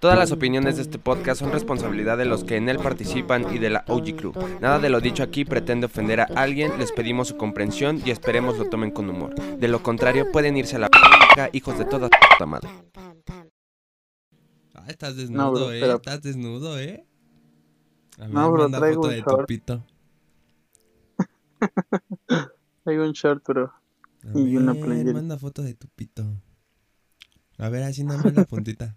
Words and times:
Todas 0.00 0.18
las 0.18 0.32
opiniones 0.32 0.76
de 0.76 0.82
este 0.82 0.98
podcast 0.98 1.40
son 1.40 1.52
responsabilidad 1.52 2.16
de 2.16 2.24
los 2.24 2.42
que 2.42 2.56
en 2.56 2.70
él 2.70 2.78
participan 2.78 3.54
y 3.54 3.58
de 3.58 3.68
la 3.68 3.84
OG 3.86 4.16
Crew. 4.16 4.32
Nada 4.60 4.78
de 4.78 4.88
lo 4.88 5.00
dicho 5.00 5.22
aquí 5.22 5.44
pretende 5.44 5.86
ofender 5.86 6.20
a 6.20 6.24
alguien, 6.24 6.78
les 6.78 6.90
pedimos 6.90 7.28
su 7.28 7.36
comprensión 7.36 8.00
y 8.04 8.10
esperemos 8.10 8.56
lo 8.56 8.64
tomen 8.70 8.92
con 8.92 9.10
humor. 9.10 9.34
De 9.34 9.68
lo 9.68 9.82
contrario, 9.82 10.32
pueden 10.32 10.56
irse 10.56 10.76
a 10.76 10.78
la 10.78 10.88
p 10.88 10.98
hijos 11.52 11.78
de 11.78 11.84
toda 11.84 12.08
puta 12.08 12.46
madre. 12.46 12.70
Ah, 14.74 14.84
estás 14.88 15.16
desnudo, 15.16 15.50
bro, 15.52 15.72
eh. 15.72 15.80
pero- 15.80 15.96
Estás 15.96 16.22
desnudo, 16.22 16.78
eh. 16.78 17.04
A 18.18 18.22
ver, 18.22 18.30
No, 18.30 18.50
bro, 18.50 18.62
manda 18.62 18.78
traigo 18.78 19.02
foto 19.02 19.08
un 19.08 19.14
de 19.14 19.20
short. 19.20 19.40
tu 19.40 19.46
pito. 19.46 19.84
Traigo 22.84 23.04
un 23.04 23.12
short, 23.12 23.42
pero 23.46 23.72
A 24.24 24.38
Y 24.38 24.56
una 24.56 24.72
playera. 24.74 25.12
manda 25.12 25.36
foto 25.38 25.62
de 25.62 25.74
tu 25.74 25.88
pito. 25.88 26.24
A 27.58 27.68
ver, 27.68 27.82
así 27.82 28.02
nada 28.02 28.22
más 28.22 28.34
la 28.34 28.44
puntita. 28.46 28.96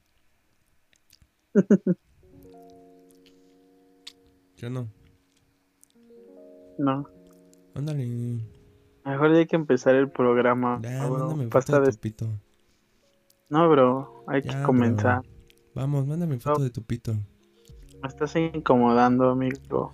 Yo 4.57 4.69
no. 4.69 4.87
no. 6.77 7.05
Ándale. 7.75 8.05
Mejor 9.05 9.31
ya 9.33 9.39
hay 9.39 9.45
que 9.47 9.55
empezar 9.55 9.95
el 9.95 10.09
programa. 10.09 10.79
Ya, 10.81 11.05
bro. 11.07 11.27
mándame 11.29 11.49
foto 11.49 11.81
de 11.81 11.91
tu 11.91 11.97
pito. 11.99 12.27
No, 13.49 13.69
bro, 13.69 14.23
hay 14.27 14.41
Ya, 14.41 14.49
que 14.51 14.55
bro. 14.57 14.65
comenzar. 14.67 15.21
Vamos, 15.75 16.07
mándame 16.07 16.39
foto 16.39 16.59
No. 16.59 16.63
de 16.65 16.69
tu 16.69 16.83
pito. 16.83 17.13
Me 17.13 18.07
estás 18.07 18.35
incomodando, 18.35 19.29
amigo. 19.29 19.93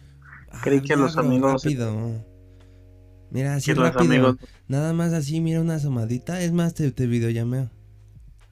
Creí 0.63 0.81
que 0.81 0.89
ya, 0.89 0.95
los 0.97 1.15
bro, 1.15 1.23
amigos- 1.25 1.63
Rápido. 1.63 2.25
Mira, 3.31 3.55
así 3.55 3.73
rápido. 3.73 4.01
amigos 4.03 4.37
Nada 4.67 4.91
más 4.93 5.13
así, 5.13 5.39
mira 5.39 5.61
una 5.61 5.75
asomadita. 5.75 6.41
Es 6.41 6.51
más, 6.51 6.73
te, 6.73 6.91
te 6.91 7.05
videollameo. 7.07 7.69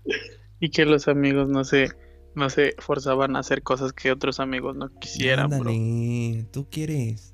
y 0.60 0.70
que 0.70 0.86
los 0.86 1.08
amigos 1.08 1.50
no 1.50 1.64
se 1.64 1.90
no 2.38 2.50
se 2.52 2.76
forzaban 2.78 3.36
a 3.36 3.40
hacer 3.40 3.64
cosas 3.64 3.94
que 3.94 4.12
otros 4.12 4.40
amigos 4.40 4.76
no 4.76 4.90
quisieran, 5.00 5.50
bro. 5.50 5.72
Ándale, 5.72 6.46
tú 6.52 6.70
quieres. 6.70 7.34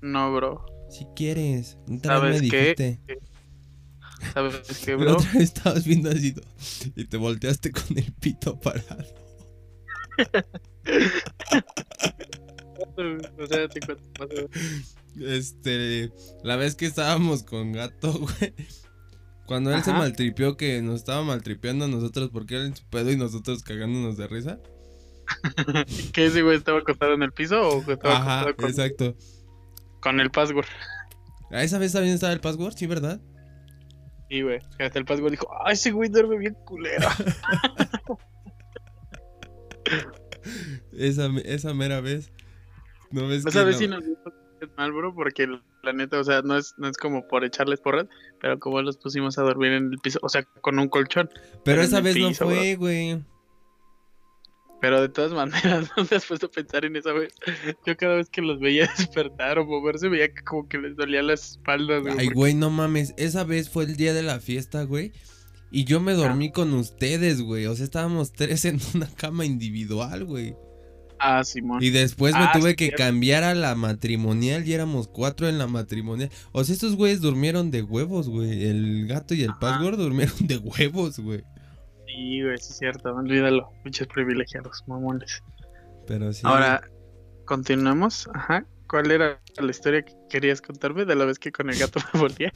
No, 0.00 0.32
bro. 0.32 0.64
Si 0.90 1.06
quieres. 1.16 1.76
¿Sabes 2.02 2.40
me 2.40 2.48
qué? 2.48 3.00
¿Sabes 4.32 4.62
qué, 4.84 4.92
La 4.96 4.96
bro? 4.96 5.14
otra 5.14 5.32
vez 5.32 5.42
estabas 5.42 5.84
viendo 5.84 6.10
así 6.10 6.36
y 6.94 7.04
te 7.04 7.16
volteaste 7.16 7.72
con 7.72 7.98
el 7.98 8.12
pito 8.12 8.60
parado. 8.60 9.04
o 13.38 13.46
sea, 13.46 13.68
te 13.68 13.80
cuento. 13.80 14.04
Este, 15.20 16.12
la 16.44 16.54
vez 16.56 16.76
que 16.76 16.86
estábamos 16.86 17.42
con 17.42 17.72
gato, 17.72 18.12
güey. 18.12 18.54
Cuando 19.46 19.72
él 19.74 19.82
se 19.82 19.92
maltripió, 19.92 20.56
que 20.56 20.80
nos 20.82 20.96
estaba 20.96 21.22
maltripeando 21.24 21.84
a 21.84 21.88
nosotros 21.88 22.30
porque 22.32 22.54
era 22.56 22.64
en 22.64 22.76
su 22.76 22.84
pedo 22.88 23.10
y 23.10 23.16
nosotros 23.16 23.62
cagándonos 23.62 24.16
de 24.16 24.26
risa. 24.28 24.58
¿Que 26.12 26.26
ese 26.26 26.42
güey 26.42 26.56
estaba 26.56 26.78
acostado 26.78 27.14
en 27.14 27.22
el 27.22 27.32
piso 27.32 27.60
o 27.60 27.78
estaba 27.90 28.16
Ajá, 28.16 28.40
acostado 28.40 28.56
con, 28.56 28.68
exacto. 28.70 29.16
con 30.00 30.20
el 30.20 30.30
password? 30.30 30.66
¿A 31.50 31.62
esa 31.62 31.78
vez 31.78 31.92
también 31.92 32.14
estaba 32.14 32.32
el 32.32 32.40
password? 32.40 32.74
Sí, 32.76 32.86
¿verdad? 32.86 33.20
Y 34.30 34.42
güey, 34.42 34.58
hasta 34.78 34.98
el 34.98 35.04
password 35.04 35.32
dijo, 35.32 35.46
¡ay, 35.64 35.74
ese 35.74 35.90
güey 35.90 36.08
duerme 36.08 36.38
bien 36.38 36.54
culero! 36.64 37.08
Esa, 40.92 41.28
esa 41.44 41.74
mera 41.74 42.00
vez. 42.00 42.32
¿No 43.10 43.26
ves 43.28 43.44
Esa 43.46 43.60
que 43.60 43.64
vez 43.66 43.74
no- 43.76 43.78
sí 43.80 43.88
nos 43.88 44.02
mal, 44.76 44.92
bro, 44.92 45.14
porque 45.14 45.46
la 45.82 45.92
neta, 45.92 46.20
o 46.20 46.24
sea, 46.24 46.42
no 46.42 46.56
es, 46.56 46.74
no 46.78 46.88
es 46.88 46.96
como 46.96 47.26
por 47.28 47.44
echarles 47.44 47.80
porras, 47.80 48.06
pero 48.40 48.58
como 48.58 48.82
los 48.82 48.96
pusimos 48.96 49.38
a 49.38 49.42
dormir 49.42 49.72
en 49.72 49.92
el 49.92 49.98
piso, 49.98 50.18
o 50.22 50.28
sea, 50.28 50.42
con 50.60 50.78
un 50.78 50.88
colchón. 50.88 51.28
Pero 51.32 51.62
pero 51.64 51.82
esa 51.82 52.00
vez 52.00 52.16
no 52.16 52.32
fue, 52.34 52.76
güey. 52.76 53.22
Pero 54.80 55.00
de 55.00 55.08
todas 55.08 55.32
maneras, 55.32 55.90
no 55.96 56.04
te 56.04 56.16
has 56.16 56.26
puesto 56.26 56.46
a 56.46 56.50
pensar 56.50 56.84
en 56.84 56.96
esa 56.96 57.12
vez. 57.12 57.32
Yo 57.86 57.96
cada 57.96 58.16
vez 58.16 58.28
que 58.28 58.42
los 58.42 58.58
veía 58.58 58.90
despertar 58.98 59.58
o 59.58 59.64
moverse, 59.64 60.08
veía 60.08 60.32
que 60.34 60.42
como 60.42 60.68
que 60.68 60.78
les 60.78 60.96
dolía 60.96 61.22
la 61.22 61.34
espalda, 61.34 61.98
güey. 61.98 62.12
Ay, 62.18 62.26
porque- 62.26 62.34
güey, 62.34 62.54
no 62.54 62.68
mames. 62.70 63.14
Esa 63.16 63.44
vez 63.44 63.70
fue 63.70 63.84
el 63.84 63.96
día 63.96 64.12
de 64.12 64.24
la 64.24 64.40
fiesta, 64.40 64.82
güey. 64.82 65.12
Y 65.70 65.84
yo 65.84 66.00
me 66.00 66.12
dormí 66.12 66.50
con 66.52 66.74
ustedes, 66.74 67.40
güey. 67.40 67.66
O 67.66 67.74
sea, 67.76 67.84
estábamos 67.84 68.32
tres 68.36 68.64
en 68.64 68.80
una 68.94 69.06
cama 69.14 69.44
individual, 69.44 70.24
güey. 70.24 70.56
Ah, 71.24 71.44
Simón. 71.44 71.82
Y 71.82 71.90
después 71.90 72.34
me 72.34 72.40
Ah, 72.44 72.50
tuve 72.52 72.70
sí, 72.70 72.76
que 72.76 72.84
cierto. 72.86 73.04
cambiar 73.04 73.44
a 73.44 73.54
la 73.54 73.74
matrimonial 73.76 74.66
y 74.66 74.72
éramos 74.72 75.06
cuatro 75.08 75.48
en 75.48 75.56
la 75.58 75.66
matrimonial. 75.68 76.30
O 76.50 76.64
sea, 76.64 76.72
estos 76.74 76.96
güeyes 76.96 77.20
durmieron 77.20 77.70
de 77.70 77.82
huevos, 77.82 78.28
güey. 78.28 78.64
El 78.64 79.06
gato 79.06 79.34
y 79.34 79.42
el 79.44 79.50
Ajá. 79.50 79.60
password 79.60 79.98
durmieron 79.98 80.34
de 80.46 80.56
huevos, 80.58 81.18
güey. 81.20 81.44
Sí, 82.08 82.42
güey, 82.42 82.58
sí 82.58 82.72
es 82.72 82.78
cierto, 82.78 83.14
olvídalo. 83.14 83.70
Muchos 83.84 84.06
privilegiados, 84.08 84.82
mamones. 84.86 85.42
Pero 86.06 86.32
sí. 86.32 86.40
Ahora, 86.44 86.82
continuamos. 87.46 88.28
Ajá. 88.34 88.66
¿Cuál 88.88 89.10
era 89.10 89.40
la 89.58 89.70
historia 89.70 90.02
que 90.02 90.12
querías 90.28 90.60
contarme 90.60 91.06
de 91.06 91.14
la 91.14 91.24
vez 91.24 91.38
que 91.38 91.50
con 91.52 91.70
el 91.70 91.78
gato 91.78 91.98
me 92.12 92.20
volvía? 92.20 92.52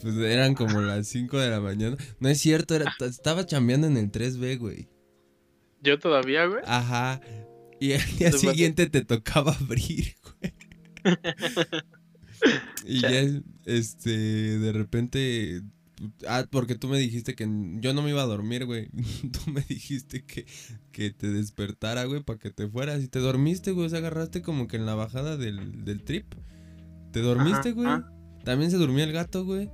Pues 0.00 0.16
eran 0.16 0.54
como 0.54 0.80
las 0.80 1.08
5 1.08 1.38
de 1.38 1.50
la 1.50 1.60
mañana. 1.60 1.96
No 2.20 2.28
es 2.28 2.38
cierto, 2.40 2.74
era, 2.74 2.94
estaba 3.00 3.44
chambeando 3.44 3.86
en 3.86 3.96
el 3.96 4.10
3B, 4.10 4.56
güey. 4.58 4.88
Yo 5.82 5.98
todavía, 5.98 6.46
güey. 6.46 6.62
Ajá. 6.66 7.20
Y 7.80 7.92
el 7.92 8.02
día 8.18 8.32
siguiente 8.32 8.88
te 8.88 9.04
tocaba 9.04 9.52
abrir, 9.52 10.16
güey. 10.40 10.52
y 12.84 13.00
ya, 13.00 13.40
este, 13.66 14.10
de 14.10 14.72
repente. 14.72 15.62
Ah, 16.28 16.46
porque 16.48 16.76
tú 16.76 16.86
me 16.86 16.98
dijiste 16.98 17.34
que 17.34 17.44
yo 17.80 17.92
no 17.92 18.02
me 18.02 18.10
iba 18.10 18.22
a 18.22 18.26
dormir, 18.26 18.66
güey. 18.66 18.88
Tú 19.32 19.50
me 19.50 19.62
dijiste 19.62 20.24
que, 20.24 20.46
que 20.92 21.10
te 21.10 21.26
despertara, 21.28 22.04
güey, 22.04 22.22
para 22.22 22.38
que 22.38 22.50
te 22.50 22.68
fueras. 22.68 23.02
Y 23.02 23.08
te 23.08 23.18
dormiste, 23.18 23.72
güey. 23.72 23.86
O 23.86 23.88
sea, 23.90 23.98
agarraste 23.98 24.40
como 24.40 24.68
que 24.68 24.76
en 24.76 24.86
la 24.86 24.94
bajada 24.94 25.36
del, 25.36 25.84
del 25.84 26.04
trip. 26.04 26.34
Te 27.10 27.20
dormiste, 27.20 27.70
Ajá, 27.70 27.72
güey. 27.72 27.88
También 28.44 28.70
se 28.70 28.76
durmió 28.76 29.02
el 29.02 29.10
gato, 29.10 29.44
güey. 29.44 29.70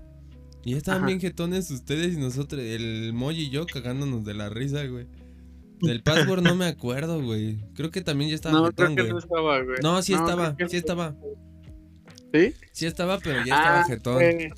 Y 0.65 0.71
ya 0.71 0.79
estaban 0.79 1.03
Ajá. 1.03 1.09
bien 1.09 1.21
jetones 1.21 1.71
ustedes 1.71 2.15
y 2.15 2.17
nosotros, 2.17 2.63
el 2.63 3.13
Moy 3.13 3.39
y 3.39 3.51
yo 3.51 3.67
cagándonos 3.67 4.25
de 4.25 4.33
la 4.33 4.49
risa, 4.49 4.87
güey. 4.87 5.07
Del 5.85 6.03
password 6.03 6.43
no 6.43 6.55
me 6.57 6.67
acuerdo, 6.67 7.23
güey. 7.23 7.59
Creo 7.75 7.91
que 7.91 8.01
también 8.01 8.31
ya 8.31 8.37
estaba 8.37 8.59
No, 8.59 8.67
jetón, 8.67 8.95
creo 8.95 8.97
que 8.97 9.03
güey. 9.03 9.13
no 9.13 9.19
estaba, 9.19 9.63
güey. 9.63 9.77
No, 9.83 10.03
sí 10.03 10.13
No, 10.13 10.19
estaba, 10.21 10.57
que 10.57 10.69
sí 10.69 10.77
estaba. 10.77 11.15
¿Sí? 12.33 12.55
Sí 12.73 12.87
estaba, 12.87 13.19
pero 13.19 13.37
ya 13.45 13.55
estaba 13.55 13.81
Ah, 13.81 13.85
jetón. 13.85 14.15
fue, 14.15 14.53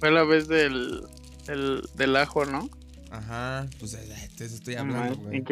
fue 0.00 0.10
la 0.10 0.24
vez 0.24 0.48
del, 0.48 1.02
del, 1.46 1.82
del 1.96 2.16
ajo, 2.16 2.44
¿no? 2.44 2.68
Ajá, 3.10 3.66
pues 3.78 3.94
eh, 3.94 4.30
de 4.38 4.44
eso 4.44 4.54
estoy 4.56 4.74
hablando, 4.74 5.16
güey. 5.16 5.36
en 5.36 5.44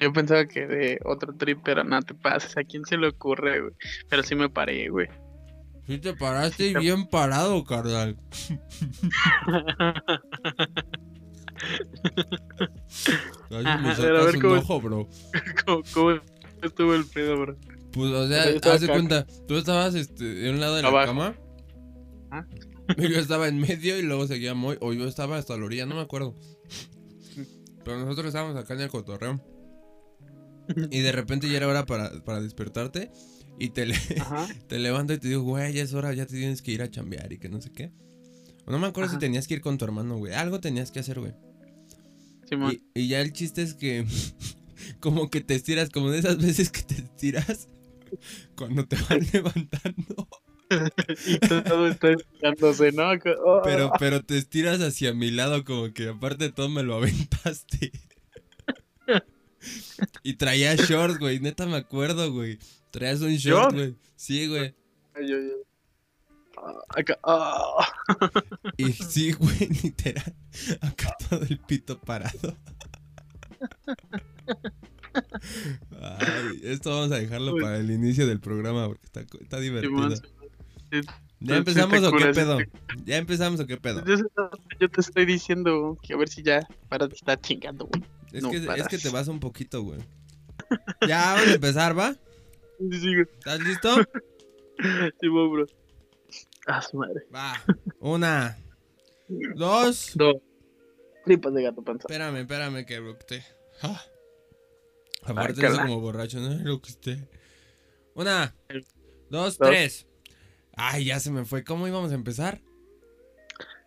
yo 0.00 0.12
pensaba 0.12 0.44
que 0.46 0.66
de 0.66 0.98
otro 1.04 1.34
trip, 1.34 1.60
pero 1.64 1.82
no 1.84 2.02
te 2.02 2.12
pases. 2.14 2.56
¿A 2.58 2.64
quién 2.64 2.84
se 2.84 2.98
le 2.98 3.08
ocurre, 3.08 3.60
güey? 3.60 3.72
Pero 4.10 4.22
sí 4.22 4.34
me 4.34 4.50
paré, 4.50 4.88
güey. 4.90 5.08
Sí 5.86 5.98
te 5.98 6.12
paraste 6.14 6.78
bien 6.78 7.06
parado, 7.08 7.64
carnal. 7.64 8.16
Ay, 13.50 13.82
me 13.82 13.94
pero 13.96 14.18
a 14.18 14.24
ver 14.24 14.36
un 14.36 14.42
cómo- 14.42 14.54
ojo, 14.56 14.80
bro. 14.80 15.08
¿Cómo, 15.66 15.82
cómo 15.94 16.20
estuvo 16.62 16.94
el 16.94 17.04
pedo, 17.06 17.38
bro? 17.38 17.56
Pues, 17.92 18.12
o 18.12 18.28
sea, 18.28 18.42
haz 18.72 18.80
de 18.80 18.88
cuenta, 18.88 19.26
tú 19.48 19.56
estabas 19.56 19.94
este, 19.94 20.24
de 20.24 20.50
un 20.50 20.60
lado 20.60 20.76
de 20.76 20.82
la 20.82 20.88
cama. 21.06 21.34
Ah. 22.30 22.44
Yo 22.98 23.18
estaba 23.18 23.48
en 23.48 23.58
medio 23.58 23.98
y 23.98 24.02
luego 24.02 24.26
seguía 24.26 24.54
muy. 24.54 24.76
O 24.80 24.92
yo 24.92 25.08
estaba 25.08 25.38
hasta 25.38 25.56
la 25.56 25.64
orilla, 25.64 25.86
no 25.86 25.96
me 25.96 26.02
acuerdo. 26.02 26.34
Pero 27.84 27.98
nosotros 27.98 28.26
estábamos 28.28 28.56
acá 28.56 28.74
en 28.74 28.80
el 28.80 28.90
cotorreo. 28.90 29.40
Y 30.90 31.00
de 31.00 31.10
repente 31.10 31.48
ya 31.48 31.56
era 31.56 31.66
hora 31.68 31.84
para, 31.84 32.10
para 32.24 32.40
despertarte. 32.40 33.10
Y 33.58 33.70
te, 33.70 33.86
le- 33.86 33.98
te 34.68 34.78
levanto 34.78 35.14
y 35.14 35.18
te 35.18 35.26
digo, 35.28 35.42
güey, 35.42 35.72
ya 35.72 35.82
es 35.82 35.94
hora, 35.94 36.12
ya 36.12 36.26
te 36.26 36.36
tienes 36.36 36.62
que 36.62 36.70
ir 36.72 36.82
a 36.82 36.88
chambear 36.90 37.32
y 37.32 37.38
que 37.38 37.48
no 37.48 37.60
sé 37.60 37.72
qué. 37.72 37.90
O 38.66 38.70
no 38.70 38.78
me 38.78 38.86
acuerdo 38.86 39.10
si 39.10 39.18
tenías 39.18 39.48
que 39.48 39.54
ir 39.54 39.60
con 39.62 39.78
tu 39.78 39.84
hermano, 39.84 40.16
güey. 40.18 40.34
Algo 40.34 40.60
tenías 40.60 40.92
que 40.92 41.00
hacer, 41.00 41.18
güey. 41.18 41.32
Simón. 42.48 42.80
Y, 42.94 43.02
y 43.02 43.08
ya 43.08 43.20
el 43.20 43.32
chiste 43.32 43.62
es 43.62 43.74
que 43.74 44.04
como 45.00 45.30
que 45.30 45.40
te 45.40 45.54
estiras, 45.54 45.90
como 45.90 46.10
de 46.10 46.18
esas 46.18 46.38
veces 46.38 46.70
que 46.70 46.82
te 46.82 46.94
estiras 46.94 47.68
cuando 48.56 48.86
te 48.86 48.96
van 49.08 49.26
levantando. 49.32 50.28
Y 51.26 51.38
todo 51.38 51.86
está 51.86 52.10
estirándose, 52.10 52.90
¿no? 52.90 53.10
Oh. 53.44 53.60
Pero, 53.62 53.92
pero 54.00 54.24
te 54.24 54.36
estiras 54.36 54.80
hacia 54.80 55.14
mi 55.14 55.30
lado, 55.30 55.64
como 55.64 55.92
que 55.92 56.08
aparte 56.08 56.44
de 56.44 56.52
todo 56.52 56.68
me 56.68 56.82
lo 56.82 56.96
aventaste. 56.96 57.92
Y 60.24 60.34
traías 60.34 60.88
shorts, 60.88 61.18
güey. 61.18 61.38
Neta 61.40 61.66
me 61.66 61.76
acuerdo, 61.76 62.32
güey. 62.32 62.58
Traías 62.90 63.20
un 63.20 63.34
short, 63.36 63.72
¿Short? 63.72 63.74
güey. 63.74 63.96
Sí, 64.16 64.48
güey. 64.48 64.74
Ay, 65.14 65.32
ay, 65.32 65.32
ay. 65.32 65.66
Ah, 66.66 66.72
Acá. 66.96 67.18
Y 68.76 68.92
sí, 68.92 69.32
güey, 69.32 69.68
literal. 69.82 70.34
Acá 70.80 71.16
todo 71.28 71.42
el 71.42 71.58
pito 71.58 71.98
parado. 72.00 72.56
Ay, 76.00 76.60
esto 76.62 76.90
vamos 76.90 77.12
a 77.12 77.16
dejarlo 77.16 77.54
Uy. 77.54 77.62
para 77.62 77.78
el 77.78 77.90
inicio 77.90 78.26
del 78.26 78.40
programa 78.40 78.88
porque 78.88 79.06
está, 79.06 79.20
está 79.20 79.60
divertido. 79.60 80.16
Sí, 80.90 81.00
¿Ya 81.40 81.56
empezamos 81.56 82.02
o 82.02 82.12
qué 82.12 82.26
pedo? 82.26 82.58
¿Ya 83.04 83.16
empezamos 83.16 83.60
o 83.60 83.66
qué 83.66 83.76
pedo? 83.76 84.04
Yo, 84.04 84.16
yo 84.80 84.88
te 84.88 85.00
estoy 85.00 85.26
diciendo 85.26 85.98
que 86.02 86.14
a 86.14 86.16
ver 86.16 86.28
si 86.28 86.42
ya 86.42 86.66
para 86.88 87.06
de 87.06 87.14
estar 87.14 87.40
chingando, 87.40 87.86
güey. 87.86 88.02
Es, 88.32 88.42
No 88.42 88.50
que, 88.50 88.56
es 88.56 88.88
que 88.88 88.98
te 88.98 89.10
vas 89.10 89.28
un 89.28 89.40
poquito, 89.40 89.82
güey. 89.82 90.00
Ya, 91.06 91.34
vamos 91.34 91.48
a 91.48 91.54
empezar, 91.54 91.98
¿va? 91.98 92.14
Sí, 92.78 93.00
sí, 93.00 93.14
güey. 93.14 93.26
¿Estás 93.38 93.60
listo? 93.60 93.96
Sí, 95.20 95.28
bro. 95.28 95.64
Ah, 96.68 96.82
su 96.82 96.96
madre. 96.96 97.22
Va. 97.34 97.62
Una. 98.00 98.58
Dos. 99.54 100.12
Dos. 100.14 100.36
Tripas 101.24 101.54
de 101.54 101.62
gato 101.62 101.82
panza. 101.82 102.06
Espérame, 102.08 102.38
espérame 102.38 102.84
que 102.84 102.94
eructé. 102.94 103.44
Ah. 103.82 104.02
Aparte 105.22 105.64
Ay, 105.64 105.72
eso 105.72 105.80
como 105.82 106.00
borracho, 106.00 106.38
¿no? 106.40 106.52
Eructé. 106.60 107.28
Una. 108.14 108.54
Dos, 109.30 109.58
Dos. 109.58 109.68
tres. 109.68 110.06
Ay, 110.76 111.04
ya 111.06 111.20
se 111.20 111.30
me 111.30 111.44
fue. 111.44 111.64
¿Cómo 111.64 111.86
íbamos 111.88 112.12
a 112.12 112.14
empezar? 112.14 112.60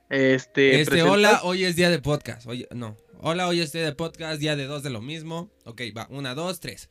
Este, 0.10 0.81
Este, 0.81 0.92
¿presentas? 0.92 1.12
hola, 1.14 1.40
hoy 1.44 1.66
es 1.66 1.76
día 1.76 1.90
de 1.90 2.00
podcast. 2.00 2.48
Oye, 2.48 2.68
no. 2.72 2.98
Hola, 3.22 3.48
hoy 3.48 3.60
es 3.62 3.72
día 3.72 3.84
de 3.84 3.94
podcast, 3.94 4.40
día 4.40 4.56
de 4.56 4.66
dos 4.66 4.84
de 4.84 4.90
lo 4.90 5.02
mismo. 5.02 5.52
Ok, 5.66 5.81
va. 5.96 6.08
Una, 6.10 6.34
dos, 6.34 6.60
tres. 6.60 6.90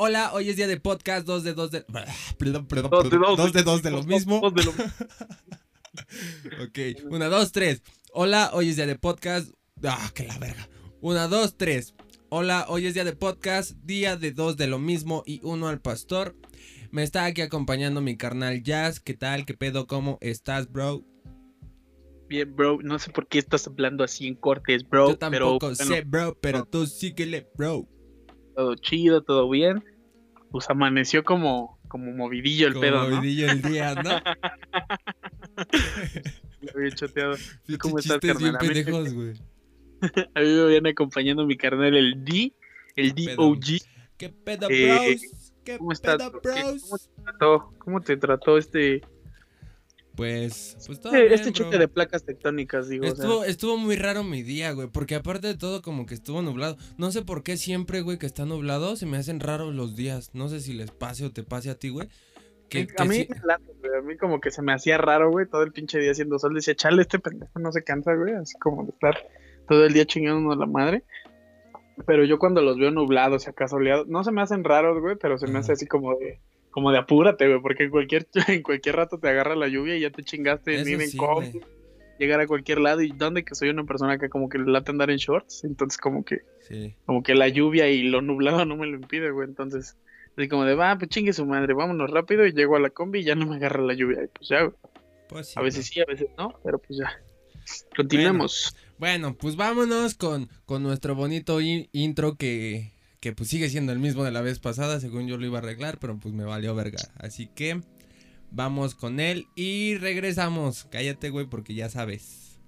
Hola, 0.00 0.30
hoy 0.32 0.48
es 0.48 0.54
día 0.54 0.68
de 0.68 0.78
podcast, 0.78 1.26
dos 1.26 1.42
de 1.42 1.54
dos 1.54 1.72
de. 1.72 1.84
Perdón, 2.38 2.68
perdón, 2.68 2.88
Dos 2.88 3.10
de 3.10 3.18
dos. 3.18 3.36
Dos 3.36 3.52
de 3.52 3.62
dos 3.64 3.82
de 3.82 3.90
lo 3.90 4.04
mismo. 4.04 4.40
Dos 4.40 4.54
de 4.54 4.62
lo 4.62 4.70
Ok, 6.64 7.10
una, 7.10 7.26
dos, 7.26 7.50
tres. 7.50 7.82
Hola, 8.12 8.50
hoy 8.52 8.68
es 8.68 8.76
día 8.76 8.86
de 8.86 8.96
podcast. 8.96 9.50
Ah, 9.82 10.08
que 10.14 10.24
la 10.24 10.38
verga. 10.38 10.68
Una, 11.00 11.26
dos, 11.26 11.56
tres. 11.56 11.96
Hola, 12.28 12.66
hoy 12.68 12.86
es 12.86 12.94
día 12.94 13.02
de 13.02 13.16
podcast, 13.16 13.72
día 13.82 14.16
de 14.16 14.30
dos 14.30 14.56
de 14.56 14.68
lo 14.68 14.78
mismo 14.78 15.24
y 15.26 15.40
uno 15.42 15.66
al 15.66 15.80
pastor. 15.80 16.36
Me 16.92 17.02
está 17.02 17.24
aquí 17.24 17.40
acompañando 17.40 18.00
mi 18.00 18.16
carnal 18.16 18.62
Jazz. 18.62 19.00
¿Qué 19.00 19.14
tal? 19.14 19.46
¿Qué 19.46 19.54
pedo? 19.54 19.88
¿Cómo 19.88 20.18
estás, 20.20 20.70
bro? 20.70 21.02
Bien, 22.28 22.54
bro. 22.54 22.78
No 22.84 23.00
sé 23.00 23.10
por 23.10 23.26
qué 23.26 23.40
estás 23.40 23.66
hablando 23.66 24.04
así 24.04 24.28
en 24.28 24.36
cortes, 24.36 24.88
bro. 24.88 25.08
Yo 25.08 25.18
tampoco 25.18 25.58
pero, 25.58 25.74
sé, 25.74 26.02
bro, 26.02 26.38
pero 26.40 26.64
tú 26.66 26.86
síguele, 26.86 27.50
bro. 27.56 27.88
Todo 28.58 28.74
chido, 28.74 29.22
todo 29.22 29.48
bien. 29.48 29.84
Pues 30.50 30.68
amaneció 30.68 31.22
como, 31.22 31.78
como 31.86 32.10
movidillo 32.10 32.66
el 32.66 32.72
Como 32.72 32.80
pedo, 32.82 33.08
¿no? 33.08 33.14
movidillo 33.16 33.50
el 33.52 33.62
día, 33.62 33.94
¿no? 33.94 34.02
Lo 36.60 36.70
había 36.74 36.90
choteado. 36.90 37.36
¿Cómo 37.80 37.98
estás, 38.00 38.18
chistes 38.18 38.38
bien 38.38 38.52
carnal? 38.54 38.56
A 38.56 38.62
mí- 38.62 38.68
pendejos, 38.84 39.14
güey. 39.14 39.34
A 40.34 40.40
mí 40.40 40.46
me 40.46 40.66
viene 40.66 40.90
acompañando 40.90 41.46
mi 41.46 41.56
carnal 41.56 41.96
el 41.96 42.24
D, 42.24 42.52
el 42.96 43.14
pedo? 43.14 43.36
DOG. 43.36 43.60
¿Qué 44.16 44.28
pedo, 44.30 44.66
Eh, 44.70 45.16
bros? 45.16 45.52
¿Qué 45.64 45.78
¿Cómo 45.78 45.92
estás? 45.92 46.16
pedo, 46.18 46.30
bro? 46.32 46.40
¿Qué- 46.42 46.62
bros? 46.62 46.82
¿Cómo 46.82 46.98
te 46.98 47.22
trató, 47.22 47.74
cómo 47.78 48.00
te 48.00 48.16
trató 48.16 48.58
este, 48.58 49.00
Pues, 50.18 50.76
pues 50.84 50.98
todo 50.98 51.12
este, 51.14 51.22
bien, 51.28 51.32
este 51.32 51.50
bro. 51.52 51.64
choque 51.64 51.78
de 51.78 51.86
placas 51.86 52.24
tectónicas, 52.24 52.88
digo? 52.88 53.04
o 53.04 53.06
sea, 53.06 53.14
Estuvo, 53.14 53.44
estuvo 53.44 53.76
muy 53.76 53.94
raro 53.94 54.24
mi 54.24 54.42
día, 54.42 54.72
güey, 54.72 54.88
porque 54.88 55.14
aparte 55.14 55.46
de 55.46 55.54
todo 55.56 55.80
como 55.80 56.06
que 56.06 56.14
estuvo 56.14 56.42
nublado. 56.42 56.76
No 56.96 57.12
sé 57.12 57.22
por 57.22 57.44
qué 57.44 57.56
siempre, 57.56 58.00
güey, 58.00 58.18
que 58.18 58.26
está 58.26 58.44
nublado 58.44 58.96
se 58.96 59.06
me 59.06 59.16
hacen 59.16 59.38
raros 59.38 59.72
los 59.76 59.94
días. 59.94 60.30
No 60.34 60.48
sé 60.48 60.58
si 60.58 60.72
les 60.72 60.90
pase 60.90 61.24
o 61.24 61.30
te 61.30 61.44
pase 61.44 61.70
a 61.70 61.76
ti, 61.78 61.90
güey. 61.90 62.08
Que, 62.68 62.80
a 62.82 62.86
que 62.86 63.04
mí, 63.08 63.14
sí- 63.14 63.28
me 63.30 63.36
late, 63.46 63.72
güey, 63.80 63.92
a 63.96 64.02
mí 64.02 64.16
como 64.16 64.40
que 64.40 64.50
se 64.50 64.60
me 64.60 64.72
hacía 64.72 64.98
raro, 64.98 65.30
güey, 65.30 65.46
todo 65.46 65.62
el 65.62 65.70
pinche 65.70 66.00
día 66.00 66.10
haciendo 66.10 66.36
sol. 66.40 66.52
Decía, 66.52 66.74
chale, 66.74 67.00
este 67.02 67.20
pendejo 67.20 67.56
no 67.60 67.70
se 67.70 67.84
cansa, 67.84 68.12
güey, 68.14 68.34
así 68.34 68.58
como 68.58 68.82
de 68.84 68.90
estar 68.90 69.16
todo 69.68 69.86
el 69.86 69.92
día 69.92 70.04
chingándonos 70.04 70.58
la 70.58 70.66
madre. 70.66 71.04
Pero 72.06 72.24
yo 72.24 72.40
cuando 72.40 72.60
los 72.60 72.76
veo 72.76 72.90
nublados 72.90 73.46
y 73.46 73.50
acá 73.50 73.68
soleados, 73.68 74.08
no 74.08 74.24
se 74.24 74.32
me 74.32 74.42
hacen 74.42 74.64
raros, 74.64 75.00
güey, 75.00 75.14
pero 75.16 75.38
se 75.38 75.46
me 75.46 75.58
hace 75.60 75.72
así 75.72 75.86
como 75.86 76.14
de, 76.16 76.40
como 76.70 76.92
de 76.92 76.98
apúrate, 76.98 77.48
güey, 77.48 77.60
porque 77.60 77.84
en 77.84 77.90
cualquier, 77.90 78.26
en 78.48 78.62
cualquier 78.62 78.96
rato 78.96 79.18
te 79.18 79.28
agarra 79.28 79.56
la 79.56 79.68
lluvia 79.68 79.96
y 79.96 80.00
ya 80.00 80.10
te 80.10 80.22
chingaste 80.22 80.78
en 80.80 80.88
en 81.00 81.00
sí, 81.08 81.16
combi, 81.16 81.50
güey. 81.50 81.64
llegar 82.18 82.40
a 82.40 82.46
cualquier 82.46 82.80
lado 82.80 83.00
y 83.02 83.10
donde 83.12 83.44
que 83.44 83.54
soy 83.54 83.68
una 83.70 83.84
persona 83.84 84.18
que 84.18 84.28
como 84.28 84.48
que 84.48 84.58
le 84.58 84.70
late 84.70 84.90
andar 84.90 85.10
en 85.10 85.16
shorts, 85.18 85.64
entonces 85.64 85.98
como 85.98 86.24
que 86.24 86.40
Sí. 86.68 86.94
como 87.06 87.22
que 87.22 87.34
la 87.34 87.48
lluvia 87.48 87.88
y 87.88 88.02
lo 88.02 88.20
nublado 88.20 88.64
no 88.66 88.76
me 88.76 88.86
lo 88.86 88.96
impide, 88.96 89.30
güey. 89.30 89.48
Entonces, 89.48 89.96
así 90.36 90.48
como 90.48 90.64
de, 90.64 90.74
va, 90.74 90.96
pues 90.98 91.08
chingue 91.10 91.32
su 91.32 91.46
madre, 91.46 91.72
vámonos 91.74 92.10
rápido 92.10 92.44
y 92.46 92.52
llego 92.52 92.76
a 92.76 92.80
la 92.80 92.90
combi 92.90 93.20
y 93.20 93.24
ya 93.24 93.34
no 93.34 93.46
me 93.46 93.56
agarra 93.56 93.82
la 93.82 93.94
lluvia. 93.94 94.24
Y 94.24 94.28
pues 94.28 94.48
ya, 94.50 94.60
güey. 94.62 94.74
Pues 95.28 95.48
sí, 95.48 95.54
a 95.58 95.62
veces 95.62 95.86
sí, 95.86 96.00
a 96.00 96.04
veces 96.04 96.28
no, 96.36 96.52
pero 96.64 96.78
pues 96.78 96.98
ya. 96.98 97.10
Continuemos. 97.96 98.74
Bueno, 98.98 99.34
pues 99.36 99.56
vámonos 99.56 100.14
con, 100.14 100.48
con 100.64 100.82
nuestro 100.82 101.14
bonito 101.14 101.60
in- 101.60 101.88
intro 101.92 102.34
que, 102.36 102.92
que 103.20 103.32
pues 103.32 103.48
sigue 103.48 103.68
siendo 103.68 103.92
el 103.92 103.98
mismo 103.98 104.24
de 104.24 104.30
la 104.30 104.40
vez 104.40 104.58
pasada, 104.58 105.00
según 105.00 105.26
yo 105.26 105.36
lo 105.36 105.46
iba 105.46 105.58
a 105.58 105.62
arreglar, 105.62 105.98
pero 105.98 106.18
pues 106.18 106.34
me 106.34 106.44
valió 106.44 106.74
verga. 106.74 106.98
Así 107.18 107.46
que 107.46 107.82
vamos 108.50 108.94
con 108.94 109.20
él 109.20 109.46
y 109.54 109.96
regresamos. 109.96 110.86
Cállate, 110.90 111.30
güey, 111.30 111.46
porque 111.46 111.74
ya 111.74 111.88
sabes. 111.88 112.60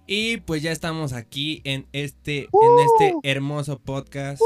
y 0.07 0.39
pues 0.39 0.63
ya 0.63 0.73
estamos 0.73 1.13
aquí 1.13 1.61
en 1.65 1.87
este, 1.93 2.45
en 2.45 2.79
este 2.87 3.15
hermoso 3.23 3.79
podcast, 3.79 4.43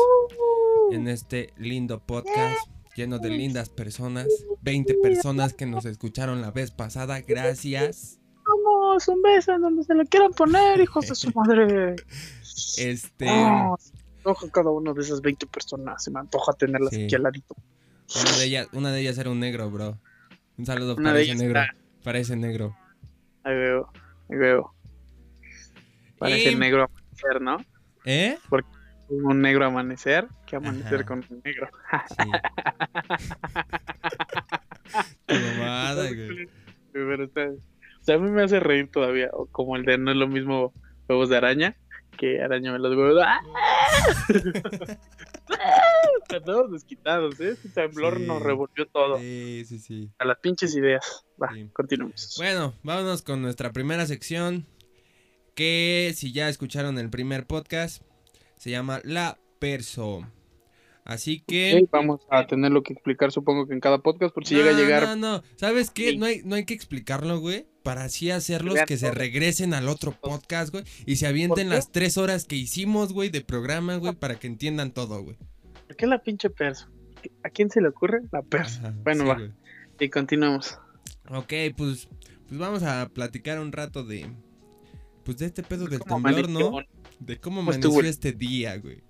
en 0.90 1.06
este 1.08 1.52
lindo 1.56 2.00
podcast 2.00 2.58
lleno 2.96 3.18
de 3.18 3.30
lindas 3.30 3.70
personas, 3.70 4.26
20 4.62 4.94
personas 5.02 5.54
que 5.54 5.64
nos 5.66 5.84
escucharon 5.86 6.42
la 6.42 6.50
vez 6.50 6.70
pasada, 6.70 7.20
gracias. 7.20 8.18
Vamos, 8.44 9.08
un 9.08 9.22
beso 9.22 9.52
en 9.52 9.62
donde 9.62 9.84
se 9.84 9.94
lo 9.94 10.04
quieran 10.04 10.32
poner, 10.32 10.80
hijos 10.80 11.06
de 11.08 11.14
su 11.14 11.30
madre. 11.34 11.96
Este, 12.76 13.26
Oh, 13.30 13.76
se 13.80 13.92
antoja 14.18 14.50
cada 14.50 14.70
uno 14.70 14.92
de 14.92 15.00
esas 15.00 15.22
20 15.22 15.46
personas. 15.46 16.04
Se 16.04 16.10
me 16.10 16.20
antoja 16.20 16.52
tenerlas 16.52 16.90
Sí. 16.92 17.04
aquí 17.04 17.14
al 17.14 17.22
ladito. 17.22 17.54
Una 18.20 18.32
de 18.38 18.44
ellas, 18.44 18.68
una 18.72 18.92
de 18.92 19.00
ellas 19.00 19.18
era 19.18 19.30
un 19.30 19.40
negro, 19.40 19.70
bro. 19.70 19.98
Un 20.58 20.66
saludo 20.66 20.94
Una 20.96 21.10
para 21.10 21.20
ese 21.20 21.34
negro, 21.34 21.60
era- 21.60 21.74
para 22.04 22.18
ese 22.18 22.36
negro. 22.36 22.76
Ahí 23.44 23.54
veo, 23.54 23.90
ahí 24.30 24.36
veo. 24.36 24.74
Parece 26.18 26.52
Y- 26.52 26.56
negro 26.56 26.84
amanecer, 26.84 27.40
¿no? 27.40 27.56
¿Eh? 28.04 28.38
Un 29.08 29.40
negro 29.42 29.66
amanecer 29.66 30.26
que 30.46 30.56
amanecer 30.56 31.00
Ajá. 31.00 31.04
con 31.04 31.24
un 31.28 31.42
negro. 31.44 31.68
Sí. 32.08 32.16
Tu 35.26 35.34
mamada, 35.34 36.08
güey. 36.08 36.48
Pero 36.92 37.24
está- 37.24 37.48
o 37.50 38.04
sea, 38.04 38.16
a 38.16 38.18
mí 38.18 38.30
me 38.30 38.42
hace 38.42 38.60
reír 38.60 38.90
todavía, 38.90 39.30
como 39.52 39.76
el 39.76 39.84
de 39.84 39.98
no 39.98 40.10
es 40.10 40.16
lo 40.16 40.28
mismo 40.28 40.72
huevos 41.08 41.28
de 41.28 41.36
araña, 41.36 41.76
que 42.18 42.40
araña 42.42 42.76
los 42.78 42.96
huevos. 42.96 43.22
¡Ah! 43.24 43.40
Están 46.22 46.44
todos 46.44 46.72
desquitados, 46.72 47.38
¿eh? 47.40 47.50
Ese 47.50 47.68
temblor 47.70 48.18
Sí. 48.18 48.24
nos 48.26 48.42
revolvió 48.42 48.86
todo. 48.86 49.18
Sí, 49.18 49.64
sí, 49.66 49.78
sí. 49.78 50.10
A 50.18 50.24
las 50.24 50.38
pinches 50.38 50.74
ideas. 50.76 51.24
Va, 51.42 51.50
Sí. 51.52 51.68
continuemos. 51.72 52.34
Bueno, 52.38 52.74
vámonos 52.82 53.22
con 53.22 53.42
nuestra 53.42 53.72
primera 53.72 54.06
sección. 54.06 54.66
Que 55.54 56.12
si 56.14 56.32
ya 56.32 56.48
escucharon 56.48 56.98
el 56.98 57.10
primer 57.10 57.46
podcast, 57.46 58.02
se 58.56 58.70
llama 58.70 59.00
La 59.04 59.38
Perso. 59.58 60.26
Así 61.04 61.40
que. 61.46 61.86
Vamos 61.90 62.20
a 62.30 62.46
tenerlo 62.46 62.82
que 62.82 62.92
explicar, 62.92 63.32
supongo 63.32 63.66
que 63.66 63.74
en 63.74 63.80
cada 63.80 63.98
podcast, 63.98 64.32
por 64.32 64.46
si 64.46 64.54
no, 64.54 64.60
llega 64.60 64.70
a 64.70 64.78
llegar. 64.78 65.02
No, 65.02 65.16
no, 65.16 65.42
¿sabes 65.56 65.90
qué? 65.90 66.10
Sí. 66.10 66.16
No 66.16 66.26
hay, 66.26 66.42
no 66.44 66.54
hay 66.54 66.64
que 66.64 66.74
explicarlo, 66.74 67.40
güey. 67.40 67.66
Para 67.82 68.04
así 68.04 68.30
hacerlos 68.30 68.78
que 68.86 68.96
se 68.96 69.10
regresen 69.10 69.74
al 69.74 69.88
otro 69.88 70.12
podcast, 70.12 70.70
güey. 70.72 70.84
Y 71.04 71.16
se 71.16 71.26
avienten 71.26 71.68
las 71.68 71.90
tres 71.90 72.16
horas 72.16 72.44
que 72.44 72.54
hicimos, 72.54 73.12
güey, 73.12 73.28
de 73.28 73.40
programa, 73.40 73.96
güey, 73.96 74.14
para 74.14 74.38
que 74.38 74.46
entiendan 74.46 74.92
todo, 74.92 75.20
güey. 75.22 75.36
¿Por 75.88 75.96
qué 75.96 76.06
la 76.06 76.22
pinche 76.22 76.48
perso? 76.48 76.86
¿A 77.42 77.50
quién 77.50 77.70
se 77.70 77.80
le 77.80 77.88
ocurre? 77.88 78.20
La 78.30 78.42
perso. 78.42 78.78
Ajá, 78.80 78.94
Bueno, 79.02 79.24
sí, 79.24 79.28
va. 79.28 79.34
güey. 79.34 79.50
Y 79.98 80.08
continuamos. 80.10 80.78
Ok, 81.28 81.52
pues, 81.76 82.08
pues 82.46 82.58
vamos 82.60 82.84
a 82.84 83.08
platicar 83.08 83.58
un 83.58 83.72
rato 83.72 84.04
de. 84.04 84.26
Pues 85.24 85.38
de 85.38 85.46
este 85.46 85.62
pedo 85.64 85.86
del 85.86 86.00
¿Cómo 86.00 86.28
temblor? 86.28 86.48
¿no? 86.48 86.72
De 87.18 87.38
cómo 87.38 87.58
¿Cómo 87.60 87.70
estuvo 87.72 87.94
amaneció 87.94 88.10
este 88.10 88.32
día, 88.32 88.76
güey. 88.78 89.02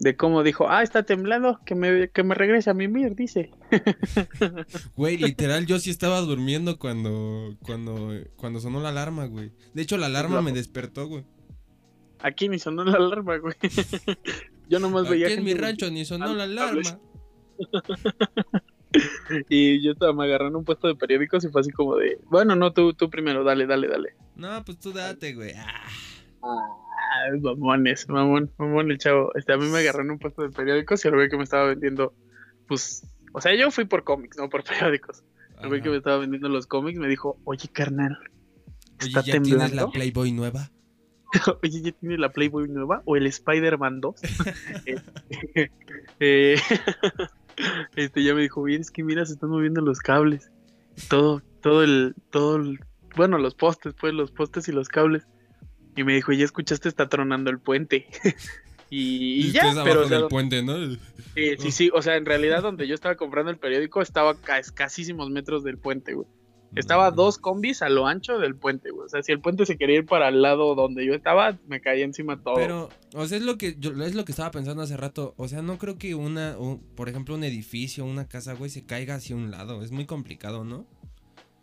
De 0.00 0.16
cómo 0.16 0.42
dijo, 0.42 0.68
ah, 0.68 0.82
está 0.82 1.04
temblando, 1.04 1.60
que 1.64 1.74
me, 1.74 2.08
que 2.10 2.24
me 2.24 2.34
regrese 2.34 2.70
a 2.70 2.74
mimir, 2.74 3.14
dice. 3.14 3.50
Güey, 4.96 5.18
literal, 5.18 5.66
yo 5.66 5.78
sí 5.78 5.90
estaba 5.90 6.20
durmiendo 6.20 6.78
cuando, 6.78 7.56
cuando, 7.62 8.10
cuando 8.36 8.60
sonó 8.60 8.80
la 8.80 8.88
alarma, 8.88 9.26
güey. 9.26 9.52
De 9.72 9.82
hecho, 9.82 9.96
la 9.96 10.06
alarma 10.06 10.42
me 10.42 10.52
despertó, 10.52 11.06
güey. 11.06 11.24
Aquí 12.20 12.48
ni 12.48 12.58
sonó 12.58 12.84
la 12.84 12.96
alarma, 12.96 13.36
güey. 13.38 13.54
Yo 14.68 14.80
nomás 14.80 15.08
veía 15.08 15.26
Aquí 15.26 15.34
en 15.36 15.44
mi 15.44 15.54
rancho 15.54 15.90
ni 15.90 16.04
sonó 16.04 16.34
la 16.34 16.44
alarma. 16.44 16.98
y 19.48 19.82
yo 19.82 19.92
estaba 19.92 20.12
me 20.12 20.24
agarrando 20.24 20.58
un 20.58 20.64
puesto 20.64 20.88
de 20.88 20.94
periódicos 20.94 21.44
y 21.44 21.48
fue 21.48 21.60
así 21.60 21.70
como 21.70 21.96
de, 21.96 22.18
bueno, 22.30 22.56
no, 22.56 22.72
tú, 22.72 22.94
tú 22.94 23.10
primero, 23.10 23.44
dale, 23.44 23.66
dale, 23.66 23.88
dale. 23.88 24.14
No, 24.36 24.64
pues 24.64 24.78
tú 24.78 24.92
date, 24.92 25.34
güey. 25.34 25.52
Ah, 25.54 25.86
Ah, 27.14 27.36
mamones, 27.40 28.08
mamón, 28.08 28.50
mamón 28.58 28.90
el 28.90 28.98
chavo. 28.98 29.30
Este, 29.36 29.52
a 29.52 29.56
mí 29.56 29.66
me 29.68 29.78
agarró 29.78 30.02
en 30.02 30.10
un 30.10 30.18
puesto 30.18 30.42
de 30.42 30.50
periódicos 30.50 31.04
y 31.04 31.08
el 31.08 31.14
güey 31.14 31.28
que 31.28 31.36
me 31.36 31.44
estaba 31.44 31.66
vendiendo 31.66 32.12
pues, 32.66 33.06
o 33.32 33.40
sea, 33.40 33.54
yo 33.54 33.70
fui 33.70 33.84
por 33.84 34.04
cómics, 34.04 34.36
no 34.36 34.48
por 34.48 34.64
periódicos. 34.64 35.24
El 35.60 35.68
güey 35.68 35.82
que 35.82 35.88
me 35.88 35.96
estaba 35.96 36.18
vendiendo 36.18 36.48
los 36.48 36.66
cómics 36.66 36.98
me 36.98 37.08
dijo, 37.08 37.38
oye, 37.44 37.68
carnal, 37.68 38.18
Oye, 39.00 39.08
¿está 39.08 39.20
¿ya 39.22 39.32
tienes 39.32 39.50
la 39.52 39.66
temblando? 39.66 39.92
Playboy 39.92 40.32
nueva? 40.32 40.70
Oye, 41.62 41.80
¿ya 41.80 41.92
tiene 41.92 42.18
la 42.18 42.30
Playboy 42.32 42.68
nueva? 42.68 43.02
¿O 43.06 43.16
el 43.16 43.26
Spider-Man 43.26 44.00
2? 44.00 44.14
Eh, 46.20 46.56
eh, 46.56 46.56
este 47.96 48.22
ya 48.22 48.34
me 48.34 48.42
dijo, 48.42 48.60
oye, 48.60 48.76
es 48.76 48.90
que 48.90 49.02
mira, 49.02 49.24
se 49.24 49.34
están 49.34 49.50
moviendo 49.50 49.80
los 49.80 50.00
cables. 50.00 50.50
Todo, 51.08 51.40
todo 51.60 51.82
el, 51.82 52.14
todo 52.30 52.56
el, 52.56 52.80
bueno, 53.16 53.38
los 53.38 53.54
postes, 53.54 53.94
pues, 53.98 54.12
los 54.12 54.32
postes 54.32 54.68
y 54.68 54.72
los 54.72 54.88
cables. 54.88 55.26
Y 55.96 56.04
me 56.04 56.14
dijo, 56.14 56.32
ya 56.32 56.44
escuchaste, 56.44 56.88
está 56.88 57.08
tronando 57.08 57.50
el 57.50 57.58
puente. 57.60 58.06
y, 58.90 59.46
y 59.48 59.52
ya, 59.52 59.72
pero 59.84 60.02
o 60.02 60.08
sea, 60.08 60.18
del 60.18 60.28
puente, 60.28 60.62
¿no? 60.62 60.76
sí, 61.34 61.56
sí, 61.58 61.70
sí, 61.72 61.90
o 61.92 62.02
sea, 62.02 62.16
en 62.16 62.26
realidad 62.26 62.62
donde 62.62 62.86
yo 62.86 62.94
estaba 62.94 63.16
comprando 63.16 63.50
el 63.50 63.58
periódico 63.58 64.02
estaba 64.02 64.36
a 64.48 64.58
escasísimos 64.58 65.30
metros 65.30 65.64
del 65.64 65.78
puente, 65.78 66.14
güey. 66.14 66.26
Estaba 66.76 67.12
Mm. 67.12 67.14
dos 67.14 67.38
combis 67.38 67.82
a 67.82 67.88
lo 67.88 68.08
ancho 68.08 68.38
del 68.40 68.56
puente, 68.56 68.90
güey. 68.90 69.06
O 69.06 69.08
sea, 69.08 69.22
si 69.22 69.30
el 69.30 69.40
puente 69.40 69.64
se 69.64 69.76
quería 69.76 69.98
ir 69.98 70.06
para 70.06 70.28
el 70.28 70.42
lado 70.42 70.74
donde 70.74 71.06
yo 71.06 71.14
estaba, 71.14 71.56
me 71.68 71.80
caía 71.80 72.04
encima 72.04 72.42
todo. 72.42 72.56
Pero, 72.56 72.88
o 73.14 73.26
sea, 73.28 73.38
es 73.38 73.44
lo 73.44 73.56
que 73.58 73.76
yo 73.78 73.92
es 74.02 74.16
lo 74.16 74.24
que 74.24 74.32
estaba 74.32 74.50
pensando 74.50 74.82
hace 74.82 74.96
rato. 74.96 75.34
O 75.36 75.46
sea, 75.46 75.62
no 75.62 75.78
creo 75.78 75.98
que 75.98 76.16
una, 76.16 76.58
un- 76.58 76.80
por 76.96 77.08
ejemplo, 77.08 77.36
un 77.36 77.44
edificio, 77.44 78.04
una 78.04 78.26
casa, 78.26 78.54
güey, 78.54 78.70
se 78.70 78.84
caiga 78.84 79.14
hacia 79.14 79.36
un 79.36 79.52
lado. 79.52 79.84
Es 79.84 79.92
muy 79.92 80.04
complicado, 80.06 80.64
¿no? 80.64 80.84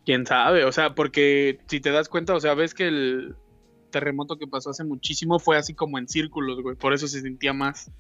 Quién 0.06 0.26
sabe, 0.26 0.64
o 0.64 0.72
sea, 0.72 0.96
porque 0.96 1.60
si 1.68 1.82
te 1.82 1.92
das 1.92 2.08
cuenta, 2.08 2.34
o 2.34 2.40
sea, 2.40 2.54
ves 2.54 2.74
que 2.74 2.88
el 2.88 3.36
terremoto 3.92 4.38
que 4.38 4.48
pasó 4.48 4.72
hace 4.72 4.84
muchísimo 4.84 5.38
fue 5.40 5.58
así 5.58 5.74
como 5.74 6.00
en 6.00 6.08
círculos, 6.08 6.62
güey. 6.62 6.76
Por 6.76 6.94
eso 6.94 7.08
se 7.08 7.22
sentía 7.22 7.54
más. 7.54 7.92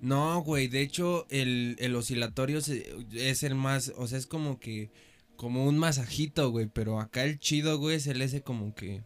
No, 0.00 0.40
güey, 0.42 0.68
de 0.68 0.80
hecho, 0.80 1.26
el, 1.28 1.76
el 1.78 1.94
oscilatorio 1.94 2.58
es 2.58 3.42
el 3.42 3.54
más, 3.54 3.92
o 3.98 4.06
sea, 4.06 4.16
es 4.16 4.26
como 4.26 4.58
que, 4.58 4.90
como 5.36 5.66
un 5.66 5.76
masajito, 5.78 6.50
güey, 6.50 6.66
pero 6.72 7.00
acá 7.00 7.24
el 7.24 7.38
chido, 7.38 7.78
güey, 7.78 7.96
es 7.96 8.06
el 8.06 8.22
ese 8.22 8.42
como 8.42 8.74
que, 8.74 9.02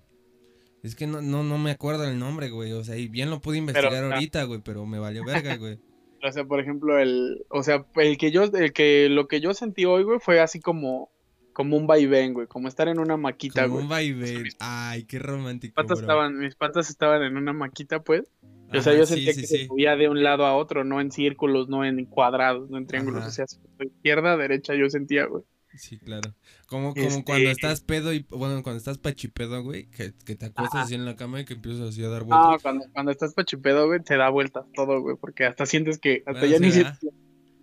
es 0.84 0.94
que 0.94 1.08
no, 1.08 1.20
no, 1.20 1.42
no 1.42 1.58
me 1.58 1.72
acuerdo 1.72 2.04
el 2.04 2.20
nombre, 2.20 2.50
güey, 2.50 2.72
o 2.72 2.84
sea, 2.84 2.96
y 2.96 3.08
bien 3.08 3.28
lo 3.28 3.40
pude 3.40 3.58
investigar 3.58 4.04
ah. 4.04 4.14
ahorita, 4.14 4.44
güey, 4.44 4.60
pero 4.62 4.86
me 4.86 5.00
valió 5.00 5.24
verga, 5.24 5.56
güey. 5.56 5.80
O 6.24 6.32
sea, 6.32 6.44
por 6.44 6.58
ejemplo, 6.58 6.98
el. 6.98 7.44
O 7.50 7.62
sea, 7.62 7.84
el 7.96 8.16
que 8.16 8.30
yo, 8.30 8.44
el 8.44 8.72
que 8.72 9.08
lo 9.10 9.28
que 9.28 9.40
yo 9.40 9.52
sentí 9.52 9.84
hoy, 9.84 10.04
güey, 10.04 10.18
fue 10.20 10.40
así 10.40 10.58
como. 10.58 11.10
Como 11.54 11.76
un 11.78 11.86
vaivén, 11.86 12.34
güey. 12.34 12.46
Como 12.46 12.68
estar 12.68 12.88
en 12.88 12.98
una 12.98 13.16
maquita, 13.16 13.62
Como 13.62 13.74
güey. 13.76 13.84
un 13.84 13.88
vaivén. 13.88 14.44
Ay, 14.60 15.04
qué 15.04 15.18
romántico, 15.18 15.70
Mis 15.70 15.74
patas 15.86 15.98
bro. 15.98 16.06
estaban, 16.06 16.38
mis 16.38 16.54
patas 16.56 16.90
estaban 16.90 17.22
en 17.22 17.36
una 17.38 17.52
maquita, 17.54 18.02
pues. 18.02 18.30
o 18.72 18.82
sea, 18.82 18.94
yo 18.94 19.06
sentía 19.06 19.32
sí, 19.32 19.40
que 19.40 19.46
sí. 19.46 19.58
se 19.58 19.68
movía 19.68 19.96
de 19.96 20.08
un 20.08 20.22
lado 20.22 20.44
a 20.44 20.54
otro, 20.56 20.84
no 20.84 21.00
en 21.00 21.10
círculos, 21.12 21.68
no 21.68 21.84
en 21.84 22.04
cuadrados, 22.06 22.68
no 22.70 22.76
en 22.78 22.86
triángulos. 22.86 23.20
Ajá. 23.22 23.28
O 23.28 23.32
sea, 23.32 23.46
izquierda 23.80 24.36
derecha 24.36 24.74
yo 24.74 24.90
sentía, 24.90 25.26
güey. 25.26 25.44
Sí, 25.76 25.98
claro. 25.98 26.34
Como, 26.68 26.94
como 26.94 27.06
Este- 27.06 27.24
cuando 27.24 27.50
estás 27.50 27.80
pedo 27.80 28.12
y, 28.12 28.24
bueno, 28.30 28.62
cuando 28.62 28.78
estás 28.78 28.98
pachipedo, 28.98 29.62
güey, 29.64 29.86
que, 29.86 30.12
que 30.24 30.36
te 30.36 30.46
acuestas 30.46 30.74
Ajá. 30.74 30.82
así 30.84 30.94
en 30.94 31.04
la 31.04 31.16
cama 31.16 31.40
y 31.40 31.44
que 31.44 31.54
empiezas 31.54 31.88
así 31.88 32.04
a 32.04 32.08
dar 32.08 32.26
No, 32.26 32.36
vueltas. 32.38 32.62
cuando, 32.62 32.84
cuando 32.92 33.10
estás 33.12 33.34
pachipedo, 33.34 33.86
güey, 33.88 34.00
te 34.00 34.16
da 34.16 34.28
vueltas 34.30 34.64
todo, 34.74 35.00
güey, 35.00 35.16
porque 35.20 35.44
hasta 35.46 35.66
sientes 35.66 35.98
que 35.98 36.22
hasta 36.26 36.32
Bueno, 36.40 36.46
ya 36.46 36.58
ni 36.60 36.70
sientes. 36.72 36.98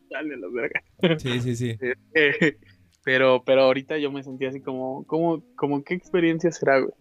Dale 0.10 0.36
la 0.36 0.48
verga. 0.50 0.84
Sí, 1.20 1.40
sí, 1.42 1.56
sí. 1.56 1.78
Eh, 2.14 2.58
pero, 3.04 3.44
pero 3.46 3.64
ahorita 3.64 3.98
yo 3.98 4.12
me 4.12 4.24
sentía 4.24 4.50
así 4.50 4.62
como, 4.62 5.06
como, 5.06 5.44
como 5.56 5.84
qué 5.84 5.94
experiencia 5.94 6.52
será, 6.52 6.80
güey. 6.80 6.94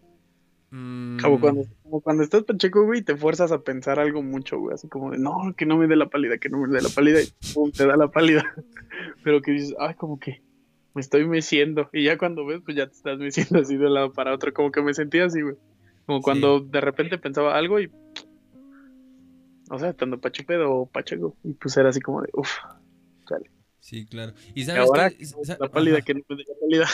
Como 1.21 1.37
Mm, 1.37 1.41
cuando, 1.41 1.63
como 1.83 2.01
cuando 2.01 2.23
estás 2.23 2.45
pacheco, 2.45 2.85
güey, 2.85 3.01
y 3.01 3.03
te 3.03 3.17
fuerzas 3.17 3.51
a 3.51 3.63
pensar 3.63 3.99
algo 3.99 4.23
mucho, 4.23 4.59
güey, 4.59 4.75
así 4.75 4.89
como 4.89 5.11
de, 5.11 5.19
no, 5.19 5.53
que 5.57 5.67
no 5.67 5.77
me 5.77 5.89
dé 5.89 5.97
la 5.97 6.09
pálida, 6.09 6.39
que 6.39 6.49
no 6.49 6.59
me 6.59 6.69
dé 6.69 6.81
la 6.81 6.89
pálida, 6.89 7.21
y 7.21 7.27
pum, 7.53 7.73
te 7.73 7.87
da 7.87 7.97
la 7.97 8.09
pálida. 8.09 8.45
Pero 9.25 9.43
que 9.43 9.51
dices, 9.51 9.75
ay, 9.81 9.95
como 9.95 10.19
que 10.21 10.43
me 10.95 11.01
estoy 11.01 11.27
meciendo. 11.27 11.91
Y 11.93 12.05
ya 12.05 12.17
cuando 12.17 12.47
ves, 12.47 12.61
pues 12.65 12.77
ya 12.77 12.87
te 12.87 12.93
estás 12.93 13.19
meciendo 13.19 13.59
así 13.59 13.77
de 13.77 13.87
un 13.87 13.95
lado 13.95 14.13
para 14.13 14.33
otro, 14.33 14.53
como 14.53 14.71
que 14.71 14.83
me 14.83 14.95
sentía 14.95 15.25
así, 15.25 15.43
güey. 15.43 15.57
Como 16.07 16.23
cuando 16.23 16.61
de 16.61 16.81
repente 16.81 17.19
pensaba 17.19 17.57
algo 17.57 17.81
y, 17.81 17.91
o 19.71 19.79
sea, 19.79 19.91
estando 19.91 20.21
pachipedo 20.21 20.73
o 20.73 20.87
pacheco, 20.87 21.37
y 21.43 21.53
pues 21.55 21.77
era 21.77 21.91
así 21.91 22.01
como 22.01 22.23
de, 22.23 22.31
uff, 22.33 22.51
Sí, 23.81 24.07
claro. 24.07 24.35
Y 24.55 24.65
sabes 24.65 24.83
ahora 24.83 25.11
que 25.11 25.27
la 25.59 25.69
pálida, 25.71 25.97
ajá. 25.97 26.05
que 26.05 26.15
no 26.15 26.21
me 26.29 26.37
dé 26.37 26.45
la 26.47 26.55
pálida. 26.61 26.89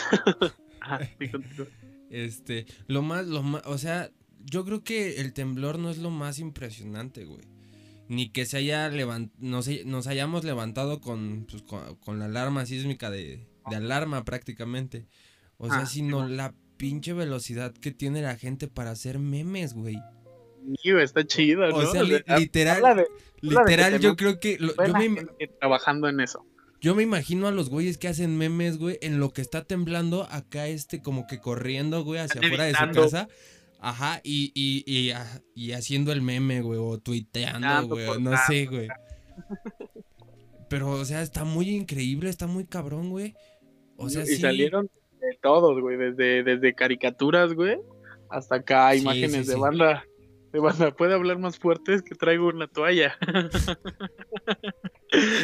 Ajá, 0.81 0.99
sí, 1.19 1.27
continúa. 1.31 1.67
Este, 2.09 2.65
lo 2.87 3.01
más, 3.01 3.27
lo 3.27 3.43
más, 3.43 3.61
o 3.65 3.77
sea, 3.77 4.09
yo 4.45 4.63
creo 4.63 4.83
que 4.83 5.19
el 5.19 5.33
temblor 5.33 5.77
no 5.79 5.89
es 5.89 5.97
lo 5.97 6.09
más 6.09 6.39
impresionante, 6.39 7.25
güey. 7.25 7.41
Ni 8.07 8.29
que 8.29 8.45
se 8.45 8.55
haya 8.57 8.87
levant 8.87 9.33
nos, 9.37 9.67
nos 9.85 10.07
hayamos 10.07 10.45
levantado 10.45 11.01
con, 11.01 11.45
pues, 11.49 11.61
con, 11.63 11.95
con 11.97 12.19
la 12.19 12.25
alarma 12.25 12.65
sísmica 12.65 13.11
de, 13.11 13.45
de 13.69 13.75
alarma 13.75 14.23
prácticamente. 14.23 15.07
O 15.57 15.67
sea, 15.67 15.79
Ah, 15.79 15.85
sino 15.85 16.25
la 16.29 16.53
pinche 16.77 17.11
velocidad 17.11 17.73
que 17.73 17.91
tiene 17.91 18.21
la 18.21 18.37
gente 18.37 18.69
para 18.69 18.91
hacer 18.91 19.19
memes, 19.19 19.73
güey. 19.73 19.97
Está 21.01 21.25
chido, 21.25 21.67
¿no? 21.67 21.75
O 21.75 21.91
sea, 21.91 22.03
li- 22.03 22.23
literal, 22.39 22.95
de- 22.97 23.07
literal, 23.41 23.99
yo 23.99 24.15
creo 24.15 24.39
que 24.39 24.57
lo- 24.59 24.73
yo, 24.75 24.93
me, 25.09 25.25
trabajando 25.59 26.07
en 26.07 26.21
eso. 26.21 26.45
Yo 26.79 26.95
me 26.95 27.03
imagino 27.03 27.47
a 27.47 27.51
los 27.51 27.69
güeyes 27.69 27.97
que 27.97 28.07
hacen 28.07 28.37
memes, 28.37 28.77
güey, 28.77 28.97
en 29.01 29.19
lo 29.19 29.31
que 29.31 29.41
está 29.41 29.63
temblando 29.63 30.27
acá 30.29 30.67
este 30.67 31.01
como 31.01 31.25
que 31.27 31.39
corriendo, 31.39 32.03
güey, 32.03 32.19
hacia 32.19 32.41
afuera 32.41 32.65
de 32.65 32.73
su 32.73 32.91
casa. 32.93 33.27
Ajá, 33.79 34.21
y, 34.23 34.51
y, 34.55 34.83
y, 34.91 35.11
ah, 35.11 35.41
y 35.53 35.73
haciendo 35.73 36.11
el 36.11 36.21
meme, 36.21 36.61
güey, 36.61 36.79
o 36.81 36.97
tuiteando, 36.97 37.87
güey, 37.87 38.19
no 38.19 38.31
sé, 38.47 38.65
güey. 38.65 38.87
Pero, 40.69 40.91
o 40.91 41.05
sea, 41.05 41.21
está 41.21 41.45
muy 41.45 41.69
increíble, 41.69 42.29
está 42.29 42.47
muy 42.47 42.65
cabrón, 42.65 43.09
güey. 43.09 43.35
O 43.95 44.09
sea, 44.09 44.23
y 44.23 44.27
sí. 44.27 44.37
salieron 44.37 44.89
de 45.19 45.37
todos, 45.41 45.79
güey, 45.79 45.97
desde, 45.97 46.43
desde 46.43 46.73
caricaturas, 46.73 47.53
güey, 47.53 47.77
hasta 48.29 48.55
acá 48.55 48.91
Sí, 48.93 48.99
imágenes 48.99 49.31
sí, 49.31 49.37
de 49.37 49.53
sí. 49.53 49.59
banda. 49.59 50.03
De 50.53 50.59
banda, 50.59 50.91
puede 50.91 51.13
hablar 51.13 51.39
más 51.39 51.59
fuerte 51.59 51.93
es 51.93 52.01
que 52.01 52.15
traigo 52.15 52.47
una 52.47 52.67
toalla. 52.67 53.15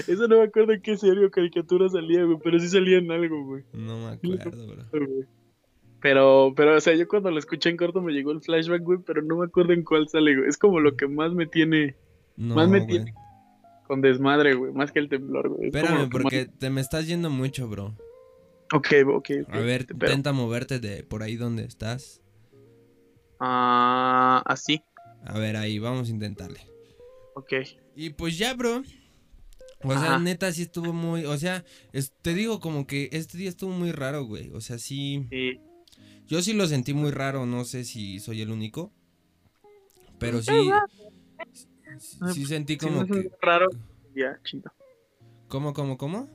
Eso 0.07 0.27
no 0.27 0.37
me 0.39 0.43
acuerdo 0.43 0.73
en 0.73 0.81
qué 0.81 0.97
serie 0.97 1.25
o 1.25 1.31
caricatura 1.31 1.87
salía, 1.89 2.23
güey, 2.23 2.37
pero 2.43 2.59
sí 2.59 2.67
salía 2.69 2.97
en 2.97 3.11
algo, 3.11 3.43
güey. 3.45 3.63
No 3.73 3.97
me 3.99 4.07
acuerdo, 4.13 4.67
bro. 4.67 4.83
Pero, 6.01 6.53
pero, 6.55 6.75
o 6.75 6.79
sea, 6.81 6.93
yo 6.95 7.07
cuando 7.07 7.31
lo 7.31 7.39
escuché 7.39 7.69
en 7.69 7.77
corto 7.77 8.01
me 8.01 8.11
llegó 8.11 8.31
el 8.31 8.41
flashback, 8.41 8.81
güey, 8.83 8.99
pero 9.05 9.21
no 9.21 9.37
me 9.37 9.45
acuerdo 9.45 9.71
en 9.73 9.83
cuál 9.83 10.07
sale, 10.09 10.35
güey. 10.35 10.49
Es 10.49 10.57
como 10.57 10.79
lo 10.81 10.95
que 10.97 11.07
más 11.07 11.33
me 11.33 11.45
tiene 11.47 11.95
No, 12.35 12.55
Más 12.55 12.67
me 12.69 12.79
güey. 12.79 12.89
tiene- 12.89 13.13
con 13.87 14.01
desmadre, 14.01 14.53
güey, 14.55 14.71
más 14.73 14.91
que 14.91 14.99
el 14.99 15.09
temblor, 15.09 15.49
güey. 15.49 15.69
Es 15.69 15.75
Espérame, 15.75 15.99
más- 16.01 16.09
porque 16.09 16.45
te 16.45 16.69
me 16.69 16.81
estás 16.81 17.07
yendo 17.07 17.29
mucho, 17.29 17.67
bro. 17.67 17.93
Ok, 18.73 18.87
ok. 19.07 19.29
A 19.49 19.59
ver, 19.59 19.85
intenta 19.91 20.33
moverte 20.33 20.79
de 20.79 21.03
por 21.03 21.21
ahí 21.23 21.35
donde 21.35 21.63
estás. 21.65 22.21
Ah, 23.39 24.41
así, 24.45 24.81
A 25.25 25.39
ver, 25.39 25.55
ahí, 25.55 25.79
vamos 25.79 26.07
a 26.09 26.11
intentarle. 26.11 26.59
ok. 27.35 27.53
Y 27.95 28.09
pues 28.11 28.37
ya, 28.37 28.53
bro. 28.53 28.83
O 29.85 29.91
sea, 29.99 30.17
neta, 30.17 30.51
sí 30.53 30.61
estuvo 30.63 30.93
muy. 30.93 31.25
O 31.25 31.37
sea, 31.37 31.63
es- 31.91 32.11
te 32.21 32.33
digo 32.33 32.59
como 32.59 32.87
que 32.87 33.09
este 33.11 33.37
día 33.37 33.49
estuvo 33.49 33.71
muy 33.71 33.91
raro, 33.91 34.23
güey. 34.25 34.49
O 34.53 34.61
sea, 34.61 34.77
sí. 34.79 35.27
Sí. 35.29 35.59
Yo 36.25 36.41
sí 36.41 36.53
lo 36.53 36.65
sentí 36.67 36.93
muy 36.93 37.11
raro. 37.11 37.45
No 37.45 37.65
sé 37.65 37.83
si 37.83 38.19
soy 38.19 38.41
el 38.41 38.49
único. 38.49 38.91
Pero 40.19 40.41
sí. 40.41 40.71
Sí, 41.99 42.15
sí 42.33 42.45
sentí 42.45 42.77
Si 42.79 42.85
no 42.85 42.91
como 42.91 43.03
es 43.03 43.09
un 43.11 43.15
que. 43.17 43.21
día 43.23 43.37
raro, 43.41 43.67
es 44.07 44.13
día 44.13 44.39
chido. 44.43 44.71
¿Cómo, 45.49 45.73
cómo, 45.73 45.97
cómo? 45.97 46.29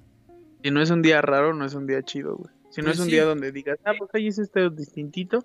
Si 0.62 0.70
no 0.70 0.82
es 0.82 0.90
un 0.90 1.02
día 1.02 1.20
raro, 1.22 1.54
no 1.54 1.64
es 1.64 1.74
un 1.74 1.86
día 1.86 2.02
chido, 2.02 2.36
güey. 2.36 2.54
Si 2.70 2.80
no 2.82 2.86
Pues 2.86 2.96
es 2.96 3.00
un 3.00 3.06
sí. 3.06 3.12
día 3.12 3.24
donde 3.24 3.50
digas, 3.50 3.78
ah, 3.84 3.92
pues 3.98 4.10
ahí 4.12 4.26
hice 4.26 4.42
este 4.42 4.68
distintito, 4.70 5.42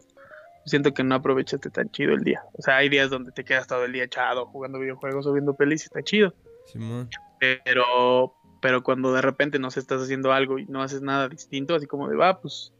siento 0.66 0.94
que 0.94 1.04
no 1.04 1.16
aprovechaste 1.16 1.70
tan 1.70 1.90
chido 1.90 2.14
el 2.14 2.24
día. 2.24 2.44
O 2.54 2.62
sea, 2.62 2.78
hay 2.78 2.90
días 2.90 3.10
donde 3.10 3.32
te 3.32 3.44
quedas 3.44 3.68
todo 3.68 3.86
el 3.86 3.94
día 3.94 4.04
echado 4.04 4.46
jugando 4.46 4.80
videojuegos 4.80 5.26
o 5.28 5.34
viendo 5.34 5.56
pelis 5.56 5.84
y 5.84 5.86
está 5.86 6.02
chido. 6.04 6.34
Simón. 6.66 7.10
Pero, 7.40 8.34
pero 8.62 8.84
cuando 8.84 9.14
de 9.14 9.22
repente 9.22 9.60
no 9.60 9.70
sé, 9.72 9.80
estás 9.80 10.02
haciendo 10.02 10.32
algo 10.32 10.60
y 10.60 10.66
no 10.66 10.82
haces 10.82 11.02
nada 11.02 11.28
distinto, 11.28 11.76
así 11.76 11.88
como 11.88 12.08
de, 12.08 12.16
va, 12.16 12.40
pues 12.40 12.74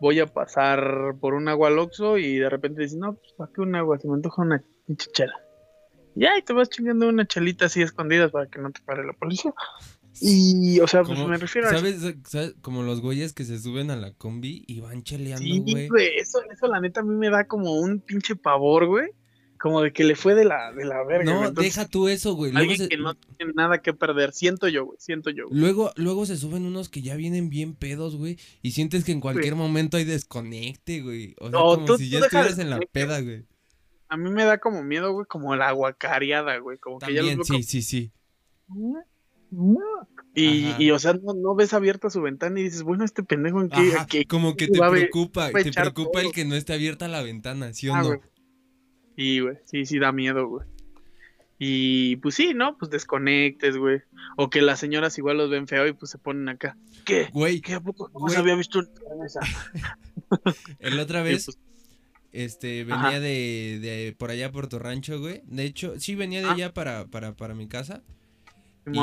voy 0.00 0.20
a 0.20 0.26
pasar 0.26 1.14
por 1.20 1.34
un 1.34 1.48
agua 1.48 1.68
al 1.68 1.78
Oxxo 1.78 2.18
y 2.18 2.38
de 2.38 2.48
repente 2.48 2.82
dices, 2.82 2.98
no, 2.98 3.14
pues 3.14 3.32
¿para 3.36 3.52
qué 3.52 3.60
un 3.60 3.74
agua? 3.74 3.98
Se 3.98 4.08
me 4.08 4.14
antoja 4.14 4.42
una 4.42 4.62
pinche 4.86 5.10
chela. 5.12 5.34
Y 6.16 6.24
ahí 6.26 6.42
te 6.42 6.52
vas 6.52 6.68
chingando 6.68 7.08
una 7.08 7.26
chelita 7.26 7.66
así 7.66 7.82
escondidas 7.82 8.30
para 8.30 8.46
que 8.46 8.58
no 8.58 8.70
te 8.70 8.80
pare 8.80 9.04
la 9.04 9.12
policía. 9.12 9.52
Y, 10.20 10.80
o 10.80 10.86
sea, 10.88 11.02
pues 11.04 11.18
me 11.18 11.36
refiero 11.36 11.68
a... 11.68 11.70
¿sabes? 11.70 12.54
Como 12.62 12.82
los 12.82 13.00
güeyes 13.00 13.32
que 13.32 13.44
se 13.44 13.58
suben 13.58 13.90
a 13.90 13.96
la 13.96 14.12
combi 14.12 14.64
y 14.66 14.80
van 14.80 15.02
cheleando, 15.02 15.44
Sí, 15.44 15.60
güey. 15.60 15.88
güey, 15.88 16.08
eso, 16.18 16.40
eso 16.52 16.66
la 16.66 16.80
neta 16.80 17.00
a 17.00 17.04
mí 17.04 17.14
me 17.14 17.30
da 17.30 17.46
como 17.46 17.74
un 17.80 18.00
pinche 18.00 18.34
pavor, 18.36 18.86
güey. 18.86 19.08
Como 19.58 19.82
de 19.82 19.92
que 19.92 20.04
le 20.04 20.16
fue 20.16 20.34
de 20.34 20.46
la, 20.46 20.72
de 20.72 20.86
la 20.86 21.04
verga. 21.04 21.24
No, 21.24 21.46
Entonces, 21.46 21.74
deja 21.74 21.86
tú 21.86 22.08
eso, 22.08 22.34
güey. 22.34 22.50
Luego 22.50 22.62
Alguien 22.70 22.78
se, 22.78 22.88
que 22.88 22.96
no 22.96 23.14
tiene 23.14 23.52
nada 23.54 23.82
que 23.82 23.92
perder. 23.92 24.32
Siento 24.32 24.68
yo, 24.68 24.86
güey. 24.86 24.96
Siento 24.98 25.28
yo. 25.28 25.48
güey. 25.48 25.60
luego, 25.60 25.92
luego 25.96 26.24
se 26.24 26.38
suben 26.38 26.64
unos 26.64 26.88
que 26.88 27.02
ya 27.02 27.14
vienen 27.14 27.50
bien 27.50 27.74
pedos, 27.74 28.16
güey. 28.16 28.38
Y 28.62 28.70
sientes 28.70 29.04
que 29.04 29.12
en 29.12 29.20
cualquier 29.20 29.56
momento 29.56 29.98
hay 29.98 30.04
desconecte, 30.04 31.02
güey. 31.02 31.34
O 31.40 31.50
sea, 31.50 31.58
No, 31.58 31.74
como 31.74 31.84
tú- 31.84 31.98
si 31.98 32.06
tú 32.06 32.10
ya 32.12 32.18
estuvieras 32.20 32.58
en 32.58 32.70
la 32.70 32.80
peda, 32.90 33.20
güey. 33.20 33.44
A 34.08 34.16
mí 34.16 34.30
me 34.30 34.44
da 34.44 34.56
como 34.58 34.82
miedo, 34.82 35.12
güey, 35.12 35.26
como 35.26 35.54
la 35.54 35.68
aguacareada, 35.68 36.56
güey. 36.56 36.78
Como 36.78 36.98
que 36.98 37.12
ya 37.12 37.20
También, 37.20 37.38
los 37.38 37.46
sí, 37.46 37.62
sí, 37.62 37.82
sí. 37.82 38.12
como... 38.66 38.98
Y, 40.34 40.74
y, 40.78 40.90
o 40.92 40.98
sea, 40.98 41.12
no, 41.14 41.34
no 41.34 41.54
ves 41.54 41.72
abierta 41.74 42.08
su 42.08 42.22
ventana 42.22 42.60
y 42.60 42.64
dices, 42.64 42.82
bueno, 42.82 43.04
este 43.04 43.22
pendejo 43.24 43.60
en 43.60 43.68
qué, 43.68 43.92
Ajá, 43.94 44.02
a 44.02 44.06
qué- 44.06 44.24
como 44.26 44.56
que 44.56 44.68
te 44.68 44.82
a 44.82 44.88
preocupa, 44.90 45.46
a 45.46 45.50
te 45.50 45.72
preocupa 45.72 46.20
el 46.20 46.30
que 46.32 46.44
no 46.44 46.54
esté 46.54 46.72
abierta 46.74 47.08
la 47.08 47.22
ventana, 47.22 47.72
¿sí 47.72 47.88
o 47.88 47.94
Ah, 47.94 48.02
no? 48.02 48.20
Sí, 49.16 49.40
güey, 49.40 49.56
sí, 49.64 49.84
sí 49.86 49.98
da 49.98 50.12
miedo, 50.12 50.46
güey. 50.48 50.66
Y 51.58 52.16
pues 52.16 52.36
sí, 52.36 52.54
¿no? 52.54 52.78
Pues 52.78 52.90
desconectes, 52.90 53.76
güey. 53.76 54.00
O 54.38 54.48
que 54.48 54.62
las 54.62 54.78
señoras 54.80 55.18
igual 55.18 55.36
los 55.36 55.50
ven 55.50 55.66
feo 55.68 55.86
y 55.86 55.92
pues 55.92 56.10
se 56.10 56.16
ponen 56.16 56.48
acá. 56.48 56.78
¿Qué? 57.04 57.28
Güey, 57.34 57.60
¿Qué? 57.60 57.74
¿A 57.74 57.80
poco 57.80 58.08
no 58.14 58.32
había 58.38 58.54
visto 58.54 58.78
una 58.78 59.26
esa? 59.26 59.40
el 60.78 60.98
otra 60.98 61.20
Y, 61.20 61.24
vez, 61.24 61.44
pues, 61.46 61.58
este, 62.32 62.84
venía 62.84 63.20
de, 63.20 63.78
de 63.82 64.14
por 64.18 64.30
allá 64.30 64.50
por 64.52 64.68
tu 64.68 64.78
rancho, 64.78 65.20
güey. 65.20 65.42
De 65.44 65.64
hecho, 65.64 65.98
sí 66.00 66.14
venía 66.14 66.40
de 66.40 66.46
Ah. 66.46 66.52
allá 66.52 66.72
para, 66.72 67.06
para, 67.08 67.34
para 67.36 67.54
mi 67.54 67.68
casa. 67.68 68.02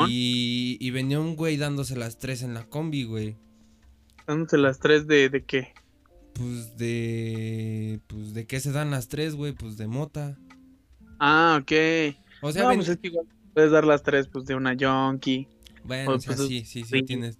Y, 0.08 0.76
y 0.80 0.90
venía 0.90 1.20
un 1.20 1.36
güey 1.36 1.56
dándose 1.56 1.96
las 1.96 2.18
tres 2.18 2.42
en 2.42 2.54
la 2.54 2.64
combi, 2.68 3.04
güey. 3.04 3.36
dándose 4.26 4.58
las 4.58 4.78
tres 4.78 5.06
de, 5.06 5.28
de 5.28 5.44
qué. 5.44 5.72
Pues 6.34 6.76
de. 6.76 8.00
Pues 8.06 8.34
de 8.34 8.46
qué 8.46 8.60
se 8.60 8.72
dan 8.72 8.90
las 8.90 9.08
tres, 9.08 9.34
güey. 9.34 9.52
Pues 9.52 9.76
de 9.76 9.86
mota. 9.88 10.38
Ah, 11.18 11.58
ok. 11.60 11.72
O 12.42 12.52
sea, 12.52 12.62
no, 12.64 12.68
ven- 12.68 12.78
pues 12.78 12.88
es 12.90 12.96
que 12.98 13.08
igual 13.08 13.26
puedes 13.54 13.70
dar 13.72 13.84
las 13.84 14.02
tres, 14.02 14.28
pues 14.28 14.44
de 14.44 14.54
una 14.54 14.74
yonki. 14.74 15.48
bueno, 15.84 16.12
o 16.12 16.14
o 16.16 16.20
sea, 16.20 16.36
pues, 16.36 16.46
sí, 16.48 16.64
sí, 16.64 16.84
sí, 16.84 17.02
tienes, 17.02 17.38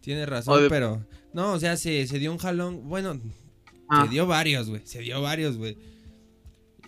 tienes 0.00 0.28
razón, 0.28 0.62
de- 0.62 0.68
pero. 0.68 1.06
No, 1.32 1.52
o 1.52 1.60
sea, 1.60 1.76
se, 1.76 2.06
se 2.08 2.18
dio 2.18 2.32
un 2.32 2.38
jalón. 2.38 2.88
Bueno, 2.88 3.20
Ah, 3.92 4.04
Se 4.04 4.10
dio 4.12 4.26
varios, 4.26 4.68
güey. 4.68 4.82
Se 4.84 5.00
dio 5.00 5.20
varios, 5.20 5.56
güey. 5.56 5.76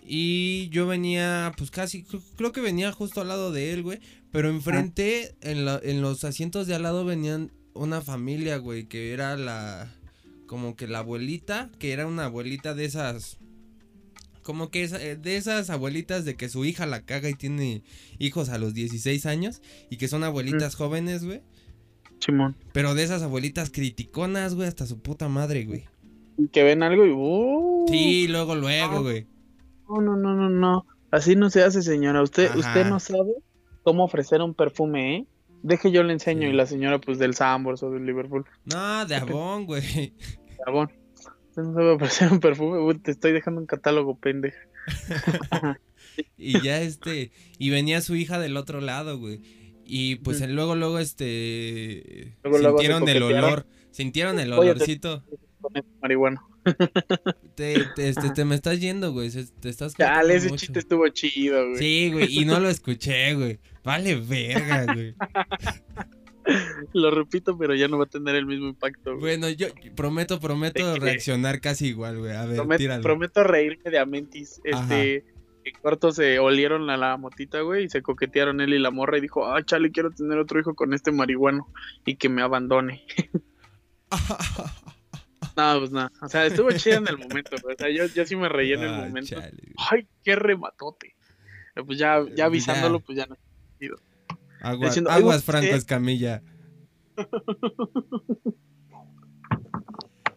Y 0.04 0.68
yo 0.70 0.86
venía, 0.86 1.52
pues 1.56 1.70
casi, 1.70 2.04
cr- 2.04 2.22
creo 2.36 2.52
que 2.52 2.60
venía 2.60 2.90
justo 2.92 3.20
al 3.20 3.28
lado 3.28 3.52
de 3.52 3.72
él, 3.72 3.82
güey. 3.82 4.00
Pero 4.32 4.48
enfrente, 4.48 5.34
en, 5.42 5.64
la- 5.64 5.80
en 5.82 6.00
los 6.02 6.24
asientos 6.24 6.66
de 6.66 6.74
al 6.74 6.82
lado 6.82 7.04
venían 7.04 7.52
una 7.74 8.00
familia, 8.00 8.56
güey, 8.56 8.84
que 8.86 9.12
era 9.12 9.36
la, 9.36 9.94
como 10.46 10.74
que 10.74 10.86
la 10.88 11.00
abuelita, 11.00 11.70
que 11.78 11.92
era 11.92 12.06
una 12.06 12.24
abuelita 12.26 12.74
de 12.74 12.84
esas, 12.86 13.38
como 14.42 14.70
que 14.70 14.82
esa- 14.82 15.02
eh, 15.02 15.16
de 15.16 15.36
esas 15.36 15.70
abuelitas 15.70 16.24
de 16.24 16.34
que 16.36 16.48
su 16.48 16.64
hija 16.64 16.86
la 16.86 17.02
caga 17.02 17.28
y 17.28 17.34
tiene 17.34 17.82
hijos 18.18 18.48
a 18.48 18.58
los 18.58 18.74
16 18.74 19.26
años 19.26 19.60
y 19.90 19.96
que 19.98 20.08
son 20.08 20.24
abuelitas 20.24 20.74
jóvenes, 20.74 21.24
güey. 21.24 21.42
Simón. 22.18 22.56
Pero 22.72 22.94
de 22.94 23.02
esas 23.02 23.22
abuelitas 23.22 23.70
criticonas, 23.70 24.54
güey, 24.54 24.68
hasta 24.68 24.86
su 24.86 24.98
puta 25.00 25.28
madre, 25.28 25.64
güey. 25.64 25.84
Que 26.52 26.62
ven 26.62 26.82
algo 26.82 27.04
y. 27.04 27.10
Uh, 27.10 27.86
Sí, 27.88 28.28
luego, 28.28 28.54
luego, 28.54 28.96
Ah. 28.96 29.00
güey. 29.00 29.26
No, 29.88 30.00
no, 30.00 30.16
no, 30.16 30.34
no, 30.34 30.48
no. 30.48 30.86
Así 31.10 31.36
no 31.36 31.50
se 31.50 31.62
hace, 31.62 31.82
señora. 31.82 32.22
Usted, 32.22 32.46
Ajá. 32.46 32.58
usted 32.58 32.86
no 32.86 32.98
sabe 33.00 33.32
cómo 33.82 34.04
ofrecer 34.04 34.40
un 34.40 34.54
perfume, 34.54 35.16
¿eh? 35.16 35.26
Deje 35.62 35.90
yo 35.92 36.02
le 36.02 36.12
enseño. 36.12 36.42
Sí. 36.42 36.48
Y 36.48 36.52
la 36.52 36.66
señora, 36.66 36.98
pues 37.00 37.18
del 37.18 37.34
Sambors 37.34 37.82
o 37.82 37.90
del 37.90 38.04
Liverpool. 38.04 38.44
No, 38.64 39.06
de 39.06 39.14
abón, 39.16 39.66
güey. 39.66 40.12
Carbón. 40.64 40.90
Usted 41.50 41.62
no 41.62 41.74
sabe 41.74 41.90
ofrecer 41.90 42.32
un 42.32 42.40
perfume. 42.40 42.78
Uy, 42.78 42.98
te 42.98 43.10
estoy 43.10 43.32
dejando 43.32 43.60
un 43.60 43.66
catálogo, 43.66 44.16
pendeja. 44.16 44.58
Y 46.36 46.60
ya 46.60 46.80
este, 46.82 47.30
y 47.58 47.70
venía 47.70 48.02
su 48.02 48.14
hija 48.16 48.38
del 48.38 48.56
otro 48.58 48.80
lado, 48.82 49.18
güey. 49.18 49.40
Y 49.86 50.16
pues 50.16 50.46
luego, 50.46 50.74
luego, 50.76 50.98
este, 50.98 52.36
Luego, 52.42 52.58
sintieron 52.78 53.08
el 53.08 53.22
olor, 53.22 53.66
sintieron 53.92 54.38
el 54.38 54.52
Oye, 54.52 54.70
te- 54.70 54.76
olorcito. 54.76 55.24
Este 55.74 55.88
marihuana. 56.02 56.42
Te, 57.54 57.76
te, 57.96 58.08
este, 58.08 58.30
te 58.30 58.44
me 58.44 58.54
estás 58.54 58.80
yendo, 58.80 59.12
güey, 59.12 59.30
te 59.60 59.68
estás 59.68 59.94
Dale, 59.94 60.34
ese 60.36 60.48
mucho. 60.48 60.60
chiste 60.66 60.78
estuvo 60.80 61.06
chido, 61.08 61.64
güey. 61.68 61.76
Sí, 61.78 62.10
güey, 62.12 62.38
y 62.38 62.44
no 62.44 62.60
lo 62.60 62.68
escuché, 62.68 63.34
güey. 63.34 63.58
Vale 63.84 64.16
verga, 64.16 64.92
güey. 64.92 65.14
Lo 66.92 67.10
repito, 67.10 67.56
pero 67.56 67.74
ya 67.74 67.86
no 67.88 67.98
va 67.98 68.04
a 68.04 68.08
tener 68.08 68.34
el 68.34 68.46
mismo 68.46 68.66
impacto, 68.68 69.12
güey. 69.12 69.20
Bueno, 69.38 69.48
yo 69.48 69.68
prometo, 69.94 70.40
prometo 70.40 70.96
reaccionar 70.96 71.60
casi 71.60 71.88
igual, 71.88 72.18
güey. 72.18 72.32
A 72.32 72.44
ver, 72.46 72.58
Promet- 72.60 72.78
tíralo. 72.78 73.02
prometo 73.02 73.44
reírme 73.44 73.90
de 73.90 73.98
Amentis. 73.98 74.60
Este, 74.64 75.24
en 75.64 75.74
corto 75.80 76.10
se 76.10 76.40
olieron 76.40 76.90
a 76.90 76.96
la 76.96 77.16
motita, 77.16 77.60
güey, 77.60 77.84
y 77.84 77.88
se 77.88 78.02
coquetearon 78.02 78.60
él 78.60 78.74
y 78.74 78.78
la 78.80 78.90
morra 78.90 79.18
y 79.18 79.20
dijo, 79.20 79.46
ah, 79.46 79.62
chale, 79.64 79.92
quiero 79.92 80.10
tener 80.10 80.36
otro 80.38 80.58
hijo 80.58 80.74
con 80.74 80.92
este 80.94 81.12
marihuano 81.12 81.72
y 82.04 82.16
que 82.16 82.28
me 82.28 82.42
abandone. 82.42 83.04
No, 85.56 85.78
pues 85.80 85.90
nada. 85.90 86.10
O 86.22 86.28
sea, 86.28 86.46
estuvo 86.46 86.70
chido 86.72 86.96
en 86.96 87.08
el 87.08 87.18
momento, 87.18 87.56
güey. 87.62 87.74
O 87.74 87.78
sea, 87.78 87.90
yo, 87.90 88.06
yo 88.06 88.24
sí 88.24 88.36
me 88.36 88.48
reí 88.48 88.72
en 88.72 88.82
el 88.84 88.94
Ah, 88.94 88.98
momento. 89.06 89.34
chale. 89.38 89.52
Ay, 89.90 90.06
qué 90.24 90.34
rematote. 90.34 91.14
Pues 91.86 91.98
ya, 91.98 92.24
ya 92.34 92.46
avisándolo, 92.46 93.00
Ya. 93.00 93.04
pues 93.04 93.18
ya 93.18 93.26
no. 93.26 93.36
Agua- 94.60 94.86
diciendo, 94.86 95.10
"Ay, 95.10 95.20
aguas, 95.22 95.44
Franco 95.44 95.68
¿qué?" 95.70 95.74
Escamilla. 95.76 96.42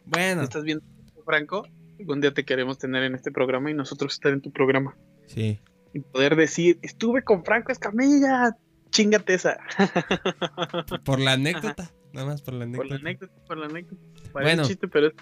Bueno, 0.05 0.43
¿Estás 0.43 0.63
viendo, 0.63 0.83
Franco? 1.25 1.67
Algún 1.99 2.21
día 2.21 2.33
te 2.33 2.45
queremos 2.45 2.77
tener 2.77 3.03
en 3.03 3.15
este 3.15 3.31
programa 3.31 3.71
y 3.71 3.73
nosotros 3.73 4.13
estar 4.13 4.31
en 4.33 4.41
tu 4.41 4.51
programa. 4.51 4.95
sí. 5.27 5.59
Y 5.93 6.01
poder 6.01 6.35
decir, 6.35 6.77
estuve 6.81 7.23
con 7.23 7.45
Franco 7.45 7.71
Escamilla. 7.71 8.57
Chingate 8.89 9.33
esa. 9.33 9.57
Por 11.05 11.19
la 11.21 11.33
anécdota. 11.33 11.89
Nada 12.11 12.27
más 12.27 12.41
por 12.41 12.53
la 12.53 12.65
anécdota. 12.65 12.87
Por 12.89 12.89
la 12.91 12.95
anécdota, 12.97 13.33
por 13.47 13.57
la 13.57 13.65
anécdota. 13.67 14.01
Parece 14.33 14.55
Bueno. 14.55 14.63
chiste, 14.67 14.87
pero 14.89 15.07
es 15.07 15.13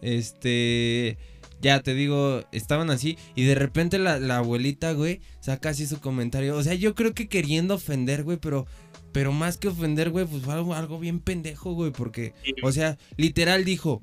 Este. 0.00 1.18
Ya 1.60 1.80
te 1.80 1.94
digo, 1.94 2.42
estaban 2.52 2.90
así. 2.90 3.18
Y 3.34 3.44
de 3.44 3.54
repente 3.54 3.98
la, 3.98 4.18
la 4.18 4.38
abuelita, 4.38 4.92
güey, 4.92 5.20
saca 5.40 5.70
así 5.70 5.86
su 5.86 6.00
comentario. 6.00 6.56
O 6.56 6.62
sea, 6.62 6.74
yo 6.74 6.94
creo 6.94 7.12
que 7.12 7.28
queriendo 7.28 7.74
ofender, 7.74 8.24
güey, 8.24 8.38
pero. 8.38 8.66
Pero 9.12 9.32
más 9.32 9.56
que 9.56 9.66
ofender, 9.66 10.10
güey, 10.10 10.24
pues 10.24 10.44
fue 10.44 10.54
algo, 10.54 10.72
algo 10.72 11.00
bien 11.00 11.18
pendejo, 11.18 11.72
güey. 11.72 11.90
Porque, 11.90 12.32
o 12.62 12.70
sea, 12.70 12.96
literal 13.16 13.64
dijo. 13.64 14.02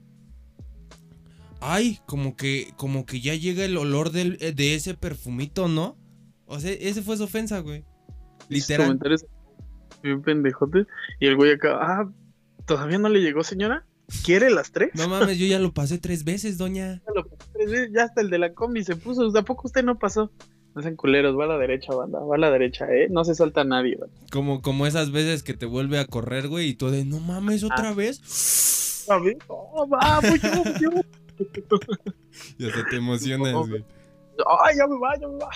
Ay, 1.59 1.99
como 2.05 2.35
que, 2.35 2.73
como 2.75 3.05
que 3.05 3.21
ya 3.21 3.33
llega 3.33 3.65
el 3.65 3.77
olor 3.77 4.11
del, 4.11 4.37
eh, 4.41 4.51
de 4.51 4.75
ese 4.75 4.93
perfumito, 4.93 5.67
¿no? 5.67 5.97
O 6.45 6.59
sea, 6.59 6.71
ese 6.71 7.01
fue 7.01 7.17
su 7.17 7.23
ofensa, 7.23 7.59
güey. 7.59 7.83
Literal. 8.49 8.87
comentarios 8.87 9.25
bien 10.03 10.21
pendejotes. 10.21 10.85
Y 11.19 11.27
el 11.27 11.35
güey 11.35 11.53
acá, 11.53 11.77
ah, 11.81 12.11
¿todavía 12.65 12.99
no 12.99 13.09
le 13.09 13.21
llegó, 13.21 13.43
señora? 13.43 13.86
¿Quiere 14.23 14.49
las 14.49 14.71
tres? 14.71 14.91
No 14.93 15.07
mames, 15.09 15.37
yo 15.37 15.45
ya 15.45 15.59
lo 15.59 15.73
pasé 15.73 15.97
tres 15.97 16.23
veces, 16.23 16.57
doña. 16.57 17.01
Ya 17.05 17.13
lo 17.13 17.27
pasó 17.27 17.49
tres 17.53 17.71
veces, 17.71 17.89
ya 17.93 18.03
hasta 18.03 18.21
el 18.21 18.29
de 18.29 18.39
la 18.39 18.53
combi 18.53 18.83
se 18.83 18.95
puso. 18.95 19.27
¿A 19.37 19.41
poco 19.43 19.67
usted 19.67 19.83
no 19.83 19.99
pasó? 19.99 20.31
No 20.75 20.81
sean 20.81 20.95
culeros, 20.95 21.37
va 21.37 21.45
a 21.45 21.47
la 21.47 21.57
derecha, 21.57 21.93
banda, 21.93 22.19
va 22.19 22.35
a 22.35 22.39
la 22.39 22.51
derecha, 22.51 22.85
¿eh? 22.85 23.07
No 23.09 23.25
se 23.25 23.35
salta 23.35 23.63
nadie, 23.63 23.97
banda. 23.97 24.15
Como, 24.31 24.61
como 24.61 24.87
esas 24.87 25.11
veces 25.11 25.43
que 25.43 25.53
te 25.53 25.65
vuelve 25.65 25.99
a 25.99 26.05
correr, 26.05 26.47
güey, 26.47 26.69
y 26.69 26.73
tú 26.75 26.89
de, 26.89 27.03
no 27.03 27.19
mames, 27.19 27.63
otra 27.63 27.93
vez. 27.93 29.05
A 29.09 29.17
ver, 29.19 29.37
oh, 29.47 29.87
va, 29.89 30.19
voy 30.21 30.39
yo, 30.39 30.63
voy 30.63 30.73
yo. 30.79 30.89
Ya 32.57 32.71
se 32.71 32.83
te 32.89 32.97
emocionas, 32.97 33.53
güey. 33.53 33.83
Ay, 34.63 34.75
ya 34.77 34.87
me 34.87 34.99
va, 34.99 35.19
ya 35.19 35.27
me 35.27 35.37
va. 35.37 35.49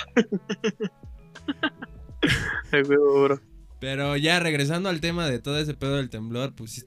Pero 3.79 4.17
ya 4.17 4.39
regresando 4.39 4.89
al 4.89 5.01
tema 5.01 5.27
de 5.27 5.39
todo 5.39 5.57
ese 5.57 5.73
pedo 5.73 5.95
del 5.97 6.09
temblor, 6.09 6.53
pues 6.53 6.71
sí 6.71 6.81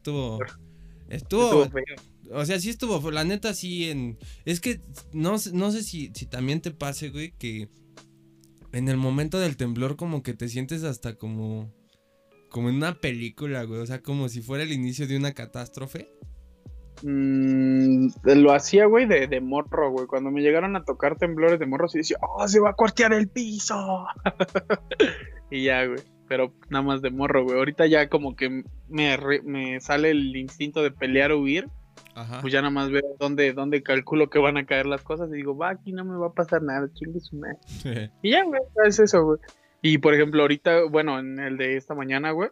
estuvo. 1.09 1.65
Estuvo. 1.65 1.81
O 2.33 2.45
sea, 2.45 2.59
sí 2.59 2.71
estuvo. 2.71 3.11
La 3.11 3.25
neta, 3.25 3.55
sí 3.55 3.91
en. 3.91 4.19
Es 4.45 4.61
que 4.61 4.81
no, 5.13 5.39
sé- 5.39 5.53
no 5.53 5.71
sé 5.73 5.83
si, 5.83 6.11
si 6.15 6.27
también 6.27 6.61
te 6.61 6.71
pase, 6.71 7.11
güey, 7.11 7.33
que 7.39 7.69
en 8.73 8.89
el 8.89 8.97
momento 8.97 9.39
del 9.39 9.57
temblor, 9.57 9.97
como 9.97 10.23
que 10.23 10.35
te 10.35 10.49
sientes 10.49 10.83
hasta 10.85 11.15
como. 11.17 11.73
Como 12.51 12.69
en 12.71 12.77
una 12.77 13.01
película, 13.01 13.65
güey. 13.65 13.81
O 13.81 13.87
sea, 13.87 14.01
como 14.01 14.29
si 14.29 14.41
fuera 14.41 14.63
el 14.65 14.73
inicio 14.73 15.07
de 15.07 15.17
una 15.17 15.33
catástrofe. 15.33 16.09
Mm, 17.03 18.09
lo 18.25 18.53
hacía, 18.53 18.87
güey, 18.87 19.07
de, 19.07 19.27
de 19.27 19.41
morro, 19.41 19.91
güey. 19.91 20.07
Cuando 20.07 20.31
me 20.31 20.41
llegaron 20.41 20.77
a 20.77 20.85
tocar 20.85 21.19
temblores 21.19 21.59
de 21.59 21.67
morro, 21.67 21.89
sí 21.89 21.99
decía, 21.99 22.17
¡oh, 22.23 22.47
se 22.49 22.61
va 22.61 22.71
a 22.71 22.75
cuartear 22.75 23.13
el 23.13 23.29
piso! 23.29 24.07
y 25.51 25.65
ya, 25.65 25.85
güey. 25.87 25.99
Pero 26.35 26.53
nada 26.69 26.83
más 26.85 27.01
de 27.01 27.11
morro, 27.11 27.45
güey. 27.45 27.57
Ahorita 27.57 27.87
ya 27.87 28.09
como 28.09 28.35
que 28.35 28.65
me, 28.89 29.17
re- 29.17 29.43
me 29.43 29.79
sale 29.81 30.11
el 30.11 30.35
instinto 30.35 30.83
de 30.83 30.91
pelear 30.91 31.31
o 31.31 31.39
huir. 31.41 31.69
Ajá. 32.17 32.41
Pues 32.41 32.53
ya 32.53 32.61
nada 32.61 32.71
más 32.73 32.91
veo 32.91 33.05
dónde, 33.21 33.53
dónde 33.53 33.85
calculo 33.85 34.31
que 34.31 34.41
van 34.41 34.57
a 34.57 34.67
caer 34.67 34.87
las 34.87 35.03
cosas. 35.03 35.29
Y 35.33 35.37
digo, 35.37 35.57
va, 35.57 35.71
aquí 35.71 35.93
no 35.93 36.05
me 36.05 36.17
va 36.19 36.27
a 36.27 36.33
pasar 36.33 36.61
nada, 36.63 36.89
chingue 36.93 37.21
su 37.21 37.37
madre. 37.37 38.11
Y 38.21 38.31
ya, 38.33 38.43
güey, 38.43 38.61
es 38.85 38.99
eso, 38.99 39.25
güey. 39.25 39.39
Y 39.81 39.99
por 39.99 40.13
ejemplo, 40.13 40.43
ahorita, 40.43 40.85
bueno, 40.91 41.21
en 41.21 41.39
el 41.39 41.57
de 41.57 41.77
esta 41.77 41.95
mañana, 41.95 42.33
güey, 42.33 42.51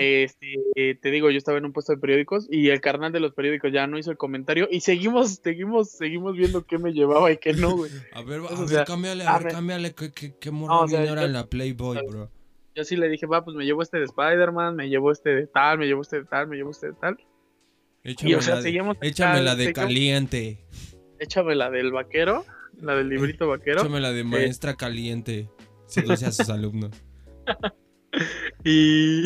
este, 0.00 0.54
eh, 0.74 0.96
te 1.00 1.10
digo, 1.10 1.30
yo 1.30 1.38
estaba 1.38 1.58
en 1.58 1.64
un 1.64 1.72
puesto 1.72 1.92
de 1.92 1.98
periódicos 1.98 2.48
y 2.50 2.70
el 2.70 2.80
carnal 2.80 3.12
de 3.12 3.20
los 3.20 3.32
periódicos 3.32 3.72
ya 3.72 3.86
no 3.86 3.96
hizo 3.98 4.10
el 4.10 4.16
comentario 4.16 4.66
y 4.70 4.80
seguimos, 4.80 5.36
seguimos, 5.42 5.90
seguimos 5.92 6.36
viendo 6.36 6.66
qué 6.66 6.78
me 6.78 6.92
llevaba 6.92 7.30
y 7.30 7.38
qué 7.38 7.52
no, 7.52 7.76
güey. 7.76 7.90
A 8.12 8.22
ver, 8.22 8.40
a 8.40 8.44
o 8.54 8.58
ver, 8.60 8.68
sea, 8.68 8.84
cámbiale, 8.84 9.24
a 9.24 9.30
a 9.30 9.38
ver, 9.38 9.44
ver. 9.44 9.52
cámbiale. 9.52 9.94
¿Qué, 9.94 10.10
qué, 10.12 10.34
qué 10.40 10.50
morra 10.50 10.74
No, 10.74 10.80
o 10.82 10.88
sea, 10.88 10.98
viene 10.98 11.10
ahora 11.10 11.20
yo- 11.22 11.26
en 11.28 11.32
la 11.34 11.46
Playboy, 11.46 11.98
bro? 12.08 12.30
Yo 12.78 12.84
sí 12.84 12.94
le 12.96 13.08
dije, 13.08 13.26
va, 13.26 13.44
pues 13.44 13.56
me 13.56 13.64
llevo 13.64 13.82
este 13.82 13.98
de 13.98 14.04
Spider-Man, 14.04 14.76
me 14.76 14.88
llevo 14.88 15.10
este 15.10 15.30
de 15.30 15.48
tal, 15.48 15.78
me 15.78 15.86
llevo 15.86 16.02
este 16.02 16.18
de 16.18 16.24
tal, 16.26 16.46
me 16.46 16.54
llevo 16.54 16.70
este 16.70 16.86
de 16.86 16.92
tal. 16.92 17.18
Échame 18.04 18.30
Y 18.30 18.34
o 18.34 18.40
sea, 18.40 18.54
la 18.54 18.60
de, 18.60 18.62
seguimos. 18.62 18.96
échame 19.00 19.42
la 19.42 19.56
de 19.56 19.72
caliente. 19.72 20.64
Échame 21.18 21.56
la 21.56 21.70
del 21.70 21.90
vaquero, 21.90 22.44
la 22.80 22.94
del 22.94 23.08
librito 23.08 23.48
vaquero. 23.48 23.80
Échame 23.80 23.98
la 23.98 24.12
de 24.12 24.22
maestra 24.22 24.76
caliente. 24.76 25.48
Seduce 25.86 26.24
a 26.26 26.30
sus 26.30 26.48
alumnos. 26.50 26.92
Y, 28.62 29.24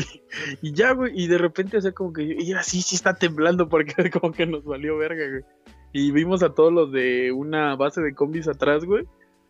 y 0.62 0.72
ya, 0.72 0.92
güey, 0.92 1.12
y 1.14 1.26
de 1.26 1.36
repente, 1.36 1.76
o 1.76 1.80
sea, 1.82 1.92
como 1.92 2.10
que, 2.14 2.22
y 2.22 2.50
era, 2.50 2.62
sí, 2.62 2.80
sí 2.80 2.96
está 2.96 3.16
temblando 3.16 3.68
porque 3.68 3.92
como 4.10 4.32
que 4.32 4.46
nos 4.46 4.64
valió 4.64 4.96
verga, 4.96 5.28
güey. 5.28 5.42
Y 5.92 6.10
vimos 6.10 6.42
a 6.42 6.54
todos 6.54 6.72
los 6.72 6.90
de 6.90 7.32
una 7.32 7.76
base 7.76 8.00
de 8.00 8.14
combis 8.14 8.48
atrás, 8.48 8.86
güey. 8.86 9.04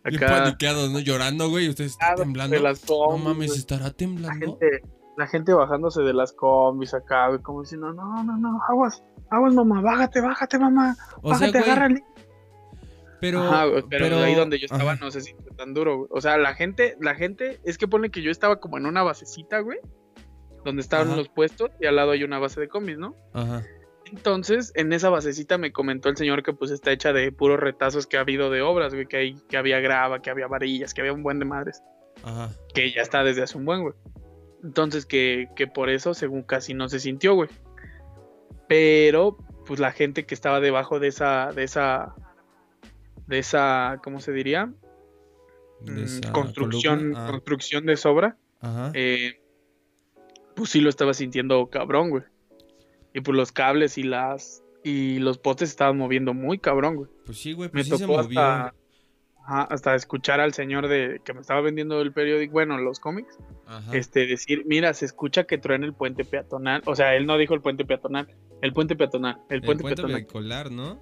Bien 0.04 0.22
Acá, 0.24 0.42
paniqueados, 0.44 0.90
¿no? 0.90 0.98
Llorando, 0.98 1.48
güey. 1.48 1.68
Ustedes 1.68 1.92
están 1.92 2.16
temblando. 2.16 2.56
de 2.56 2.62
las 2.62 2.80
No 2.88 2.96
combis, 2.96 3.24
mames, 3.24 3.46
güey. 3.48 3.58
¿estará 3.58 3.84
la 3.84 3.90
temblando? 3.92 4.46
gente, 4.46 4.82
la 5.16 5.26
gente 5.26 5.52
bajándose 5.52 6.02
de 6.02 6.12
las 6.12 6.32
combis 6.32 6.94
acá, 6.94 7.28
güey, 7.28 7.40
como 7.40 7.62
diciendo, 7.62 7.92
no, 7.92 8.24
no, 8.24 8.36
no, 8.36 8.60
aguas, 8.68 9.02
aguas, 9.30 9.54
mamá, 9.54 9.80
bájate, 9.80 10.20
bájate, 10.20 10.58
mamá, 10.58 10.96
O 11.22 11.28
sea, 11.34 11.46
bájate, 11.46 11.58
güey, 11.60 11.70
agárrale. 11.70 12.04
pero... 13.20 13.42
Ajá, 13.42 13.66
güey, 13.66 13.84
pero, 13.88 14.16
ahí 14.18 14.34
donde 14.34 14.58
yo 14.58 14.64
estaba 14.64 14.92
ajá. 14.92 15.04
no 15.04 15.10
se 15.10 15.20
sintió 15.20 15.52
tan 15.54 15.74
duro, 15.74 15.96
güey. 15.98 16.08
O 16.12 16.20
sea, 16.20 16.36
la 16.38 16.54
gente, 16.54 16.96
la 17.00 17.14
gente, 17.14 17.60
es 17.64 17.78
que 17.78 17.86
pone 17.86 18.10
que 18.10 18.22
yo 18.22 18.30
estaba 18.30 18.58
como 18.58 18.78
en 18.78 18.86
una 18.86 19.02
basecita, 19.04 19.60
güey, 19.60 19.78
donde 20.64 20.80
estaban 20.82 21.08
Ajá. 21.08 21.16
los 21.16 21.28
puestos 21.28 21.70
y 21.80 21.86
al 21.86 21.96
lado 21.96 22.12
hay 22.12 22.24
una 22.24 22.38
base 22.38 22.60
de 22.60 22.68
combis, 22.68 22.98
¿no? 22.98 23.14
Ajá. 23.34 23.62
Entonces, 24.12 24.72
en 24.74 24.92
esa 24.92 25.08
basecita 25.08 25.56
me 25.56 25.72
comentó 25.72 26.10
el 26.10 26.16
señor 26.18 26.42
que 26.42 26.52
pues 26.52 26.70
está 26.70 26.92
hecha 26.92 27.12
de 27.14 27.32
puros 27.32 27.58
retazos 27.58 28.06
que 28.06 28.18
ha 28.18 28.20
habido 28.20 28.50
de 28.50 28.60
obras, 28.60 28.92
güey, 28.92 29.06
que, 29.06 29.16
hay, 29.16 29.34
que 29.48 29.56
había 29.56 29.80
grava, 29.80 30.20
que 30.20 30.28
había 30.28 30.46
varillas, 30.48 30.92
que 30.92 31.00
había 31.00 31.14
un 31.14 31.22
buen 31.22 31.38
de 31.38 31.46
madres, 31.46 31.82
Ajá. 32.22 32.50
que 32.74 32.92
ya 32.92 33.00
está 33.00 33.24
desde 33.24 33.42
hace 33.42 33.56
un 33.56 33.64
buen, 33.64 33.80
güey. 33.82 33.94
Entonces, 34.62 35.06
que, 35.06 35.48
que 35.56 35.66
por 35.66 35.88
eso, 35.88 36.12
según 36.12 36.42
casi 36.42 36.74
no 36.74 36.88
se 36.90 37.00
sintió, 37.00 37.34
güey. 37.34 37.48
Pero, 38.68 39.38
pues 39.66 39.80
la 39.80 39.92
gente 39.92 40.24
que 40.26 40.34
estaba 40.34 40.60
debajo 40.60 41.00
de 41.00 41.08
esa, 41.08 41.50
de 41.52 41.64
esa, 41.64 42.14
de 43.26 43.38
esa, 43.38 43.98
¿cómo 44.04 44.20
se 44.20 44.32
diría? 44.32 44.72
De 45.80 45.92
Mm, 46.02 46.04
esa 46.04 46.32
construcción. 46.32 47.14
Ah, 47.16 47.26
construcción 47.30 47.86
de 47.86 47.96
sobra, 47.96 48.36
Ajá. 48.60 48.92
eh, 48.94 49.40
pues 50.54 50.68
sí 50.70 50.80
lo 50.80 50.90
estaba 50.90 51.14
sintiendo 51.14 51.66
cabrón, 51.70 52.10
güey. 52.10 52.22
Y 53.14 53.20
pues 53.20 53.36
los 53.36 53.52
cables 53.52 53.98
y 53.98 54.02
las 54.02 54.62
y 54.84 55.18
los 55.20 55.38
potes 55.38 55.70
estaban 55.70 55.96
moviendo 55.96 56.34
muy 56.34 56.58
cabrón, 56.58 56.96
güey. 56.96 57.10
Pues 57.24 57.38
sí, 57.38 57.52
güey, 57.52 57.68
Me 57.68 57.72
pues 57.84 57.86
sí 57.86 57.96
se 57.98 58.06
tocó 58.06 58.18
hasta, 58.18 58.74
ajá, 59.44 59.62
hasta 59.70 59.94
escuchar 59.94 60.40
al 60.40 60.54
señor 60.54 60.88
de 60.88 61.20
que 61.24 61.32
me 61.34 61.40
estaba 61.40 61.60
vendiendo 61.60 62.00
el 62.00 62.12
periódico, 62.12 62.52
bueno, 62.52 62.76
los 62.78 62.98
cómics, 62.98 63.38
Ajá. 63.66 63.96
este 63.96 64.26
decir, 64.26 64.64
mira, 64.66 64.92
se 64.94 65.04
escucha 65.04 65.44
que 65.44 65.58
truena 65.58 65.86
el 65.86 65.94
puente 65.94 66.24
peatonal. 66.24 66.82
O 66.86 66.96
sea, 66.96 67.14
él 67.14 67.26
no 67.26 67.38
dijo 67.38 67.54
el 67.54 67.60
puente 67.60 67.84
peatonal, 67.84 68.26
el 68.60 68.72
puente 68.72 68.96
peatonal, 68.96 69.36
el 69.48 69.56
El 69.56 69.62
puente, 69.62 69.82
puente 69.82 69.96
peatonal, 70.02 70.22
vehicular, 70.22 70.70
¿no? 70.72 71.00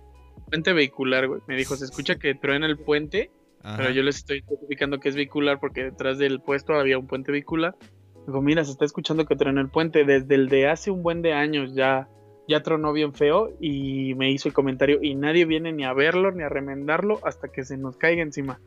puente 0.50 0.72
vehicular, 0.72 1.28
güey. 1.28 1.40
Me 1.46 1.56
dijo, 1.56 1.76
se 1.76 1.84
escucha 1.84 2.16
que 2.16 2.34
truena 2.34 2.66
el 2.66 2.76
puente 2.76 3.30
Ajá. 3.62 3.76
pero 3.76 3.90
yo 3.90 4.02
les 4.02 4.16
estoy 4.16 4.38
especificando 4.38 4.98
que 5.00 5.08
es 5.10 5.14
vehicular 5.14 5.58
porque 5.60 5.84
detrás 5.84 6.18
del 6.18 6.40
puesto 6.40 6.74
había 6.74 6.98
un 6.98 7.06
puente 7.06 7.30
vehicular. 7.32 7.76
Digo, 8.26 8.42
mira, 8.42 8.64
se 8.64 8.72
está 8.72 8.84
escuchando 8.84 9.26
que 9.26 9.36
tronó 9.36 9.60
el 9.60 9.68
puente 9.68 10.04
desde 10.04 10.34
el 10.34 10.48
de 10.48 10.68
hace 10.68 10.90
un 10.90 11.02
buen 11.02 11.22
de 11.22 11.32
años 11.32 11.74
ya, 11.74 12.08
ya 12.46 12.62
tronó 12.62 12.92
bien 12.92 13.12
feo 13.14 13.50
y 13.60 14.14
me 14.14 14.30
hizo 14.30 14.48
el 14.48 14.54
comentario 14.54 14.98
y 15.02 15.14
nadie 15.14 15.44
viene 15.44 15.72
ni 15.72 15.84
a 15.84 15.92
verlo 15.92 16.30
ni 16.30 16.42
a 16.42 16.48
remendarlo 16.48 17.20
hasta 17.24 17.48
que 17.48 17.64
se 17.64 17.76
nos 17.76 17.96
caiga 17.96 18.22
encima. 18.22 18.60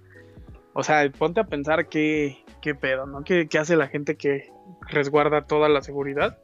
O 0.74 0.84
sea, 0.84 1.10
ponte 1.12 1.40
a 1.40 1.46
pensar 1.46 1.88
qué, 1.88 2.44
qué 2.62 2.74
pedo, 2.74 3.06
¿no? 3.06 3.24
¿Qué, 3.24 3.48
qué 3.48 3.60
hace 3.60 3.76
la 3.76 3.88
gente 3.88 4.16
que 4.16 4.52
resguarda 4.90 5.46
toda 5.46 5.70
la 5.70 5.82
seguridad? 5.82 6.40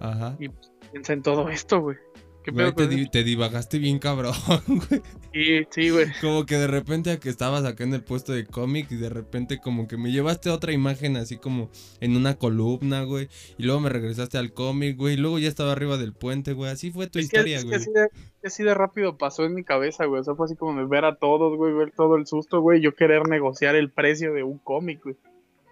Ajá. 0.00 0.36
Y 0.38 0.48
pues, 0.48 0.72
piensa 0.92 1.12
en 1.12 1.22
todo 1.22 1.48
esto, 1.48 1.80
güey. 1.80 1.96
¿Qué 2.44 2.50
Güey, 2.50 2.66
pedo 2.72 2.74
te, 2.88 2.94
di- 2.94 3.02
eso? 3.02 3.10
te 3.10 3.24
divagaste 3.24 3.78
bien 3.78 3.98
cabrón, 3.98 4.34
güey. 4.66 5.00
Sí, 5.32 5.66
sí, 5.70 5.90
güey. 5.90 6.06
Como 6.20 6.44
que 6.44 6.56
de 6.56 6.66
repente 6.66 7.10
a 7.10 7.18
que 7.18 7.30
estabas 7.30 7.64
acá 7.64 7.84
en 7.84 7.94
el 7.94 8.04
puesto 8.04 8.32
de 8.34 8.44
cómic 8.46 8.86
y 8.92 8.96
de 8.96 9.08
repente 9.08 9.58
como 9.58 9.88
que 9.88 9.96
me 9.96 10.12
llevaste 10.12 10.50
a 10.50 10.54
otra 10.54 10.72
imagen 10.72 11.16
así 11.16 11.38
como 11.38 11.70
en 12.00 12.16
una 12.16 12.34
columna, 12.36 13.02
güey. 13.04 13.28
Y 13.56 13.62
luego 13.64 13.80
me 13.80 13.88
regresaste 13.88 14.36
al 14.36 14.52
cómic, 14.52 14.96
güey. 14.98 15.14
Y 15.14 15.16
luego 15.16 15.38
ya 15.38 15.48
estaba 15.48 15.72
arriba 15.72 15.96
del 15.96 16.12
puente, 16.12 16.52
güey. 16.52 16.70
Así 16.70 16.90
fue 16.90 17.06
tu 17.06 17.18
Es 17.18 17.30
que, 17.30 17.36
historia, 17.38 17.56
es 17.56 17.62
que 17.64 17.68
güey. 17.70 17.80
así, 17.80 17.90
de, 17.92 18.08
así 18.44 18.62
de 18.62 18.74
rápido 18.74 19.16
pasó 19.16 19.44
en 19.44 19.54
mi 19.54 19.64
cabeza, 19.64 20.04
güey. 20.04 20.20
O 20.20 20.24
sea, 20.24 20.34
fue 20.34 20.44
así 20.44 20.54
como 20.54 20.86
ver 20.86 21.06
a 21.06 21.16
todos, 21.16 21.56
güey, 21.56 21.72
ver 21.72 21.92
todo 21.96 22.16
el 22.16 22.26
susto, 22.26 22.60
güey. 22.60 22.82
Yo 22.82 22.94
querer 22.94 23.26
negociar 23.26 23.74
el 23.74 23.90
precio 23.90 24.34
de 24.34 24.42
un 24.42 24.58
cómic, 24.58 25.02
güey. 25.02 25.16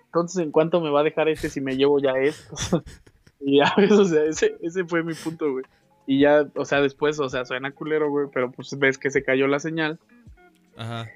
Entonces, 0.06 0.42
¿en 0.42 0.50
cuánto 0.50 0.80
me 0.80 0.88
va 0.90 1.00
a 1.00 1.04
dejar 1.04 1.28
este 1.28 1.50
si 1.50 1.60
me 1.60 1.76
llevo 1.76 1.98
ya 2.00 2.12
esto? 2.12 2.54
y 3.40 3.58
ya, 3.58 3.74
ves, 3.76 3.92
o 3.92 4.04
sea, 4.06 4.24
ese, 4.24 4.56
ese 4.62 4.84
fue 4.86 5.02
mi 5.02 5.12
punto, 5.14 5.52
güey. 5.52 5.64
Y 6.06 6.20
ya, 6.20 6.46
o 6.54 6.64
sea, 6.64 6.80
después, 6.80 7.18
o 7.20 7.28
sea, 7.28 7.44
suena 7.44 7.70
culero, 7.72 8.10
güey, 8.10 8.26
pero 8.32 8.50
pues 8.50 8.76
ves 8.78 8.98
que 8.98 9.10
se 9.10 9.22
cayó 9.22 9.46
la 9.46 9.58
señal. 9.58 9.98
Ajá. 10.76 11.08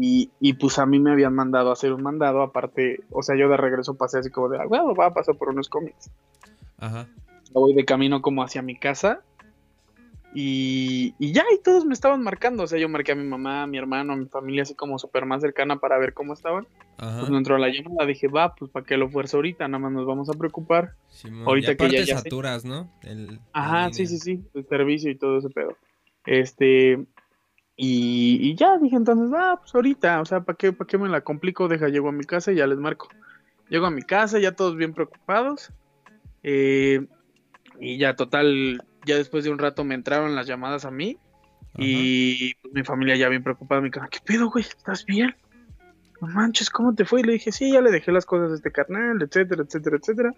Y, 0.00 0.30
y 0.40 0.52
pues 0.54 0.78
a 0.78 0.86
mí 0.86 0.98
me 0.98 1.12
habían 1.12 1.34
mandado 1.34 1.70
a 1.70 1.72
hacer 1.72 1.92
un 1.92 2.02
mandado, 2.02 2.42
aparte, 2.42 3.00
o 3.10 3.22
sea, 3.22 3.36
yo 3.36 3.48
de 3.48 3.56
regreso 3.56 3.94
pasé 3.94 4.18
así 4.18 4.30
como 4.30 4.48
de, 4.48 4.58
ah, 4.58 4.66
bueno, 4.66 4.94
va 4.94 5.06
a 5.06 5.14
pasar 5.14 5.36
por 5.36 5.48
unos 5.48 5.68
cómics. 5.68 6.10
Ajá. 6.78 7.06
voy 7.52 7.74
de 7.74 7.84
camino 7.84 8.20
como 8.20 8.42
hacia 8.42 8.60
mi 8.60 8.76
casa 8.76 9.22
y, 10.34 11.14
y 11.18 11.32
ya, 11.32 11.44
y 11.54 11.62
todos 11.62 11.84
me 11.86 11.94
estaban 11.94 12.22
marcando, 12.22 12.64
o 12.64 12.66
sea, 12.66 12.78
yo 12.78 12.88
marqué 12.88 13.12
a 13.12 13.14
mi 13.14 13.24
mamá, 13.24 13.62
a 13.62 13.66
mi 13.66 13.78
hermano, 13.78 14.12
a 14.12 14.16
mi 14.16 14.26
familia 14.26 14.62
así 14.64 14.74
como 14.74 14.98
súper 14.98 15.24
más 15.26 15.40
cercana 15.42 15.76
para 15.76 15.96
ver 15.98 16.12
cómo 16.12 16.34
estaban. 16.34 16.66
Ajá. 16.98 17.20
Pues 17.20 17.30
no 17.30 17.38
entró 17.38 17.56
la 17.56 17.68
llamada, 17.68 18.06
dije, 18.06 18.28
va, 18.28 18.54
pues 18.54 18.70
para 18.70 18.84
que 18.84 18.96
lo 18.96 19.08
fuerza 19.08 19.36
ahorita, 19.36 19.66
nada 19.68 19.78
más 19.78 19.92
nos 19.92 20.06
vamos 20.06 20.28
a 20.28 20.32
preocupar. 20.32 20.92
Ahorita 21.46 21.72
y 21.72 21.76
que 21.76 21.90
ya- 21.90 21.98
ya 22.00 22.16
sé. 22.16 22.22
saturas, 22.24 22.64
¿no? 22.64 22.90
El, 23.02 23.38
Ajá, 23.52 23.92
sí, 23.92 24.06
sí, 24.06 24.18
sí, 24.18 24.44
el 24.54 24.66
servicio 24.66 25.10
y 25.10 25.14
todo 25.16 25.38
ese 25.38 25.48
pedo. 25.50 25.76
Este, 26.26 26.94
y, 27.76 28.38
y 28.50 28.54
ya 28.56 28.78
dije 28.78 28.96
entonces, 28.96 29.30
ah, 29.36 29.56
pues 29.60 29.74
ahorita, 29.74 30.20
o 30.20 30.24
sea, 30.24 30.40
¿para 30.40 30.56
qué, 30.56 30.72
para 30.72 30.88
qué 30.88 30.98
me 30.98 31.08
la 31.08 31.20
complico? 31.22 31.68
Deja, 31.68 31.88
llego 31.88 32.08
a 32.08 32.12
mi 32.12 32.24
casa 32.24 32.50
y 32.52 32.56
ya 32.56 32.66
les 32.66 32.78
marco. 32.78 33.08
Llego 33.68 33.86
a 33.86 33.90
mi 33.90 34.02
casa, 34.02 34.38
ya 34.38 34.52
todos 34.52 34.76
bien 34.76 34.92
preocupados. 34.94 35.72
eh, 36.42 37.06
y 37.80 37.98
ya, 37.98 38.14
total, 38.14 38.84
ya 39.06 39.16
después 39.16 39.44
de 39.44 39.50
un 39.50 39.58
rato 39.58 39.84
me 39.84 39.94
entraron 39.94 40.34
las 40.34 40.46
llamadas 40.46 40.84
a 40.84 40.90
mí. 40.90 41.18
Y 41.76 42.54
pues, 42.54 42.74
mi 42.74 42.84
familia 42.84 43.16
ya 43.16 43.28
bien 43.28 43.42
preocupada, 43.42 43.80
mi 43.80 43.90
cara, 43.90 44.08
¿qué 44.08 44.20
pedo, 44.24 44.50
güey? 44.50 44.64
¿Estás 44.64 45.04
bien? 45.04 45.34
No 46.20 46.28
manches, 46.28 46.70
¿cómo 46.70 46.94
te 46.94 47.04
fue? 47.04 47.20
Y 47.20 47.24
le 47.24 47.32
dije, 47.32 47.50
sí, 47.50 47.72
ya 47.72 47.80
le 47.80 47.90
dejé 47.90 48.12
las 48.12 48.26
cosas 48.26 48.52
a 48.52 48.54
este 48.54 48.70
carnal, 48.70 49.20
etcétera, 49.20 49.64
etcétera, 49.64 49.96
etcétera. 50.00 50.30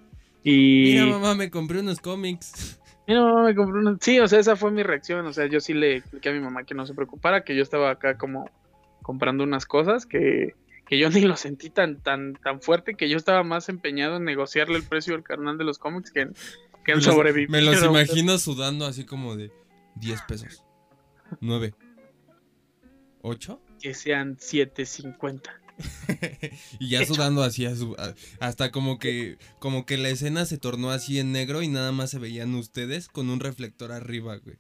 Y 0.43 0.95
Mira, 0.95 1.07
mamá, 1.07 1.35
me 1.35 1.51
compré 1.51 1.81
unos 1.81 2.01
cómics. 2.01 2.81
Mira, 3.07 3.23
mamá, 3.23 3.45
me 3.45 3.55
compré 3.55 3.81
una... 3.81 3.99
Sí, 4.01 4.19
o 4.19 4.27
sea, 4.27 4.39
esa 4.39 4.57
fue 4.57 4.71
mi 4.71 4.83
reacción. 4.83 5.27
O 5.27 5.33
sea, 5.33 5.47
yo 5.47 5.61
sí 5.61 5.75
le 5.75 5.97
expliqué 5.97 6.31
a 6.31 6.33
mi 6.33 6.41
mamá 6.41 6.65
que 6.65 6.75
no 6.75 6.87
se 6.87 6.95
preocupara, 6.95 7.45
que 7.45 7.55
yo 7.55 7.63
estaba 7.63 7.91
acá 7.91 8.17
como 8.17 8.51
comprando 9.03 9.45
unas 9.45 9.67
cosas 9.67 10.07
que, 10.07 10.55
que 10.89 10.99
yo 10.99 11.11
ni 11.11 11.21
lo 11.21 11.37
sentí 11.37 11.71
tan, 11.71 12.01
tan, 12.01 12.35
tan 12.35 12.61
fuerte, 12.61 12.95
que 12.95 13.09
yo 13.09 13.17
estaba 13.17 13.43
más 13.43 13.69
empeñado 13.69 14.17
en 14.17 14.25
negociarle 14.25 14.77
el 14.77 14.85
precio 14.85 15.13
del 15.13 15.23
carnal 15.23 15.59
de 15.59 15.65
los 15.65 15.79
cómics 15.79 16.11
que 16.11 16.23
en, 16.23 16.35
que 16.87 16.93
Me 16.93 16.97
los- 16.97 17.05
sobrevivir. 17.05 17.51
Me 17.51 17.61
los 17.61 17.83
imagino 17.83 18.39
sudando 18.39 18.87
así 18.87 19.05
como 19.05 19.37
de 19.37 19.53
10 19.97 20.23
pesos. 20.23 20.63
9. 21.41 21.75
8. 23.23 23.61
Que 23.81 23.93
sean 23.95 24.37
7.50. 24.37 25.43
y 26.79 26.89
ya 26.89 27.05
sudando 27.05 27.43
así 27.43 27.67
a 27.67 27.75
su- 27.77 27.95
a- 27.99 28.15
hasta 28.41 28.71
como 28.71 28.99
que 28.99 29.37
como 29.59 29.85
que 29.85 29.99
la 29.99 30.09
escena 30.09 30.47
se 30.47 30.57
tornó 30.57 30.91
así 30.91 31.19
en 31.19 31.33
negro 31.33 31.61
y 31.63 31.69
nada 31.69 31.93
más 31.93 32.11
se 32.11 32.19
veían 32.19 32.55
ustedes 32.55 33.09
con 33.09 33.29
un 33.29 33.41
reflector 33.41 33.93
arriba, 33.93 34.37
güey. 34.39 34.57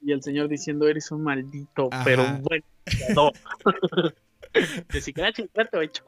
Y 0.00 0.12
el 0.12 0.22
señor 0.22 0.48
diciendo, 0.48 0.88
eres 0.88 1.10
un 1.10 1.22
maldito, 1.22 1.88
Ajá. 1.90 2.04
pero 2.04 2.24
un 2.24 2.42
buen 2.42 2.64
no. 3.14 3.30
que 4.88 5.00
si 5.00 5.12
hecho. 5.82 6.04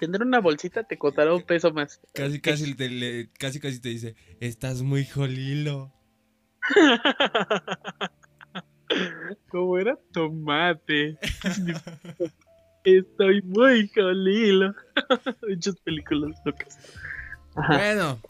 Tener 0.00 0.22
una 0.22 0.40
bolsita 0.40 0.84
te 0.84 0.98
costará 0.98 1.32
un 1.34 1.42
peso 1.42 1.72
más. 1.72 2.00
Casi 2.14 2.40
casi 2.40 2.74
te, 2.74 2.88
le- 2.90 3.30
casi 3.38 3.60
casi 3.60 3.80
te 3.80 3.88
dice, 3.90 4.14
"Estás 4.40 4.82
muy 4.82 5.04
jolilo." 5.06 5.92
¿Cómo 9.48 9.78
era? 9.78 9.98
Tomate. 10.12 11.18
Estoy 12.84 13.42
muy 13.42 13.88
jolilo. 13.94 14.74
Muchas 15.48 15.76
películas 15.80 16.36
locas. 16.44 16.78
Ajá. 17.56 17.78
Bueno, 17.78 18.20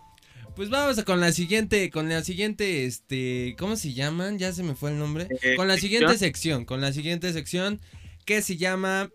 pues 0.54 0.70
vamos 0.70 0.98
a 0.98 1.04
con 1.04 1.20
la 1.20 1.32
siguiente, 1.32 1.90
con 1.90 2.08
la 2.08 2.22
siguiente, 2.22 2.86
este, 2.86 3.54
¿cómo 3.58 3.76
se 3.76 3.92
llaman? 3.92 4.38
Ya 4.38 4.52
se 4.52 4.62
me 4.62 4.74
fue 4.74 4.90
el 4.92 4.98
nombre. 4.98 5.28
Eh, 5.42 5.56
Con 5.56 5.68
la 5.68 5.76
siguiente 5.76 6.16
sección, 6.16 6.64
con 6.64 6.80
la 6.80 6.92
siguiente 6.92 7.32
sección 7.32 7.80
que 8.24 8.40
se 8.42 8.56
llama... 8.56 9.10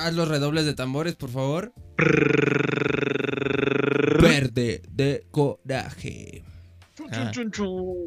Haz 0.00 0.14
los 0.14 0.28
redobles 0.28 0.64
de 0.66 0.74
tambores, 0.74 1.14
por 1.16 1.30
favor. 1.30 1.72
Verde 4.20 4.82
de 4.90 5.26
coraje. 5.30 6.44
Ah. 7.12 7.30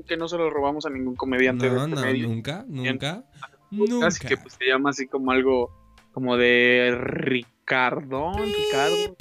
Que 0.08 0.18
no 0.18 0.28
se 0.28 0.38
lo 0.38 0.50
robamos 0.50 0.86
a 0.86 0.90
ningún 0.90 1.16
comediante 1.16 1.68
No, 1.70 1.82
de 1.84 1.88
no, 1.88 1.96
comedia. 1.96 2.28
nunca, 2.28 2.66
nunca, 2.68 3.24
Así 3.72 3.76
nunca. 3.90 4.10
que 4.28 4.38
pues 4.38 4.54
se 4.54 4.66
llama 4.66 4.90
así 4.92 5.08
como 5.08 5.32
algo 5.32 5.72
como 6.12 6.38
de 6.38 6.96
Ricardo. 7.00 8.34
Ricardo. 8.34 9.16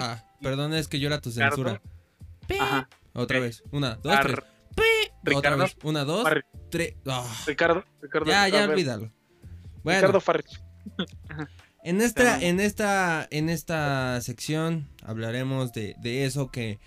Ah, 0.00 0.24
perdón, 0.40 0.72
es 0.74 0.88
que 0.88 1.00
yo 1.00 1.08
era 1.08 1.20
tu 1.20 1.30
Ricardo. 1.30 1.56
censura. 1.56 1.82
Ajá. 2.60 2.88
Otra 3.14 3.40
vez, 3.40 3.62
una, 3.72 3.96
dos, 3.96 4.12
Ar- 4.14 4.26
tres. 4.26 5.12
Otra 5.20 5.34
Ricardo. 5.50 5.58
vez, 5.64 5.76
una, 5.82 6.04
dos, 6.04 6.24
Farri- 6.24 6.44
tres. 6.70 6.94
Ah, 7.06 7.26
Ricardo. 7.46 7.84
Ricardo. 8.00 8.30
ya, 8.30 8.48
ya, 8.48 8.64
olvídalo. 8.68 9.10
Bueno, 9.82 9.98
Ricardo 10.00 10.20
Farrich. 10.20 10.62
En 11.84 12.00
esta, 12.00 12.40
en 12.40 12.60
esta, 12.60 13.26
en 13.30 13.48
esta 13.48 14.20
sección 14.20 14.88
hablaremos 15.02 15.72
de, 15.72 15.96
de 16.00 16.24
eso 16.24 16.50
que, 16.50 16.78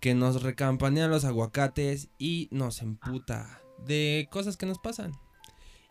que 0.00 0.14
nos 0.14 0.42
recampanean 0.42 1.10
los 1.10 1.24
aguacates 1.24 2.10
y 2.18 2.48
nos 2.52 2.82
emputa. 2.82 3.60
De 3.86 4.28
cosas 4.30 4.56
que 4.56 4.66
nos 4.66 4.78
pasan. 4.78 5.12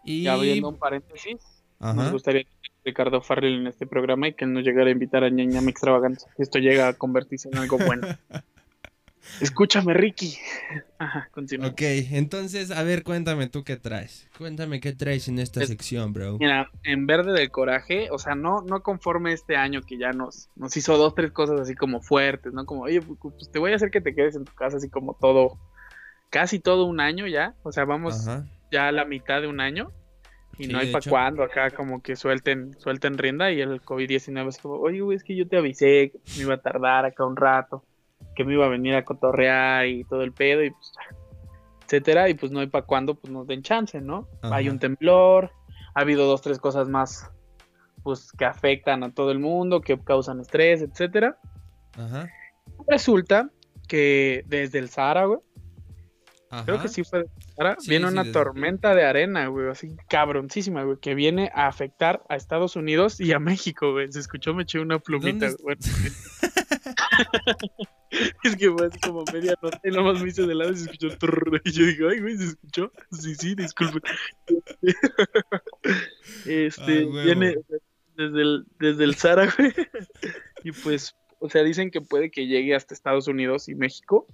Y. 0.04 0.22
Y 0.22 0.28
abriendo 0.28 0.70
un 0.70 0.78
paréntesis, 0.78 1.38
nos 1.80 2.12
gustaría 2.12 2.42
a 2.42 2.46
Ricardo 2.86 3.22
Farrell 3.22 3.60
en 3.60 3.68
este 3.68 3.86
programa 3.86 4.28
y 4.28 4.34
que 4.34 4.46
nos 4.46 4.64
llegara 4.64 4.88
a 4.88 4.92
invitar 4.92 5.24
a 5.24 5.30
ñañame 5.30 5.72
extravaganza. 5.72 6.28
Esto 6.38 6.60
llega 6.60 6.88
a 6.88 6.94
convertirse 6.94 7.50
en 7.50 7.58
algo 7.58 7.78
bueno. 7.78 8.08
Escúchame, 9.42 9.94
Ricky. 9.94 10.38
Ajá, 10.98 11.28
continúa. 11.32 11.68
Ok, 11.70 11.82
entonces, 11.82 12.72
a 12.72 12.84
ver, 12.84 13.04
cuéntame 13.04 13.48
tú 13.48 13.64
qué 13.64 13.76
traes. 13.76 14.30
Cuéntame 14.38 14.80
qué 14.80 14.94
traes 14.94 15.28
en 15.28 15.40
esta 15.40 15.62
Es- 15.62 15.68
sección, 15.70 16.14
bro. 16.14 16.38
Mira, 16.40 16.70
en 16.84 17.06
verde 17.06 17.34
del 17.34 17.52
coraje, 17.52 18.10
o 18.12 18.18
sea, 18.20 18.36
no, 18.36 18.62
no 18.62 18.82
conforme 18.82 19.34
este 19.34 19.56
año 19.58 19.82
que 19.82 19.98
ya 19.98 20.12
nos, 20.12 20.50
nos 20.56 20.76
hizo 20.78 20.98
dos, 20.98 21.16
tres 21.16 21.32
cosas 21.32 21.60
así 21.60 21.76
como 21.76 22.02
fuertes, 22.02 22.54
¿no? 22.54 22.66
Como, 22.66 22.84
oye, 22.84 23.02
pues 23.02 23.20
pues, 23.22 23.52
te 23.52 23.60
voy 23.60 23.74
a 23.74 23.76
hacer 23.76 23.92
que 23.92 24.02
te 24.02 24.16
quedes 24.16 24.36
en 24.36 24.46
tu 24.46 24.54
casa 24.54 24.78
así 24.78 24.90
como 24.90 25.16
todo, 25.20 25.60
casi 26.30 26.60
todo 26.60 26.86
un 26.86 27.00
año 27.00 27.28
ya, 27.28 27.56
o 27.64 27.72
sea, 27.72 27.86
vamos 27.86 28.28
Ajá. 28.28 28.46
ya 28.72 28.88
a 28.88 28.92
la 28.92 29.06
mitad 29.06 29.42
de 29.42 29.48
un 29.48 29.60
año 29.60 29.92
y 30.58 30.66
Sí, 30.66 30.72
no 30.72 30.80
hay 30.80 30.92
para 30.92 31.10
cuándo 31.10 31.44
acá 31.44 31.72
como 31.72 32.02
que 32.02 32.16
suelten, 32.16 32.76
suelten 32.80 33.18
rienda 33.18 33.52
y 33.52 33.60
el 33.60 33.82
COVID-19 33.82 34.48
es 34.50 34.58
como, 34.60 34.76
oye, 34.76 35.02
güey, 35.02 35.18
es 35.18 35.24
que 35.24 35.36
yo 35.36 35.48
te 35.48 35.58
avisé 35.58 36.12
que 36.12 36.20
me 36.38 36.44
iba 36.44 36.54
a 36.54 36.62
tardar 36.62 37.06
acá 37.06 37.26
un 37.26 37.36
rato, 37.36 37.84
que 38.36 38.44
me 38.44 38.54
iba 38.54 38.66
a 38.66 38.70
venir 38.70 38.96
a 38.96 39.06
cotorrear 39.06 39.88
y 39.88 40.04
todo 40.04 40.22
el 40.22 40.32
pedo 40.32 40.64
y 40.64 40.72
pues, 40.72 40.92
etcétera, 41.86 42.30
y 42.30 42.34
pues 42.34 42.52
no 42.52 42.60
hay 42.60 42.68
para 42.68 42.86
cuándo, 42.86 43.16
pues 43.16 43.32
nos 43.32 43.48
den 43.48 43.62
chance, 43.62 44.02
¿no? 44.02 44.28
Ajá. 44.42 44.56
Hay 44.56 44.70
un 44.70 44.80
temblor, 44.80 45.52
ha 45.94 46.02
habido 46.02 46.26
dos, 46.26 46.42
tres 46.42 46.60
cosas 46.60 46.90
más, 46.90 47.30
pues 48.04 48.32
que 48.32 48.46
afectan 48.46 49.04
a 49.04 49.14
todo 49.14 49.32
el 49.32 49.40
mundo, 49.40 49.82
que 49.82 50.00
causan 50.00 50.42
estrés, 50.42 50.82
etcétera. 50.82 51.38
Ajá. 51.98 52.28
Resulta 52.88 53.50
que 53.88 54.44
desde 54.48 54.80
el 54.80 54.90
Sahara, 54.90 55.26
güey, 55.26 55.40
Ajá. 56.50 56.64
Creo 56.66 56.82
que 56.82 56.88
sí 56.88 57.04
fue 57.04 57.24
de 57.24 57.30
Sahara. 57.56 57.76
Sí, 57.80 57.90
viene 57.90 58.08
sí, 58.08 58.14
una 58.14 58.32
tormenta 58.32 58.94
de 58.96 59.04
arena, 59.04 59.48
güey, 59.48 59.70
así 59.70 59.96
cabroncísima, 60.08 60.84
güey, 60.84 60.98
que 61.00 61.16
viene 61.16 61.52
a 61.54 61.68
afectar 61.68 62.24
a 62.30 62.36
Estados 62.36 62.76
Unidos 62.76 63.20
y 63.20 63.34
a 63.34 63.40
México, 63.40 63.92
güey. 63.92 64.12
Se 64.12 64.20
escuchó, 64.20 64.54
me 64.54 64.64
eché 64.64 64.80
una 64.80 65.00
plumita, 65.00 65.48
¿Dónde 65.50 65.64
güey. 65.64 65.78
es 68.44 68.56
que 68.56 68.72
fue 68.72 68.88
así 68.88 69.00
como 69.00 69.24
media 69.34 69.56
nota 69.62 69.80
y 69.84 69.90
nomás 69.92 70.22
me 70.22 70.30
hice 70.30 70.46
de 70.46 70.56
lado 70.56 70.72
y 70.72 70.78
se 70.78 70.84
escuchó. 70.92 71.18
trrr, 71.18 71.62
y 71.64 71.72
yo 71.72 71.86
digo, 71.86 72.10
ay, 72.10 72.20
güey, 72.20 72.38
¿se 72.38 72.46
escuchó? 72.46 72.92
Sí, 73.12 73.36
sí, 73.36 73.56
disculpe. 73.56 74.00
este, 76.46 77.08
Ah, 77.10 77.24
viene 77.24 77.56
desde 78.16 78.42
el, 78.42 78.66
desde 78.80 79.04
el 79.04 79.16
Sahara, 79.16 79.54
güey. 79.58 79.74
y 80.64 80.72
pues, 80.72 81.16
o 81.40 81.50
sea, 81.50 81.64
dicen 81.64 81.92
que 81.92 82.02
puede 82.02 82.32
que 82.32 82.48
llegue 82.48 82.76
hasta 82.76 82.94
Estados 82.94 83.28
Unidos 83.28 83.68
y 83.70 83.76
México 83.76 84.28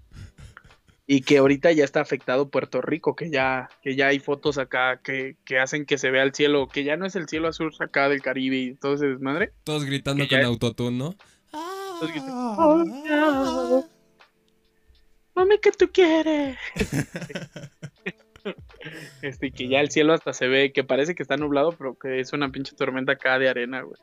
y 1.07 1.21
que 1.21 1.39
ahorita 1.39 1.71
ya 1.73 1.83
está 1.83 1.99
afectado 1.99 2.49
Puerto 2.49 2.81
Rico, 2.81 3.15
que 3.15 3.29
ya, 3.29 3.69
que 3.81 3.95
ya 3.95 4.07
hay 4.07 4.19
fotos 4.19 4.57
acá 4.57 5.01
que, 5.03 5.35
que 5.43 5.59
hacen 5.59 5.85
que 5.85 5.97
se 5.97 6.09
vea 6.09 6.23
el 6.23 6.33
cielo, 6.33 6.67
que 6.67 6.83
ya 6.83 6.95
no 6.95 7.05
es 7.05 7.15
el 7.15 7.27
cielo 7.27 7.49
azul 7.49 7.73
acá 7.79 8.07
del 8.07 8.21
Caribe 8.21 8.55
y 8.57 8.75
todo 8.75 8.93
ese 8.93 9.07
desmadre. 9.07 9.51
Todos 9.65 9.83
gritando 9.83 10.25
con 10.27 10.41
autotune, 10.41 10.97
¿no? 10.97 11.15
Gritan, 12.07 12.29
"Oh, 12.31 12.83
no. 12.83 13.89
Mami, 15.35 15.57
¿qué 15.59 15.71
tú 15.71 15.89
quieres? 15.91 16.57
este, 19.21 19.47
y 19.47 19.51
que 19.51 19.67
ya 19.67 19.79
el 19.79 19.91
cielo 19.91 20.13
hasta 20.13 20.33
se 20.33 20.47
ve, 20.47 20.71
que 20.73 20.83
parece 20.83 21.15
que 21.15 21.23
está 21.23 21.37
nublado, 21.37 21.71
pero 21.71 21.97
que 21.97 22.19
es 22.19 22.33
una 22.33 22.51
pinche 22.51 22.75
tormenta 22.75 23.13
acá 23.13 23.39
de 23.39 23.49
arena, 23.49 23.81
güey. 23.81 23.99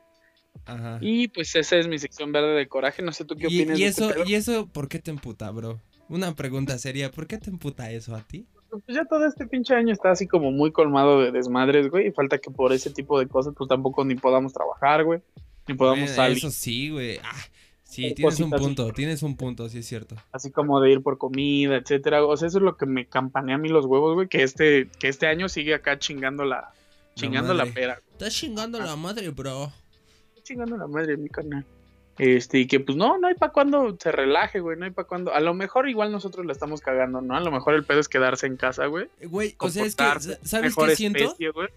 Ajá. 0.65 0.99
Y 1.01 1.29
pues 1.29 1.55
esa 1.55 1.77
es 1.77 1.87
mi 1.89 1.99
sección 1.99 2.33
verde 2.33 2.55
de 2.55 2.67
coraje, 2.69 3.03
no 3.03 3.13
sé 3.13 3.25
tú 3.25 3.37
qué 3.37 3.45
Y, 3.49 3.63
opinas 3.63 3.79
y 3.79 3.83
de 3.83 3.89
este 3.89 4.05
eso, 4.07 4.25
y 4.27 4.35
eso, 4.35 4.67
¿por 4.67 4.89
qué 4.89 4.99
te 4.99 5.11
emputa, 5.11 5.51
bro? 5.51 5.81
Una 6.09 6.35
pregunta 6.35 6.79
seria, 6.79 7.11
¿por 7.11 7.27
qué 7.27 7.39
te 7.39 7.51
emputa 7.51 7.91
eso 7.91 8.15
a 8.17 8.23
ti? 8.23 8.47
Pues 8.71 8.83
ya 8.97 9.05
todo 9.05 9.27
este 9.27 9.47
pinche 9.47 9.75
año 9.75 9.93
está 9.93 10.11
así 10.11 10.27
como 10.27 10.51
muy 10.51 10.73
colmado 10.73 11.21
de 11.23 11.33
desmadres, 11.33 11.89
güey. 11.89 12.09
Y 12.09 12.13
falta 12.13 12.39
que 12.39 12.51
por 12.51 12.73
ese 12.73 12.91
tipo 12.91 13.19
de 13.19 13.27
cosas, 13.27 13.55
pues 13.57 13.69
tampoco 13.69 14.05
ni 14.05 14.15
podamos 14.15 14.53
trabajar, 14.53 15.05
güey. 15.05 15.21
Ni 15.67 15.75
podamos 15.75 16.01
Bueno, 16.01 16.15
salir. 16.15 16.39
Eso 16.39 16.51
sí, 16.51 16.91
güey. 16.91 17.19
Ah, 17.23 17.35
sí, 17.89 18.15
tienes 18.15 18.41
un 18.41 18.55
así. 18.55 18.63
punto, 18.63 18.93
tienes 18.93 19.23
un 19.23 19.37
punto, 19.37 19.69
sí 19.69 19.79
es 19.79 19.87
cierto. 19.87 20.17
Así 20.33 20.51
como 20.51 20.81
de 20.81 20.93
ir 20.93 21.03
por 21.03 21.19
comida, 21.19 21.77
etcétera. 21.77 22.25
O 22.25 22.37
sea, 22.37 22.49
eso 22.49 22.59
es 22.59 22.65
lo 22.65 22.77
que 22.77 22.87
me 22.87 23.07
campanea 23.07 23.57
a 23.57 23.59
mí 23.59 23.69
los 23.69 23.87
huevos, 23.87 24.15
güey. 24.15 24.29
Que 24.29 24.43
este, 24.43 24.89
que 24.99 25.09
este 25.09 25.27
año 25.27 25.49
sigue 25.49 25.75
acá 25.75 25.99
chingando 25.99 26.45
la, 26.45 26.73
chingando 27.15 27.55
la, 27.55 27.65
madre. 27.65 27.75
pera. 27.75 28.01
Estás 28.13 28.35
chingando 28.35 28.79
la 28.79 28.97
madre, 28.97 29.31
bro. 29.31 29.73
Chingando 30.43 30.77
la 30.77 30.87
madre 30.87 31.17
mi 31.17 31.29
canal. 31.29 31.65
Este, 32.19 32.59
y 32.59 32.67
que 32.67 32.81
pues 32.81 32.97
no, 32.99 33.17
no 33.19 33.29
hay 33.29 33.35
para 33.35 33.53
cuando 33.53 33.97
se 33.99 34.11
relaje, 34.11 34.59
güey. 34.59 34.77
No 34.77 34.85
hay 34.85 34.91
para 34.91 35.07
cuando. 35.07 35.33
A 35.33 35.41
lo 35.41 35.55
mejor 35.55 35.89
igual 35.89 36.11
nosotros 36.11 36.45
la 36.45 36.53
estamos 36.53 36.81
cagando, 36.81 37.21
¿no? 37.21 37.37
A 37.37 37.41
lo 37.41 37.53
mejor 37.53 37.75
el 37.75 37.85
pedo 37.85 38.01
es 38.01 38.09
quedarse 38.09 38.47
en 38.47 38.57
casa, 38.57 38.87
güey. 38.87 39.07
Güey, 39.23 39.55
o 39.59 39.71
sea, 39.71 39.85
es 39.85 39.95
que, 39.95 40.05
¿sabes 40.43 40.75
qué 40.75 40.97
siento? 40.97 41.23
especie, 41.23 41.51
güey. 41.51 41.69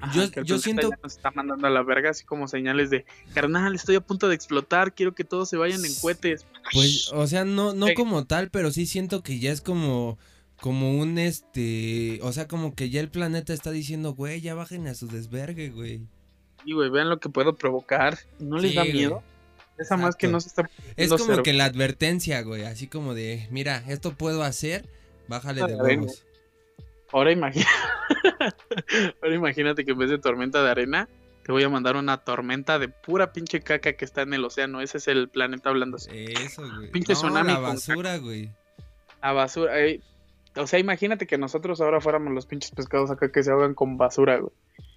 Ajá, 0.00 0.12
Yo- 0.14 0.30
que 0.30 0.40
el 0.40 0.46
yo 0.46 0.58
siento- 0.58 0.90
Nos 1.02 1.16
está 1.16 1.30
mandando 1.32 1.66
a 1.66 1.70
la 1.70 1.82
verga, 1.82 2.10
así 2.10 2.24
como 2.24 2.48
señales 2.48 2.90
de 2.90 3.04
carnal, 3.34 3.74
estoy 3.74 3.96
a 3.96 4.00
punto 4.00 4.28
de 4.28 4.34
explotar, 4.34 4.94
quiero 4.94 5.14
que 5.14 5.24
todos 5.24 5.48
se 5.48 5.56
vayan 5.56 5.84
en 5.84 5.94
cohetes. 6.00 6.46
Pues, 6.72 7.10
o 7.12 7.26
sea, 7.26 7.44
no, 7.44 7.74
no 7.74 7.88
Sí. 7.88 7.94
como 7.94 8.24
tal, 8.24 8.50
pero 8.50 8.70
sí 8.70 8.86
siento 8.86 9.22
que 9.22 9.38
ya 9.38 9.52
es 9.52 9.60
como, 9.60 10.18
como 10.60 10.98
un 10.98 11.18
este, 11.18 12.18
o 12.22 12.32
sea, 12.32 12.46
como 12.48 12.74
que 12.74 12.90
ya 12.90 13.00
el 13.00 13.08
planeta 13.10 13.52
está 13.52 13.70
diciendo, 13.70 14.14
güey, 14.14 14.40
ya 14.40 14.54
bajen 14.54 14.86
a 14.86 14.94
su 14.94 15.06
desvergue, 15.06 15.70
güey. 15.70 16.00
Y 16.64 16.74
güey, 16.74 16.90
vean 16.90 17.08
lo 17.08 17.18
que 17.20 17.28
puedo 17.30 17.54
provocar. 17.54 18.18
¿No 18.38 18.58
les 18.58 18.70
Sí, 18.72 18.76
da 18.76 18.82
güey. 18.82 18.92
miedo? 18.94 19.22
Esa 19.78 19.96
más 19.96 20.14
que 20.16 20.26
Exacto. 20.26 20.32
no 20.32 20.40
se 20.42 20.48
está. 20.48 20.70
Es 20.96 21.08
como 21.08 21.24
cero. 21.24 21.42
que 21.42 21.54
la 21.54 21.64
advertencia, 21.64 22.42
güey, 22.42 22.64
así 22.64 22.86
como 22.86 23.14
de, 23.14 23.48
mira, 23.50 23.82
esto 23.88 24.12
puedo 24.12 24.42
hacer, 24.42 24.84
bájale 25.26 25.60
de 25.66 25.72
Ah, 25.72 25.82
venga. 25.82 26.02
huevos. 26.02 26.24
Ahora 27.12 27.32
imagina. 27.32 27.66
Ahora 29.22 29.34
imagínate 29.34 29.84
que 29.84 29.92
en 29.92 29.98
vez 29.98 30.10
de 30.10 30.18
tormenta 30.18 30.62
de 30.62 30.70
arena, 30.70 31.08
te 31.44 31.52
voy 31.52 31.62
a 31.62 31.68
mandar 31.68 31.96
una 31.96 32.18
tormenta 32.18 32.78
de 32.78 32.88
pura 32.88 33.32
pinche 33.32 33.60
caca 33.60 33.92
que 33.94 34.04
está 34.04 34.22
en 34.22 34.34
el 34.34 34.44
océano. 34.44 34.80
Ese 34.80 34.98
es 34.98 35.08
el 35.08 35.28
planeta 35.28 35.70
hablando 35.70 35.96
así. 35.96 36.10
Eso, 36.12 36.62
güey. 36.76 36.90
Pinche 36.90 37.12
no, 37.14 37.18
tsunami 37.18 37.52
la 37.52 37.58
basura, 37.58 38.18
güey. 38.18 38.50
A 39.20 39.32
basura. 39.32 39.80
eh, 39.80 40.00
O 40.56 40.66
sea, 40.66 40.78
imagínate 40.78 41.26
que 41.26 41.38
nosotros 41.38 41.80
ahora 41.80 42.00
fuéramos 42.00 42.32
los 42.32 42.46
pinches 42.46 42.70
pescados 42.70 43.10
acá 43.10 43.30
que 43.32 43.42
se 43.42 43.50
ahogan 43.50 43.74
con 43.74 43.96
basura, 43.96 44.38
güey. 44.38 44.52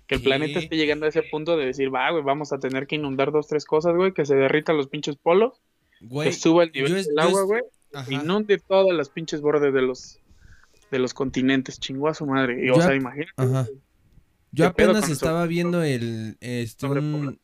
Que 0.07 0.15
el 0.15 0.21
planeta 0.21 0.59
esté 0.59 0.75
llegando 0.75 1.05
a 1.05 1.09
ese 1.09 1.23
punto 1.23 1.55
de 1.55 1.65
decir, 1.65 1.93
va, 1.93 2.11
güey, 2.11 2.23
vamos 2.23 2.51
a 2.51 2.59
tener 2.59 2.87
que 2.87 2.95
inundar 2.95 3.31
dos, 3.31 3.47
tres 3.47 3.63
cosas, 3.65 3.95
güey, 3.95 4.11
que 4.13 4.25
se 4.25 4.35
derritan 4.35 4.75
los 4.75 4.87
pinches 4.87 5.15
polos, 5.15 5.61
Güey, 6.01 6.27
que 6.29 6.33
suba 6.35 6.63
el 6.65 6.71
nivel 6.73 6.97
es- 6.97 7.07
del 7.07 7.19
agua, 7.19 7.41
es- 7.41 7.47
güey, 7.47 7.61
ajá. 7.93 8.11
inunde 8.13 8.57
todas 8.57 8.93
las 8.95 9.07
pinches 9.09 9.39
bordes 9.39 9.73
de 9.73 9.81
los 9.81 10.19
de 10.93 10.99
los 10.99 11.13
continentes, 11.13 11.79
chingó 11.79 12.07
a 12.07 12.13
su 12.13 12.25
madre. 12.25 12.65
Y, 12.65 12.69
o 12.69 12.75
Yo- 12.75 12.81
sea, 12.81 12.95
imagínate. 12.95 13.31
Ajá. 13.35 13.67
Yo 14.51 14.67
¿Qué 14.67 14.73
pedo 14.75 14.91
apenas 14.91 15.09
estaba 15.09 15.45
viendo 15.47 15.81
el 15.83 16.37
este 16.39 16.85
un, 16.87 17.39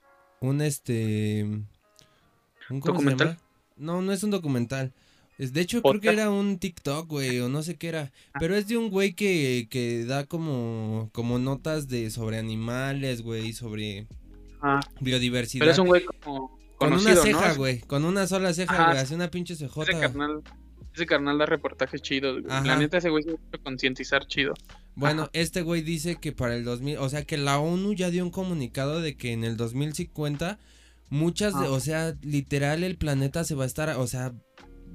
este 0.62 1.43
un 1.43 2.79
¿cómo 2.79 2.81
se 2.81 2.91
¿Documental? 2.91 3.38
No, 3.77 4.01
no 4.01 4.12
es 4.12 4.23
un 4.23 4.29
documental. 4.31 4.93
Es, 5.39 5.53
de 5.53 5.62
hecho, 5.62 5.81
creo 5.81 6.01
que 6.01 6.09
era 6.09 6.29
un 6.29 6.59
TikTok, 6.59 7.07
güey, 7.07 7.39
o 7.39 7.49
no 7.49 7.63
sé 7.63 7.77
qué 7.77 7.88
era. 7.88 8.12
Ah. 8.33 8.38
Pero 8.39 8.55
es 8.55 8.67
de 8.67 8.77
un 8.77 8.89
güey 8.89 9.13
que, 9.13 9.67
que 9.71 10.03
da 10.05 10.25
como, 10.25 11.09
como 11.13 11.39
notas 11.39 11.88
de 11.88 12.12
sobre 12.12 12.38
animales, 12.38 13.21
güey, 13.21 13.53
sobre 13.53 14.05
Ah, 14.62 14.81
biodiversidad. 14.99 15.62
pero 15.62 15.71
es 15.71 15.79
un 15.79 15.88
güey 15.88 16.03
como 16.03 16.59
con 16.77 16.93
una 16.93 17.15
ceja, 17.15 17.49
¿no? 17.49 17.55
güey. 17.55 17.79
Con 17.79 18.03
una 18.05 18.27
sola 18.27 18.53
ceja, 18.53 18.73
Ajá, 18.73 18.85
güey. 18.91 18.97
Hace 18.99 19.15
una 19.15 19.31
pinche 19.31 19.53
Ese 19.53 19.65
cejota. 19.67 19.99
carnal, 19.99 20.43
ese 20.93 21.06
carnal 21.06 21.38
da 21.38 21.45
reportajes 21.45 22.02
chidos. 22.02 22.43
La 22.43 22.75
neta, 22.75 22.97
ese 22.97 23.10
güey 23.10 23.23
se 23.23 23.32
puede 23.38 23.63
concientizar 23.63 24.25
chido. 24.28 24.54
Bueno, 24.95 25.23
Ajá. 25.23 25.32
este 25.34 25.62
güey 25.62 25.82
dice 25.82 26.17
que 26.19 26.32
para 26.32 26.56
el 26.56 26.63
2000, 26.65 26.97
o 26.97 27.08
sea 27.10 27.23
que 27.23 27.38
la 27.38 27.60
ONU 27.60 27.93
ya 27.93 28.10
dio 28.10 28.23
un 28.23 28.32
comunicado 28.32 29.02
de 29.02 29.15
que 29.15 29.32
en 29.32 29.43
el 29.43 29.56
2050 29.56 30.60
muchas 31.10 31.58
de, 31.60 31.67
Ah. 31.67 31.71
o 31.71 31.80
sea, 31.80 32.15
literal 32.21 32.84
el 32.84 32.97
planeta 32.97 33.43
se 33.43 33.56
va 33.56 33.63
a 33.63 33.67
estar, 33.67 33.89
o 33.97 34.08
sea, 34.08 34.34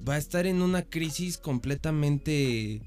va 0.07 0.15
a 0.15 0.19
estar 0.19 0.47
en 0.47 0.61
una 0.63 0.83
crisis 0.83 1.39
completamente 1.39 2.83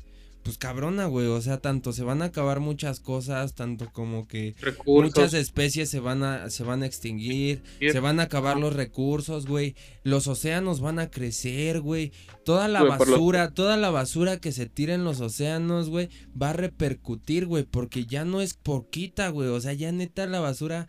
pues 0.48 0.58
cabrona, 0.58 1.08
güey, 1.08 1.28
o 1.28 1.42
sea, 1.42 1.58
tanto 1.58 1.92
se 1.92 2.04
van 2.06 2.22
a 2.22 2.26
acabar 2.26 2.62
muchas 2.62 3.02
cosas, 3.02 3.54
tanto 3.54 3.92
como 3.92 4.30
que 4.30 4.56
Recursos. 4.62 5.04
muchas 5.18 5.34
especies 5.34 5.90
se 5.90 6.00
van 6.00 6.24
a 6.24 6.50
se 6.50 6.64
van 6.64 6.84
a 6.84 6.86
extinguir, 6.86 7.62
Sí. 7.82 7.90
se 7.92 8.00
van 8.00 8.22
a 8.22 8.24
acabar 8.24 8.56
los 8.58 8.74
recursos, 8.74 9.46
güey. 9.46 9.76
Los 10.04 10.28
océanos 10.28 10.80
van 10.80 11.00
a 11.00 11.12
crecer, 11.12 11.82
güey. 11.82 12.14
Toda 12.46 12.70
la 12.70 12.80
Güey, 12.80 12.92
basura, 12.98 13.54
toda 13.54 13.76
la 13.76 13.90
basura 13.90 14.40
que 14.40 14.54
se 14.54 14.68
tira 14.68 14.94
en 14.94 15.04
los 15.04 15.20
océanos, 15.20 15.90
güey, 15.90 16.08
va 16.42 16.52
a 16.52 16.54
repercutir, 16.54 17.46
güey, 17.46 17.64
porque 17.66 18.06
ya 18.06 18.24
no 18.24 18.40
es 18.40 18.54
poquita, 18.54 19.28
güey. 19.28 19.50
O 19.50 19.60
sea, 19.60 19.74
ya 19.74 19.92
neta 19.92 20.28
la 20.28 20.40
basura, 20.40 20.88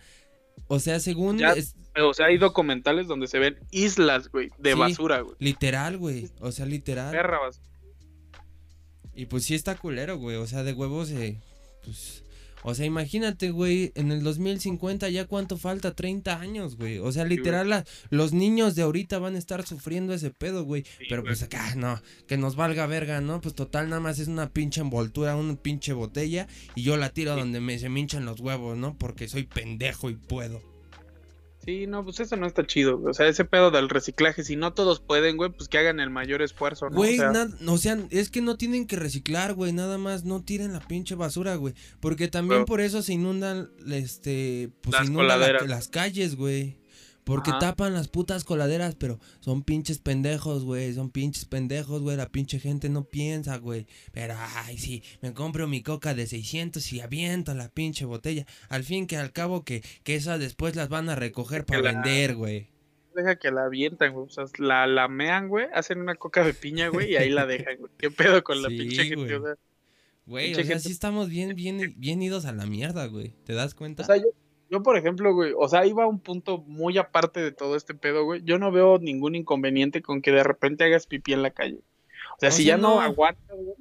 o 0.68 0.78
sea, 0.78 1.00
según 1.00 1.38
Ya- 1.38 1.54
es 1.54 1.74
O 2.00 2.14
sea, 2.14 2.26
hay 2.26 2.38
documentales 2.38 3.08
donde 3.08 3.26
se 3.26 3.40
ven 3.40 3.56
islas, 3.72 4.28
güey, 4.30 4.50
de 4.56 4.74
Sí. 4.74 4.78
basura, 4.78 5.20
güey. 5.22 5.34
literal, 5.40 5.98
güey. 5.98 6.30
O 6.40 6.52
sea, 6.52 6.64
literal. 6.64 7.10
Perra 7.10 7.40
basura. 7.40 7.66
Y 9.18 9.26
pues 9.26 9.44
sí 9.44 9.54
está 9.56 9.76
culero, 9.76 10.16
güey. 10.16 10.36
O 10.36 10.46
sea, 10.46 10.62
de 10.62 10.72
huevos, 10.72 11.10
eh, 11.10 11.40
pues. 11.84 12.22
O 12.64 12.74
sea, 12.74 12.86
imagínate, 12.86 13.50
güey, 13.50 13.92
en 13.94 14.10
el 14.10 14.22
2050 14.24 15.08
ya 15.10 15.26
cuánto 15.26 15.56
falta, 15.56 15.94
30 15.94 16.40
años, 16.40 16.76
güey. 16.76 16.98
O 16.98 17.10
sea, 17.12 17.24
literal, 17.24 17.68
la- 17.68 17.84
los 18.10 18.32
niños 18.32 18.74
de 18.74 18.82
ahorita 18.82 19.18
van 19.20 19.36
a 19.36 19.38
estar 19.38 19.64
sufriendo 19.66 20.12
ese 20.12 20.30
pedo, 20.30 20.64
güey. 20.64 20.82
Sí, 20.82 21.04
Pero 21.08 21.22
güey. 21.22 21.30
pues 21.34 21.42
acá, 21.44 21.74
no, 21.76 22.00
que 22.26 22.36
nos 22.36 22.56
valga 22.56 22.86
verga, 22.86 23.20
¿no? 23.20 23.40
Pues 23.40 23.54
total, 23.54 23.88
nada 23.88 24.00
más 24.00 24.18
es 24.18 24.26
una 24.28 24.50
pinche 24.50 24.80
envoltura, 24.80 25.36
una 25.36 25.54
pinche 25.54 25.92
botella 25.92 26.48
y 26.74 26.82
yo 26.82 26.96
la 26.96 27.10
tiro 27.10 27.34
Sí. 27.34 27.40
donde 27.40 27.60
me 27.60 27.78
se 27.78 27.88
me 27.88 28.00
hinchan 28.00 28.24
los 28.24 28.40
huevos, 28.40 28.76
¿no? 28.76 28.96
Porque 28.98 29.28
soy 29.28 29.44
pendejo 29.44 30.10
y 30.10 30.16
puedo. 30.16 30.60
Sí, 31.68 31.86
no, 31.86 32.02
pues 32.02 32.18
eso 32.18 32.34
no 32.36 32.46
está 32.46 32.66
chido. 32.66 32.98
O 33.04 33.12
sea, 33.12 33.28
ese 33.28 33.44
pedo 33.44 33.70
del 33.70 33.90
reciclaje, 33.90 34.42
si 34.42 34.56
no 34.56 34.72
todos 34.72 35.00
pueden, 35.00 35.36
güey, 35.36 35.50
pues 35.52 35.68
que 35.68 35.76
hagan 35.76 36.00
el 36.00 36.08
mayor 36.08 36.40
esfuerzo, 36.40 36.88
¿no? 36.88 36.96
Güey, 36.96 37.20
o 37.20 37.30
sea, 37.30 37.46
o 37.66 37.76
sea, 37.76 37.98
es 38.08 38.30
que 38.30 38.40
no 38.40 38.56
tienen 38.56 38.86
que 38.86 38.96
reciclar, 38.96 39.52
güey, 39.52 39.74
nada 39.74 39.98
más 39.98 40.24
no 40.24 40.42
tiren 40.42 40.72
la 40.72 40.80
pinche 40.80 41.14
basura, 41.14 41.56
güey, 41.56 41.74
porque 42.00 42.28
también 42.28 42.60
Pero- 42.60 42.64
por 42.66 42.80
eso 42.80 43.02
se 43.02 43.12
inundan, 43.12 43.68
este, 43.86 44.70
pues 44.80 44.96
se 44.96 45.04
inundan 45.04 45.40
la- 45.40 45.66
las 45.66 45.88
calles, 45.88 46.36
güey. 46.36 46.78
Porque 47.28 47.50
Ajá. 47.50 47.58
tapan 47.58 47.92
las 47.92 48.08
putas 48.08 48.42
coladeras, 48.42 48.94
pero 48.94 49.20
son 49.40 49.62
pinches 49.62 49.98
pendejos, 49.98 50.64
güey. 50.64 50.94
Son 50.94 51.10
pinches 51.10 51.44
pendejos, 51.44 52.00
güey. 52.00 52.16
La 52.16 52.30
pinche 52.30 52.58
gente 52.58 52.88
no 52.88 53.04
piensa, 53.04 53.58
güey. 53.58 53.86
Pero, 54.12 54.34
ay, 54.38 54.78
sí, 54.78 55.02
me 55.20 55.34
compro 55.34 55.68
mi 55.68 55.82
coca 55.82 56.14
de 56.14 56.26
600 56.26 56.90
y 56.94 57.00
aviento 57.00 57.54
la 57.54 57.68
pinche 57.68 58.06
botella. 58.06 58.46
Al 58.70 58.82
fin 58.82 59.06
que 59.06 59.18
al 59.18 59.30
cabo 59.32 59.62
que, 59.62 59.82
que 60.04 60.14
esas 60.14 60.40
después 60.40 60.74
las 60.74 60.88
van 60.88 61.10
a 61.10 61.16
recoger 61.16 61.66
para 61.66 61.82
la- 61.82 61.92
vender, 61.92 62.34
güey. 62.34 62.70
deja 63.14 63.36
que 63.36 63.50
la 63.50 63.64
avientan, 63.66 64.14
güey. 64.14 64.26
O 64.26 64.30
sea, 64.30 64.44
la 64.58 64.86
lamean, 64.86 65.48
güey, 65.48 65.66
hacen 65.74 66.00
una 66.00 66.14
coca 66.14 66.42
de 66.44 66.54
piña, 66.54 66.88
güey, 66.88 67.12
y 67.12 67.16
ahí 67.16 67.28
la 67.30 67.44
dejan, 67.46 67.76
güey. 67.78 67.92
¿Qué 67.98 68.10
pedo 68.10 68.42
con 68.42 68.62
la 68.62 68.70
Sí, 68.70 68.78
pinche 68.78 69.04
gente? 69.04 69.16
güey. 69.16 69.32
O 69.34 69.42
sea, 69.44 69.54
Güey, 70.24 70.46
Pinche 70.48 70.60
o 70.60 70.64
sea, 70.64 70.74
gente- 70.76 70.88
sí 70.88 70.92
estamos 70.92 71.28
bien, 71.28 71.54
bien, 71.56 71.94
bien 71.96 72.22
idos 72.22 72.44
a 72.44 72.52
la 72.52 72.64
mierda, 72.66 73.06
güey. 73.06 73.34
¿Te 73.44 73.54
das 73.54 73.74
cuenta? 73.74 74.02
O 74.02 74.06
sea, 74.06 74.16
yo, 74.18 74.26
yo, 74.70 74.82
por 74.82 74.96
ejemplo, 74.96 75.34
güey, 75.34 75.52
o 75.56 75.68
sea, 75.68 75.86
iba 75.86 76.04
a 76.04 76.06
un 76.08 76.20
punto 76.20 76.58
muy 76.66 76.98
aparte 76.98 77.40
de 77.40 77.52
todo 77.52 77.76
este 77.76 77.94
pedo, 77.94 78.24
güey. 78.24 78.42
Yo 78.44 78.58
no 78.58 78.70
veo 78.72 78.98
ningún 78.98 79.34
inconveniente 79.34 80.02
con 80.02 80.20
que 80.22 80.30
de 80.32 80.44
repente 80.44 80.84
hagas 80.84 81.06
pipí 81.06 81.32
en 81.32 81.42
la 81.42 81.50
calle. 81.50 81.80
O 82.36 82.40
sea, 82.40 82.48
O 82.50 82.52
si 82.52 82.64
sea, 82.64 82.76
ya 82.76 82.82
no, 82.82 82.96
no. 82.96 83.00
aguantas, 83.00 83.56
güey, 83.56 83.76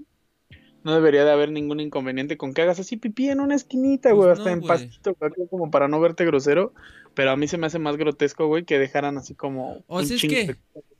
no 0.84 0.93
debería 0.95 1.26
de 1.26 1.32
haber 1.32 1.52
ningún 1.52 1.80
inconveniente 1.82 2.38
con 2.38 2.54
que 2.54 2.62
hagas 2.62 2.80
así 2.80 2.95
pipí 2.97 3.30
en 3.30 3.39
una 3.41 3.56
esquinita, 3.56 4.10
Pues 4.12 4.15
güey, 4.17 4.28
no, 4.28 4.34
hasta 4.34 4.52
en 4.52 4.60
güey. 4.62 4.67
pastito, 4.69 5.15
güey, 5.19 5.32
como 5.50 5.69
para 5.69 5.88
no 5.88 6.00
verte 6.00 6.26
grosero. 6.26 6.73
Pero 7.13 7.32
a 7.32 7.36
mí 7.36 7.47
se 7.47 7.58
me 7.58 7.65
hace 7.67 7.80
más 7.80 7.97
grotesco, 7.97 8.47
güey, 8.47 8.63
que 8.63 8.78
dejaran 8.80 9.17
así 9.17 9.34
como. 9.36 9.84
O 9.88 10.04
sea, 10.04 10.15
es 10.15 10.21
que- 10.21 10.47
de- 10.47 10.56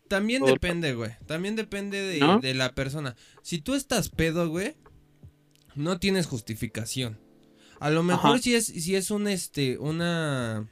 También 0.08 0.44
depende, 0.44 0.94
güey. 0.96 1.12
También 1.26 1.56
depende 1.56 2.02
de, 2.02 2.20
¿No? 2.20 2.40
de 2.40 2.54
la 2.54 2.74
persona. 2.74 3.16
Si 3.44 3.60
tú 3.62 3.76
estás 3.76 4.10
pedo, 4.10 4.50
güey, 4.50 4.76
no 5.76 6.00
tienes 6.00 6.26
justificación. 6.28 7.20
A 7.80 7.90
lo 7.90 8.04
mejor 8.04 8.32
Ajá. 8.32 8.40
si 8.40 8.56
es, 8.56 8.66
si 8.66 8.96
es 8.96 9.12
un 9.12 9.28
este, 9.28 9.78
una. 9.78 10.68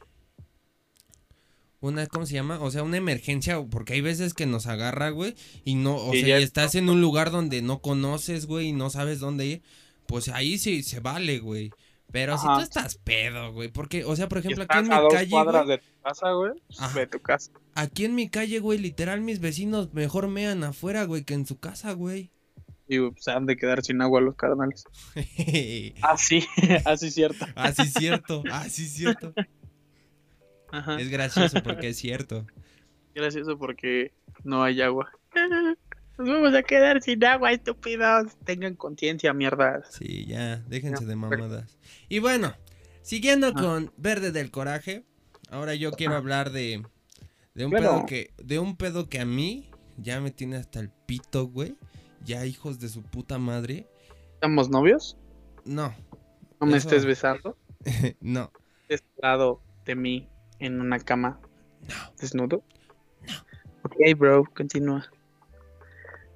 Una, 1.82 2.08
¿cómo 2.08 2.26
se 2.26 2.34
llama? 2.34 2.60
O 2.62 2.72
sea, 2.72 2.82
una 2.82 2.98
emergencia, 2.98 3.62
porque 3.64 3.94
hay 3.94 4.02
veces 4.02 4.34
que 4.34 4.48
nos 4.48 4.66
agarra, 4.66 5.12
güey, 5.12 5.36
y 5.66 5.76
no, 5.76 5.98
o 5.98 6.16
Y 6.16 6.22
sea, 6.22 6.40
y 6.40 6.44
estás 6.44 6.74
en 6.74 6.90
un 6.90 7.00
lugar 7.00 7.30
donde 7.30 7.62
no 7.62 7.80
conoces, 7.80 8.48
güey, 8.48 8.70
y 8.70 8.72
no 8.72 8.90
sabes 8.90 9.20
dónde 9.20 9.46
ir, 9.46 9.62
pues 10.08 10.30
ahí 10.30 10.58
sí 10.58 10.82
se 10.82 11.00
vale, 11.00 11.38
güey. 11.38 11.70
Pero 12.12 12.38
si 12.40 12.48
tú 12.48 12.60
estás 12.62 12.96
pedo, 12.98 13.52
güey, 13.54 13.70
porque, 13.70 14.04
o 14.04 14.16
sea, 14.16 14.28
por 14.30 14.40
ejemplo, 14.40 14.64
aquí 14.68 14.80
en 14.80 14.88
mi 14.88 15.10
calle, 15.12 15.30
güey, 15.30 15.68
de 15.68 15.78
tu 15.78 16.02
casa, 16.02 16.32
güey, 16.32 16.52
de 16.96 17.08
tu 17.08 17.20
casa. 17.20 17.52
aquí 17.76 18.06
en 18.06 18.16
mi 18.16 18.30
calle, 18.30 18.60
güey, 18.60 18.80
literal, 18.80 19.22
mis 19.22 19.40
vecinos 19.40 19.94
mejor 19.94 20.28
mean 20.28 20.64
afuera, 20.64 21.04
güey, 21.04 21.24
que 21.24 21.36
en 21.36 21.46
su 21.46 21.60
casa, 21.60 21.92
güey. 21.92 22.32
Y 22.88 23.00
pues, 23.00 23.24
se 23.24 23.32
han 23.32 23.46
de 23.46 23.56
quedar 23.58 23.84
sin 23.84 24.02
agua 24.02 24.22
los 24.22 24.36
carnales. 24.36 24.84
Ah, 26.02 26.18
sí, 26.18 26.46
así 26.86 27.10
cierto. 27.12 27.46
Ah, 27.56 27.72
cierto. 27.72 28.44
Ah, 28.52 28.66
sí, 28.70 28.86
cierto. 28.88 29.34
Ajá. 30.72 31.00
Es 31.00 31.10
gracioso 31.10 31.62
porque 31.64 31.90
es 31.90 31.98
cierto. 31.98 32.46
gracioso 33.14 33.58
porque 33.58 34.14
no 34.44 34.64
hay 34.64 34.82
agua. 34.82 35.10
Nos 36.18 36.30
vamos 36.30 36.54
a 36.54 36.64
quedar 36.64 37.02
sin 37.02 37.24
agua, 37.26 37.52
estúpidos. 37.52 38.36
Tengan 38.46 38.76
conciencia, 38.76 39.34
mierda. 39.34 39.84
Sí, 39.90 40.26
ya, 40.26 40.58
déjense 40.68 41.04
de 41.06 41.16
pero- 41.16 41.18
mamadas. 41.18 41.78
Y 42.08 42.20
bueno, 42.20 42.54
siguiendo 43.02 43.48
Ah. 43.48 43.54
con 43.54 43.92
Verde 43.98 44.32
del 44.32 44.50
Coraje, 44.52 45.04
ahora 45.50 45.76
yo 45.76 45.92
quiero 45.92 46.16
hablar 46.16 46.52
de, 46.52 46.84
de 47.54 47.66
un 47.66 47.72
pedo 47.72 48.06
que, 48.06 48.32
de 48.38 48.60
un 48.60 48.78
pedo 48.78 49.10
que 49.10 49.20
a 49.20 49.26
mí 49.26 49.70
ya 49.98 50.22
me 50.22 50.32
tiene 50.32 50.56
hasta 50.58 50.80
el 50.80 50.90
pito, 51.06 51.48
güey. 51.48 51.76
Ya 52.26 52.46
hijos 52.46 52.80
de 52.80 52.90
su 52.90 53.04
puta 53.04 53.38
madre. 53.38 53.88
¿Estamos 54.34 54.70
novios? 54.70 55.18
No, 55.64 55.94
¿No 56.60 56.68
me 56.68 56.78
Eso. 56.78 56.88
estés 56.90 57.06
besando? 57.06 57.58
no, 58.20 58.52
¿Estés 58.88 59.04
lado 59.22 59.62
de 59.86 59.96
mí 59.96 60.30
en 60.60 60.82
una 60.82 61.00
cama 61.00 61.40
no. 61.88 62.14
desnudo? 62.20 62.64
No. 63.28 63.34
Ok, 63.84 63.96
bro, 64.18 64.44
continúa. 64.56 65.10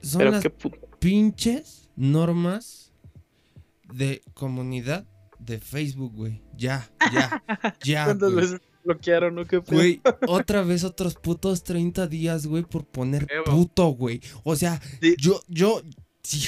Son 0.01 0.19
Pero 0.19 0.31
las 0.31 0.43
qué 0.43 0.49
pinches 0.99 1.89
normas 1.95 2.93
de 3.91 4.21
comunidad 4.33 5.05
de 5.39 5.59
Facebook, 5.59 6.13
güey. 6.15 6.43
Ya, 6.55 6.87
ya, 7.11 7.43
ya. 7.83 8.05
¿Cuántas 8.05 8.33
veces 8.35 8.61
bloquearon 8.83 9.37
o 9.39 9.45
qué? 9.45 9.57
Güey, 9.57 10.01
otra 10.27 10.61
vez 10.63 10.83
otros 10.83 11.15
putos 11.15 11.63
30 11.63 12.07
días, 12.07 12.45
güey, 12.47 12.63
por 12.63 12.85
poner 12.85 13.27
Evo. 13.29 13.45
puto, 13.45 13.87
güey. 13.87 14.21
O 14.43 14.55
sea, 14.55 14.79
Sí. 15.01 15.15
yo, 15.19 15.39
yo, 15.47 15.81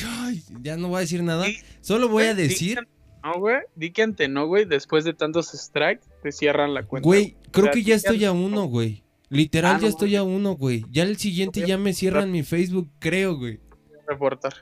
ay, 0.08 0.44
ya 0.62 0.78
no 0.78 0.90
voy 0.90 0.98
a 0.98 1.02
decir 1.02 1.24
nada. 1.24 1.46
Sí. 1.46 1.58
Solo 1.82 2.10
voy 2.10 2.26
a 2.26 2.34
di 2.36 2.44
decir, 2.44 2.80
que 2.80 2.88
No, 3.24 3.40
güey. 3.40 3.58
Di 3.76 3.92
que 3.92 4.04
ante 4.04 4.28
no, 4.28 4.48
güey. 4.48 4.66
Después 4.66 5.04
de 5.04 5.14
tantos 5.14 5.48
strikes, 5.48 6.06
te 6.24 6.32
cierran 6.32 6.74
la 6.74 6.84
cuenta. 6.84 7.06
güey, 7.08 7.36
creo 7.52 7.66
sea, 7.66 7.74
que 7.74 7.84
ya 7.84 7.96
estoy 7.96 8.26
a 8.26 8.32
uno, 8.32 8.66
güey. 8.66 9.04
Literal, 9.30 9.76
Ah, 9.76 9.78
ya 9.78 9.82
no 9.84 9.88
estoy 9.88 10.16
a 10.18 10.24
uno, 10.24 10.56
güey. 10.58 10.84
Ya 10.92 11.04
el 11.04 11.16
siguiente 11.18 11.66
ya 11.66 11.78
me 11.78 11.94
cierran 11.94 12.32
mi 12.32 12.44
Facebook, 12.44 12.90
creo, 13.00 13.38
güey. 13.38 13.60
reportar. 14.08 14.54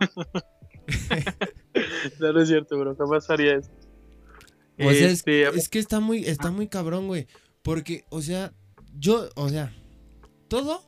no, 2.20 2.32
no 2.32 2.42
es 2.42 2.48
cierto, 2.48 2.78
bro. 2.78 2.94
Jamás 2.96 3.28
haría 3.30 3.56
eso. 3.56 3.70
O 4.78 4.90
sea, 4.90 5.06
es, 5.06 5.12
Este, 5.12 5.48
es 5.48 5.68
que 5.68 5.78
está 5.78 6.00
muy, 6.00 6.24
está 6.24 6.50
muy 6.50 6.68
cabrón, 6.68 7.06
güey. 7.06 7.26
Porque, 7.62 8.04
o 8.10 8.22
sea, 8.22 8.52
yo, 8.98 9.28
o 9.36 9.48
sea, 9.48 9.74
todo, 10.48 10.82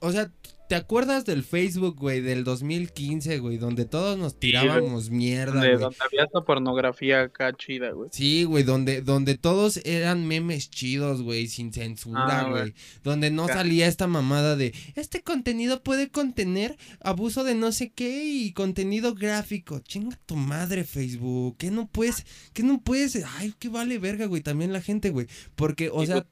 o 0.00 0.12
sea, 0.12 0.32
¿te 0.70 0.76
acuerdas 0.76 1.24
del 1.24 1.42
Facebook, 1.42 1.96
güey, 1.98 2.20
del 2.20 2.44
2015, 2.44 3.40
güey, 3.40 3.58
donde 3.58 3.86
todos 3.86 4.16
nos 4.16 4.38
tirábamos 4.38 5.10
mierda, 5.10 5.54
donde, 5.54 5.68
güey? 5.70 5.80
donde 5.80 5.96
había 5.98 6.22
esta 6.22 6.42
pornografía 6.42 7.22
acá 7.22 7.52
chida, 7.52 7.90
güey. 7.90 8.08
Sí, 8.12 8.44
güey, 8.44 8.62
donde, 8.62 9.02
donde 9.02 9.36
todos 9.36 9.80
eran 9.84 10.28
memes 10.28 10.70
chidos, 10.70 11.22
güey, 11.22 11.48
sin 11.48 11.72
censura, 11.72 12.42
Ah, 12.42 12.42
güey. 12.48 12.60
güey. 12.62 12.74
Donde 13.02 13.32
no 13.32 13.48
salía 13.48 13.88
esta 13.88 14.06
mamada 14.06 14.54
de, 14.54 14.72
este 14.94 15.24
contenido 15.24 15.82
puede 15.82 16.08
contener 16.08 16.76
abuso 17.00 17.42
de 17.42 17.56
no 17.56 17.72
sé 17.72 17.90
qué 17.90 18.24
y 18.24 18.52
contenido 18.52 19.16
gráfico. 19.16 19.80
Chinga 19.80 20.16
tu 20.24 20.36
madre, 20.36 20.84
Facebook. 20.84 21.56
¿Qué 21.58 21.72
no 21.72 21.88
puedes, 21.88 22.24
qué 22.52 22.62
no 22.62 22.80
puedes? 22.80 23.20
Ay, 23.38 23.54
qué 23.58 23.68
vale 23.68 23.98
verga, 23.98 24.26
güey, 24.26 24.40
también 24.40 24.72
la 24.72 24.80
gente, 24.80 25.10
güey. 25.10 25.26
Porque, 25.56 25.90
o 25.92 26.06
sea, 26.06 26.24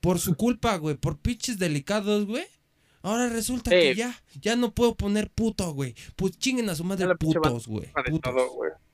por 0.00 0.18
su 0.18 0.34
culpa, 0.34 0.76
güey, 0.76 0.94
por 0.94 1.16
pinches 1.16 1.58
delicados, 1.58 2.26
güey. 2.26 2.44
Ahora 3.02 3.28
resulta 3.28 3.70
que 3.70 3.94
ya, 3.94 4.14
ya 4.40 4.54
no 4.56 4.72
puedo 4.72 4.94
poner 4.94 5.28
puto, 5.30 5.72
güey. 5.72 5.94
Pues 6.16 6.38
chinguen 6.38 6.70
a 6.70 6.74
su 6.74 6.84
madre 6.84 7.14
pinche 7.16 7.40
putos, 7.40 7.66
güey. 7.66 7.88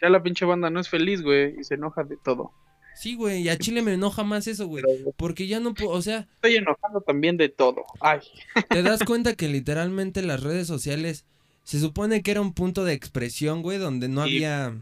Ya 0.01 0.09
la 0.09 0.23
pinche 0.23 0.45
banda 0.45 0.71
no 0.71 0.81
es 0.81 0.89
feliz, 0.89 1.23
güey, 1.23 1.59
y 1.61 1.65
se 1.65 1.75
enoja 1.75 2.05
de 2.05 2.17
todo. 2.17 2.53
Sí, 2.95 3.15
güey, 3.15 3.43
y 3.43 3.49
a 3.49 3.57
Chile 3.57 3.83
me 3.83 3.95
enoja 3.95 4.25
más 4.25 4.47
eso, 4.49 4.67
güey. 4.67 4.83
Porque 5.17 5.47
ya 5.47 5.61
no 5.61 5.73
puedo, 5.75 5.91
o 5.91 6.03
sea, 6.03 6.27
estoy 6.37 6.57
enojando 6.57 7.01
también 7.01 7.37
de 7.37 7.49
todo. 7.49 7.85
Ay, 8.01 8.21
te 8.71 8.83
das 8.83 9.05
cuenta 9.05 9.35
que 9.35 9.49
literalmente 9.49 10.23
las 10.23 10.43
redes 10.43 10.67
sociales 10.67 11.25
se 11.63 11.79
supone 11.79 12.23
que 12.23 12.31
era 12.33 12.41
un 12.41 12.55
punto 12.55 12.85
de 12.85 12.95
expresión, 12.95 13.63
güey, 13.63 13.79
donde 13.79 14.09
no 14.09 14.25
Sí. 14.25 14.37
había... 14.45 14.75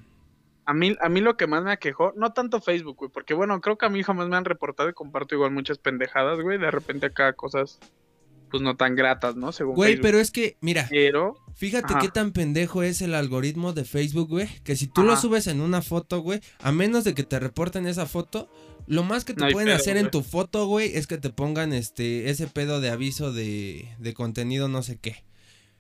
a 0.65 0.73
mí, 0.73 0.97
a 1.01 1.09
mí 1.11 1.21
lo 1.21 1.37
que 1.37 1.47
más 1.47 1.63
me 1.65 1.73
aquejó, 1.73 2.13
no 2.17 2.33
tanto 2.33 2.61
Facebook, 2.63 2.97
güey, 2.97 3.11
porque 3.11 3.35
bueno, 3.35 3.61
creo 3.61 3.77
que 3.77 3.87
a 3.87 3.91
mí 3.91 4.03
jamás 4.03 4.29
me 4.29 4.37
han 4.37 4.45
reportado 4.47 4.89
y 4.89 4.95
comparto 4.95 5.35
igual 5.35 5.51
muchas 5.51 5.77
pendejadas, 5.79 6.41
güey. 6.41 6.59
De 6.59 6.71
repente 6.71 7.07
acá 7.07 7.33
cosas, 7.35 7.79
pues 8.51 8.63
no 8.63 8.77
tan 8.77 8.95
gratas, 8.95 9.37
¿no? 9.37 9.53
Según 9.53 9.75
Güey, 9.75 9.93
Facebook. 9.95 10.03
pero 10.03 10.21
es 10.21 10.31
que, 10.31 10.57
mira, 10.61 10.87
Pero, 10.91 11.35
fíjate 11.55 11.95
Ajá. 11.95 12.01
qué 12.03 12.09
tan 12.09 12.33
pendejo 12.33 12.83
es 12.83 13.03
el 13.03 13.15
algoritmo 13.15 13.73
de 13.73 13.85
Facebook, 13.85 14.29
güey, 14.29 14.49
que 14.63 14.77
si 14.77 14.87
tú 14.87 15.03
lo 15.03 15.17
subes 15.17 15.47
en 15.47 15.61
una 15.61 15.83
foto, 15.83 16.21
güey, 16.21 16.41
a 16.61 16.73
menos 16.73 17.05
de 17.05 17.15
que 17.15 17.23
te 17.25 17.39
reporten 17.41 17.87
esa 17.87 18.07
foto, 18.07 18.49
lo 18.87 19.03
más 19.03 19.25
que 19.25 19.35
te 19.35 19.45
No 19.45 19.51
pueden 19.51 19.69
pedo, 19.69 19.77
hacer 19.77 19.97
en 19.97 20.11
tu 20.11 20.23
foto, 20.23 20.67
güey, 20.67 20.97
es 20.97 21.07
que 21.07 21.19
te 21.19 21.31
pongan 21.31 21.73
este 21.73 22.31
ese 22.31 22.47
pedo 22.47 22.81
de 22.81 22.91
aviso 22.91 23.33
de, 23.33 23.89
de 23.99 24.15
contenido 24.15 24.69
no 24.69 24.83
sé 24.83 24.99
qué. 24.99 25.25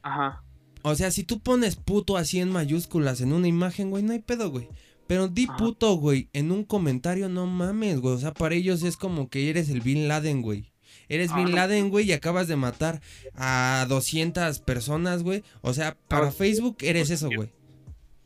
ajá. 0.02 0.42
O 0.82 0.94
sea, 0.94 1.10
si 1.10 1.24
tú 1.24 1.40
pones 1.40 1.74
puto 1.74 2.16
así 2.16 2.38
en 2.38 2.48
mayúsculas 2.48 3.20
en 3.20 3.32
una 3.32 3.48
imagen, 3.48 3.90
güey, 3.90 4.04
no 4.04 4.12
hay 4.12 4.20
pedo, 4.20 4.50
güey. 4.50 4.68
Pero 5.08 5.26
di 5.26 5.46
Ajá. 5.48 5.56
puto, 5.56 5.94
güey, 5.96 6.28
en 6.32 6.52
un 6.52 6.62
comentario, 6.62 7.28
no 7.28 7.46
mames, 7.46 7.98
güey. 8.00 8.14
O 8.14 8.18
sea, 8.18 8.32
para 8.32 8.54
ellos 8.54 8.84
es 8.84 8.96
como 8.96 9.28
que 9.28 9.50
eres 9.50 9.68
el 9.68 9.80
Bin 9.80 10.06
Laden, 10.06 10.42
güey. 10.42 10.70
Eres 11.08 11.34
Bin 11.34 11.46
Ajá. 11.48 11.54
Laden, 11.56 11.88
güey, 11.90 12.06
y 12.06 12.12
acabas 12.12 12.48
de 12.48 12.56
matar 12.56 13.00
a 13.34 13.86
200 13.88 14.58
personas, 14.60 15.22
güey. 15.22 15.44
O 15.62 15.72
sea, 15.72 15.96
para 16.08 16.28
Ah, 16.28 16.32
Facebook 16.32 16.78
eres 16.80 17.10
eso, 17.10 17.28
güey. 17.34 17.50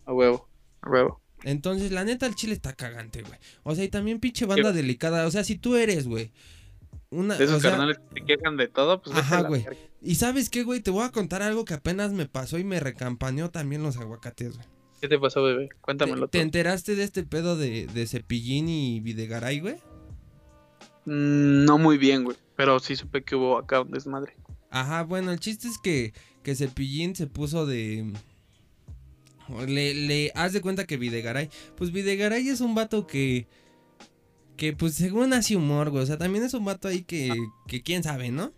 A 0.06 0.12
huevo, 0.12 0.48
a 0.82 0.90
huevo. 0.90 1.20
Entonces, 1.42 1.90
la 1.92 2.04
neta, 2.04 2.26
el 2.26 2.34
chile 2.34 2.52
está 2.54 2.74
cagante, 2.74 3.22
güey. 3.22 3.38
O 3.62 3.74
sea, 3.74 3.84
y 3.84 3.88
también 3.88 4.20
pinche 4.20 4.44
banda 4.46 4.72
delicada. 4.72 5.26
O 5.26 5.30
sea, 5.30 5.44
si 5.44 5.56
tú 5.56 5.76
eres, 5.76 6.06
güey. 6.06 6.32
Una, 7.10 7.36
De 7.36 7.44
esos 7.44 7.56
o 7.56 7.60
sea, 7.60 7.70
carnales 7.70 7.98
que 7.98 8.20
te 8.20 8.26
quejan 8.26 8.56
de 8.56 8.68
todo, 8.68 9.02
pues. 9.02 9.16
Ajá, 9.16 9.42
güey. 9.42 9.66
Y 10.02 10.14
sabes 10.14 10.48
qué, 10.48 10.62
güey, 10.62 10.80
te 10.80 10.90
voy 10.90 11.04
a 11.04 11.10
contar 11.10 11.42
algo 11.42 11.64
que 11.64 11.74
apenas 11.74 12.12
me 12.12 12.26
pasó 12.26 12.58
y 12.58 12.64
me 12.64 12.78
recampaneó 12.80 13.50
también 13.50 13.82
los 13.82 13.96
aguacates, 13.96 14.54
güey. 14.56 14.66
¿Qué 15.00 15.08
te 15.08 15.18
pasó, 15.18 15.42
bebé? 15.42 15.68
¿Te, 15.68 15.74
Cuéntamelo 15.80 16.28
te 16.28 16.38
todo. 16.38 16.42
enteraste 16.42 16.94
de 16.94 17.04
este 17.04 17.22
pedo 17.24 17.56
de, 17.56 17.86
de 17.86 18.06
Cepillín 18.06 18.68
y 18.68 19.00
Videgaray, 19.00 19.60
güey? 19.60 19.76
Mm, 21.06 21.64
no 21.64 21.78
muy 21.78 21.98
bien, 21.98 22.24
güey. 22.24 22.36
Pero 22.60 22.78
sí 22.78 22.94
supe 22.94 23.22
que 23.24 23.36
hubo 23.36 23.56
acá 23.56 23.80
un 23.80 23.90
desmadre. 23.90 24.36
Ajá, 24.68 25.04
bueno, 25.04 25.32
el 25.32 25.40
chiste 25.40 25.66
es 25.66 25.78
que, 25.78 26.12
que 26.42 26.54
Cepillín 26.54 27.16
se 27.16 27.26
puso 27.26 27.64
de... 27.64 28.12
Le, 29.66 29.94
le 29.94 30.30
haz 30.34 30.52
de 30.52 30.60
cuenta 30.60 30.86
que 30.86 30.98
Videgaray... 30.98 31.48
Pues 31.74 31.90
Videgaray 31.90 32.46
es 32.50 32.60
un 32.60 32.74
vato 32.74 33.06
que... 33.06 33.48
Que 34.58 34.74
pues 34.74 34.94
según 34.94 35.32
hace 35.32 35.56
humor, 35.56 35.88
güey. 35.88 36.02
O 36.02 36.06
sea, 36.06 36.18
también 36.18 36.44
es 36.44 36.52
un 36.52 36.66
vato 36.66 36.86
ahí 36.86 37.00
que, 37.00 37.32
que 37.66 37.82
quién 37.82 38.02
sabe, 38.02 38.30
¿no? 38.30 38.52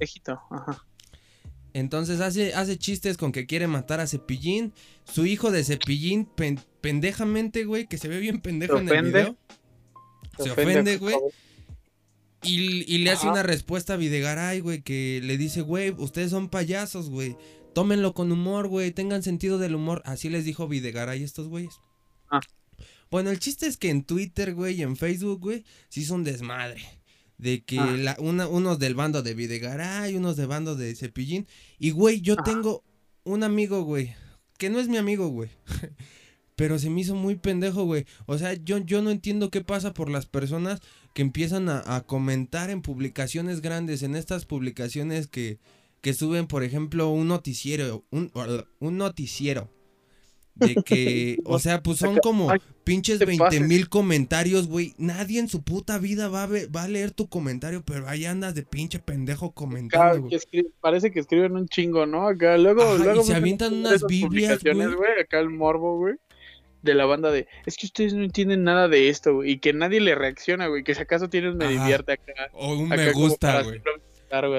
Ejito, 0.00 0.40
ajá. 0.50 0.84
Entonces 1.72 2.20
hace, 2.20 2.52
hace 2.52 2.76
chistes 2.78 3.16
con 3.16 3.30
que 3.30 3.46
quiere 3.46 3.68
matar 3.68 4.00
a 4.00 4.08
Cepillín. 4.08 4.72
Su 5.04 5.24
hijo 5.24 5.52
de 5.52 5.62
Cepillín, 5.62 6.24
pen- 6.24 6.58
pendejamente, 6.80 7.64
güey, 7.64 7.86
que 7.86 7.96
se 7.96 8.08
ve 8.08 8.18
bien 8.18 8.40
pendejo 8.40 8.78
en 8.78 8.88
el 8.88 9.04
video. 9.04 9.36
Se 10.36 10.50
ofende, 10.50 10.96
güey. 10.96 11.14
Y, 12.42 12.84
y 12.92 12.98
le 12.98 13.10
hace 13.10 13.28
una 13.28 13.42
respuesta 13.42 13.94
a 13.94 13.96
Videgaray, 13.96 14.60
güey, 14.60 14.82
que 14.82 15.20
le 15.22 15.36
dice, 15.38 15.62
güey, 15.62 15.90
ustedes 15.98 16.30
son 16.30 16.48
payasos, 16.48 17.10
güey. 17.10 17.36
Tómenlo 17.74 18.14
con 18.14 18.30
humor, 18.32 18.68
güey, 18.68 18.90
tengan 18.92 19.22
sentido 19.22 19.58
del 19.58 19.74
humor. 19.74 20.02
Así 20.04 20.28
les 20.28 20.44
dijo 20.44 20.68
Videgaray 20.68 21.22
a 21.22 21.24
estos 21.24 21.48
güeyes. 21.48 21.74
Ah. 22.30 22.40
Bueno, 23.10 23.30
el 23.30 23.38
chiste 23.38 23.66
es 23.66 23.76
que 23.76 23.90
en 23.90 24.04
Twitter, 24.04 24.54
güey, 24.54 24.76
y 24.76 24.82
en 24.82 24.96
Facebook, 24.96 25.40
güey, 25.40 25.64
sí 25.88 26.04
son 26.04 26.24
desmadre. 26.24 26.82
De 27.38 27.62
que 27.64 27.78
Ah. 27.78 27.86
la- 27.96 28.16
una- 28.18 28.48
unos 28.48 28.78
del 28.78 28.94
bando 28.94 29.22
de 29.22 29.34
Videgaray, 29.34 30.14
unos 30.14 30.36
del 30.36 30.46
bando 30.46 30.74
de 30.76 30.94
Cepillín. 30.94 31.46
Y, 31.78 31.90
güey, 31.90 32.20
yo 32.20 32.36
tengo 32.36 32.82
un 33.24 33.42
amigo, 33.42 33.82
güey, 33.82 34.14
que 34.58 34.70
no 34.70 34.78
es 34.78 34.88
mi 34.88 34.96
amigo, 34.96 35.28
güey. 35.28 35.50
Pero 36.56 36.78
se 36.78 36.88
me 36.88 37.02
hizo 37.02 37.14
muy 37.14 37.34
pendejo, 37.36 37.84
güey. 37.84 38.06
O 38.24 38.38
sea, 38.38 38.54
yo, 38.54 38.78
yo 38.78 39.02
no 39.02 39.10
entiendo 39.10 39.50
qué 39.50 39.60
pasa 39.60 39.92
por 39.92 40.08
las 40.10 40.24
personas 40.24 40.80
que 41.16 41.22
empiezan 41.22 41.70
a, 41.70 41.82
a 41.96 42.02
comentar 42.02 42.68
en 42.68 42.82
publicaciones 42.82 43.62
grandes, 43.62 44.02
en 44.02 44.14
estas 44.16 44.44
publicaciones 44.44 45.28
que, 45.28 45.58
que 46.02 46.12
suben, 46.12 46.46
por 46.46 46.62
ejemplo, 46.62 47.08
un 47.08 47.26
noticiero, 47.28 48.04
un, 48.10 48.30
un 48.80 48.98
noticiero. 48.98 49.70
De 50.56 50.74
que, 50.84 51.38
o 51.46 51.58
sea, 51.58 51.82
pues 51.82 51.96
son 52.00 52.18
como 52.18 52.52
pinches 52.84 53.18
te 53.18 53.24
20 53.24 53.42
pases. 53.44 53.60
mil 53.62 53.88
comentarios, 53.88 54.68
güey. 54.68 54.94
Nadie 54.98 55.40
en 55.40 55.48
su 55.48 55.62
puta 55.62 55.96
vida 55.98 56.28
va 56.28 56.42
a, 56.42 56.46
ver- 56.48 56.68
va 56.74 56.82
a 56.82 56.88
leer 56.88 57.12
tu 57.12 57.28
comentario, 57.30 57.82
pero 57.82 58.06
ahí 58.10 58.26
andas 58.26 58.54
de 58.54 58.62
pinche 58.64 58.98
pendejo 58.98 59.52
comentando, 59.52 60.14
que 60.14 60.20
güey. 60.20 60.32
escri- 60.34 60.70
parece 60.82 61.10
que 61.12 61.20
escriben 61.20 61.56
un 61.56 61.66
chingo, 61.66 62.04
¿no? 62.04 62.28
Acá 62.28 62.58
luego, 62.58 62.82
Ajá, 62.82 62.94
y 62.96 62.98
luego 63.04 63.22
se 63.24 63.34
avientan 63.34 63.72
unas 63.72 64.04
Biblias, 64.06 64.62
güey. 64.62 65.20
Acá 65.22 65.40
el 65.40 65.48
morbo, 65.48 65.96
güey. 65.96 66.16
De 66.82 66.94
la 66.94 67.04
banda 67.06 67.30
de, 67.32 67.48
es 67.64 67.76
que 67.76 67.86
ustedes 67.86 68.14
no 68.14 68.22
entienden 68.22 68.62
nada 68.64 68.86
de 68.88 69.08
esto, 69.08 69.34
güey. 69.36 69.52
Y 69.52 69.58
que 69.58 69.72
nadie 69.72 70.00
le 70.00 70.14
reacciona, 70.14 70.66
güey. 70.68 70.84
Que 70.84 70.94
si 70.94 71.02
acaso 71.02 71.28
tienes 71.28 71.54
me 71.56 71.64
Ajá. 71.64 71.72
divierte 71.84 72.12
acá. 72.12 72.32
O 72.52 72.74
un 72.74 72.92
acá 72.92 73.02
me 73.02 73.12
gusta, 73.12 73.62
güey. 73.62 73.80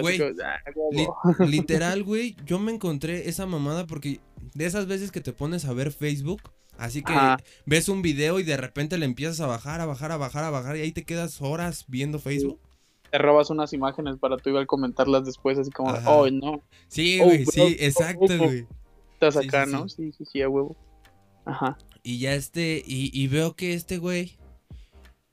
güey, 0.02 0.20
ah, 0.44 0.60
Li- 0.92 1.08
literal, 1.48 2.04
güey, 2.04 2.36
yo 2.46 2.60
me 2.60 2.72
encontré 2.74 3.30
esa 3.30 3.46
mamada 3.46 3.86
porque 3.86 4.20
de 4.54 4.66
esas 4.66 4.88
veces 4.88 5.12
que 5.12 5.22
te 5.22 5.34
pones 5.34 5.66
a 5.66 5.74
ver 5.74 5.92
Facebook, 5.92 6.42
así 6.78 7.02
que 7.04 7.14
Ajá. 7.14 7.38
ves 7.66 7.88
un 7.90 8.02
video 8.02 8.40
y 8.40 8.44
de 8.44 8.58
repente 8.58 8.98
le 8.98 9.06
empiezas 9.06 9.40
a 9.42 9.48
bajar, 9.48 9.80
a 9.82 9.86
bajar, 9.86 10.12
a 10.12 10.18
bajar, 10.18 10.44
a 10.46 10.50
bajar 10.50 10.78
y 10.78 10.82
ahí 10.82 10.92
te 10.92 11.04
quedas 11.04 11.42
horas 11.42 11.86
viendo 11.88 12.18
Facebook. 12.20 12.60
Te 13.12 13.18
robas 13.20 13.50
unas 13.50 13.72
imágenes 13.74 14.18
para 14.18 14.36
tú 14.38 14.50
igual 14.50 14.68
comentarlas 14.68 15.24
después, 15.26 15.58
así 15.58 15.72
como, 15.72 15.92
Ajá. 15.92 16.10
oh, 16.12 16.30
no. 16.30 16.62
Sí, 16.90 17.20
Oh, 17.22 17.26
güey, 17.26 17.46
sí, 17.46 17.76
exacto, 17.80 18.26
oh, 18.30 18.34
oh. 18.36 18.38
güey. 18.46 18.66
Estás 19.14 19.36
Sí, 19.36 19.48
acá, 19.48 19.66
sí, 19.66 19.72
¿no? 19.72 19.88
Sí, 19.90 20.12
sí, 20.18 20.26
sí, 20.26 20.42
a 20.42 20.50
huevo. 20.50 20.76
Ajá. 21.46 21.78
Y 22.08 22.20
ya 22.20 22.36
este, 22.36 22.82
y, 22.86 23.12
y 23.14 23.28
veo 23.28 23.58
que 23.58 23.74
este 23.74 23.98
güey, 23.98 24.38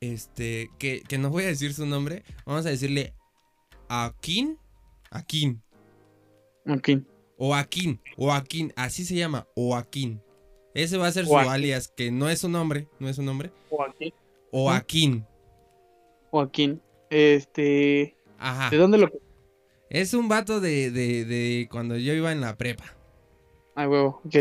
este, 0.01 0.71
que, 0.77 1.03
que 1.03 1.19
no 1.19 1.31
voy 1.31 1.45
a 1.45 1.47
decir 1.47 1.73
su 1.73 1.87
nombre, 1.87 2.25
vamos 2.45 2.67
a 2.67 2.71
decirle 2.71 3.15
Akin, 3.89 4.59
Akin, 5.13 5.63
Ok. 6.69 6.89
o 7.39 7.55
Akin, 7.55 8.01
o 8.17 8.33
Akin, 8.33 8.73
así 8.75 9.05
se 9.05 9.15
llama, 9.15 9.47
o 9.55 9.77
Akin. 9.77 10.21
Ese 10.75 10.97
va 10.97 11.07
a 11.07 11.13
ser 11.13 11.27
su 11.27 11.31
Joaquín. 11.31 11.53
alias, 11.53 11.93
que 11.97 12.11
no 12.11 12.29
es 12.29 12.41
su 12.41 12.49
nombre, 12.49 12.89
no 12.99 13.09
es 13.09 13.15
su 13.15 13.23
nombre, 13.23 13.53
Joaquín. 13.71 14.13
Akin. 14.69 15.27
Joaquín. 16.33 16.83
Este. 17.09 18.17
Ajá. 18.37 18.71
¿De 18.71 18.79
dónde 18.79 18.99
lo.? 18.99 19.13
Es 19.91 20.13
un 20.13 20.29
vato 20.29 20.59
de, 20.59 20.91
de, 20.91 21.25
de 21.25 21.69
cuando 21.71 21.97
yo 21.97 22.15
iba 22.15 22.33
en 22.33 22.41
la 22.41 22.57
prepa. 22.57 22.97
Ay, 23.77 23.87
huevo, 23.87 24.21
ok. 24.25 24.35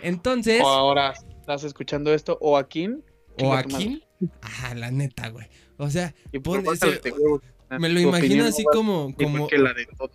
Entonces, 0.00 0.60
O 0.60 0.66
ahora 0.66 1.14
estás 1.42 1.64
escuchando 1.64 2.14
esto, 2.14 2.38
o 2.40 2.60
chinga 2.62 2.98
tu 3.36 3.44
madre. 3.46 3.74
Akin. 3.74 4.02
Ajá, 4.40 4.74
la 4.74 4.90
neta, 4.90 5.28
güey. 5.28 5.48
O 5.76 5.90
sea, 5.90 6.14
Y 6.32 6.38
Pon 6.38 6.62
por 6.62 6.74
ese- 6.74 6.98
de 7.00 7.10
huevos, 7.10 7.40
me 7.78 7.88
lo 7.88 8.00
imagino 8.00 8.44
así 8.44 8.64
como, 8.64 9.14
como, 9.14 9.48
que 9.48 9.58
la 9.58 9.74
de 9.74 9.86
todos. 9.86 10.12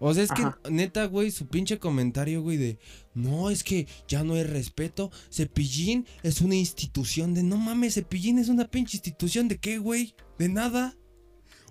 O 0.00 0.12
sea, 0.12 0.24
es 0.24 0.32
que 0.32 0.42
neta, 0.70 1.06
güey, 1.06 1.30
su 1.30 1.46
pinche 1.46 1.78
comentario, 1.78 2.42
güey, 2.42 2.56
de 2.56 2.78
no, 3.14 3.48
es 3.48 3.62
que 3.62 3.86
ya 4.08 4.24
no 4.24 4.34
hay 4.34 4.42
respeto. 4.42 5.10
Cepillín 5.32 6.06
es 6.22 6.40
una 6.40 6.56
institución 6.56 7.32
de 7.32 7.42
no 7.42 7.56
mames, 7.56 7.94
Cepillín 7.94 8.38
es 8.38 8.48
una 8.48 8.66
pinche 8.68 8.96
institución 8.96 9.48
de 9.48 9.58
qué, 9.58 9.78
güey? 9.78 10.14
De 10.38 10.48
nada. 10.48 10.96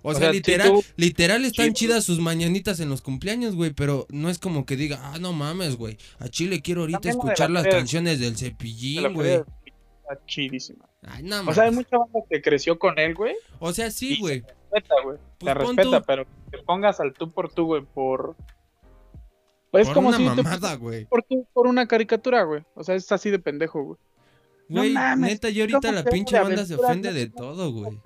O, 0.06 0.10
O 0.10 0.12
sea, 0.12 0.20
sea, 0.20 0.30
sí 0.32 0.36
literal, 0.36 0.72
literal 0.96 1.44
están 1.46 1.68
sí, 1.68 1.72
chidas 1.72 2.04
sus 2.04 2.20
mañanitas 2.20 2.78
en 2.78 2.90
los 2.90 3.00
cumpleaños, 3.00 3.56
güey, 3.56 3.72
pero 3.72 4.06
no 4.10 4.28
es 4.28 4.38
como 4.38 4.66
que 4.66 4.76
diga, 4.76 5.00
ah, 5.02 5.18
no 5.18 5.32
mames, 5.32 5.76
güey. 5.76 5.96
A 6.18 6.28
Chile 6.28 6.60
quiero 6.60 6.82
ahorita 6.82 7.00
También 7.00 7.16
escuchar 7.16 7.50
la 7.50 7.62
las 7.62 7.74
canciones 7.74 8.20
del 8.20 8.36
Cepillín, 8.36 9.14
güey. 9.14 9.32
Está 9.32 10.20
chidísima. 10.26 10.84
Ay, 11.06 11.22
no 11.22 11.40
O 11.48 11.54
sea, 11.54 11.64
hay 11.64 11.70
mucha 11.70 11.96
banda 11.96 12.20
que 12.28 12.42
creció 12.42 12.78
con 12.78 12.98
él, 12.98 13.14
güey. 13.14 13.34
O 13.58 13.72
sea, 13.72 13.90
sí, 13.90 14.18
güey. 14.20 14.42
Respeta, 14.70 14.94
güey. 15.02 15.16
Pues 15.38 15.54
te 15.54 15.54
respeta, 15.54 16.00
tú. 16.00 16.04
pero 16.06 16.24
que 16.26 16.58
te 16.58 16.62
pongas 16.64 17.00
al 17.00 17.14
tú 17.14 17.30
por 17.30 17.50
tú, 17.50 17.64
güey, 17.64 17.82
por. 17.82 18.36
Pues 19.70 19.88
es 19.88 19.94
como 19.94 20.08
una 20.08 20.18
si 20.18 20.24
te 20.28 20.42
mamada, 20.42 20.74
güey. 20.74 21.06
por 21.06 21.22
tú 21.22 21.46
por 21.54 21.66
una 21.66 21.88
caricatura, 21.88 22.42
güey. 22.42 22.62
O 22.74 22.84
sea, 22.84 22.94
es 22.94 23.10
así 23.10 23.30
de 23.30 23.38
pendejo, 23.38 23.82
güey. 23.82 23.98
No 24.68 24.82
Güey, 24.82 24.92
mames, 24.92 25.30
neta, 25.30 25.48
yo 25.48 25.62
ahorita 25.62 25.80
¿cómo 25.80 25.92
la 25.92 26.04
pinche 26.04 26.38
banda 26.38 26.66
se 26.66 26.74
ofende 26.74 27.08
no? 27.08 27.14
de 27.14 27.26
todo, 27.30 27.72
güey. 27.72 27.98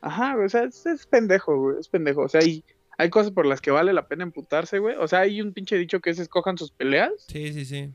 Ajá, 0.00 0.34
güey, 0.34 0.46
o 0.46 0.48
sea, 0.48 0.64
es, 0.64 0.84
es 0.86 1.06
pendejo, 1.06 1.58
güey, 1.58 1.80
es 1.80 1.88
pendejo. 1.88 2.22
O 2.22 2.28
sea, 2.28 2.40
hay, 2.40 2.64
hay 2.98 3.10
cosas 3.10 3.32
por 3.32 3.46
las 3.46 3.60
que 3.60 3.70
vale 3.70 3.92
la 3.92 4.08
pena 4.08 4.24
emputarse, 4.24 4.78
güey. 4.78 4.96
O 4.96 5.08
sea, 5.08 5.20
hay 5.20 5.40
un 5.40 5.52
pinche 5.52 5.76
dicho 5.76 6.00
que 6.00 6.10
es 6.10 6.18
escojan 6.18 6.58
sus 6.58 6.70
peleas. 6.70 7.12
Sí, 7.28 7.52
sí, 7.52 7.64
sí. 7.64 7.90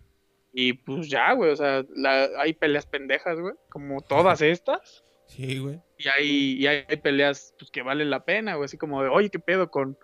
Y 0.53 0.73
pues 0.73 1.07
ya, 1.09 1.31
güey, 1.33 1.51
o 1.51 1.55
sea, 1.55 1.85
la- 1.95 2.27
hay 2.37 2.53
peleas 2.53 2.85
pendejas, 2.85 3.39
güey, 3.39 3.53
como 3.69 4.01
todas 4.01 4.41
estas. 4.41 5.03
Sí, 5.27 5.59
güey. 5.59 5.79
Y 5.97 6.07
hay, 6.09 6.27
y 6.59 6.67
hay, 6.67 6.83
hay 6.89 6.97
peleas 6.97 7.53
pues, 7.57 7.71
que 7.71 7.83
valen 7.83 8.09
la 8.09 8.25
pena, 8.25 8.55
güey, 8.55 8.65
así 8.65 8.77
como 8.77 9.01
de, 9.01 9.07
oye, 9.09 9.29
¿qué 9.29 9.39
pedo 9.39 9.69
con, 9.71 9.97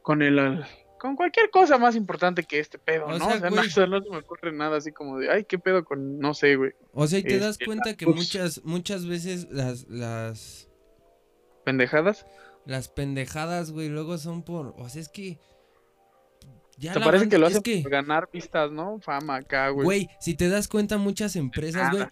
con 0.00 0.22
el, 0.22 0.64
con 1.00 1.16
cualquier 1.16 1.50
cosa 1.50 1.78
más 1.78 1.96
importante 1.96 2.44
que 2.44 2.60
este 2.60 2.78
pedo, 2.78 3.06
O 3.06 3.10
¿no? 3.12 3.18
sea, 3.18 3.26
o, 3.36 3.38
sea, 3.40 3.50
no, 3.50 3.56
güey. 3.56 3.70
se 3.70 3.86
me 3.86 4.18
ocurre 4.18 4.52
nada 4.52 4.76
así 4.76 4.92
como 4.92 5.18
de, 5.18 5.30
ay, 5.30 5.44
¿qué 5.44 5.58
pedo 5.58 5.84
con, 5.84 6.18
no 6.18 6.34
sé, 6.34 6.56
güey, 6.56 6.72
O 6.92 7.06
sea, 7.06 7.18
y 7.18 7.22
te 7.22 7.38
das 7.38 7.52
Este, 7.52 7.64
cuenta 7.64 7.96
que 7.96 8.06
muchas, 8.06 8.62
muchas 8.64 9.06
veces 9.06 9.48
las, 9.50 9.88
las, 9.88 10.68
pendejadas? 11.64 12.26
las 12.66 12.88
pendejadas, 12.88 13.72
güey, 13.72 13.88
luego 13.88 14.18
son 14.18 14.42
por, 14.44 14.74
o 14.78 14.88
sea, 14.88 15.00
es 15.00 15.08
que 15.08 15.38
ya 16.76 16.92
Te 16.94 17.00
parece 17.00 17.24
banda- 17.24 17.30
que 17.36 17.38
lo 17.38 17.46
es 17.46 17.52
hacen 17.52 17.62
que, 17.62 17.82
por 17.82 17.90
ganar 17.90 18.28
vistas, 18.32 18.70
¿no? 18.70 19.00
Fama 19.00 19.36
acá, 19.36 19.68
güey. 19.70 19.84
güey, 19.84 20.08
si 20.20 20.34
te 20.34 20.48
das 20.48 20.68
cuenta 20.68 20.96
muchas 20.98 21.36
empresas, 21.36 21.90
güey. 21.92 22.04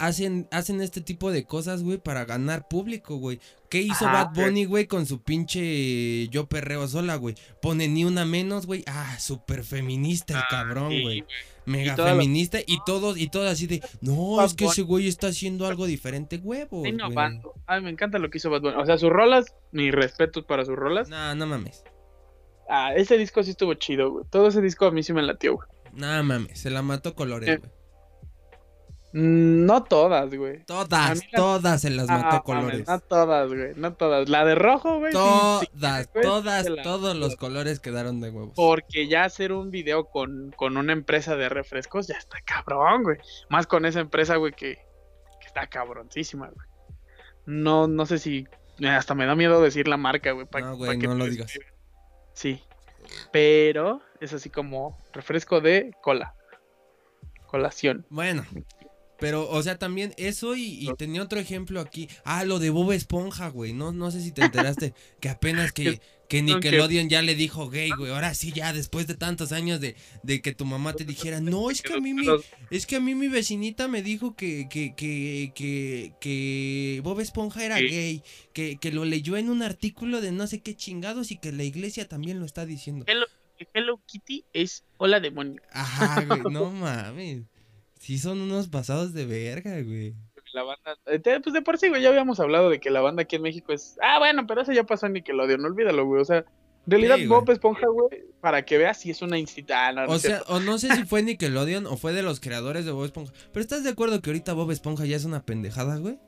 Hacen, 0.00 0.48
hacen 0.50 0.80
este 0.80 1.00
tipo 1.00 1.30
de 1.30 1.44
cosas, 1.44 1.84
güey, 1.84 1.98
para 1.98 2.24
ganar 2.24 2.66
público, 2.66 3.16
güey. 3.16 3.38
¿Qué 3.68 3.80
hizo 3.82 4.06
Ajá, 4.06 4.24
Bad 4.24 4.34
Bunny, 4.34 4.64
güey, 4.64 4.86
con 4.88 5.06
su 5.06 5.22
pinche 5.22 6.26
yo 6.28 6.46
perreo 6.48 6.88
sola, 6.88 7.14
güey? 7.16 7.36
Pone 7.62 7.86
ni 7.86 8.04
una 8.04 8.24
menos, 8.24 8.66
güey. 8.66 8.82
Ah, 8.88 9.16
súper 9.20 9.62
feminista 9.62 10.32
el 10.34 10.40
Ah, 10.40 10.46
cabrón, 10.50 10.90
sí, 10.90 11.02
güey. 11.02 11.24
Mega 11.66 11.94
feminista 11.94 12.58
y 12.66 12.78
todos, 12.84 13.16
y 13.18 13.28
todos 13.28 13.48
así 13.48 13.66
de, 13.68 13.80
no, 14.00 14.36
Bad 14.36 14.46
es 14.46 14.54
que 14.54 14.64
Bunny. 14.64 14.72
ese 14.72 14.82
güey 14.82 15.06
está 15.08 15.28
haciendo 15.28 15.66
algo 15.66 15.86
diferente, 15.86 16.36
Está 16.36 16.46
güey. 16.46 16.90
innovando. 16.90 17.52
Ay, 17.66 17.80
me 17.82 17.90
encanta 17.90 18.18
lo 18.18 18.28
que 18.30 18.38
hizo 18.38 18.50
Bad 18.50 18.62
Bunny. 18.62 18.76
O 18.76 18.86
sea, 18.86 18.98
sus 18.98 19.10
rolas, 19.10 19.54
mis 19.70 19.92
respetos 19.92 20.44
para 20.46 20.64
sus 20.64 20.74
rolas. 20.74 21.08
No, 21.08 21.34
no 21.36 21.46
mames. 21.46 21.84
Ah, 22.68 22.94
ese 22.96 23.18
disco 23.18 23.42
sí 23.42 23.50
estuvo 23.50 23.74
chido, 23.74 24.10
güey. 24.10 24.24
Todo 24.30 24.48
ese 24.48 24.60
disco 24.62 24.86
a 24.86 24.90
mí 24.90 25.02
sí 25.02 25.12
me 25.12 25.22
latió, 25.22 25.54
güey. 25.56 25.68
No 25.92 26.06
mames, 26.24 26.58
se 26.60 26.70
la 26.70 26.82
mató 26.82 27.14
Colores, 27.14 27.48
Eh. 27.48 27.56
güey. 27.58 27.70
Mm, 29.12 29.64
No 29.66 29.82
todas, 29.82 30.32
güey. 30.34 30.64
Todas, 30.64 31.16
la- 31.18 31.36
todas 31.36 31.80
se 31.80 31.90
las 31.90 32.08
Ah, 32.08 32.18
mató 32.22 32.42
colores. 32.44 32.86
No 32.86 33.00
todas, 33.00 33.48
güey. 33.48 33.72
No 33.76 33.94
todas. 33.94 34.28
La 34.28 34.44
de 34.44 34.54
rojo, 34.54 34.98
güey. 35.00 35.12
sí, 35.12 35.18
sí, 35.60 35.66
Todas, 35.72 36.10
todas, 36.12 36.68
la- 36.68 36.82
todos 36.82 37.16
los 37.16 37.34
colores 37.36 37.80
quedaron 37.80 38.20
de 38.20 38.30
huevos. 38.30 38.52
Porque 38.54 39.08
ya 39.08 39.24
hacer 39.24 39.52
un 39.52 39.70
video 39.70 40.04
con, 40.04 40.52
con 40.56 40.76
una 40.76 40.92
empresa 40.92 41.34
de 41.36 41.48
refrescos 41.48 42.06
ya 42.06 42.14
está 42.16 42.38
cabrón, 42.44 43.02
güey. 43.02 43.18
Más 43.48 43.66
con 43.66 43.84
esa 43.84 43.98
empresa, 44.00 44.36
güey, 44.36 44.52
que, 44.52 44.76
que 45.40 45.46
está 45.46 45.66
cabroncísima, 45.66 46.46
güey. 46.48 46.66
No, 47.46 47.88
no 47.88 48.06
sé 48.06 48.18
si. 48.18 48.46
eh, 48.78 48.88
Hasta 48.88 49.14
me 49.16 49.26
da 49.26 49.34
miedo 49.34 49.60
decir 49.60 49.88
la 49.88 49.96
marca, 49.96 50.30
güey. 50.32 50.46
pa- 50.46 50.60
No, 50.60 50.76
güey, 50.76 50.98
que 50.98 51.08
no 51.08 51.14
lo 51.16 51.26
digas. 51.26 51.52
Sí. 52.32 52.62
Pero 53.32 54.02
es 54.20 54.32
así 54.32 54.50
como 54.50 54.96
refresco 55.12 55.60
de 55.60 55.90
cola. 56.00 56.34
Colación. 57.46 58.06
Bueno, 58.10 58.44
pero, 59.20 59.48
o 59.48 59.62
sea, 59.62 59.78
también 59.78 60.14
eso 60.16 60.56
y, 60.56 60.88
y 60.88 60.94
tenía 60.96 61.22
otro 61.22 61.38
ejemplo 61.38 61.80
aquí. 61.80 62.08
Ah, 62.24 62.44
lo 62.44 62.58
de 62.58 62.70
Bob 62.70 62.92
Esponja, 62.92 63.48
güey. 63.48 63.72
No, 63.72 63.92
no 63.92 64.10
sé 64.10 64.22
si 64.22 64.32
te 64.32 64.42
enteraste 64.42 64.94
que 65.20 65.28
apenas 65.28 65.72
que, 65.72 66.00
que 66.28 66.42
Nickelodeon 66.42 67.08
ya 67.08 67.22
le 67.22 67.34
dijo 67.34 67.68
gay, 67.68 67.90
güey. 67.90 68.12
Ahora 68.12 68.34
sí, 68.34 68.52
ya 68.52 68.72
después 68.72 69.06
de 69.06 69.14
tantos 69.14 69.52
años 69.52 69.80
de, 69.80 69.96
de 70.22 70.40
que 70.40 70.54
tu 70.54 70.64
mamá 70.64 70.94
te 70.94 71.04
dijera, 71.04 71.40
no, 71.40 71.70
es 71.70 71.82
que 71.82 71.92
a 71.92 72.00
mí 72.00 72.14
mi, 72.14 72.26
es 72.70 72.86
que 72.86 72.96
a 72.96 73.00
mí 73.00 73.14
mi 73.14 73.28
vecinita 73.28 73.88
me 73.88 74.02
dijo 74.02 74.34
que, 74.34 74.68
que, 74.70 74.94
que, 74.94 75.52
que, 75.54 76.14
que 76.20 77.00
Bob 77.04 77.20
Esponja 77.20 77.64
era 77.64 77.78
gay, 77.78 78.22
que, 78.52 78.78
que 78.78 78.92
lo 78.92 79.04
leyó 79.04 79.36
en 79.36 79.50
un 79.50 79.62
artículo 79.62 80.20
de 80.20 80.32
no 80.32 80.46
sé 80.46 80.60
qué 80.60 80.74
chingados 80.74 81.30
y 81.30 81.36
que 81.36 81.52
la 81.52 81.64
iglesia 81.64 82.08
también 82.08 82.40
lo 82.40 82.46
está 82.46 82.64
diciendo. 82.64 83.04
Hello, 83.06 83.26
Hello 83.74 84.00
Kitty 84.06 84.44
es 84.52 84.84
hola 84.96 85.20
demonio. 85.20 85.60
Ajá, 85.72 86.24
güey, 86.24 86.40
no 86.50 86.70
mames. 86.70 87.42
Sí 88.00 88.18
son 88.18 88.40
unos 88.40 88.68
pasados 88.68 89.12
de 89.12 89.26
verga, 89.26 89.72
güey. 89.82 90.14
La 90.54 90.62
banda, 90.62 90.96
eh, 91.06 91.20
pues 91.44 91.52
de 91.52 91.60
por 91.60 91.76
sí, 91.78 91.90
güey, 91.90 92.02
ya 92.02 92.08
habíamos 92.08 92.40
hablado 92.40 92.70
de 92.70 92.80
que 92.80 92.88
la 92.90 93.02
banda 93.02 93.22
aquí 93.22 93.36
en 93.36 93.42
México 93.42 93.72
es. 93.74 93.98
Ah, 94.02 94.18
bueno, 94.18 94.46
pero 94.46 94.62
eso 94.62 94.72
ya 94.72 94.84
pasó 94.84 95.04
en 95.06 95.12
Nickelodeon, 95.12 95.60
no 95.60 95.68
olvídalo, 95.68 96.06
güey. 96.06 96.22
O 96.22 96.24
sea, 96.24 96.38
en 96.38 96.44
realidad 96.86 97.16
Sí, 97.18 97.26
Bob. 97.26 97.48
Esponja, 97.50 97.86
güey, 97.88 98.24
para 98.40 98.64
que 98.64 98.78
veas 98.78 98.98
si 98.98 99.10
es 99.10 99.20
una 99.20 99.38
institución. 99.38 99.98
O 100.08 100.18
sea, 100.18 100.42
o 100.48 100.60
no 100.60 100.78
sé 100.78 100.96
si 100.96 101.04
fue 101.04 101.22
Nickelodeon 101.22 101.86
o 101.86 101.96
fue 101.98 102.14
de 102.14 102.22
los 102.22 102.40
creadores 102.40 102.86
de 102.86 102.90
Bob 102.92 103.04
Esponja. 103.04 103.32
Pero 103.52 103.60
¿estás 103.60 103.84
de 103.84 103.90
acuerdo 103.90 104.22
que 104.22 104.30
ahorita 104.30 104.54
Bob 104.54 104.70
Esponja 104.70 105.04
ya 105.04 105.16
es 105.16 105.26
una 105.26 105.44
pendejada, 105.44 105.98
güey? 105.98 106.18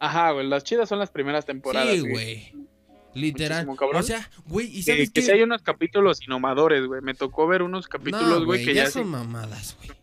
Ajá, 0.00 0.32
güey, 0.32 0.46
las 0.46 0.64
chidas 0.64 0.88
son 0.88 0.98
las 0.98 1.10
primeras 1.10 1.46
temporadas. 1.46 1.94
Sí, 1.94 2.00
güey. 2.00 2.52
Literal. 3.14 3.66
O 3.68 4.02
sea, 4.02 4.28
güey, 4.46 4.66
¿y 4.66 4.84
Que, 4.84 4.92
sabes 4.92 5.10
que 5.10 5.22
sí 5.22 5.30
hay 5.30 5.42
unos 5.42 5.62
capítulos 5.62 6.20
innomadores, 6.22 6.84
güey. 6.86 7.00
Me 7.00 7.14
tocó 7.14 7.46
ver 7.46 7.62
unos 7.62 7.88
capítulos, 7.88 8.40
no, 8.40 8.44
güey, 8.44 8.64
que 8.64 8.74
ya 8.74 8.84
ya 8.84 8.90
son 8.90 9.04
sí- 9.04 9.08
mamadas, 9.08 9.76
güey. 9.78 9.93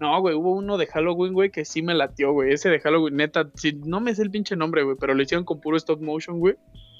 No, 0.00 0.18
güey, 0.20 0.34
hubo 0.34 0.52
uno 0.52 0.78
de 0.78 0.86
Halloween, 0.86 1.32
güey, 1.34 1.50
que 1.50 1.64
sí 1.64 1.82
me 1.82 1.94
latió, 1.94 2.32
güey. 2.32 2.52
Ese 2.52 2.70
de 2.70 2.80
Halloween, 2.80 3.16
neta, 3.16 3.50
sí, 3.54 3.78
no 3.84 4.00
me 4.00 4.14
sé 4.14 4.22
el 4.22 4.30
pinche 4.30 4.56
nombre, 4.56 4.82
güey, 4.82 4.96
pero 4.98 5.14
lo 5.14 5.22
hicieron 5.22 5.44
con 5.44 5.60
puro 5.60 5.76
stop 5.76 6.00
motion, 6.00 6.38
güey. 6.40 6.54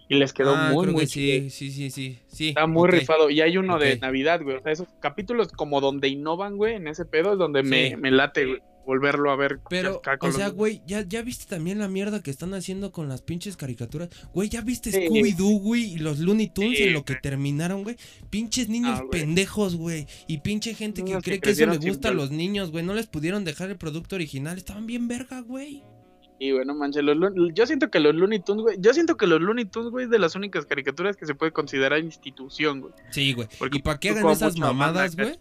Y 0.09 0.17
les 0.17 0.33
quedó 0.33 0.55
Ah, 0.57 0.71
muy, 0.73 0.89
muy 0.89 1.07
sí, 1.07 1.49
sí, 1.51 1.71
sí, 1.71 1.89
sí, 1.91 2.19
sí. 2.27 2.49
Está 2.49 2.67
muy 2.67 2.89
ok. 2.89 2.95
rifado. 2.97 3.31
Y 3.31 3.41
hay 3.43 3.57
uno 3.57 3.79
de. 3.79 3.97
Navidad, 3.99 4.43
güey. 4.43 4.57
O 4.57 4.61
sea, 4.61 4.73
esos 4.73 4.89
capítulos 5.01 5.53
como 5.53 5.81
donde 5.81 6.09
innovan, 6.09 6.57
güey, 6.57 6.75
en 6.75 6.89
ese 6.89 7.05
pedo 7.05 7.33
es 7.35 7.39
donde 7.39 7.63
Sí. 7.63 7.69
me, 7.69 7.97
me 7.97 8.11
late, 8.11 8.45
güey, 8.45 8.61
volverlo 8.91 9.31
a 9.31 9.37
ver. 9.37 9.61
Pero, 9.71 9.99
acá 9.99 10.19
con 10.19 10.31
o 10.31 10.33
sea, 10.33 10.49
los- 10.49 10.57
güey, 10.57 10.83
¿ya, 10.85 11.03
ya 11.03 11.23
viste 11.23 11.45
también 11.47 11.79
la 11.79 11.87
mierda 11.87 12.23
que 12.25 12.31
están 12.33 12.53
haciendo 12.55 12.91
con 12.91 13.09
las 13.09 13.23
pinches 13.23 13.57
caricaturas. 13.57 14.09
Güey, 14.35 14.49
¿ya 14.49 14.63
viste 14.63 14.91
Sí. 14.91 14.99
Scooby-Doo, 15.07 15.61
güey? 15.61 15.93
Y 15.95 15.99
los 15.99 16.19
Looney 16.19 16.49
Tunes 16.49 16.77
Sí, 16.77 16.85
en 16.85 16.93
lo 16.95 17.05
que 17.05 17.15
terminaron, 17.15 17.85
güey. 17.85 17.97
Pinches 18.31 18.69
niños 18.69 18.99
Ah, 18.99 19.05
güey. 19.07 19.21
pendejos, 19.21 19.77
güey. 19.77 20.07
Y 20.27 20.39
pinche 20.39 20.75
gente 20.75 21.05
que 21.05 21.17
cree 21.19 21.39
que 21.41 21.51
eso 21.51 21.67
le 21.67 21.79
gusta 21.79 22.09
a 22.09 22.13
los 22.13 22.33
niños, 22.33 22.73
güey. 22.73 22.85
No 22.85 22.95
les 22.95 23.07
pudieron 23.07 23.45
dejar 23.45 23.71
el 23.71 23.77
producto 23.77 24.17
original. 24.17 24.59
Estaban 24.59 24.87
bien 24.87 25.07
verga, 25.07 25.41
güey. 25.41 25.85
Y 26.43 26.53
bueno, 26.53 26.75
manches, 26.75 27.05
los 27.05 27.17
Lo- 27.17 27.51
yo 27.53 27.67
siento 27.67 27.91
que 27.91 28.01
los 28.01 28.15
Looney 28.15 28.41
Tunes, 28.41 28.63
güey, 28.63 28.77
yo 28.81 28.93
siento 28.95 29.17
que 29.17 29.27
los 29.27 29.41
Looney 29.43 29.67
Tunes, 29.67 29.91
güey, 29.91 30.07
es 30.07 30.11
de 30.11 30.19
las 30.19 30.35
únicas 30.35 30.65
caricaturas 30.67 31.17
que 31.17 31.27
se 31.27 31.35
puede 31.35 31.53
considerar 31.53 32.01
institución, 32.03 32.81
güey. 32.81 32.95
Sí, 33.11 33.35
güey. 33.35 33.47
Porque 33.59 33.79
¿Y 33.79 33.83
para 33.83 34.01
qué 34.01 34.09
hagan 34.11 34.27
esas 34.31 34.57
mamadas, 34.57 35.15
güey? 35.17 35.39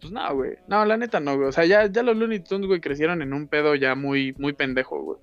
Pues 0.00 0.12
no, 0.12 0.34
güey. 0.34 0.52
No, 0.68 0.84
la 0.84 0.96
neta 0.96 1.20
no, 1.20 1.36
güey. 1.36 1.48
O 1.48 1.52
sea, 1.52 1.64
ya, 1.66 1.86
ya 1.90 2.02
los 2.02 2.16
Looney 2.16 2.40
Tunes, 2.40 2.66
güey, 2.66 2.80
crecieron 2.80 3.22
en 3.22 3.32
un 3.32 3.46
pedo 3.48 3.74
ya 3.74 3.94
muy, 3.94 4.34
muy 4.38 4.52
pendejo, 4.52 5.02
güey. 5.02 5.18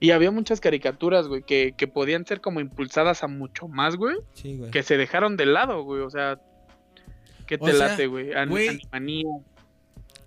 Y 0.00 0.10
había 0.10 0.30
muchas 0.30 0.60
caricaturas, 0.60 1.28
güey, 1.28 1.42
que, 1.42 1.74
que 1.78 1.86
podían 1.88 2.26
ser 2.26 2.40
como 2.40 2.60
impulsadas 2.60 3.22
a 3.22 3.28
mucho 3.28 3.68
más, 3.68 3.96
güey, 3.96 4.16
Sí, 4.34 4.56
güey. 4.58 4.70
que 4.70 4.82
se 4.82 4.96
dejaron 4.98 5.36
de 5.36 5.46
lado, 5.46 5.82
güey. 5.82 6.02
O 6.02 6.10
sea, 6.10 6.38
¿qué 7.46 7.54
O 7.58 7.64
te 7.64 7.72
sea, 7.72 7.88
late, 7.88 8.06
güey? 8.06 8.32
An- 8.34 8.50
güey, 8.50 8.68
Animanía. 8.92 9.28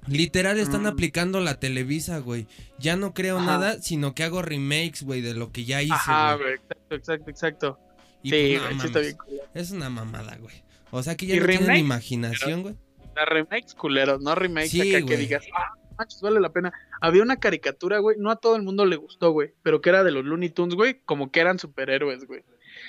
Literal 0.07 0.57
están 0.57 0.83
Mm. 0.83 0.87
aplicando 0.87 1.41
la 1.41 1.59
Televisa, 1.59 2.19
güey. 2.19 2.47
Ya 2.79 2.95
no 2.95 3.13
creo 3.13 3.37
Ajá. 3.37 3.45
nada, 3.45 3.81
sino 3.81 4.15
que 4.15 4.23
hago 4.23 4.41
remakes, 4.41 5.03
güey, 5.03 5.21
de 5.21 5.33
lo 5.33 5.51
que 5.51 5.65
ya 5.65 5.81
hice, 5.81 5.93
Ajá, 5.93 6.35
güey. 6.35 6.53
Exacto, 6.53 6.95
exacto, 6.95 7.29
exacto. 7.29 7.79
Y 8.23 8.29
sí, 8.29 8.57
pues, 8.57 8.61
no 8.61 8.67
güey, 8.67 8.79
sí 8.79 8.87
está 8.87 8.99
bien. 9.01 9.17
Es 9.53 9.71
una 9.71 9.89
mamada, 9.89 10.37
güey. 10.37 10.55
O 10.91 11.03
sea 11.03 11.15
que 11.15 11.25
ya 11.27 11.35
no 11.35 11.45
tienen 11.45 11.65
remake, 11.67 11.79
imaginación, 11.81 12.61
güey. 12.63 12.75
Las 13.17 13.27
remakes 13.29 13.73
culeros, 13.75 14.21
no 14.21 14.35
remakes 14.35 14.69
Sí, 14.71 14.95
acá 14.95 15.05
que 15.05 15.17
digas, 15.17 15.43
ah, 15.57 15.73
manches, 15.97 16.21
vale 16.21 16.39
la 16.39 16.49
pena. 16.53 16.71
Había 17.01 17.23
una 17.23 17.37
caricatura, 17.37 17.97
güey, 17.99 18.17
no 18.19 18.29
a 18.31 18.35
todo 18.35 18.55
el 18.55 18.61
mundo 18.63 18.85
le 18.85 18.95
gustó, 18.95 19.31
güey, 19.31 19.53
pero 19.63 19.81
que 19.81 19.89
era 19.89 20.03
de 20.03 20.11
los 20.11 20.23
Looney 20.23 20.49
Tunes, 20.51 20.75
güey, 20.75 21.01
como 21.05 21.31
que 21.31 21.39
eran 21.39 21.57
superhéroes, 21.59 22.25
güey. 22.27 22.43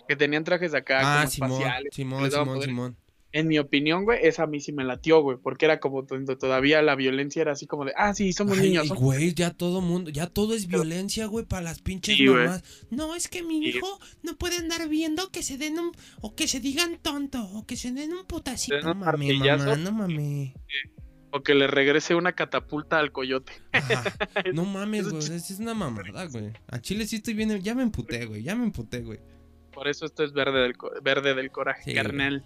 Que 0.07 0.17
tenían 0.17 0.45
trajes 0.45 0.75
acá 0.75 1.01
Ah, 1.01 1.17
como 1.21 1.31
Simón, 1.31 1.51
espaciales. 1.53 1.95
Simón, 1.95 2.31
Simón. 2.31 2.63
Simón. 2.63 2.97
En 3.31 3.47
mi 3.47 3.59
opinión, 3.59 4.05
güey, 4.05 4.21
esa 4.23 4.45
a 4.45 4.47
mí 4.47 4.59
sí 4.59 4.73
me 4.73 4.85
latió, 4.85 5.21
güey, 5.21 5.37
porque 5.37 5.67
era 5.67 5.81
como 5.81 6.05
todavía 6.05 6.81
la 6.81 6.95
violencia 6.95 7.43
era 7.43 7.53
así 7.53 7.67
como 7.67 7.85
de, 7.85 7.93
ah, 7.97 8.15
sí, 8.15 8.33
somos 8.33 8.59
Ay, 8.59 8.69
niños. 8.71 8.87
y, 8.87 8.89
somos-". 8.89 9.03
güey, 9.03 9.35
ya 9.35 9.51
todo 9.53 9.83
mundo, 9.83 10.11
ya 10.11 10.27
todo 10.29 10.55
es 10.55 10.67
violencia, 10.67 11.27
güey, 11.27 11.45
para 11.45 11.61
las 11.63 11.83
pinches 11.83 12.17
Sí, 12.17 12.25
mamás. 12.25 12.63
No, 12.91 13.15
es 13.15 13.29
que 13.29 13.43
mi 13.43 13.61
Sí. 13.61 13.77
hijo 13.77 13.99
no 14.23 14.37
puede 14.37 14.57
andar 14.57 14.89
viendo 14.89 15.31
que 15.31 15.43
se 15.43 15.59
den 15.59 15.79
un, 15.79 15.93
o 16.23 16.35
que 16.35 16.49
se 16.49 16.61
digan 16.61 16.97
tonto, 17.03 17.45
o 17.53 17.67
que 17.67 17.77
se 17.77 17.93
den 17.93 18.15
un 18.15 18.25
putacito. 18.25 18.77
Mame, 18.95 19.05
martillazo. 19.35 19.65
mamá, 19.67 19.77
no 19.77 19.93
mames. 19.93 20.55
O 21.31 21.43
que 21.43 21.55
le 21.55 21.67
regrese 21.67 22.15
una 22.15 22.33
catapulta 22.33 22.99
al 22.99 23.13
coyote. 23.13 23.53
Ajá. 23.73 24.05
No 24.55 24.65
mames, 24.65 25.07
güey, 25.11 25.19
es 25.37 25.59
una 25.61 25.75
mamada, 25.75 26.25
güey. 26.27 26.53
A 26.69 26.81
Chile 26.81 27.07
sí 27.07 27.17
estoy 27.17 27.35
bien, 27.35 27.61
ya 27.61 27.75
me 27.75 27.83
emputé, 27.83 28.25
güey, 28.25 28.43
ya 28.43 28.57
me 28.57 28.65
emputé, 28.65 29.01
güey. 29.03 29.19
Por 29.75 29.87
eso 29.87 30.07
esto 30.07 30.25
es 30.25 30.33
verde 30.33 30.61
del, 30.63 30.73
verde 31.03 31.35
del 31.35 31.51
coraje, 31.51 31.83
Sí, 31.91 31.95
carnal. 31.95 32.43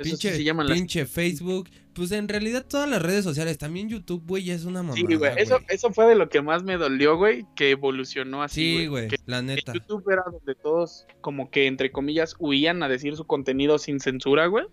Sí 0.00 0.10
Pinche, 0.10 0.34
se 0.34 0.44
llaman 0.44 0.68
las 0.68 0.76
pinche 0.76 1.06
Facebook, 1.06 1.68
pues 1.94 2.10
en 2.12 2.28
realidad 2.28 2.66
todas 2.68 2.88
las 2.88 3.00
redes 3.00 3.24
sociales, 3.24 3.58
también 3.58 3.88
YouTube, 3.88 4.24
güey, 4.26 4.44
ya 4.44 4.54
es 4.54 4.64
una 4.64 4.82
mamada, 4.82 4.96
Sí, 4.96 5.14
güey. 5.14 5.32
Eso, 5.36 5.60
eso 5.68 5.92
fue 5.92 6.06
de 6.06 6.16
lo 6.16 6.28
que 6.28 6.42
más 6.42 6.64
me 6.64 6.76
dolió, 6.76 7.16
güey, 7.16 7.46
que 7.54 7.70
evolucionó 7.70 8.42
así. 8.42 8.78
Sí, 8.78 8.86
güey, 8.86 9.08
la 9.26 9.42
neta. 9.42 9.72
YouTube 9.72 10.04
era 10.10 10.24
donde 10.30 10.54
todos, 10.54 11.06
como 11.20 11.50
que 11.50 11.66
entre 11.66 11.92
comillas, 11.92 12.34
huían 12.38 12.82
a 12.82 12.88
decir 12.88 13.16
su 13.16 13.24
contenido 13.26 13.78
sin 13.78 14.00
censura, 14.00 14.46
güey. 14.46 14.66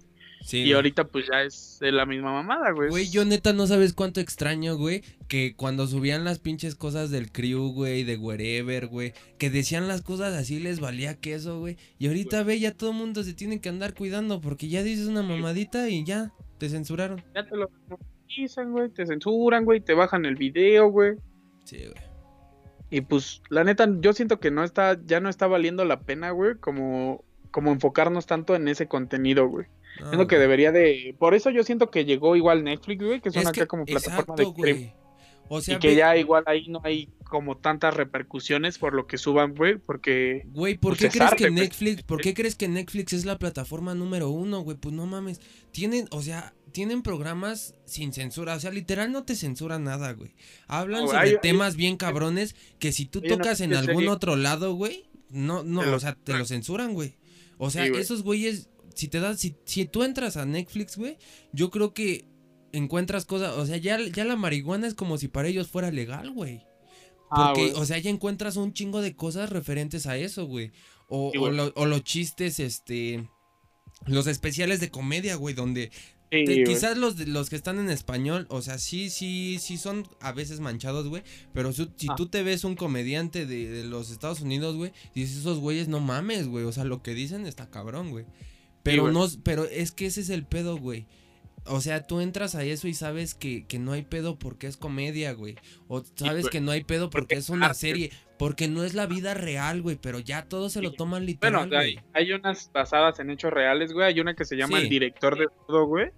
Sí, 0.44 0.58
y 0.58 0.62
güey. 0.64 0.74
ahorita, 0.74 1.04
pues 1.08 1.26
ya 1.32 1.44
es 1.44 1.78
de 1.80 1.92
la 1.92 2.08
misma 2.08 2.32
mamada, 2.34 2.72
güey. 2.72 2.90
Güey, 2.90 3.10
yo 3.10 3.24
neta 3.26 3.54
no 3.54 3.68
sabes 3.68 3.94
cuánto 3.94 4.20
extraño, 4.20 4.76
güey, 4.76 5.04
que 5.32 5.56
cuando 5.56 5.88
subían 5.88 6.26
las 6.26 6.40
pinches 6.40 6.76
cosas 6.76 7.10
del 7.10 7.32
crew, 7.32 7.72
güey, 7.72 8.04
de 8.04 8.18
wherever, 8.18 8.88
güey, 8.88 9.14
que 9.38 9.50
decían 9.50 9.88
las 9.88 10.02
cosas 10.02 10.34
así 10.34 10.60
les 10.60 10.82
valía 10.82 11.22
queso, 11.22 11.58
güey. 11.58 11.78
Y 11.98 12.08
ahorita 12.08 12.44
ve, 12.44 12.60
ya 12.60 12.74
todo 12.74 12.90
el 12.90 12.98
mundo 12.98 13.24
se 13.24 13.34
tiene 13.34 13.62
que 13.62 13.70
andar 13.70 13.94
cuidando 13.94 14.42
porque 14.42 14.68
ya 14.68 14.84
dices 14.84 15.08
una 15.08 15.24
mamadita 15.24 15.88
y 15.88 16.04
ya 16.04 16.34
te 16.58 16.68
censuraron. 16.68 17.24
Ya 17.34 17.48
te 17.48 17.56
lo 17.56 17.72
dicen, 18.28 18.74
güey. 18.74 18.90
Te 18.90 19.06
censuran, 19.06 19.64
güey. 19.64 19.80
Te 19.80 19.94
bajan 19.94 20.26
el 20.26 20.36
video, 20.36 20.90
güey. 20.92 21.14
Sí, 21.64 21.78
güey. 21.78 22.04
Y 22.90 23.00
pues, 23.00 23.42
la 23.48 23.64
neta, 23.64 23.88
yo 24.02 24.12
siento 24.12 24.42
que 24.42 24.52
no 24.52 24.66
está, 24.66 25.00
ya 25.06 25.22
no 25.22 25.30
está 25.30 25.48
valiendo 25.48 25.86
la 25.86 26.02
pena, 26.02 26.32
güey, 26.32 26.56
como, 26.58 27.24
como 27.52 27.72
enfocarnos 27.72 28.26
tanto 28.26 28.54
en 28.54 28.68
ese 28.68 28.90
contenido, 28.90 29.48
güey. 29.48 29.68
No, 30.02 30.10
Siento 30.10 30.28
que 30.28 30.38
debería 30.38 30.74
de. 30.74 31.16
Por 31.18 31.36
eso 31.36 31.52
yo 31.52 31.64
siento 31.64 31.90
que 31.90 32.04
llegó 32.04 32.36
igual 32.36 32.66
Netflix, 32.66 33.02
güey, 33.02 33.22
que 33.22 33.32
son 33.32 33.44
Es 33.44 33.48
acá 33.48 33.62
que- 33.62 33.68
como 33.68 33.86
plataforma 33.86 34.36
de 34.36 34.44
exacto, 34.44 34.62
güey. 34.62 34.94
O 35.54 35.60
sea, 35.62 35.76
y 35.76 35.80
que 35.80 35.90
ve- 35.90 35.96
ya 35.96 36.16
igual 36.16 36.44
ahí 36.48 36.68
no 36.70 36.80
hay 36.86 37.10
como 37.26 37.58
tantas 37.58 37.94
repercusiones 37.94 38.78
por 38.78 38.94
lo 38.94 39.06
que 39.06 39.18
suban, 39.18 39.54
güey, 39.54 39.78
porque 39.78 40.44
Güey, 40.54 40.78
¿por 40.78 40.92
pues, 40.92 41.00
qué 41.02 41.06
es 41.08 41.12
crees 41.14 41.32
arte, 41.32 41.44
que 41.44 41.50
pues. 41.52 41.62
Netflix, 41.62 42.04
por 42.04 42.22
qué 42.22 42.34
crees 42.34 42.56
que 42.56 42.68
Netflix 42.70 43.12
es 43.14 43.26
la 43.26 43.38
plataforma 43.38 43.94
número 43.94 44.30
uno, 44.30 44.62
güey? 44.62 44.78
Pues 44.78 44.96
no 44.96 45.06
mames. 45.08 45.42
Tienen, 45.72 46.08
o 46.12 46.22
sea, 46.22 46.54
tienen 46.72 47.02
programas 47.02 47.76
sin 47.86 48.14
censura. 48.14 48.56
O 48.56 48.60
sea, 48.62 48.72
literal 48.72 49.12
no 49.12 49.24
te 49.26 49.36
censura 49.36 49.78
nada, 49.78 50.14
güey. 50.14 50.34
Hablan 50.68 51.02
No, 51.02 51.08
sobre 51.08 51.20
hay- 51.20 51.30
hay- 51.32 51.38
temas 51.42 51.76
bien 51.76 51.98
cabrones 51.98 52.56
que 52.80 52.94
si 52.94 53.06
tú 53.06 53.20
tocas 53.22 53.60
en 53.60 53.74
algún 53.74 53.96
serie- 53.96 54.10
otro 54.10 54.38
lado, 54.38 54.74
güey, 54.76 55.04
no, 55.30 55.64
no, 55.64 55.82
o 55.82 56.00
sea, 56.00 56.16
te 56.16 56.32
lo 56.38 56.46
censuran, 56.46 56.94
güey. 56.94 57.16
O 57.58 57.70
sea, 57.70 57.84
Sí, 57.84 57.90
güey. 57.90 58.02
esos 58.02 58.24
güeyes, 58.24 58.70
si 58.96 59.10
te 59.10 59.20
das, 59.20 59.40
si, 59.40 59.56
si 59.66 59.84
tú 59.86 60.04
entras 60.04 60.38
a 60.38 60.46
Netflix, 60.46 60.96
güey, 60.98 61.18
yo 61.54 61.70
creo 61.72 61.94
que 61.94 62.26
encuentras 62.74 63.26
cosas, 63.26 63.56
o 63.58 63.66
sea, 63.66 63.78
ya, 63.78 64.00
ya 64.00 64.26
la 64.26 64.36
marihuana 64.36 64.88
es 64.88 64.94
como 64.94 65.18
si 65.18 65.28
para 65.28 65.48
ellos 65.48 65.68
fuera 65.68 65.92
legal, 65.92 66.32
güey. 66.32 66.64
Ah, 67.30 67.54
Porque, 67.54 67.70
güey. 67.72 67.82
o 67.82 67.86
sea, 67.86 67.98
ya 68.00 68.10
encuentras 68.10 68.58
un 68.58 68.74
chingo 68.74 69.02
de 69.02 69.16
cosas 69.16 69.50
referentes 69.50 70.06
a 70.06 70.18
eso, 70.18 70.46
güey. 70.46 70.72
O, 71.08 71.32
Sí, 71.32 71.38
o 71.38 71.42
güey. 71.42 71.56
lo- 71.56 71.74
o 71.76 71.86
los 71.86 72.04
chistes, 72.04 72.60
este. 72.60 73.28
Los 74.06 74.28
especiales 74.28 74.80
de 74.80 74.90
comedia, 74.90 75.36
güey, 75.36 75.54
donde 75.56 75.92
Sí, 76.34 76.46
Te- 76.46 76.54
güey. 76.54 76.64
quizás 76.64 76.98
los, 76.98 77.20
los 77.28 77.50
que 77.50 77.58
están 77.58 77.78
en 77.78 77.90
español, 77.90 78.48
o 78.50 78.62
sea, 78.62 78.78
sí, 78.80 79.10
sí, 79.10 79.58
sí 79.60 79.78
son 79.78 80.08
a 80.22 80.32
veces 80.32 80.62
manchados, 80.62 81.08
güey. 81.10 81.24
Pero 81.54 81.74
si 81.74 81.84
Ah. 82.08 82.16
tú 82.16 82.28
te 82.30 82.42
ves 82.42 82.64
un 82.64 82.76
comediante 82.76 83.46
de, 83.46 83.70
de 83.70 83.84
los 83.84 84.12
Estados 84.12 84.40
Unidos, 84.40 84.78
güey, 84.78 84.94
dices, 85.14 85.36
esos 85.38 85.60
güeyes 85.60 85.90
no 85.90 86.00
mames, 86.00 86.48
güey. 86.48 86.64
O 86.64 86.72
sea, 86.72 86.86
lo 86.86 87.04
que 87.04 87.14
dicen 87.14 87.46
está 87.46 87.70
cabrón, 87.70 88.12
güey. 88.12 88.26
Pero 88.82 89.12
no, 89.12 89.28
pero 89.44 89.66
es 89.66 89.92
que 89.92 90.06
ese 90.06 90.22
es 90.22 90.30
el 90.30 90.46
pedo, 90.46 90.78
güey. 90.78 91.06
O 91.66 91.80
sea, 91.80 92.08
tú 92.08 92.22
entras 92.22 92.56
a 92.56 92.64
eso 92.64 92.88
y 92.88 92.94
sabes 92.94 93.36
que, 93.36 93.66
que 93.68 93.78
no 93.80 93.92
hay 93.92 94.02
pedo 94.02 94.38
porque 94.40 94.68
es 94.68 94.78
comedia, 94.78 95.34
güey. 95.34 95.56
O 95.88 96.04
sabes 96.16 96.50
que 96.50 96.60
no 96.60 96.72
hay 96.72 96.84
pedo 96.84 97.10
porque, 97.10 97.22
Porque 97.22 97.36
es 97.36 97.50
una 97.50 97.68
arte. 97.68 97.78
serie. 97.80 98.12
Porque 98.40 98.68
no 98.68 98.84
es 98.84 98.96
la 98.96 99.06
vida 99.06 99.36
real, 99.36 99.82
güey. 99.84 99.96
Pero 100.02 100.18
ya 100.20 100.46
todos 100.46 100.74
se 100.74 100.82
lo 100.82 100.94
toman 100.94 101.22
Bueno, 101.22 101.26
literal, 101.28 101.68
o 101.68 101.70
sea, 101.70 101.80
güey. 101.82 102.00
hay 102.14 102.32
unas 102.34 102.72
basadas 102.74 103.20
en 103.20 103.30
hechos 103.30 103.54
reales, 103.54 103.94
güey. 103.94 104.08
Hay 104.08 104.20
una 104.20 104.34
que 104.34 104.46
se 104.46 104.56
llama 104.58 104.78
Sí. 104.78 104.84
El 104.86 104.90
Director 104.90 105.38
Desnudo, 105.38 105.86
güey. 105.86 106.10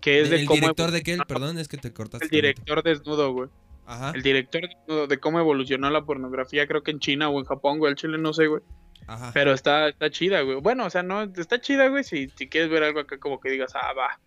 Que 0.00 0.20
es 0.20 0.30
de 0.30 0.36
el 0.40 0.46
cómo 0.46 0.60
director 0.60 0.90
de 0.92 1.02
qué, 1.02 1.18
perdón, 1.26 1.58
es 1.58 1.66
que 1.68 1.76
te 1.78 1.92
cortaste. 1.92 2.24
El. 2.26 2.30
Director 2.30 2.82
Desnudo, 2.84 3.32
güey. 3.32 3.48
Ajá, 3.86 4.12
El 4.14 4.22
Director 4.22 4.62
Desnudo, 4.68 5.06
de 5.08 5.18
cómo 5.18 5.40
evolucionó 5.40 5.90
la 5.90 6.04
pornografía, 6.04 6.68
creo 6.68 6.84
que 6.84 6.92
en 6.92 7.00
China 7.00 7.28
o 7.28 7.38
en 7.40 7.44
Japón, 7.44 7.78
güey. 7.80 7.90
El 7.90 7.96
Chile 7.96 8.18
no 8.18 8.32
sé, 8.32 8.46
güey. 8.46 8.62
ajá. 9.08 9.32
Pero 9.34 9.52
está, 9.52 9.88
está 9.88 10.08
chida, 10.10 10.42
güey. 10.42 10.60
Bueno, 10.60 10.86
o 10.86 10.90
sea, 10.90 11.02
no, 11.02 11.22
está 11.22 11.60
chida, 11.60 11.88
güey. 11.88 12.04
Si, 12.04 12.28
si 12.36 12.48
quieres 12.48 12.70
ver 12.70 12.84
algo 12.84 13.00
acá 13.00 13.18
como 13.18 13.40
que 13.40 13.50
digas, 13.50 13.72
ah, 13.74 13.92
va. 13.92 14.20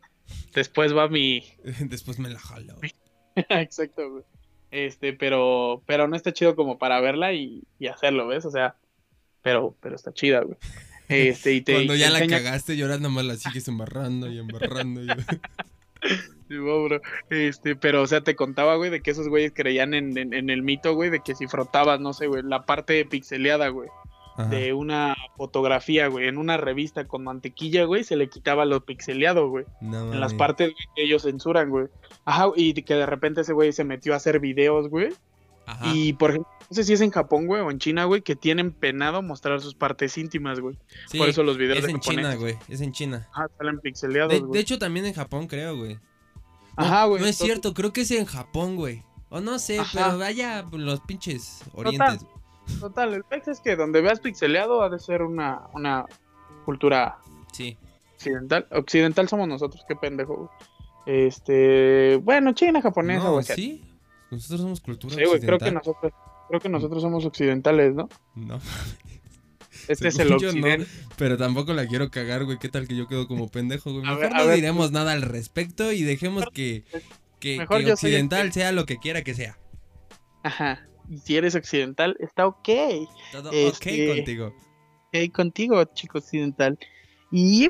Después 0.54 0.96
va 0.96 1.08
mi. 1.08 1.44
Después 1.80 2.20
me 2.20 2.30
la 2.30 2.40
jalo. 2.40 2.76
Exacto, 3.36 4.10
güey. 4.12 4.24
Este, 4.72 5.14
pero, 5.14 5.82
pero 5.86 6.08
no 6.08 6.16
está 6.16 6.34
chido 6.34 6.56
como 6.56 6.78
para 6.78 7.00
verla 7.00 7.34
y, 7.34 7.64
y 7.80 7.88
hacerlo, 7.88 8.28
¿ves? 8.28 8.46
O 8.46 8.52
sea, 8.52 8.76
pero, 9.42 9.76
pero 9.82 9.96
está 9.96 10.12
chida, 10.14 10.42
güey. 10.42 10.58
Este, 11.08 11.54
y 11.54 11.62
te, 11.62 11.74
Cuando 11.76 11.96
ya 11.96 12.08
te 12.08 12.14
la 12.14 12.20
enseña- 12.20 12.38
cagaste, 12.44 12.76
lloras 12.78 13.00
nomás 13.00 13.26
la 13.26 13.36
sigues 13.38 13.68
embarrando 13.68 14.30
y 14.32 14.40
embarrando. 14.40 15.02
y- 15.04 15.08
Sí, 16.48 16.58
bro. 16.58 17.02
Este, 17.32 17.76
pero, 17.76 18.04
o 18.04 18.08
sea, 18.08 18.22
te 18.22 18.36
contaba, 18.36 18.76
güey, 18.76 18.92
de 18.92 19.02
que 19.02 19.10
esos 19.12 19.28
güeyes 19.28 19.52
creían 19.56 19.94
en, 19.96 20.16
en, 20.18 20.34
en 20.34 20.50
el 20.52 20.62
mito, 20.62 20.94
güey, 20.94 21.10
de 21.10 21.22
que 21.22 21.34
si 21.34 21.48
frotabas, 21.48 22.00
no 22.00 22.14
sé, 22.14 22.28
güey, 22.28 22.44
la 22.44 22.66
parte 22.68 23.04
pixeleada, 23.06 23.70
güey, 23.70 23.90
Ajá. 24.38 24.50
de 24.50 24.74
una 24.74 25.16
fotografía, 25.38 26.08
güey, 26.08 26.28
en 26.28 26.38
una 26.38 26.58
revista 26.58 27.08
con 27.08 27.24
mantequilla, 27.24 27.86
güey, 27.86 28.04
se 28.04 28.16
le 28.18 28.30
quitaba 28.30 28.66
lo 28.66 28.84
pixeleado, 28.84 29.50
güey. 29.50 29.66
No 29.82 30.12
En 30.14 30.20
las 30.20 30.34
partes 30.34 30.72
güey, 30.74 30.86
que 30.96 31.04
ellos 31.04 31.24
censuran, 31.24 31.70
güey. 31.70 31.88
Ajá, 32.26 32.48
y 32.56 32.74
que 32.84 32.96
de 32.96 33.06
repente 33.06 33.42
ese 33.42 33.54
güey 33.54 33.72
se 33.72 33.84
metió 33.86 34.14
a 34.14 34.18
hacer 34.18 34.40
videos, 34.40 34.90
güey. 34.90 35.14
Ajá. 35.68 35.86
Y, 35.94 36.14
por 36.14 36.32
ejemplo, 36.32 36.52
no 36.70 36.76
sé 36.76 36.84
si 36.84 36.94
es 36.94 37.02
en 37.02 37.12
Japón, 37.12 37.48
güey, 37.48 37.62
o 37.62 37.72
en 37.72 37.80
China, 37.80 38.06
güey, 38.06 38.22
que 38.22 38.36
tienen 38.36 38.72
penado 38.72 39.22
mostrar 39.24 39.62
sus 39.62 39.74
partes 39.74 40.18
íntimas, 40.18 40.60
güey. 40.60 40.78
Sí, 41.08 41.18
Por 41.18 41.30
eso 41.30 41.42
los 41.42 41.58
videos 41.58 41.80
es 41.80 41.86
de 41.86 41.92
en 41.92 42.00
China, 42.02 42.36
güey. 42.36 42.56
Es 42.68 42.82
en 42.82 42.92
China. 42.92 43.28
ajá, 43.34 43.48
salen 43.58 43.80
pixeleados, 43.80 44.32
De, 44.34 44.40
güey. 44.42 44.52
de 44.52 44.60
hecho, 44.60 44.78
también 44.78 45.06
en 45.06 45.14
Japón, 45.14 45.48
creo, 45.48 45.76
güey. 45.78 45.96
No, 46.78 46.84
Ajá, 46.84 47.06
güey. 47.06 47.22
No 47.22 47.28
es 47.28 47.36
entonces- 47.36 47.46
cierto, 47.46 47.74
creo 47.74 47.94
que 47.94 48.02
es 48.02 48.12
en 48.12 48.26
Japón, 48.26 48.76
güey. 48.76 49.02
O 49.30 49.40
no 49.40 49.58
sé, 49.60 49.80
Ajá. 49.80 50.06
pero 50.08 50.18
vaya 50.20 50.66
los 50.72 51.00
pinches 51.02 51.62
orientes. 51.74 52.20
Total, 52.20 52.35
el 52.68 53.24
pex 53.24 53.48
es 53.48 53.60
que 53.60 53.76
donde 53.76 54.02
veas 54.02 54.20
pixeleado 54.20 54.82
ha 54.84 54.90
de 54.90 55.00
ser 55.00 55.22
una, 55.22 55.68
una 55.74 56.06
cultura 56.66 57.18
Sí. 57.54 57.78
occidental. 58.16 58.68
Occidental 58.72 59.28
somos 59.30 59.48
nosotros, 59.48 59.84
qué 59.88 59.96
pendejo. 59.96 60.50
Este, 61.06 62.18
bueno, 62.24 62.54
China, 62.54 62.82
japonesa, 62.82 63.24
No, 63.26 63.42
sí. 63.42 63.84
Nosotros 64.32 64.62
somos 64.62 64.82
cultura 64.82 65.16
Sí, 65.16 65.24
güey, 65.24 65.40
creo 65.40 65.60
que 65.60 65.66
occidental. 65.66 65.74
nosotros, 65.76 66.14
creo 66.50 66.60
que 66.60 66.70
nosotros 66.70 67.02
somos 67.02 67.26
occidentales, 67.26 67.94
¿no? 67.94 68.10
No, 68.36 68.60
Este 69.88 70.08
es 70.08 70.18
el 70.20 70.30
no, 70.32 70.38
occidente. 70.38 70.88
pero 71.16 71.38
tampoco 71.38 71.74
la 71.74 71.86
quiero 71.86 72.10
cagar, 72.10 72.44
güey. 72.44 72.58
¿Qué 72.58 72.70
tal 72.70 72.88
que 72.88 72.96
yo 72.96 73.08
quedo 73.08 73.28
como 73.28 73.50
pendejo, 73.50 73.92
güey? 73.92 74.04
Mejor 74.04 74.20
ver, 74.20 74.34
no 74.34 74.46
ver, 74.48 74.56
diremos 74.56 74.92
nada 74.92 75.12
al 75.12 75.22
respecto 75.22 75.92
y 75.92 76.02
dejemos 76.02 76.46
que, 76.52 76.84
que, 77.40 77.60
Mejor 77.60 77.78
que 77.80 77.84
soy 77.84 77.92
occidental 77.92 78.48
que- 78.48 78.54
sea 78.54 78.72
lo 78.72 78.86
que 78.88 78.98
quiera 78.98 79.22
que 79.24 79.36
sea. 79.36 79.58
Ajá. 80.44 80.88
Y 81.10 81.18
si 81.20 81.36
eres 81.38 81.56
occidental, 81.56 82.16
está 82.20 82.48
ok. 82.48 82.70
Todo 83.32 83.52
Este- 83.52 84.10
ok 84.12 84.16
contigo. 84.18 84.54
Ok 85.14 85.32
contigo, 85.34 85.84
chico 85.94 86.18
occidental. 86.20 86.78
Y 87.32 87.70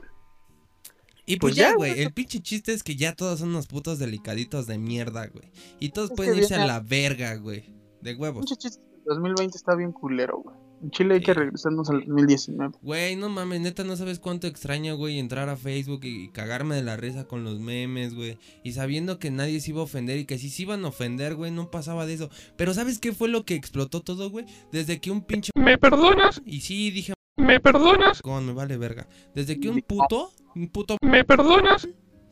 Y 1.28 1.38
pues, 1.38 1.54
Pues 1.54 1.56
ya, 1.56 1.74
güey. 1.74 2.00
El 2.02 2.14
pinche 2.14 2.40
chiste 2.40 2.72
es 2.72 2.84
que 2.84 2.96
ya 2.96 3.16
todos 3.16 3.40
son 3.40 3.50
unos 3.50 3.66
putos 3.68 3.98
delicaditos 3.98 4.68
de 4.68 4.78
mierda, 4.78 5.26
güey. 5.28 5.52
Y 5.80 5.90
todos 5.90 6.12
Es 6.12 6.16
pueden 6.16 6.38
irse 6.38 6.54
a 6.56 6.66
la 6.68 6.80
verga, 6.80 7.36
güey. 7.36 7.74
De 8.02 8.14
huevos. 8.14 8.46
del 8.46 8.72
2020 9.06 9.58
está 9.58 9.76
bien 9.76 9.92
culero, 9.92 10.38
güey. 10.38 10.56
En 10.86 10.92
Chile 10.92 11.16
hay 11.16 11.20
que 11.22 11.34
Sí. 11.34 11.40
regresarnos 11.40 11.90
al 11.90 12.06
2019. 12.06 12.78
Güey, 12.84 13.16
no 13.16 13.28
mames, 13.30 13.60
neta, 13.62 13.84
no 13.84 13.96
sabes 13.96 14.20
cuánto 14.20 14.46
extraño, 14.46 14.96
güey, 14.98 15.18
entrar 15.18 15.50
a 15.50 15.58
Facebook 15.58 16.02
y, 16.04 16.26
y 16.26 16.30
cagarme 16.30 16.76
de 16.76 16.84
la 16.84 16.96
risa 16.96 17.24
con 17.28 17.44
los 17.44 17.60
memes, 17.60 18.14
güey. 18.14 18.38
Y 18.64 18.74
sabiendo 18.74 19.18
que 19.18 19.32
nadie 19.32 19.60
se 19.62 19.72
iba 19.72 19.82
a 19.82 19.86
ofender 19.86 20.20
y 20.20 20.26
que 20.26 20.38
si 20.38 20.50
se 20.52 20.62
iban 20.62 20.86
a 20.86 20.90
ofender, 20.90 21.34
güey, 21.34 21.50
no 21.50 21.72
pasaba 21.72 22.06
de 22.06 22.14
eso. 22.14 22.30
Pero 22.56 22.74
¿sabes 22.76 23.00
qué 23.00 23.14
fue 23.14 23.30
lo 23.30 23.46
que 23.46 23.56
explotó 23.56 24.02
todo, 24.02 24.30
güey? 24.30 24.46
Desde 24.72 25.00
que 25.02 25.10
un 25.10 25.22
pinche... 25.22 25.50
¿Me 25.56 25.78
perdonas? 25.80 26.42
Y 26.46 26.62
sí, 26.62 26.92
dije, 26.92 27.14
¿Me 27.38 27.60
perdonas? 27.60 28.22
con 28.22 28.46
me 28.46 28.54
vale 28.54 28.78
verga. 28.78 29.08
Desde 29.34 29.60
que 29.60 29.70
un 29.70 29.82
puto, 29.82 30.30
un 30.56 30.68
puto... 30.70 30.98
¿Me 31.02 31.24
perdonas? 31.26 31.88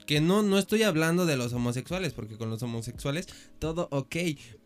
Que 0.05 0.21
no, 0.21 0.43
no 0.43 0.57
estoy 0.57 0.83
hablando 0.83 1.25
de 1.25 1.37
los 1.37 1.53
homosexuales, 1.53 2.13
porque 2.13 2.37
con 2.37 2.49
los 2.49 2.61
homosexuales 2.63 3.27
todo 3.59 3.87
ok. 3.91 4.15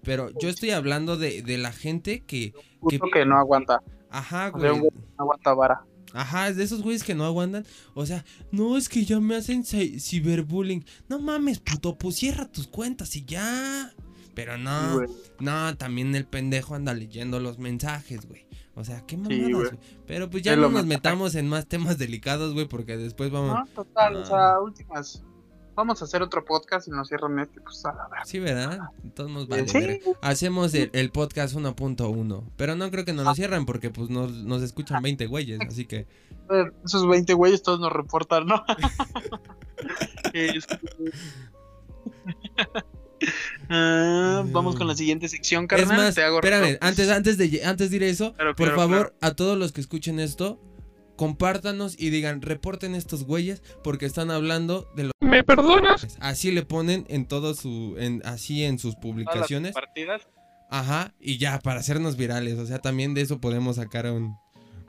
Pero 0.04 0.32
yo 0.40 0.50
estoy 0.50 0.72
hablando 0.72 1.18
de, 1.18 1.42
de 1.42 1.58
la 1.58 1.72
gente 1.72 2.24
que... 2.26 2.54
Puto 2.80 3.08
que 3.14 3.26
no 3.26 3.38
aguanta. 3.38 3.82
Ajá, 4.10 4.50
güey. 4.50 4.74
que 4.74 4.80
no 4.80 4.90
aguanta 5.18 5.54
vara. 5.54 5.86
Ajá, 6.14 6.48
es 6.48 6.56
de 6.56 6.64
esos 6.64 6.82
güeyes 6.82 7.04
que 7.04 7.14
no 7.16 7.26
aguantan. 7.26 7.66
O 7.94 8.06
sea, 8.06 8.24
no 8.52 8.78
es 8.78 8.88
que 8.90 9.04
ya 9.06 9.20
me 9.20 9.36
hacen 9.36 9.64
ci- 9.64 10.00
ciberbullying. 10.00 10.86
No 11.10 11.20
mames, 11.20 11.60
puto, 11.60 11.98
pues 11.98 12.16
cierra 12.16 12.46
tus 12.52 12.68
cuentas 12.68 13.16
y 13.16 13.26
ya. 13.26 13.94
Pero 14.34 14.58
no, 14.58 15.02
no, 15.40 15.76
también 15.78 16.16
el 16.16 16.26
pendejo 16.26 16.76
anda 16.76 16.94
leyendo 16.94 17.40
los 17.40 17.60
mensajes, 17.60 18.26
güey. 18.28 18.46
O 18.76 18.84
sea, 18.86 19.04
qué 19.08 19.18
mamadas, 19.18 19.52
güey. 19.52 19.80
Pero 20.06 20.30
pues 20.30 20.44
ya 20.44 20.56
no 20.56 20.70
nos 20.70 20.86
metamos 20.86 21.34
en 21.36 21.50
más 21.50 21.68
temas 21.68 21.98
delicados, 21.98 22.54
güey, 22.54 22.68
porque 22.68 22.96
después 22.98 23.30
vamos. 23.32 23.56
No, 23.56 23.66
total, 23.74 24.16
o 24.18 24.20
Ah. 24.22 24.26
sea, 24.26 24.60
últimas. 24.62 25.24
Vamos 25.78 26.02
a 26.02 26.06
hacer 26.06 26.24
otro 26.24 26.44
podcast 26.44 26.88
y 26.88 26.92
nos 26.92 27.08
cierran 27.08 27.38
este, 27.38 27.62
pues 27.62 27.86
a 27.86 27.94
la 27.94 28.08
verga. 28.08 28.26
Sí, 28.26 28.40
¿verdad? 28.40 28.80
Todos 29.14 29.30
nos 29.30 29.48
vale 29.48 29.68
Sí. 29.68 30.00
Hacemos 30.24 30.74
el, 30.74 30.90
el 30.92 31.12
podcast 31.12 31.56
1.1. 31.56 32.44
Pero 32.58 32.76
no 32.76 32.90
creo 32.90 33.06
que 33.06 33.14
nos 33.14 33.26
lo 33.26 33.36
cierran 33.36 33.68
porque 33.68 33.92
pues 33.92 34.10
nos, 34.10 34.32
nos 34.32 34.64
escuchan 34.64 35.04
20 35.04 35.28
güeyes. 35.28 35.60
Así 35.68 35.86
que. 35.86 36.08
Esos 36.84 37.08
20 37.08 37.32
güeyes 37.36 37.62
todos 37.62 37.80
nos 37.80 37.94
reportan, 37.94 38.48
¿no? 38.48 38.64
Este- 40.34 40.80
Ah, 43.70 44.44
vamos 44.48 44.76
con 44.76 44.88
la 44.88 44.96
siguiente 44.96 45.28
sección, 45.28 45.68
carnal. 45.68 45.92
es 45.92 45.98
más, 45.98 46.16
Te 46.16 46.24
hago 46.24 46.38
espérame, 46.38 46.78
antes, 46.82 47.10
antes, 47.10 47.38
de, 47.38 47.62
antes 47.66 47.90
de 47.90 47.96
ir 47.98 48.04
a 48.04 48.08
eso, 48.08 48.34
Claro, 48.34 48.56
por 48.56 48.68
claro, 48.68 48.82
favor, 48.82 48.98
claro. 49.10 49.16
a 49.22 49.36
todos 49.36 49.58
los 49.58 49.72
que 49.72 49.82
escuchen 49.82 50.20
esto, 50.20 50.60
compártanos 51.18 52.00
y 52.00 52.10
digan, 52.10 52.42
reporten 52.42 52.96
estos 52.96 53.26
güeyes 53.26 53.62
porque 53.84 54.06
están 54.06 54.32
hablando 54.32 54.90
de 54.96 55.04
los... 55.04 55.12
¿Me 55.20 55.44
perdonas? 55.44 56.18
Así 56.22 56.52
le 56.52 56.64
ponen 56.64 57.06
en 57.10 57.28
todo 57.28 57.54
su... 57.54 57.96
En, 58.00 58.22
así 58.24 58.64
en 58.64 58.80
sus 58.80 58.94
Todas 58.94 58.96
las 58.96 59.02
publicaciones. 59.02 59.74
partidas. 59.74 60.28
Ajá, 60.70 61.14
y 61.20 61.38
ya, 61.38 61.60
para 61.60 61.80
hacernos 61.82 62.16
virales. 62.16 62.58
O 62.58 62.66
sea, 62.66 62.80
también 62.80 63.14
de 63.14 63.22
eso 63.22 63.42
podemos 63.42 63.76
sacar 63.78 64.10
un, 64.12 64.38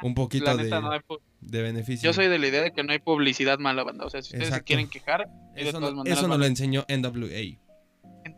un 0.03 0.15
poquito 0.15 0.57
de, 0.57 0.69
no 0.71 0.91
hay 0.91 1.01
de 1.41 1.63
beneficio. 1.63 2.09
Yo 2.09 2.13
soy 2.13 2.29
de 2.29 2.39
la 2.39 2.47
idea 2.49 2.63
de 2.63 2.73
que 2.73 2.83
no 2.83 2.93
hay 2.93 2.99
publicidad 2.99 3.59
mala, 3.59 3.85
banda. 3.85 4.05
O 4.05 4.11
sea, 4.11 4.23
si 4.23 4.35
ustedes 4.35 4.55
se 4.55 4.63
quieren 4.63 4.89
quejar, 4.89 5.29
y 5.57 5.63
de 5.63 5.69
Eso, 5.71 5.79
todas 5.79 5.93
no, 5.93 5.99
maneras 5.99 6.19
eso 6.19 6.29
nos 6.29 6.39
lo 6.39 6.47
enseñó 6.47 6.85
NWA. 6.89 7.59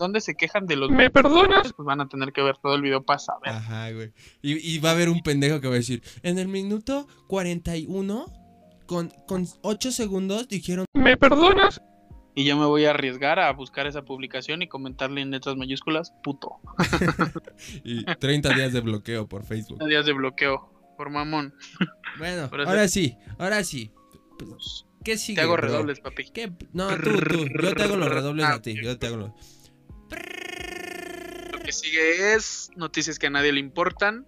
Donde 0.01 0.21
se 0.21 0.35
quejan 0.35 0.67
de 0.67 0.75
los. 0.75 0.91
¿Me 0.91 1.11
perdonas? 1.11 1.73
Pues 1.75 1.87
van 1.87 2.01
a 2.01 2.09
tener 2.09 2.33
que 2.33 2.43
ver 2.43 2.57
todo 2.57 2.75
el 2.75 2.83
video 2.83 3.03
para 3.05 3.19
saber. 3.21 3.51
Ajá, 3.51 3.93
güey. 3.93 4.13
Y, 4.43 4.55
y 4.75 4.79
va 4.81 4.89
a 4.89 4.93
haber 4.93 5.09
un 5.11 5.21
pendejo 5.21 5.61
que 5.61 5.69
va 5.69 5.75
a 5.75 5.77
decir, 5.77 6.03
en 6.23 6.39
el 6.41 6.49
minuto 6.49 7.07
41, 7.29 8.27
con, 8.87 9.11
con 9.29 9.47
8 9.63 9.93
segundos, 9.93 10.49
dijeron, 10.49 10.87
¿Me 10.95 11.17
perdonas? 11.17 11.81
Y 12.35 12.45
yo 12.45 12.57
me 12.57 12.65
voy 12.65 12.85
a 12.87 12.91
arriesgar 12.91 13.39
a 13.39 13.53
buscar 13.53 13.87
esa 13.87 14.03
publicación 14.03 14.63
y 14.63 14.69
comentarle 14.69 15.21
en 15.21 15.31
letras 15.33 15.57
mayúsculas, 15.57 16.13
puto. 16.23 16.53
y 17.85 18.05
30 18.05 18.55
días 18.55 18.73
de 18.73 18.81
bloqueo 18.81 19.29
por 19.29 19.45
Facebook. 19.45 19.85
Días 19.87 20.07
de 20.07 20.13
bloqueo, 20.13 20.73
por 20.97 21.11
mamón. 21.11 21.55
Bueno, 22.19 22.49
Por 22.49 22.63
ahora 22.63 22.89
sí, 22.89 23.17
ahora 23.39 23.63
sí. 23.65 23.93
Pues, 24.39 24.87
¿Qué 25.05 25.19
sigue? 25.19 25.37
Te 25.37 25.43
hago 25.43 25.55
bro? 25.55 25.63
redobles, 25.69 26.01
papi. 26.01 26.31
¿Qué? 26.31 26.53
No, 26.73 26.89
tú, 26.99 27.11
tú. 27.19 27.47
Yo 27.63 27.75
te 27.75 27.83
hago 27.83 27.97
los 27.97 28.09
redobles 28.09 28.45
Ah, 28.47 28.55
a 28.55 28.63
ti. 28.63 28.75
Yo 28.83 28.99
te 28.99 29.07
hago 29.09 29.17
los... 29.17 29.31
Que 31.71 31.75
sigue 31.75 32.35
es 32.35 32.69
noticias 32.75 33.17
que 33.17 33.29
a 33.29 33.31
nadie 33.31 33.53
le 33.53 33.61
importan. 33.61 34.27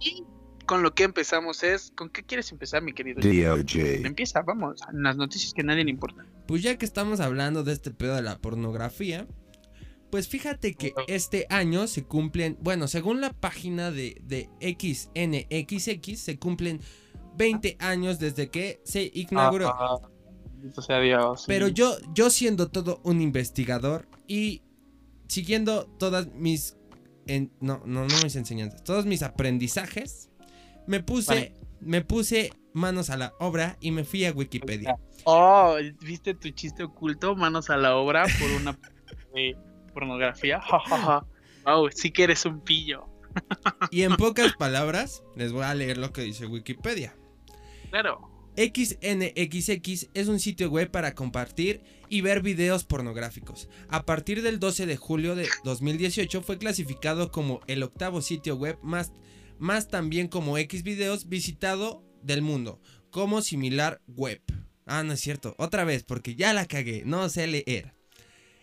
Y 0.00 0.24
con 0.66 0.82
lo 0.82 0.92
que 0.92 1.04
empezamos 1.04 1.62
es. 1.62 1.92
¿Con 1.94 2.10
qué 2.10 2.24
quieres 2.24 2.50
empezar, 2.50 2.82
mi 2.82 2.92
querido? 2.92 3.20
DOJ. 3.20 4.04
Empieza, 4.04 4.42
vamos. 4.42 4.80
en 4.92 5.04
Las 5.04 5.16
noticias 5.16 5.54
que 5.54 5.60
a 5.60 5.66
nadie 5.66 5.84
le 5.84 5.90
importan. 5.92 6.26
Pues 6.48 6.64
ya 6.64 6.76
que 6.76 6.84
estamos 6.84 7.20
hablando 7.20 7.62
de 7.62 7.74
este 7.74 7.92
pedo 7.92 8.16
de 8.16 8.22
la 8.22 8.38
pornografía, 8.38 9.28
pues 10.10 10.26
fíjate 10.26 10.74
que 10.74 10.94
este 11.06 11.46
año 11.48 11.86
se 11.86 12.02
cumplen, 12.02 12.58
bueno, 12.60 12.88
según 12.88 13.20
la 13.20 13.32
página 13.32 13.92
de, 13.92 14.20
de 14.24 14.50
XNXX, 14.60 16.18
se 16.18 16.40
cumplen 16.40 16.80
20 17.36 17.76
años 17.78 18.18
desde 18.18 18.50
que 18.50 18.80
se 18.84 19.12
inauguró. 19.14 19.68
Ah, 19.68 20.00
sea 20.82 20.98
Dios. 20.98 21.44
Pero 21.46 21.68
sí. 21.68 21.74
yo, 21.74 21.96
yo 22.12 22.30
siendo 22.30 22.68
todo 22.68 23.00
un 23.04 23.20
investigador 23.20 24.08
y 24.26 24.62
siguiendo 25.28 25.86
todas 25.98 26.28
mis... 26.32 26.76
en- 27.26 27.52
no, 27.60 27.82
no, 27.84 28.04
no 28.06 28.16
mis 28.22 28.36
enseñanzas. 28.36 28.82
Todos 28.84 29.06
mis 29.06 29.22
aprendizajes. 29.22 30.30
Me 30.86 31.02
puse, 31.02 31.34
Vale. 31.34 31.54
me 31.80 32.02
puse 32.02 32.52
manos 32.72 33.10
a 33.10 33.16
la 33.16 33.32
obra 33.40 33.76
y 33.80 33.90
me 33.90 34.04
fui 34.04 34.24
a 34.24 34.32
Wikipedia. 34.32 34.96
Oh, 35.24 35.76
¿viste 36.00 36.34
tu 36.34 36.50
chiste 36.50 36.84
oculto? 36.84 37.34
Manos 37.34 37.70
a 37.70 37.76
la 37.76 37.96
obra 37.96 38.24
por 38.38 38.50
una 38.60 38.78
eh, 39.34 39.54
pornografía. 39.92 40.60
Wow, 41.64 41.88
sí 41.90 42.10
que 42.12 42.24
eres 42.24 42.44
un 42.44 42.60
pillo. 42.60 43.08
Y 43.90 44.02
en 44.02 44.16
pocas 44.16 44.54
palabras, 44.56 45.22
les 45.34 45.52
voy 45.52 45.64
a 45.64 45.74
leer 45.74 45.98
lo 45.98 46.12
que 46.12 46.22
dice 46.22 46.46
Wikipedia. 46.46 47.16
Claro. 47.90 48.30
XNXX 48.56 50.08
es 50.14 50.28
un 50.28 50.40
sitio 50.40 50.70
web 50.70 50.90
para 50.90 51.14
compartir 51.14 51.82
y 52.08 52.20
ver 52.20 52.42
videos 52.42 52.84
pornográficos. 52.84 53.68
A 53.88 54.04
partir 54.04 54.42
del 54.42 54.58
12 54.58 54.86
de 54.86 54.96
julio 54.96 55.34
de 55.34 55.48
2018 55.64 56.42
fue 56.42 56.58
clasificado 56.58 57.30
como 57.30 57.60
el 57.66 57.82
octavo 57.82 58.22
sitio 58.22 58.56
web 58.56 58.78
más, 58.82 59.12
más 59.58 59.88
también 59.88 60.28
como 60.28 60.56
Xvideos 60.56 61.28
visitado 61.28 62.02
del 62.22 62.42
mundo, 62.42 62.80
como 63.10 63.42
similar 63.42 64.00
web. 64.06 64.40
Ah, 64.86 65.02
no 65.02 65.14
es 65.14 65.20
cierto, 65.20 65.54
otra 65.58 65.84
vez 65.84 66.04
porque 66.04 66.36
ya 66.36 66.52
la 66.52 66.66
cagué, 66.66 67.02
no 67.04 67.28
sé 67.28 67.46
leer. 67.46 67.95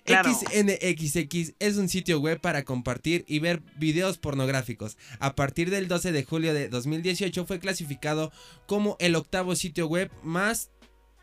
Claro. 0.04 0.34
XNXX 0.34 1.54
es 1.60 1.78
un 1.78 1.88
sitio 1.88 2.20
web 2.20 2.40
para 2.42 2.64
compartir 2.64 3.24
y 3.28 3.40
ver 3.40 3.62
videos 3.78 4.18
pornográficos. 4.18 4.98
A 5.20 5.36
partir 5.36 5.70
del 5.70 5.88
12 5.88 6.12
de 6.12 6.24
julio 6.24 6.54
de 6.54 6.68
2018 6.68 7.46
fue 7.46 7.60
clasificado 7.60 8.32
como 8.68 8.98
el 9.00 9.16
octavo 9.16 9.56
sitio 9.56 9.88
web 9.88 10.12
más, 10.22 10.72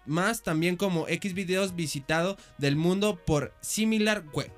más 0.06 0.42
también 0.42 0.76
como 0.76 1.06
Xvideos 1.06 1.76
visitado 1.76 2.38
del 2.58 2.76
mundo 2.76 3.20
por 3.24 3.54
Similar 3.60 4.24
Web. 4.32 4.52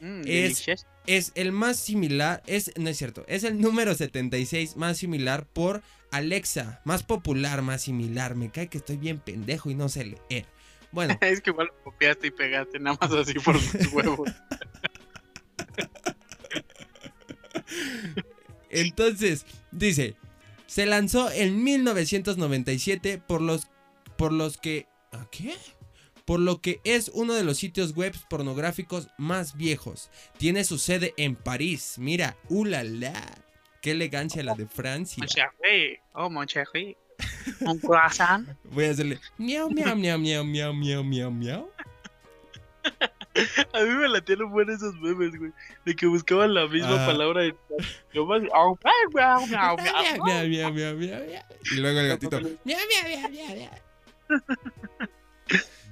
Mm, 0.00 0.22
Es-. 0.26 0.86
Es 1.06 1.32
el 1.36 1.52
más 1.52 1.78
similar, 1.78 2.42
es, 2.46 2.70
no 2.76 2.90
es 2.90 2.98
cierto, 2.98 3.24
es 3.28 3.42
el 3.42 3.58
número 3.58 3.94
76 3.94 4.76
más 4.76 4.98
similar 4.98 5.46
por 5.46 5.82
Alexa, 6.10 6.82
más 6.84 7.02
popular, 7.02 7.62
más 7.62 7.80
similar. 7.80 8.34
Me 8.34 8.50
cae 8.50 8.68
que 8.68 8.76
estoy 8.76 8.98
bien 8.98 9.18
pendejo 9.18 9.70
y 9.70 9.74
no 9.74 9.88
sé 9.88 10.04
leer. 10.04 10.46
Bueno, 10.92 11.16
Es 11.20 11.40
que 11.40 11.50
igual 11.50 11.68
lo 11.68 11.84
copiaste 11.84 12.28
y 12.28 12.30
pegaste 12.30 12.78
nada 12.78 12.98
más 13.00 13.12
así 13.12 13.34
por 13.34 13.58
tus 13.60 13.92
huevos. 13.92 14.30
Entonces, 18.70 19.46
dice, 19.70 20.16
se 20.66 20.86
lanzó 20.86 21.30
en 21.30 21.62
1997 21.62 23.18
por 23.18 23.40
los 23.40 23.68
por 24.16 24.32
los 24.32 24.58
que 24.58 24.86
¿a 25.12 25.28
qué? 25.30 25.54
Por 26.24 26.40
lo 26.40 26.60
que 26.60 26.80
es 26.84 27.10
uno 27.14 27.32
de 27.32 27.44
los 27.44 27.56
sitios 27.56 27.94
web 27.94 28.14
pornográficos 28.28 29.08
más 29.16 29.56
viejos. 29.56 30.10
Tiene 30.36 30.64
su 30.64 30.76
sede 30.78 31.14
en 31.16 31.36
París. 31.36 31.94
Mira, 31.96 32.36
ulala. 32.50 33.14
Qué 33.80 33.92
elegancia 33.92 34.42
la 34.42 34.54
de 34.54 34.66
Francia. 34.66 35.22
Mon 35.22 35.28
chéri. 35.28 35.98
Oh, 36.12 36.28
mon 36.28 36.46
chéri 36.46 36.96
un. 37.60 38.56
Voy 38.64 38.84
a 38.84 38.90
hacerle 38.90 39.18
miau, 39.38 39.70
miau, 39.70 39.96
miau, 39.96 40.18
miau, 40.18 40.44
miau, 40.44 40.72
miau, 40.74 41.04
miau, 41.04 41.30
miau. 41.30 41.70
A 43.72 43.82
mí 43.82 43.90
me 43.90 44.08
latieron 44.08 44.50
buenos 44.50 44.76
esos 44.76 44.94
memes, 44.96 45.36
güey. 45.38 45.52
De 45.84 45.94
que 45.94 46.06
buscaban 46.06 46.54
la 46.54 46.66
misma 46.66 47.04
ah. 47.04 47.06
palabra. 47.06 47.42
De... 47.42 47.54
Yo 48.12 48.26
más... 48.26 48.42
y 51.70 51.76
luego 51.76 52.00
el 52.00 52.08
gatito. 52.08 52.40
Miau, 52.64 52.80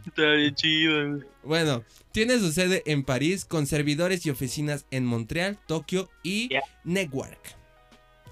Está 0.06 0.32
bien 0.32 0.54
chido, 0.54 1.08
güey. 1.10 1.22
Bueno, 1.42 1.84
tiene 2.12 2.38
su 2.38 2.52
sede 2.52 2.82
en 2.86 3.04
París 3.04 3.44
con 3.44 3.66
servidores 3.66 4.24
y 4.26 4.30
oficinas 4.30 4.86
en 4.90 5.04
Montreal, 5.04 5.58
Tokio 5.66 6.08
y 6.22 6.48
yeah. 6.48 6.62
Newark. 6.84 7.56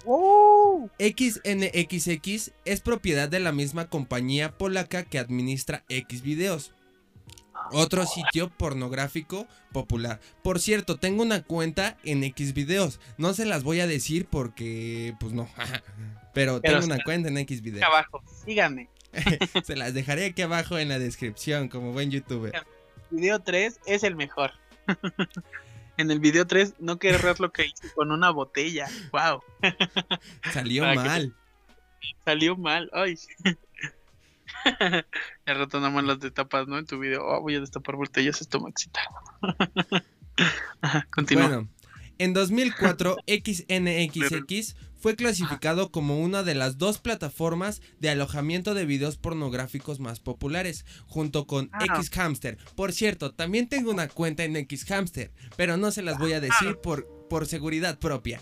Oh. 0.05 0.53
XNXX 0.98 2.52
es 2.64 2.80
propiedad 2.80 3.28
de 3.28 3.40
la 3.40 3.52
misma 3.52 3.88
compañía 3.88 4.56
polaca 4.56 5.04
que 5.04 5.18
administra 5.18 5.84
Xvideos. 5.88 6.72
Otro 7.72 8.04
sitio 8.06 8.50
pornográfico 8.50 9.46
popular. 9.72 10.20
Por 10.42 10.60
cierto, 10.60 10.96
tengo 10.96 11.22
una 11.22 11.42
cuenta 11.42 11.96
en 12.04 12.22
Xvideos. 12.22 13.00
No 13.16 13.32
se 13.32 13.46
las 13.46 13.62
voy 13.62 13.80
a 13.80 13.86
decir 13.86 14.26
porque, 14.26 15.14
pues 15.18 15.32
no. 15.32 15.48
Pero, 16.34 16.60
Pero 16.60 16.60
tengo 16.60 16.84
una 16.84 17.02
cuenta 17.02 17.28
en 17.28 17.38
Acá 17.38 17.54
Xvideos. 17.54 17.82
abajo, 17.84 18.22
síganme. 18.44 18.88
Se 19.64 19.76
las 19.76 19.94
dejaré 19.94 20.26
aquí 20.26 20.42
abajo 20.42 20.78
en 20.78 20.88
la 20.88 20.98
descripción, 20.98 21.68
como 21.68 21.92
buen 21.92 22.10
youtuber. 22.10 22.52
Video 23.10 23.38
3 23.38 23.80
es 23.86 24.02
el 24.02 24.16
mejor. 24.16 24.52
en 25.97 26.11
el 26.11 26.20
video 26.20 26.47
3 26.47 26.74
no 26.78 26.99
querrás 26.99 27.40
lo 27.40 27.53
que 27.53 27.66
hice 27.66 27.92
con 27.95 28.11
una 28.12 28.30
botella. 28.30 28.88
Wow, 29.12 29.42
Salió 30.53 30.82
Para 30.82 31.03
que- 31.03 31.09
mal. 31.09 31.34
salió 32.24 32.57
mal. 32.57 32.90
Ay. 32.92 33.16
El 35.45 35.59
rato 35.59 35.78
nada 35.78 35.90
más 35.90 36.05
las 36.05 36.20
destapas, 36.20 36.66
¿no? 36.68 36.78
En 36.78 36.86
tu 36.86 36.99
video. 36.99 37.24
Oh, 37.26 37.40
voy 37.40 37.57
a 37.57 37.61
destapar 37.61 37.97
botellas, 37.97 38.40
esto 38.40 38.61
me 38.61 38.70
excita. 38.70 39.01
Continúa. 41.11 41.47
Bueno, 41.49 41.68
en 42.18 42.32
2004 42.32 43.16
XNXX 43.26 44.76
fue 45.05 45.16
clasificado 45.16 45.90
como 45.90 46.18
una 46.18 46.42
de 46.42 46.55
las 46.55 46.78
dos 46.78 46.96
plataformas 46.96 47.82
de 48.00 48.09
alojamiento 48.09 48.72
de 48.72 48.86
videos 48.86 49.18
pornográficos 49.18 50.00
más 50.00 50.18
populares, 50.18 50.86
junto 51.07 51.46
con. 51.46 51.70
Xhamster. 52.11 52.57
Por 52.74 52.90
cierto, 52.90 53.34
también 53.34 53.68
tengo 53.68 53.90
una 53.90 54.09
cuenta 54.09 54.44
en 54.44 54.55
Xhamster, 54.66 55.30
pero 55.59 55.76
no 55.76 55.90
se 55.90 56.00
las 56.00 56.18
voy 56.18 56.32
a 56.32 56.40
decir 56.40 56.78
por, 56.82 57.07
por 57.28 57.46
seguridad 57.46 57.98
propia. 57.98 58.40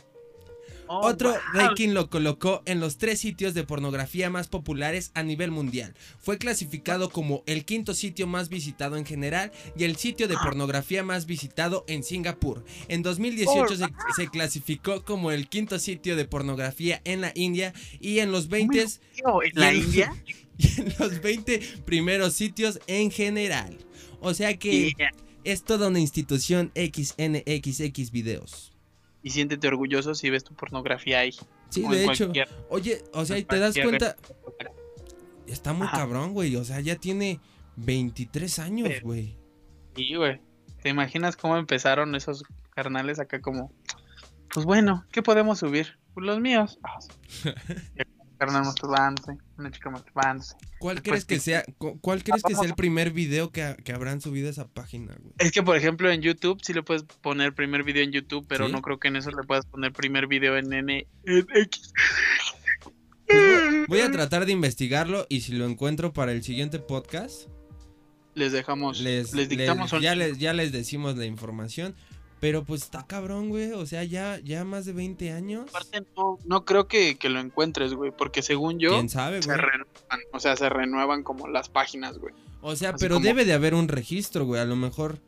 Oh, 0.94 1.06
Otro 1.06 1.30
wow. 1.30 1.38
ranking 1.54 1.90
lo 1.94 2.10
colocó 2.10 2.62
en 2.66 2.78
los 2.78 2.98
tres 2.98 3.18
sitios 3.20 3.54
de 3.54 3.64
pornografía 3.64 4.28
más 4.28 4.48
populares 4.48 5.10
a 5.14 5.22
nivel 5.22 5.50
mundial. 5.50 5.94
Fue 6.20 6.36
clasificado 6.36 7.08
como 7.08 7.42
el 7.46 7.64
quinto 7.64 7.94
sitio 7.94 8.26
más 8.26 8.50
visitado 8.50 8.96
en 8.98 9.06
general 9.06 9.52
y 9.74 9.84
el 9.84 9.96
sitio 9.96 10.28
de 10.28 10.36
pornografía 10.36 11.02
más 11.02 11.24
visitado 11.24 11.84
en 11.88 12.02
Singapur. 12.02 12.62
En 12.88 13.02
2018 13.02 13.76
se, 13.76 13.86
se 14.16 14.28
clasificó 14.28 15.02
como 15.02 15.30
el 15.30 15.48
quinto 15.48 15.78
sitio 15.78 16.14
de 16.14 16.26
pornografía 16.26 17.00
en 17.04 17.22
la 17.22 17.32
India 17.34 17.72
y 17.98 18.18
en 18.18 18.30
los 18.30 18.48
20 18.48 18.84
Tío, 19.14 19.42
¿En 19.42 19.50
la 19.54 19.72
y 19.72 19.78
en- 19.78 19.84
India? 19.84 20.14
y 20.58 20.80
en 20.80 20.94
los 20.98 21.22
20 21.22 21.58
primeros 21.86 22.34
sitios 22.34 22.80
en 22.86 23.10
general. 23.10 23.78
O 24.20 24.34
sea 24.34 24.58
que 24.58 24.92
Yeah. 24.98 25.10
es 25.44 25.64
toda 25.64 25.88
una 25.88 26.00
institución 26.00 26.70
XNXX 26.74 28.10
videos. 28.10 28.71
Y 29.22 29.30
siéntete 29.30 29.68
orgulloso 29.68 30.14
si 30.14 30.30
ves 30.30 30.44
tu 30.44 30.54
pornografía 30.54 31.20
ahí. 31.20 31.32
Sí, 31.68 31.86
de 31.88 32.04
hecho. 32.04 32.32
Oye, 32.68 33.02
o 33.12 33.24
sea, 33.24 33.38
y 33.38 33.44
te 33.44 33.58
das 33.58 33.76
cuenta, 33.78 34.16
está 35.46 35.72
muy 35.72 35.86
Ajá. 35.86 35.98
cabrón, 35.98 36.32
güey. 36.32 36.56
O 36.56 36.64
sea, 36.64 36.80
ya 36.80 36.96
tiene 36.96 37.40
23 37.76 38.58
años, 38.58 38.88
Pero- 38.88 39.06
güey. 39.06 39.36
Sí, 39.94 40.14
güey. 40.14 40.40
¿Te 40.82 40.88
imaginas 40.88 41.36
cómo 41.36 41.56
empezaron 41.56 42.14
esos 42.14 42.42
carnales 42.74 43.20
acá 43.20 43.40
como... 43.40 43.72
Pues 44.52 44.66
bueno, 44.66 45.04
¿qué 45.12 45.22
podemos 45.22 45.60
subir? 45.60 45.98
Pues 46.14 46.26
los 46.26 46.40
míos. 46.40 46.78
Carnal 48.46 48.64
masturbándose, 48.64 49.38
una 49.56 49.70
chica 49.70 49.90
masturbándose. 49.90 50.56
¿Cuál 50.80 50.96
Pues 50.96 51.02
crees 51.04 51.24
que 51.26 51.34
sí. 51.36 51.40
sea, 51.42 51.64
cu- 51.78 52.00
cuál 52.00 52.24
crees 52.24 52.42
que 52.42 52.54
sea 52.56 52.64
el 52.66 52.74
primer 52.74 53.12
video 53.12 53.50
que, 53.52 53.76
que 53.84 53.92
habrán 53.92 54.20
subido 54.20 54.48
a 54.48 54.50
esa 54.50 54.66
página, 54.66 55.14
güey? 55.20 55.32
Es 55.38 55.52
que, 55.52 55.62
por 55.62 55.76
ejemplo, 55.76 56.10
en 56.10 56.22
YouTube 56.22 56.60
sí 56.60 56.72
le 56.72 56.82
puedes 56.82 57.04
poner 57.04 57.54
primer 57.54 57.84
video 57.84 58.02
en 58.02 58.10
YouTube, 58.10 58.44
pero 58.48 58.66
¿Sí? 58.66 58.72
no 58.72 58.82
creo 58.82 58.98
que 58.98 59.06
en 59.08 59.14
eso 59.16 59.30
le 59.30 59.44
puedas 59.46 59.64
poner 59.66 59.92
primer 59.92 60.26
video 60.26 60.56
en 60.56 60.72
N 60.72 61.06
en 61.26 61.46
X. 61.54 61.92
Pues 63.26 63.86
voy, 63.88 64.00
a 64.00 64.10
tratar 64.10 64.44
de 64.44 64.52
investigarlo 64.52 65.26
y 65.28 65.42
si 65.42 65.52
lo 65.52 65.66
encuentro 65.66 66.12
para 66.12 66.32
el 66.32 66.42
siguiente 66.42 66.78
podcast, 66.80 67.48
Les 68.34 68.50
dejamos, 68.52 69.00
les, 69.00 69.32
les, 69.34 69.48
dictamos 69.48 69.92
les- 69.92 69.98
un- 69.98 70.02
ya, 70.02 70.14
les, 70.14 70.38
ya 70.38 70.52
les 70.52 70.72
decimos 70.72 71.16
la 71.16 71.26
información. 71.26 71.94
Pero 72.42 72.64
pues 72.64 72.82
está 72.82 73.06
cabrón, 73.06 73.50
güey. 73.50 73.70
O 73.70 73.86
sea, 73.86 74.02
ya, 74.02 74.40
ya 74.40 74.64
más 74.64 74.84
de 74.84 74.92
20 74.92 75.30
años. 75.30 75.66
Aparte, 75.68 76.02
no, 76.16 76.38
no 76.44 76.64
creo 76.64 76.88
que, 76.88 77.16
que 77.16 77.28
lo 77.28 77.38
encuentres, 77.38 77.94
güey, 77.94 78.10
porque 78.10 78.42
según 78.42 78.80
yo, 78.80 78.90
¿Quién 78.90 79.08
sabe, 79.08 79.40
se 79.42 79.46
güey? 79.48 79.60
renuevan, 79.60 80.20
o 80.32 80.40
sea, 80.40 80.56
se 80.56 80.68
renuevan 80.68 81.22
como 81.22 81.46
las 81.46 81.68
páginas, 81.68 82.18
güey. 82.18 82.34
O 82.60 82.74
sea, 82.74 82.90
Así 82.90 82.96
pero 82.98 83.14
como- 83.14 83.26
debe 83.26 83.44
de 83.44 83.52
haber 83.52 83.74
un 83.74 83.86
registro, 83.86 84.44
güey. 84.44 84.60
A 84.60 84.64
lo 84.64 84.74
mejor, 84.74 85.20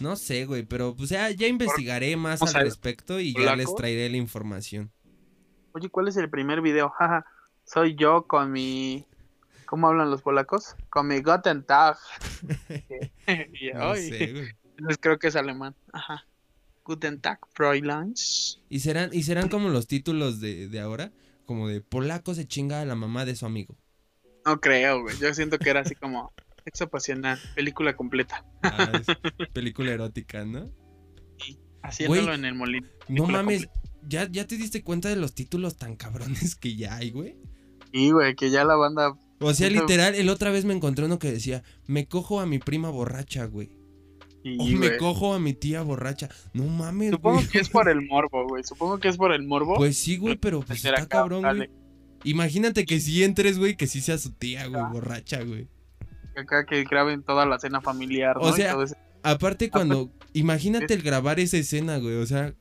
no 0.00 0.16
sé, 0.16 0.46
güey. 0.46 0.62
Pero 0.62 0.96
pues 0.96 1.10
ya, 1.10 1.28
ya 1.30 1.46
investigaré 1.46 2.16
más 2.16 2.40
al 2.40 2.62
respecto 2.62 3.20
y 3.20 3.34
ya 3.34 3.54
les 3.54 3.74
traeré 3.74 4.08
la 4.08 4.16
información. 4.16 4.90
Oye, 5.74 5.90
¿cuál 5.90 6.08
es 6.08 6.16
el 6.16 6.30
primer 6.30 6.62
video? 6.62 6.88
Jaja, 6.98 7.26
soy 7.66 7.96
yo 7.96 8.26
con 8.26 8.50
mi... 8.50 9.04
¿Cómo 9.66 9.88
hablan 9.88 10.10
los 10.10 10.22
polacos? 10.22 10.74
Con 10.88 11.06
mi 11.08 11.20
Guten 11.20 11.64
Tag. 11.64 11.98
No 13.74 13.94
sé, 13.94 14.32
güey. 14.32 14.48
entonces 14.78 14.98
creo 14.98 15.18
que 15.18 15.28
es 15.28 15.36
alemán. 15.36 15.74
Ajá. 15.92 16.24
Guten 16.84 17.20
Tag, 17.20 17.38
Fräuleins. 17.54 18.60
¿Y 18.68 18.80
serán, 18.80 19.10
¿Y 19.12 19.22
serán 19.22 19.48
como 19.48 19.68
los 19.68 19.86
títulos 19.86 20.40
de, 20.40 20.68
de 20.68 20.80
ahora? 20.80 21.12
Como 21.46 21.68
de 21.68 21.80
polaco 21.80 22.34
se 22.34 22.46
chinga 22.46 22.80
a 22.80 22.84
la 22.84 22.94
mamá 22.94 23.24
de 23.24 23.36
su 23.36 23.46
amigo. 23.46 23.76
No 24.44 24.60
creo, 24.60 25.02
güey. 25.02 25.16
Yo 25.18 25.32
siento 25.34 25.58
que 25.58 25.70
era 25.70 25.80
así 25.80 25.94
como... 25.94 26.32
Sexo 26.64 26.88
pasional, 26.88 27.40
película 27.56 27.96
completa. 27.96 28.44
Ah, 28.62 28.92
es 28.94 29.48
película 29.52 29.90
erótica, 29.90 30.44
¿no? 30.44 30.70
Haciéndolo 31.82 32.22
Güey, 32.22 32.34
en 32.36 32.44
el 32.44 32.54
molino. 32.54 32.86
No 33.08 33.26
mames, 33.26 33.68
¿ya, 34.06 34.28
¿ya 34.30 34.46
te 34.46 34.56
diste 34.56 34.84
cuenta 34.84 35.08
de 35.08 35.16
los 35.16 35.34
títulos 35.34 35.76
tan 35.76 35.96
cabrones 35.96 36.54
que 36.54 36.76
ya 36.76 36.94
hay, 36.94 37.10
güey? 37.10 37.36
Sí, 37.92 38.12
güey, 38.12 38.36
que 38.36 38.50
ya 38.50 38.64
la 38.64 38.76
banda. 38.76 39.18
O 39.40 39.54
sea, 39.54 39.68
literal, 39.70 40.14
el 40.14 40.28
otra 40.28 40.52
vez 40.52 40.64
me 40.64 40.72
encontré 40.72 41.04
uno 41.04 41.18
que 41.18 41.32
decía, 41.32 41.64
me 41.86 42.06
cojo 42.06 42.38
a 42.38 42.46
mi 42.46 42.60
prima 42.60 42.90
borracha, 42.90 43.44
güey. 43.46 43.76
Sí, 44.42 44.56
O 44.58 44.64
me 44.66 44.96
cojo 44.96 45.34
a 45.34 45.38
mi 45.38 45.52
tía 45.54 45.82
borracha. 45.82 46.28
No 46.52 46.64
mames, 46.64 47.10
Supongo 47.12 47.36
güey. 47.36 47.48
que 47.48 47.58
es 47.60 47.68
por 47.68 47.88
el 47.88 48.02
morbo, 48.06 48.46
güey. 48.48 48.64
Supongo 48.64 48.98
que 48.98 49.08
es 49.08 49.16
por 49.16 49.32
el 49.32 49.44
morbo. 49.46 49.76
Pues 49.76 49.96
sí, 49.96 50.16
güey, 50.16 50.36
pero 50.36 50.60
pues 50.62 50.84
está 50.84 51.06
cabrón, 51.06 51.42
dale. 51.42 51.66
güey. 51.68 51.82
Imagínate 52.24 52.84
que 52.84 53.00
si 53.00 53.22
entres, 53.24 53.58
güey, 53.58 53.76
que 53.76 53.86
sí 53.86 54.00
sea 54.00 54.18
su 54.18 54.30
tía, 54.32 54.66
güey, 54.66 54.80
Ah. 54.80 54.90
borracha, 54.92 55.42
güey. 55.42 55.68
Acá 56.36 56.64
que 56.66 56.82
graben 56.84 57.22
toda 57.22 57.46
la 57.46 57.58
cena 57.58 57.80
familiar, 57.80 58.36
O 58.38 58.42
¿no? 58.42 58.48
Y 58.50 58.52
sea, 58.52 58.76
Aparte 59.24 59.70
cuando, 59.70 60.10
imagínate 60.32 60.94
el 60.94 61.02
grabar 61.02 61.38
esa 61.38 61.56
escena, 61.56 61.98
güey, 61.98 62.16
o 62.16 62.26
sea, 62.26 62.54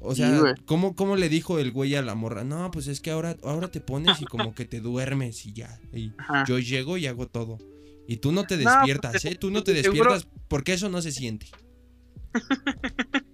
o 0.00 0.14
Sí, 0.14 0.22
sea, 0.22 0.38
güey. 0.38 0.54
¿cómo, 0.66 0.94
¿cómo 0.94 1.16
le 1.16 1.28
dijo 1.28 1.58
el 1.58 1.72
güey 1.72 1.96
a 1.96 2.02
la 2.02 2.14
morra? 2.14 2.44
No, 2.44 2.70
pues 2.70 2.86
es 2.86 3.00
que 3.00 3.10
ahora, 3.10 3.36
ahora 3.42 3.68
te 3.68 3.80
pones 3.80 4.20
y 4.20 4.24
como 4.26 4.52
que 4.54 4.64
te 4.66 4.80
duermes 4.80 5.44
y 5.46 5.52
ya. 5.54 5.80
Y 5.92 6.12
yo 6.46 6.58
llego 6.60 6.96
y 6.98 7.06
hago 7.08 7.26
todo. 7.26 7.58
Y 8.06 8.16
tú 8.18 8.32
no 8.32 8.44
te 8.44 8.56
No, 8.58 8.70
despiertas, 8.70 9.12
pues, 9.12 9.24
¿eh? 9.24 9.34
Tú 9.36 9.50
no 9.50 9.62
te 9.64 9.72
seguro- 9.82 10.12
despiertas 10.12 10.28
porque 10.48 10.72
eso 10.74 10.88
no 10.88 11.00
se 11.02 11.10
siente. 11.12 11.46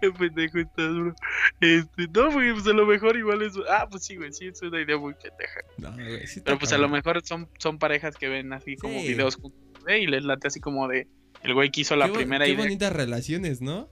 Qué 0.00 0.10
pendejo 0.12 0.58
estás, 0.58 0.94
bro. 0.94 1.14
Este, 1.60 2.08
no, 2.12 2.30
güey, 2.30 2.52
pues 2.52 2.66
a 2.66 2.72
lo 2.74 2.84
mejor 2.86 3.16
igual 3.16 3.40
es. 3.42 3.54
Ah, 3.70 3.86
pues 3.90 4.04
sí, 4.04 4.16
güey, 4.16 4.32
sí, 4.32 4.46
es 4.46 4.60
una 4.62 4.80
idea 4.82 4.98
muy 4.98 5.14
pendeja. 5.14 5.60
No, 5.78 5.92
güey, 5.92 6.26
sí 6.26 6.40
está 6.40 6.44
Pero 6.44 6.58
pues 6.58 6.72
a 6.72 6.78
lo 6.78 6.88
mejor 6.88 7.22
son, 7.24 7.48
son 7.58 7.78
parejas 7.78 8.16
que 8.16 8.28
ven 8.28 8.52
así 8.52 8.76
como 8.76 9.00
Sí. 9.00 9.08
videos 9.08 9.36
juntos, 9.36 9.60
güey, 9.82 10.04
y 10.04 10.06
les 10.06 10.24
late 10.24 10.48
así 10.48 10.60
como 10.60 10.86
de. 10.88 11.08
El 11.42 11.54
güey 11.54 11.70
que 11.70 11.80
hizo 11.82 11.96
la 11.96 12.06
Qué 12.08 12.14
primera 12.14 12.44
qué 12.44 12.52
idea. 12.52 12.62
bonitas 12.64 12.92
relaciones, 12.92 13.60
¿no? 13.62 13.88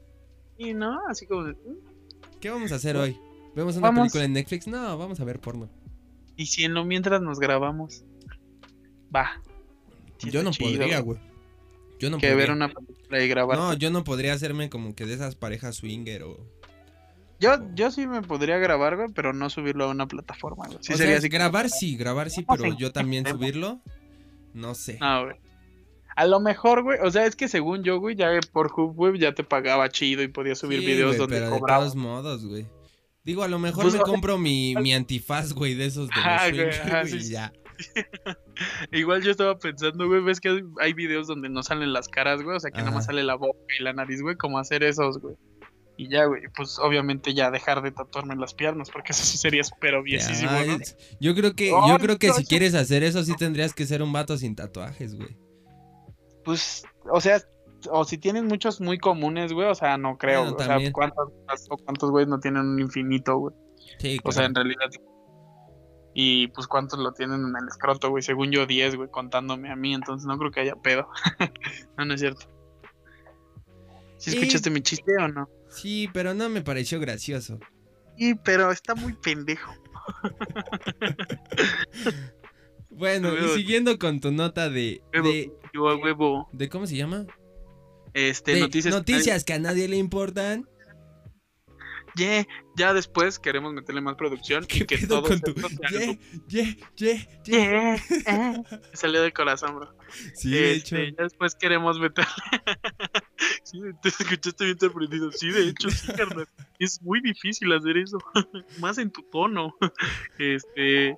Y 0.59 0.75
no, 0.75 0.99
así 1.09 1.27
como 1.27 1.45
de. 1.45 1.53
"Mm". 1.55 2.39
¿Qué 2.41 2.51
vamos 2.51 2.73
a 2.73 2.75
hacer 2.75 2.97
hoy? 2.97 3.17
¿Vemos 3.55 3.77
una 3.77 3.89
Vamos. 3.89 4.03
película 4.03 4.25
en 4.25 4.33
Netflix? 4.35 4.67
No, 4.67 4.99
vamos 4.99 5.21
a 5.21 5.25
ver 5.25 5.41
porno. 5.41 5.71
Y 6.37 6.47
si 6.47 6.65
en 6.65 6.75
lo 6.75 6.85
mientras 6.85 7.21
nos 7.23 7.39
grabamos. 7.39 8.05
Va. 9.15 9.41
Sí 10.19 10.31
Yo 10.31 10.43
no 10.43 10.51
chido, 10.51 10.71
podría, 10.79 11.01
güey. 11.01 11.19
Yo 11.99 12.11
no 12.11 12.19
Que 12.19 12.29
podría. 12.29 12.35
ver 12.37 12.51
una 12.51 12.69
película 12.69 13.23
y 13.23 13.29
grabar. 13.29 13.57
No, 13.59 13.75
yo 13.75 13.91
no 13.91 14.05
podría 14.05 14.33
hacerme 14.35 14.69
como 14.71 14.95
que 14.95 15.07
de 15.07 15.15
esas 15.15 15.37
parejas 15.37 15.77
swinger 15.77 16.25
o... 16.25 16.39
Yo, 17.41 17.51
yo 17.75 17.91
sí 17.91 18.07
me 18.07 18.23
podría 18.23 18.59
grabar, 18.59 18.97
güey, 18.97 19.09
pero 19.15 19.33
no 19.33 19.51
subirlo 19.51 19.85
a 19.85 19.89
una 19.89 20.07
plataforma, 20.07 20.67
güey. 20.67 20.79
Sí 20.81 20.93
o 20.93 20.97
sería 20.97 21.13
sea, 21.15 21.19
así. 21.19 21.29
como- 21.29 21.39
grabar 21.39 21.69
sí, 21.71 21.97
grabar 21.97 22.31
sí, 22.31 22.45
pero 22.49 22.77
yo 22.77 22.93
también 22.93 23.27
subirlo, 23.27 23.81
no 24.55 24.75
sé. 24.75 24.99
No, 25.01 25.25
güey. 25.25 25.37
A 26.17 26.27
lo 26.27 26.39
mejor, 26.39 26.85
güey, 26.85 26.99
o 27.03 27.11
sea, 27.11 27.27
es 27.27 27.35
que 27.35 27.49
según 27.49 27.83
yo, 27.83 27.99
güey, 27.99 28.15
ya 28.15 28.29
por 28.53 28.73
Hub, 28.73 28.95
güey, 28.95 29.19
ya 29.19 29.35
te 29.35 29.43
pagaba 29.43 29.89
chido 29.89 30.23
y 30.23 30.29
podías 30.29 30.59
subir 30.59 30.79
Sí, 30.81 30.87
videos 30.87 31.09
güey, 31.09 31.19
donde 31.19 31.37
pero 31.37 31.51
de 31.51 31.59
cobraba. 31.59 31.81
todos 31.81 31.97
modos, 31.97 32.47
güey. 32.47 32.67
Digo, 33.25 33.43
a 33.43 33.49
lo 33.49 33.59
mejor 33.59 33.85
Pues, 33.85 33.95
me 33.95 34.01
compro 34.01 34.39
mi, 34.39 34.75
mi 34.81 34.93
antifaz, 34.93 35.53
güey, 35.53 35.75
de 35.75 35.87
esos 35.87 36.09
de 36.09 36.17
los 36.17 36.25
Ajá, 36.25 36.51
güey, 36.51 36.55
swingers, 36.55 36.81
ajá, 36.81 37.05
sí, 37.07 37.17
y 37.17 37.31
ya. 37.31 37.53
Igual 38.93 39.23
yo 39.23 39.31
estaba 39.31 39.59
pensando, 39.59 40.07
güey, 40.07 40.23
ves 40.23 40.41
que 40.41 40.63
hay- 40.81 40.93
videos 40.93 41.27
donde 41.27 41.49
no 41.49 41.63
salen 41.63 41.93
las 41.93 42.09
caras, 42.09 42.43
güey, 42.43 42.57
o 42.57 42.61
sea, 42.61 42.71
que 42.71 42.79
nada 42.79 42.93
más 42.93 43.07
sale 43.07 43.23
la 43.25 43.35
boca 43.35 43.59
y 43.79 43.83
la 43.83 43.93
nariz, 43.93 44.23
güey, 44.23 44.37
como 44.37 44.59
hacer 44.59 44.85
esos, 44.85 45.19
güey. 45.19 45.35
Y 45.97 46.09
ya, 46.09 46.25
güey, 46.27 46.43
pues 46.57 46.79
obviamente 46.81 47.35
ya 47.35 47.51
dejar 47.51 47.81
de 47.83 47.93
tatuarme 47.93 48.35
las 48.37 48.53
piernas, 48.53 48.91
porque 48.91 49.13
eso 49.13 49.25
sí 49.25 49.39
sería 49.39 49.63
súper 49.63 49.95
obviesísimo, 49.95 50.51
¿no? 50.51 50.79
Yo 51.21 51.35
creo 51.35 51.55
que, 51.55 51.67
Ay, 51.75 51.89
yo 51.89 51.99
creo 51.99 52.19
que 52.19 52.33
si 52.33 52.45
quieres 52.45 52.75
hacer 52.75 53.05
eso, 53.05 53.23
sí 53.25 53.35
tendrías 53.37 53.75
que 53.75 53.87
ser 53.87 54.03
un 54.03 54.13
vato 54.13 54.37
sin 54.37 54.55
tatuajes, 54.57 55.15
güey. 55.15 55.37
Pues, 56.45 56.85
o 57.11 57.21
sea, 57.21 57.41
o 57.91 58.05
si 58.05 58.19
tienes 58.19 58.45
muchos 58.45 58.81
muy 58.81 58.99
comunes, 58.99 59.53
güey, 59.53 59.69
o 59.69 59.75
sea, 59.75 59.97
no 59.97 60.19
creo, 60.19 60.53
Bueno, 60.53 60.57
o 60.57 60.63
sea, 60.63 60.93
¿cuántos, 60.93 61.29
o 61.71 61.77
cuántos 61.77 62.11
güeyes 62.11 62.29
no 62.29 62.41
tienen 62.41 62.63
un 62.63 62.81
infinito, 62.81 63.37
güey? 63.37 63.55
Sí, 63.99 64.19
O 64.25 64.33
sea, 64.33 64.41
claro. 64.41 64.49
en 64.49 64.55
realidad. 64.55 64.91
Y 66.15 66.49
pues 66.49 66.67
cuántos 66.67 66.99
lo 66.99 67.13
tienen 67.13 67.41
en 67.41 67.55
el 67.61 67.69
escroto, 67.69 68.11
güey. 68.11 68.23
Según 68.23 68.53
yo, 68.53 68.67
10, 68.67 68.97
güey, 68.97 69.11
contándome 69.11 69.71
a 69.71 69.77
mí. 69.77 69.95
Entonces 69.95 70.27
no 70.27 70.39
creo 70.39 70.53
que 70.53 70.61
haya 70.61 70.77
pedo. 70.77 71.09
no, 71.99 72.05
no 72.05 72.15
es 72.15 72.21
cierto. 72.21 72.47
¿Sí 74.17 74.31
escuchaste 74.31 74.71
mi 74.71 74.81
chiste 74.81 75.13
o 75.19 75.29
no? 75.29 75.49
Sí, 75.69 76.09
pero 76.13 76.33
no 76.33 76.49
me 76.49 76.63
pareció 76.63 77.01
gracioso. 77.01 77.59
Sí, 78.17 78.35
pero 78.45 78.71
está 78.71 78.95
muy 78.95 79.15
pendejo. 79.15 79.73
Bueno, 82.97 83.35
y 83.35 83.49
siguiendo 83.57 83.99
con 83.99 84.21
tu 84.21 84.31
nota 84.31 84.71
de... 84.71 85.03
Huevo, 85.13 85.29
de, 85.29 85.51
huevo. 85.97 86.49
de 86.53 86.69
¿Cómo 86.69 86.87
se 86.87 86.97
llama? 86.97 87.27
Este, 88.15 88.59
noticias. 88.61 88.95
noticias 88.95 89.45
que 89.45 89.53
a 89.55 89.59
nadie 89.59 89.89
le 89.89 89.97
importan. 89.97 90.69
Yeah, 92.17 92.47
ya 92.77 92.95
después 92.95 93.41
queremos 93.41 93.73
meterle 93.73 94.01
más 94.01 94.15
producción. 94.15 94.65
¿Qué 94.69 94.79
y 94.79 94.87
que 94.87 94.99
todo 95.07 95.23
con 95.25 95.41
tu... 95.41 95.53
Yeah, 95.91 96.17
yeah, 96.47 96.77
yeah, 96.97 97.27
yeah? 97.45 97.97
Yeah, 97.97 97.97
eh. 98.29 98.63
Salió 98.93 99.21
del 99.21 99.33
corazón, 99.33 99.75
bro. 99.75 99.97
Sí, 100.35 100.51
de 100.51 100.75
Este, 100.77 101.07
hecho. 101.07 101.17
ya 101.17 101.25
después 101.25 101.57
queremos 101.57 101.99
meterle. 101.99 102.31
sí, 103.65 103.81
te 104.01 104.09
escuchaste 104.11 104.65
bien 104.65 104.79
sorprendido. 104.79 105.33
Sí, 105.33 105.51
de 105.51 105.69
hecho, 105.71 105.91
sí, 105.91 106.13
carnal. 106.13 106.47
Es 106.79 107.03
muy 107.03 107.21
difícil 107.21 107.73
hacer 107.73 107.97
eso. 107.97 108.19
Más 108.79 108.99
en 108.99 109.11
tu 109.11 109.23
tono. 109.33 109.75
Este. 110.39 111.17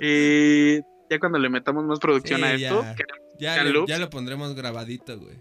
eh, 0.00 0.80
ya 1.10 1.18
cuando 1.18 1.38
le 1.40 1.48
metamos 1.48 1.84
más 1.86 1.98
producción 1.98 2.38
Sí, 2.38 2.44
a 2.44 2.54
esto, 2.54 2.84
le- 3.40 3.84
ya 3.88 3.98
lo 3.98 4.10
pondremos 4.10 4.54
grabadito, 4.54 5.18
güey. 5.18 5.36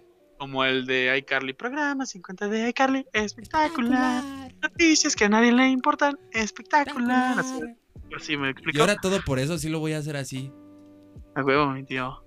Como 0.46 0.64
el 0.64 0.86
de 0.86 1.18
iCarly. 1.18 1.54
Programa 1.54 2.06
50 2.06 2.48
de 2.48 2.70
iCarly. 2.70 3.06
Espectacular. 3.14 4.24
Noticias 4.62 5.16
que 5.16 5.26
a 5.26 5.30
nadie 5.30 5.52
le 5.52 5.68
importan. 5.70 6.20
Espectacular. 6.32 7.39
Así, 7.39 7.62
así 8.16 8.38
me 8.38 8.48
Y 8.48 8.52
explico. 8.52 8.82
ahora 8.82 8.96
todo 8.98 9.20
por 9.26 9.39
eso 9.39 9.58
sí 9.58 9.70
lo 9.70 9.80
voy 9.80 9.93
a 9.93 9.98
hacer 9.98 10.18
así. 10.18 10.52
A 11.36 11.41
huevo, 11.43 11.68
mi 11.72 11.84
tío. 11.84 12.24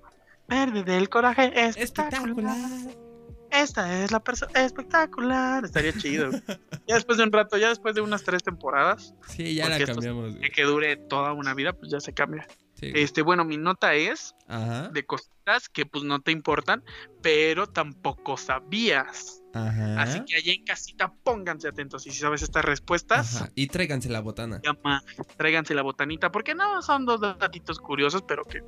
Verde 0.48 0.82
del 0.82 1.08
coraje. 1.08 1.44
Espectacular. 1.54 2.14
Espectacular. 2.14 3.07
Esta 3.50 4.02
es 4.04 4.10
la 4.12 4.20
persona 4.20 4.64
espectacular. 4.64 5.64
Estaría 5.64 5.92
chido. 5.92 6.30
ya 6.86 6.94
después 6.94 7.18
de 7.18 7.24
un 7.24 7.32
rato, 7.32 7.56
ya 7.56 7.68
después 7.68 7.94
de 7.94 8.00
unas 8.00 8.22
tres 8.24 8.42
temporadas, 8.42 9.14
Sí, 9.28 9.54
ya 9.54 9.68
la 9.68 9.76
esto- 9.78 9.92
cambiamos, 9.94 10.36
que 10.54 10.62
dure 10.64 10.96
toda 10.96 11.32
una 11.32 11.54
vida, 11.54 11.72
pues 11.72 11.90
ya 11.90 12.00
se 12.00 12.12
cambia. 12.12 12.46
Sí. 12.74 12.92
Este, 12.94 13.22
bueno, 13.22 13.44
mi 13.44 13.56
nota 13.56 13.94
es 13.94 14.36
Ajá. 14.46 14.88
de 14.90 15.04
cositas 15.04 15.68
que 15.68 15.84
pues 15.84 16.04
no 16.04 16.20
te 16.20 16.30
importan, 16.30 16.84
pero 17.22 17.66
tampoco 17.66 18.36
sabías. 18.36 19.42
Ajá. 19.52 20.00
Así 20.02 20.20
que 20.24 20.36
allá 20.36 20.52
en 20.52 20.64
casita 20.64 21.12
pónganse 21.24 21.66
atentos 21.66 22.06
y 22.06 22.12
si 22.12 22.20
sabes 22.20 22.42
estas 22.42 22.64
respuestas, 22.64 23.36
Ajá. 23.42 23.50
Y 23.56 23.66
tráiganse 23.66 24.08
la 24.10 24.20
botana. 24.20 24.60
llama, 24.62 25.02
tráiganse 25.36 25.74
la 25.74 25.82
botanita, 25.82 26.30
porque 26.30 26.54
no 26.54 26.80
son 26.82 27.04
dos 27.04 27.20
datitos 27.20 27.80
curiosos, 27.80 28.22
pero 28.28 28.44
que 28.44 28.58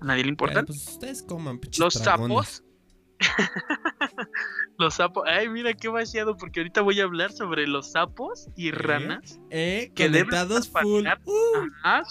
a 0.00 0.04
nadie 0.04 0.24
le 0.24 0.28
importan. 0.30 0.66
Pues 0.66 0.86
ustedes 0.88 1.22
coman, 1.22 1.58
los 1.78 1.94
sapos. 1.94 2.62
los 4.78 4.94
sapos. 4.94 5.24
Ay, 5.26 5.48
mira 5.48 5.72
qué 5.74 5.88
vaciado, 5.88 6.36
porque 6.36 6.60
ahorita 6.60 6.82
voy 6.82 7.00
a 7.00 7.04
hablar 7.04 7.32
sobre 7.32 7.66
los 7.66 7.92
sapos 7.92 8.48
y 8.56 8.70
ranas. 8.70 9.40
Eh, 9.50 9.92
que 9.94 10.06
conectados 10.06 10.68
full. 10.68 11.06
Uh. 11.24 11.66
Ajá. 11.82 12.02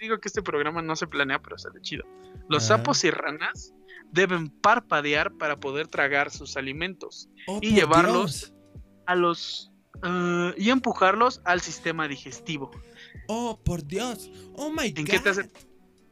Digo 0.00 0.18
que 0.18 0.28
este 0.28 0.42
programa 0.42 0.82
no 0.82 0.96
se 0.96 1.06
planea, 1.06 1.40
pero 1.40 1.56
sale 1.58 1.80
chido. 1.80 2.04
Los 2.48 2.64
Ah. 2.64 2.76
sapos 2.78 3.04
y 3.04 3.10
ranas 3.10 3.72
deben 4.10 4.48
parpadear 4.50 5.32
para 5.36 5.58
poder 5.58 5.88
tragar 5.88 6.30
sus 6.30 6.56
alimentos 6.56 7.28
Oh, 7.46 7.58
y 7.62 7.72
llevarlos 7.74 8.40
Dios. 8.40 8.54
a 9.06 9.14
los 9.14 9.70
eh, 10.02 10.54
y 10.58 10.70
empujarlos 10.70 11.40
al 11.44 11.60
sistema 11.60 12.06
digestivo. 12.08 12.70
Oh, 13.28 13.58
por 13.64 13.84
Dios. 13.84 14.30
Oh 14.56 14.70
my 14.70 14.88
¿En 14.88 15.04
god. 15.04 15.10
qué 15.10 15.18
te 15.20 15.28
hace 15.30 15.50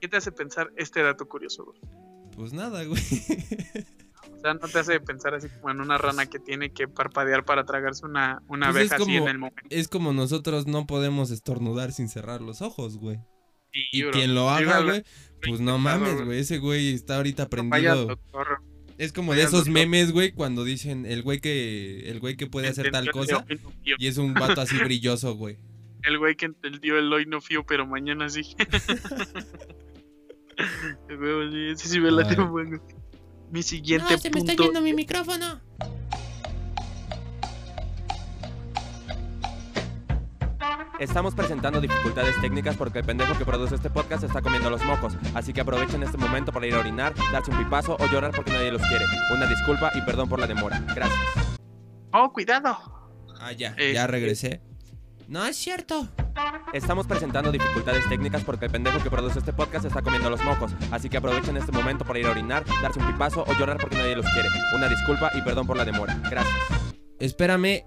qué 0.00 0.08
te 0.08 0.16
hace 0.16 0.32
pensar 0.32 0.70
este 0.76 1.02
dato 1.02 1.28
curioso? 1.28 1.74
Pues 2.34 2.52
nada, 2.52 2.84
güey. 2.84 3.00
O 4.42 4.44
sea, 4.44 4.54
no 4.54 4.66
te 4.68 4.78
hace 4.80 4.98
pensar 4.98 5.34
así 5.34 5.48
como 5.48 5.70
en 5.70 5.80
una 5.80 5.98
rana 5.98 6.26
que 6.26 6.40
tiene 6.40 6.72
que 6.72 6.88
parpadear 6.88 7.44
para 7.44 7.64
tragarse 7.64 8.04
una, 8.04 8.42
una 8.48 8.72
Pues 8.72 8.86
es 8.86 8.92
abeja 8.92 9.04
así 9.04 9.16
en 9.16 9.28
el 9.28 9.38
momento. 9.38 9.62
es 9.70 9.86
como 9.86 10.12
nosotros 10.12 10.66
no 10.66 10.86
podemos 10.86 11.30
estornudar 11.30 11.92
sin 11.92 12.08
cerrar 12.08 12.40
los 12.42 12.60
ojos, 12.60 12.98
güey. 12.98 13.18
Sí, 13.72 13.80
Y 13.92 14.02
bro. 14.02 14.10
quien 14.10 14.34
lo 14.34 14.50
haga, 14.50 14.80
güey, 14.80 15.04
pues 15.46 15.60
no 15.60 15.78
mames, 15.78 16.24
güey. 16.24 16.40
Ese 16.40 16.58
güey 16.58 16.92
está 16.92 17.16
ahorita 17.16 17.48
Vaya 17.52 17.92
aprendido. 17.92 18.06
doctor. 18.08 18.62
Es 18.98 19.12
como 19.12 19.32
de 19.34 19.42
esos 19.44 19.68
memes, 19.68 20.10
güey, 20.12 20.32
cuando 20.32 20.64
dicen 20.64 21.06
el 21.06 21.22
güey 21.22 21.40
que 21.40 22.10
el 22.10 22.18
güey 22.20 22.36
que 22.36 22.46
puede 22.48 22.68
hacer 22.68 22.90
tal 22.90 23.10
cosa 23.10 23.44
y 23.84 24.06
es 24.06 24.18
un 24.18 24.34
vato 24.34 24.60
así 24.60 24.76
brilloso, 24.78 25.34
güey. 25.36 25.56
El 26.02 26.18
güey 26.18 26.34
que 26.34 26.46
entendió 26.46 26.98
el 26.98 27.12
hoy 27.12 27.26
no 27.26 27.40
fío, 27.40 27.64
pero 27.64 27.86
mañana 27.86 28.28
sí. 28.28 28.42
Ese 31.72 31.88
sí 31.88 32.00
me 32.00 32.10
la 32.10 32.22
Ay. 32.22 32.34
tengo 32.36 32.50
bueno. 32.50 32.80
Mi 33.52 33.62
siguiente 33.62 34.16
punto. 34.30 34.80
mi 34.80 34.94
micrófono. 34.94 35.60
Estamos 40.98 41.34
presentando 41.34 41.78
dificultades 41.78 42.40
técnicas 42.40 42.78
porque 42.78 43.00
el 43.00 43.04
pendejo 43.04 43.36
que 43.36 43.44
produce 43.44 43.74
este 43.74 43.90
podcast 43.90 44.24
está 44.24 44.40
comiendo 44.40 44.70
los 44.70 44.82
mocos, 44.84 45.18
así 45.34 45.52
que 45.52 45.60
aprovechen 45.60 46.02
este 46.02 46.16
momento 46.16 46.50
para 46.50 46.66
ir 46.66 46.74
a 46.74 46.78
orinar, 46.78 47.12
darse 47.30 47.50
un 47.50 47.58
pipazo 47.58 47.98
o 48.00 48.06
llorar 48.06 48.30
porque 48.34 48.52
nadie 48.52 48.72
los 48.72 48.80
quiere. 48.80 49.04
Una 49.34 49.46
disculpa 49.46 49.90
y 49.96 50.00
perdón 50.00 50.30
por 50.30 50.40
la 50.40 50.46
demora. 50.46 50.82
Gracias. 50.94 51.20
Oh, 52.14 52.32
cuidado. 52.32 52.78
Ah, 53.38 53.52
ya, 53.52 53.74
Eh, 53.76 53.92
ya 53.92 54.06
regresé. 54.06 54.62
No 55.28 55.44
es 55.44 55.56
cierto. 55.56 56.08
Estamos 56.72 57.06
presentando 57.06 57.52
dificultades 57.52 58.08
técnicas 58.08 58.44
porque 58.44 58.66
el 58.66 58.70
pendejo 58.70 59.02
que 59.02 59.10
produce 59.10 59.38
este 59.38 59.52
podcast 59.52 59.84
está 59.84 60.02
comiendo 60.02 60.30
los 60.30 60.42
mocos, 60.42 60.74
así 60.90 61.08
que 61.08 61.18
aprovechen 61.18 61.56
este 61.56 61.72
momento 61.72 62.04
para 62.04 62.18
ir 62.18 62.26
a 62.26 62.30
orinar, 62.30 62.64
darse 62.80 62.98
un 62.98 63.06
pipazo 63.12 63.44
o 63.46 63.52
llorar 63.58 63.76
porque 63.78 63.96
nadie 63.96 64.16
los 64.16 64.26
quiere. 64.30 64.48
Una 64.74 64.88
disculpa 64.88 65.30
y 65.34 65.42
perdón 65.42 65.66
por 65.66 65.76
la 65.76 65.84
demora. 65.84 66.18
Gracias. 66.30 66.54
Espérame, 67.18 67.84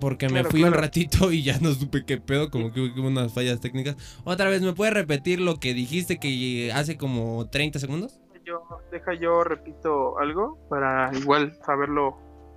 porque 0.00 0.26
me 0.26 0.34
Claro, 0.34 0.50
fui 0.50 0.64
un 0.64 0.72
ratito 0.72 1.32
y 1.32 1.42
ya 1.42 1.58
no 1.60 1.72
supe 1.72 2.04
qué 2.04 2.18
pedo, 2.18 2.50
como 2.50 2.72
que 2.72 2.80
hubo 2.80 3.06
unas 3.06 3.32
fallas 3.32 3.60
técnicas. 3.60 3.96
Otra 4.24 4.48
vez, 4.48 4.62
¿me 4.62 4.72
puedes 4.72 4.92
repetir 4.92 5.40
lo 5.40 5.58
que 5.58 5.74
dijiste 5.74 6.18
que 6.18 6.72
hace 6.74 6.96
como 6.96 7.48
30 7.48 7.78
segundos? 7.78 8.20
Yo, 8.44 8.62
deja 8.92 9.14
yo 9.14 9.42
repito 9.42 10.18
algo 10.18 10.58
para 10.68 11.10
igual 11.16 11.58
saberlo, 11.64 12.16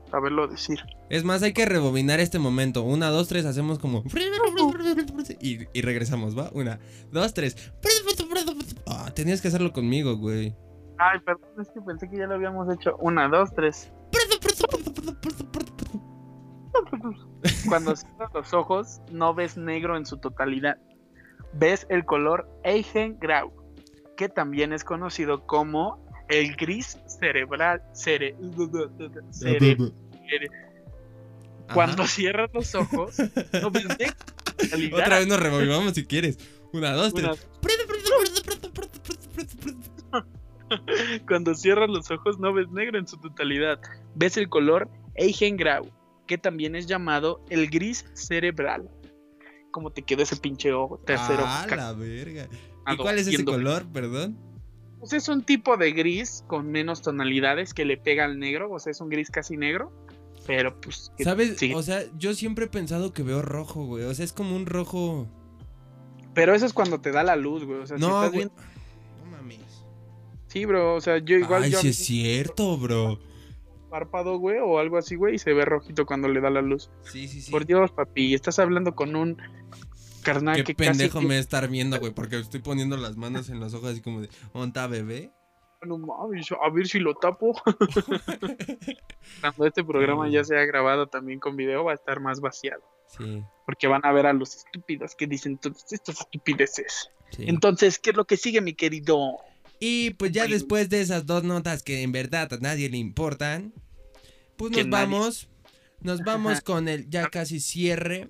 saberlo 0.10 0.48
decir. 0.48 0.80
Es 1.10 1.24
más, 1.24 1.44
hay 1.44 1.54
que 1.54 1.66
rebobinar 1.66 2.20
este 2.20 2.40
momento. 2.40 2.84
Una, 2.84 3.10
dos, 3.10 3.28
tres, 3.28 3.46
hacemos 3.46 3.80
como... 3.80 4.04
Y, 5.40 5.68
y 5.74 5.82
regresamos, 5.82 6.38
¿va? 6.38 6.50
Una, 6.54 6.80
dos, 7.12 7.34
tres. 7.34 7.72
Ah, 8.88 9.12
tenías 9.14 9.42
que 9.42 9.48
hacerlo 9.48 9.72
conmigo, 9.72 10.18
güey. 10.18 10.56
Ay, 10.98 11.20
perdón, 11.26 11.50
es 11.62 11.70
que 11.70 11.82
pensé 11.82 12.10
que 12.10 12.18
ya 12.18 12.28
lo 12.28 12.36
habíamos 12.36 12.72
hecho. 12.74 12.98
Una, 12.98 13.28
dos, 13.28 13.54
tres. 13.56 13.92
Cuando 17.68 17.96
cierras 17.96 18.30
los 18.34 18.54
ojos, 18.54 19.02
no 19.12 19.34
ves 19.34 19.58
negro 19.58 19.96
en 19.98 20.06
su 20.06 20.18
totalidad. 20.18 20.78
Ves 21.54 21.88
el 21.90 22.06
color 22.06 22.50
Eisengrau, 22.64 23.52
que 24.18 24.30
también 24.30 24.74
es 24.74 24.84
conocido 24.84 25.46
como 25.48 26.06
el 26.30 26.56
gris 26.56 26.98
cerebral. 27.08 27.82
Cere, 27.94 28.36
cere- 28.38 29.78
cere- 30.28 30.52
Cuando 31.74 32.06
cierras 32.08 32.50
los 32.54 32.74
ojos, 32.76 33.18
no 33.62 33.72
totalidad. 33.72 34.14
Otra 34.94 35.20
vez 35.20 35.28
nos 35.28 35.40
rebobinamos 35.40 35.94
si 35.94 36.06
quieres. 36.06 36.38
Una, 36.72 36.94
dos, 36.94 37.14
Una- 37.14 37.34
tres. 37.34 37.48
Cuando 41.28 41.56
cierras 41.56 41.90
los 41.90 42.10
ojos 42.12 42.40
no 42.40 42.54
ves 42.54 42.70
negro 42.70 43.00
en 43.00 43.08
su 43.08 43.18
totalidad. 43.18 43.80
Ves 44.16 44.38
el 44.38 44.50
color 44.50 44.90
Eisengrau, 45.16 45.90
que 46.28 46.38
también 46.38 46.76
es 46.76 46.86
llamado 46.86 47.44
el 47.50 47.70
gris 47.70 48.06
cerebral. 48.14 48.90
¿Cómo 49.72 49.92
te 49.92 50.02
quedó 50.04 50.24
ese 50.24 50.36
pinche 50.36 50.72
ojo 50.74 51.00
tercero? 51.00 51.44
Ah, 51.46 51.66
la 51.70 51.94
verga. 51.94 52.48
¿Y 52.92 52.98
cuál 52.98 53.18
es 53.20 53.28
ese 53.28 53.46
color, 53.46 53.86
perdón? 53.92 54.38
Pues 55.00 55.14
es 55.14 55.30
un 55.30 55.44
tipo 55.44 55.78
de 55.78 55.92
gris 55.94 56.44
con 56.48 56.70
menos 56.72 57.02
tonalidades 57.02 57.74
que 57.74 57.86
le 57.86 57.98
pega 57.98 58.26
al 58.26 58.38
negro, 58.40 58.70
o 58.72 58.80
sea, 58.80 58.92
es 58.92 59.00
un 59.02 59.10
gris 59.10 59.32
casi 59.32 59.56
negro, 59.58 59.92
pero 60.46 60.80
pues... 60.82 61.12
que- 61.18 61.24
¿Sabes? 61.24 61.58
sí. 61.58 61.74
O 61.74 61.82
sea, 61.82 62.02
yo 62.18 62.34
siempre 62.34 62.66
he 62.66 62.68
pensado 62.70 63.14
que 63.14 63.24
veo 63.24 63.42
rojo, 63.42 63.86
güey. 63.86 64.04
O 64.04 64.14
sea, 64.14 64.26
es 64.26 64.34
como 64.34 64.56
un 64.56 64.66
rojo. 64.66 65.28
Pero 66.34 66.54
eso 66.54 66.66
es 66.66 66.74
cuando 66.74 67.00
te 67.00 67.12
da 67.12 67.24
la 67.24 67.36
luz, 67.36 67.64
güey, 67.64 67.80
o 67.80 67.88
sea, 67.88 67.98
si 67.98 68.02
No, 68.02 68.24
estás 68.24 68.32
güey. 68.34 68.46
bien... 68.46 68.52
No 69.24 69.38
mames. 69.38 69.84
Sí, 70.48 70.66
bro, 70.66 70.96
o 70.96 71.02
sea, 71.02 71.18
yo 71.20 71.38
igual 71.38 71.64
Ay, 71.64 71.72
yo 71.72 71.80
sí 71.80 71.90
es 71.90 71.98
cierto, 71.98 72.78
bro. 72.78 73.20
párpado, 73.90 74.38
güey, 74.38 74.58
o 74.62 74.80
algo 74.80 74.98
así, 74.98 75.16
güey, 75.16 75.36
y 75.36 75.40
se 75.40 75.54
ve 75.54 75.64
rojito 75.66 76.06
cuando 76.06 76.28
le 76.28 76.42
da 76.42 76.50
la 76.50 76.62
luz. 76.62 76.90
Sí, 77.04 77.28
sí, 77.28 77.42
sí. 77.42 77.52
Por 77.52 77.66
Dios, 77.66 77.92
papi, 77.92 78.34
estás 78.34 78.60
hablando 78.60 78.96
con 78.96 79.16
un 79.16 79.38
carnal 80.34 80.56
Qué 80.58 80.64
que 80.64 80.76
pendejo 80.76 81.16
casi... 81.20 81.28
me 81.28 81.36
a 81.36 81.40
estar 81.40 81.68
viendo, 81.70 82.00
güey, 82.00 82.14
porque 82.14 82.38
estoy 82.40 82.60
poniendo 82.62 82.98
las 82.98 83.16
manos 83.18 83.50
en 83.50 83.60
los 83.60 83.74
ojos 83.74 83.92
así 83.92 84.02
como 84.02 84.22
de, 84.22 84.30
¿onta 84.54 84.88
bebé? 84.88 85.32
No 85.82 85.98
mames, 85.98 86.48
a 86.52 86.70
ver 86.70 86.88
si 86.88 87.00
lo 87.00 87.16
tapo. 87.16 87.54
Cuando 89.42 89.66
este 89.66 89.84
programa 89.84 90.30
ya 90.30 90.44
sea 90.44 90.66
grabado 90.66 91.08
también 91.08 91.40
con 91.40 91.56
video, 91.56 91.84
va 91.86 91.92
a 91.92 91.96
estar 91.96 92.20
más 92.20 92.40
vaciado. 92.42 92.82
Sí, 93.18 93.44
Porque 93.66 93.88
van 93.88 94.06
a 94.06 94.12
ver 94.12 94.28
a 94.28 94.34
los 94.34 94.56
estúpidos 94.56 95.16
que 95.16 95.26
dicen 95.26 95.58
todas 95.58 95.92
estas 95.92 96.20
estupideces. 96.22 97.10
sí. 97.32 97.46
Entonces, 97.48 97.98
¿qué 97.98 98.12
es 98.12 98.16
lo 98.16 98.26
que 98.26 98.38
sigue, 98.38 98.62
mi 98.62 98.74
querido? 98.74 99.38
Y 99.80 100.12
pues 100.12 100.32
ya 100.32 100.46
después 100.46 100.90
de 100.90 101.02
esas 101.02 101.26
dos 101.26 101.44
notas 101.44 101.82
que 101.82 102.04
en 102.04 102.12
verdad 102.12 102.52
a 102.54 102.58
nadie 102.58 102.90
le 102.90 102.98
importan, 102.98 103.74
pues 104.58 104.72
Que 104.74 104.84
nos 104.84 104.90
nadie- 104.92 105.06
vamos, 105.14 105.50
nos 106.02 106.20
vamos 106.22 106.62
con 106.62 106.88
el 106.90 107.10
ya 107.10 107.30
casi 107.30 107.60
cierre 107.62 108.28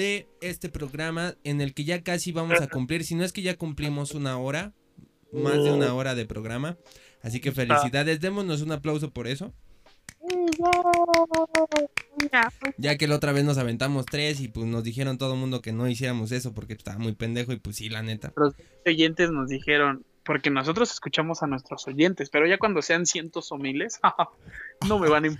de 0.00 0.26
este 0.40 0.70
programa 0.70 1.34
en 1.44 1.60
el 1.60 1.74
que 1.74 1.84
ya 1.84 2.02
casi 2.02 2.32
vamos 2.32 2.58
a 2.62 2.68
cumplir, 2.68 3.04
si 3.04 3.14
no 3.14 3.22
es 3.22 3.34
que 3.34 3.42
ya 3.42 3.58
cumplimos 3.58 4.14
una 4.14 4.38
hora, 4.38 4.72
más 5.30 5.62
de 5.62 5.70
una 5.70 5.92
hora 5.92 6.14
de 6.14 6.24
programa. 6.24 6.78
Así 7.20 7.38
que 7.38 7.52
felicidades, 7.52 8.18
démonos 8.18 8.62
un 8.62 8.72
aplauso 8.72 9.10
por 9.10 9.26
eso. 9.26 9.52
Ya 12.78 12.96
que 12.96 13.06
la 13.06 13.16
otra 13.16 13.32
vez 13.32 13.44
nos 13.44 13.58
aventamos 13.58 14.06
tres 14.06 14.40
y 14.40 14.48
pues 14.48 14.64
nos 14.64 14.84
dijeron 14.84 15.18
todo 15.18 15.34
el 15.34 15.38
mundo 15.38 15.60
que 15.60 15.72
no 15.72 15.86
hiciéramos 15.86 16.32
eso 16.32 16.54
porque 16.54 16.72
estaba 16.72 16.96
muy 16.96 17.12
pendejo 17.12 17.52
y 17.52 17.58
pues 17.58 17.76
sí, 17.76 17.90
la 17.90 18.02
neta. 18.02 18.32
Los 18.36 18.54
oyentes 18.86 19.30
nos 19.30 19.50
dijeron, 19.50 20.06
porque 20.24 20.48
nosotros 20.48 20.90
escuchamos 20.90 21.42
a 21.42 21.46
nuestros 21.46 21.86
oyentes, 21.86 22.30
pero 22.30 22.46
ya 22.46 22.56
cuando 22.56 22.80
sean 22.80 23.04
cientos 23.04 23.52
o 23.52 23.58
miles, 23.58 24.00
no 24.88 24.98
me 24.98 25.10
van 25.10 25.26
a 25.26 25.38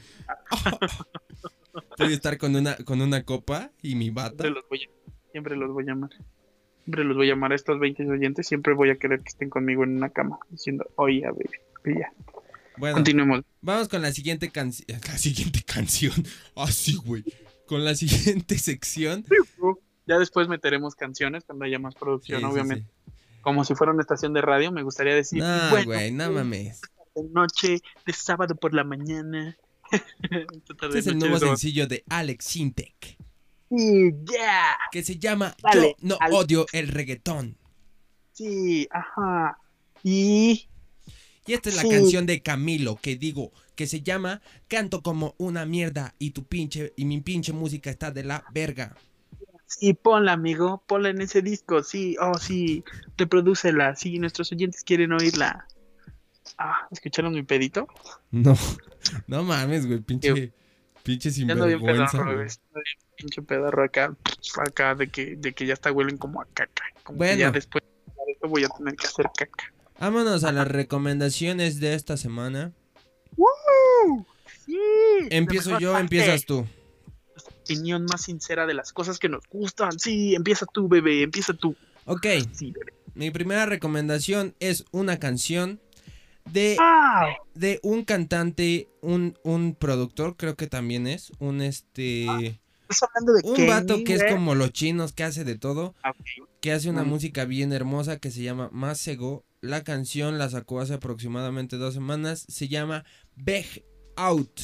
a 1.99 2.05
estar 2.07 2.39
con 2.39 2.55
una, 2.57 2.76
con 2.76 3.01
una 3.01 3.24
copa 3.24 3.70
y 3.83 3.95
mi 3.95 4.11
bata. 4.11 4.45
Siempre 4.45 4.51
los 4.51 4.68
voy 4.68 4.85
a, 4.85 5.31
siempre 5.33 5.57
los 5.57 5.72
voy 5.72 5.85
a 5.85 5.87
llamar. 5.89 6.11
Siempre 6.85 7.05
los 7.05 7.16
voy 7.16 7.26
a 7.26 7.31
llamar 7.35 7.53
a 7.53 7.55
estos 7.55 7.78
20 7.78 8.09
oyentes. 8.09 8.47
Siempre 8.47 8.74
voy 8.74 8.91
a 8.91 8.97
querer 8.97 9.20
que 9.20 9.28
estén 9.28 9.51
conmigo 9.51 9.85
en 9.85 9.97
una 9.97 10.11
cama 10.11 10.39
diciendo, 10.49 10.87
oye, 10.97 11.22
baby. 11.22 11.95
Y 11.97 11.99
ya. 11.99 12.12
Bueno, 12.76 12.97
Continuemos. 12.97 13.43
vamos 13.61 13.89
con 13.89 14.01
la 14.03 14.12
siguiente 14.12 14.51
canción. 14.51 14.87
La 15.07 15.18
siguiente 15.18 15.62
canción. 15.62 16.14
Así, 16.57 16.97
güey. 16.97 17.24
Con 17.66 17.85
la 17.85 17.95
siguiente 17.95 18.59
sección. 18.59 19.24
Ya 20.07 20.18
después 20.18 20.49
meteremos 20.49 20.95
canciones 20.95 21.45
cuando 21.45 21.64
haya 21.66 21.78
más 21.78 21.95
producción, 21.95 22.41
Sí, 22.41 22.47
sí, 22.47 22.53
obviamente. 22.53 22.87
sí. 23.07 23.12
Como 23.43 23.64
si 23.64 23.74
fuera 23.74 23.93
una 23.93 24.03
estación 24.03 24.33
de 24.33 24.41
radio, 24.43 24.72
me 24.72 24.83
gustaría 24.83 25.14
decir, 25.14 25.41
No, 25.43 25.70
bueno, 25.70 25.85
güey, 25.87 26.11
no 26.11 26.31
mames. 26.33 26.81
noche, 27.33 27.78
de 28.07 28.12
sábado 28.12 28.55
por 28.57 28.74
la 28.74 28.83
mañana. 28.85 29.57
Este 30.22 30.99
es 30.99 31.07
el 31.07 31.18
nuevo 31.18 31.38
sencillo 31.38 31.86
de 31.86 32.05
Alex 32.09 32.45
Sintek. 32.45 33.18
Sí. 33.70 34.12
Que 34.91 35.03
se 35.03 35.18
llama 35.18 35.55
Dale, 35.62 35.97
Yo 36.01 36.09
no 36.09 36.16
Alex. 36.20 36.38
odio 36.38 36.66
el 36.72 36.88
reggaetón. 36.88 37.57
Sí, 38.32 38.88
ajá. 38.91 39.59
Y 40.03 40.68
Y 41.47 41.53
esta 41.55 41.68
es 41.68 41.76
la 41.76 41.86
canción 41.86 42.26
de 42.26 42.43
Camilo 42.43 42.97
que 42.97 43.16
digo 43.16 43.53
que 43.76 43.86
se 43.86 44.03
llama 44.03 44.41
Canto 44.68 45.03
como 45.03 45.34
una 45.38 45.64
mierda 45.66 46.14
y 46.18 46.30
tu 46.30 46.45
pinche 46.45 46.93
y 46.97 47.05
mi 47.05 47.20
pinche 47.20 47.53
música 47.53 47.91
está 47.91 48.11
de 48.11 48.24
la 48.24 48.45
verga. 48.53 48.97
sí, 49.66 49.95
ponla, 49.95 50.32
amigo, 50.32 50.82
ponla 50.86 51.11
en 51.11 51.20
ese 51.20 51.43
disco, 51.43 51.82
sí, 51.82 52.16
oh, 52.20 52.38
sí, 52.38 52.84
reprodúcela, 53.16 53.95
sí, 53.97 54.18
nuestros 54.18 54.53
oyentes 54.53 54.82
quieren 54.84 55.12
oírla. 55.12 55.66
Ah, 56.59 56.86
¿escucharon 56.91 57.32
mi 57.34 57.43
pedito? 57.43 57.86
No, 58.30 58.55
no 59.26 59.43
mames, 59.45 59.86
güey, 59.86 60.01
pinche, 60.01 60.53
pinche 61.03 61.28
ando 61.51 61.66
bien 61.66 61.78
sinvergüenza. 61.78 62.22
güey. 62.22 62.47
pinche 63.16 63.43
pedorro 63.43 63.84
acá, 63.84 64.14
acá 64.59 64.95
de 64.95 65.09
que, 65.09 65.36
de 65.36 65.53
que 65.53 65.66
ya 65.66 65.74
está 65.74 65.93
huelen 65.93 66.16
como 66.16 66.41
a 66.41 66.47
caca. 66.47 66.84
Como 67.03 67.18
que 67.18 67.24
Bueno. 67.26 67.38
ya 67.41 67.51
después 67.51 67.84
de 68.26 68.32
esto 68.32 68.49
voy 68.49 68.64
a 68.64 68.68
tener 68.68 68.95
que 68.97 69.07
hacer 69.07 69.30
caca. 69.36 69.72
Vámonos 69.99 70.45
a 70.45 70.53
las 70.53 70.66
recomendaciones 70.68 71.78
de 71.80 71.95
esta 71.95 72.16
semana. 72.16 72.72
¡Woo! 73.36 74.26
Sí, 74.66 74.78
Empiezo 75.30 75.78
yo, 75.78 75.88
mejor 75.88 76.01
empiezas 76.01 76.45
parte. 76.45 76.47
tú. 76.47 76.66
Opinión 77.64 78.05
más 78.07 78.22
sincera 78.22 78.66
de 78.66 78.74
las 78.74 78.93
cosas 78.93 79.18
que 79.18 79.28
nos 79.28 79.47
gustan. 79.49 79.99
Sí, 79.99 80.34
empieza 80.34 80.66
tú, 80.66 80.88
bebé, 80.88 81.22
empieza 81.22 81.53
tú. 81.55 81.76
Ok, 82.07 82.26
Sí, 82.53 82.72
bebé. 82.72 82.93
mi 83.14 83.30
primera 83.30 83.66
recomendación 83.66 84.55
es 84.59 84.84
una 84.91 85.18
canción 85.18 85.80
de, 86.53 86.76
¡Ah! 86.80 87.28
de 87.55 87.78
un 87.82 88.05
cantante, 88.05 88.88
un, 89.03 89.36
un 89.44 89.74
productor, 89.74 90.36
creo 90.36 90.57
que 90.57 90.66
también 90.66 91.07
es, 91.07 91.32
un 91.38 91.61
este... 91.61 92.59
Estás 92.88 93.09
hablando 93.14 93.34
de 93.34 93.42
Un 93.48 93.55
Kenny, 93.57 93.68
vato 93.68 94.03
que 94.05 94.14
es 94.14 94.22
güey. 94.22 94.32
como 94.34 94.55
los 94.57 94.72
chinos, 94.72 95.12
que 95.12 95.22
hace 95.22 95.44
de 95.44 95.57
todo, 95.57 95.94
Ah, 96.03 96.12
que 96.61 96.72
hace 96.72 96.90
una 96.90 97.05
Mm. 97.05 97.09
música 97.09 97.44
bien 97.44 97.72
hermosa 97.72 98.18
que 98.18 98.32
se 98.32 98.42
llama 98.42 98.68
Masego. 98.72 99.44
La 99.61 99.84
canción 99.84 100.38
la 100.38 100.51
sacó 100.51 100.80
hace 100.80 100.94
aproximadamente 100.94 101.76
dos 101.76 101.94
semanas. 101.94 102.44
Se 102.48 102.66
llama 102.66 103.05
Beg 103.36 103.84
Out. 104.16 104.61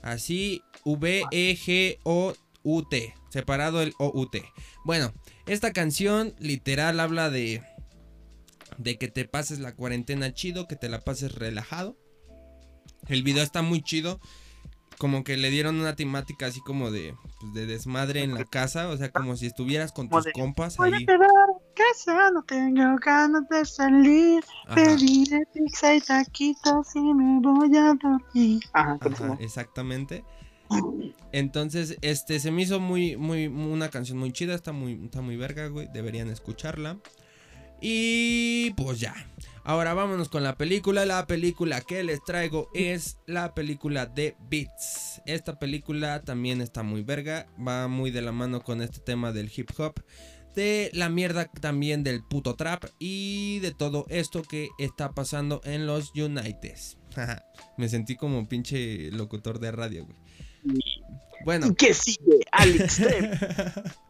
Así, 0.00 0.62
V-E-G-O-U-T. 0.84 3.14
Separado 3.30 3.82
el 3.82 3.92
O-U-T. 3.98 4.42
Bueno, 4.84 5.12
esta 5.46 5.72
canción 5.72 6.34
literal 6.38 7.00
habla 7.00 7.30
de. 7.30 7.62
De 8.78 8.96
que 8.98 9.08
te 9.08 9.26
pases 9.26 9.58
la 9.60 9.74
cuarentena 9.74 10.32
chido, 10.32 10.66
que 10.68 10.76
te 10.76 10.88
la 10.88 11.00
pases 11.00 11.34
relajado. 11.34 11.98
El 13.08 13.22
video 13.22 13.42
está 13.44 13.62
muy 13.62 13.82
chido. 13.82 14.20
como 14.98 15.24
que 15.24 15.36
le 15.36 15.50
dieron 15.50 15.80
una 15.80 15.96
temática 15.96 16.46
así 16.46 16.60
como 16.62 16.90
de, 16.90 17.14
pues, 17.40 17.52
de 17.54 17.66
desmadre 17.66 18.22
en 18.24 18.34
la 18.34 18.44
casa, 18.44 18.88
o 18.88 18.96
sea, 18.96 19.12
como 19.12 19.36
si 19.36 19.46
estuvieras 19.46 19.92
con 19.92 20.10
tus 20.10 20.28
compas 20.28 20.78
Voy 20.78 20.92
a 20.94 20.96
ahí. 20.96 21.06
quedar 21.06 21.20
en 21.20 21.74
casa, 21.74 22.30
no 22.32 22.42
tengo 22.44 22.96
ganas 23.04 23.48
de 23.48 23.64
salir. 23.64 24.44
Pediré 24.74 25.40
pizza 25.54 25.94
y 25.94 26.00
taquitos 26.00 26.94
y 26.96 27.00
me 27.00 27.40
voy 27.40 27.76
a 27.76 27.94
dormir. 27.94 28.62
Ajá, 28.72 28.98
ajá, 28.98 28.98
continúa. 28.98 29.36
exactamente. 29.38 30.26
Entonces, 31.32 31.98
este, 32.02 32.40
se 32.40 32.50
me 32.50 32.62
hizo 32.62 32.80
muy, 32.80 33.16
muy, 33.16 33.46
una 33.48 33.90
canción 33.90 34.18
muy 34.18 34.32
chida, 34.32 34.54
está 34.54 34.72
muy, 34.72 35.04
está 35.04 35.20
muy 35.22 35.36
verga, 35.36 35.68
güey, 35.68 35.88
deberían 35.92 36.30
escucharla. 36.30 37.00
Y 37.80 38.70
pues 38.72 39.00
ya. 39.00 39.14
Ahora 39.64 39.92
vámonos 39.92 40.28
con 40.28 40.42
la 40.42 40.56
película. 40.56 41.04
La 41.04 41.26
película 41.26 41.80
que 41.82 42.02
les 42.02 42.24
traigo 42.24 42.70
es 42.72 43.18
la 43.26 43.54
película 43.54 44.06
de 44.06 44.34
Beats. 44.48 45.20
Esta 45.26 45.58
película 45.58 46.22
también 46.22 46.60
está 46.60 46.82
muy 46.82 47.02
verga. 47.02 47.46
Va 47.64 47.86
muy 47.86 48.10
de 48.10 48.22
la 48.22 48.32
mano 48.32 48.62
con 48.62 48.80
este 48.80 49.00
tema 49.00 49.30
del 49.32 49.50
hip 49.54 49.70
hop. 49.78 50.02
De 50.54 50.90
la 50.94 51.10
mierda 51.10 51.50
también 51.60 52.02
del 52.02 52.24
puto 52.24 52.56
trap. 52.56 52.84
Y 52.98 53.58
de 53.60 53.72
todo 53.72 54.06
esto 54.08 54.42
que 54.42 54.70
está 54.78 55.12
pasando 55.12 55.60
en 55.64 55.86
los 55.86 56.12
Unites. 56.14 56.96
Me 57.76 57.88
sentí 57.88 58.16
como 58.16 58.48
pinche 58.48 59.10
locutor 59.12 59.58
de 59.58 59.70
radio, 59.70 60.06
güey. 60.06 60.18
Bueno. 61.44 61.66
¿Y 61.66 61.74
qué 61.74 61.92
sigue, 61.92 62.40
Alex? 62.52 63.02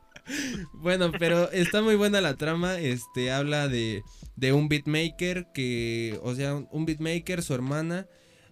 Bueno, 0.72 1.10
pero 1.18 1.50
está 1.50 1.82
muy 1.82 1.96
buena 1.96 2.20
la 2.20 2.34
trama. 2.34 2.78
Este 2.78 3.30
habla 3.30 3.68
de, 3.68 4.02
de 4.36 4.52
un 4.52 4.68
beatmaker 4.68 5.46
que, 5.52 6.18
o 6.22 6.34
sea, 6.34 6.54
un 6.54 6.86
beatmaker, 6.86 7.42
su 7.42 7.54
hermana, 7.54 8.06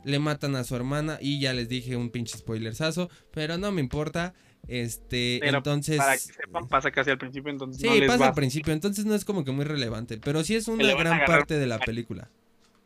le 0.05 0.19
matan 0.19 0.57
a 0.57 0.65
su 0.65 0.75
hermana 0.77 1.19
y 1.21 1.41
ya 1.41 1.53
les 1.53 1.69
dije 1.69 1.97
un 1.97 2.11
pinche 2.11 2.39
spoilersazo, 2.39 3.11
pero 3.33 3.59
no 3.59 3.73
me 3.73 3.81
importa. 3.81 4.35
Este, 4.69 5.39
Pero 5.41 5.59
entonces. 5.59 5.99
Para 5.99 6.15
que 6.15 6.19
sepan, 6.19 6.69
pasa 6.69 6.91
casi 6.91 7.11
al 7.11 7.19
principio, 7.19 7.51
entonces 7.53 7.81
Sí, 7.81 7.89
no 7.89 7.95
les 7.95 8.09
pasa 8.09 8.19
va. 8.21 8.27
al 8.29 8.35
principio, 8.35 8.73
entonces 8.73 9.05
no 9.05 9.15
es 9.15 9.25
como 9.25 9.45
que 9.45 9.53
muy 9.53 9.65
relevante, 9.65 10.19
pero 10.19 10.43
sí 10.43 10.57
es 10.57 10.67
una 10.67 10.93
gran 10.95 11.25
parte 11.25 11.57
de 11.59 11.67
la 11.67 11.79
película. 11.79 12.31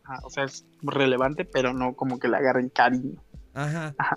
Ajá, 0.04 0.20
o 0.24 0.30
sea, 0.30 0.44
es 0.44 0.66
relevante, 0.82 1.44
pero 1.44 1.72
no 1.72 1.94
como 1.94 2.18
que 2.18 2.28
le 2.28 2.36
agarren 2.36 2.68
cariño. 2.68 3.22
Ajá. 3.54 3.94
Ajá. 3.96 4.16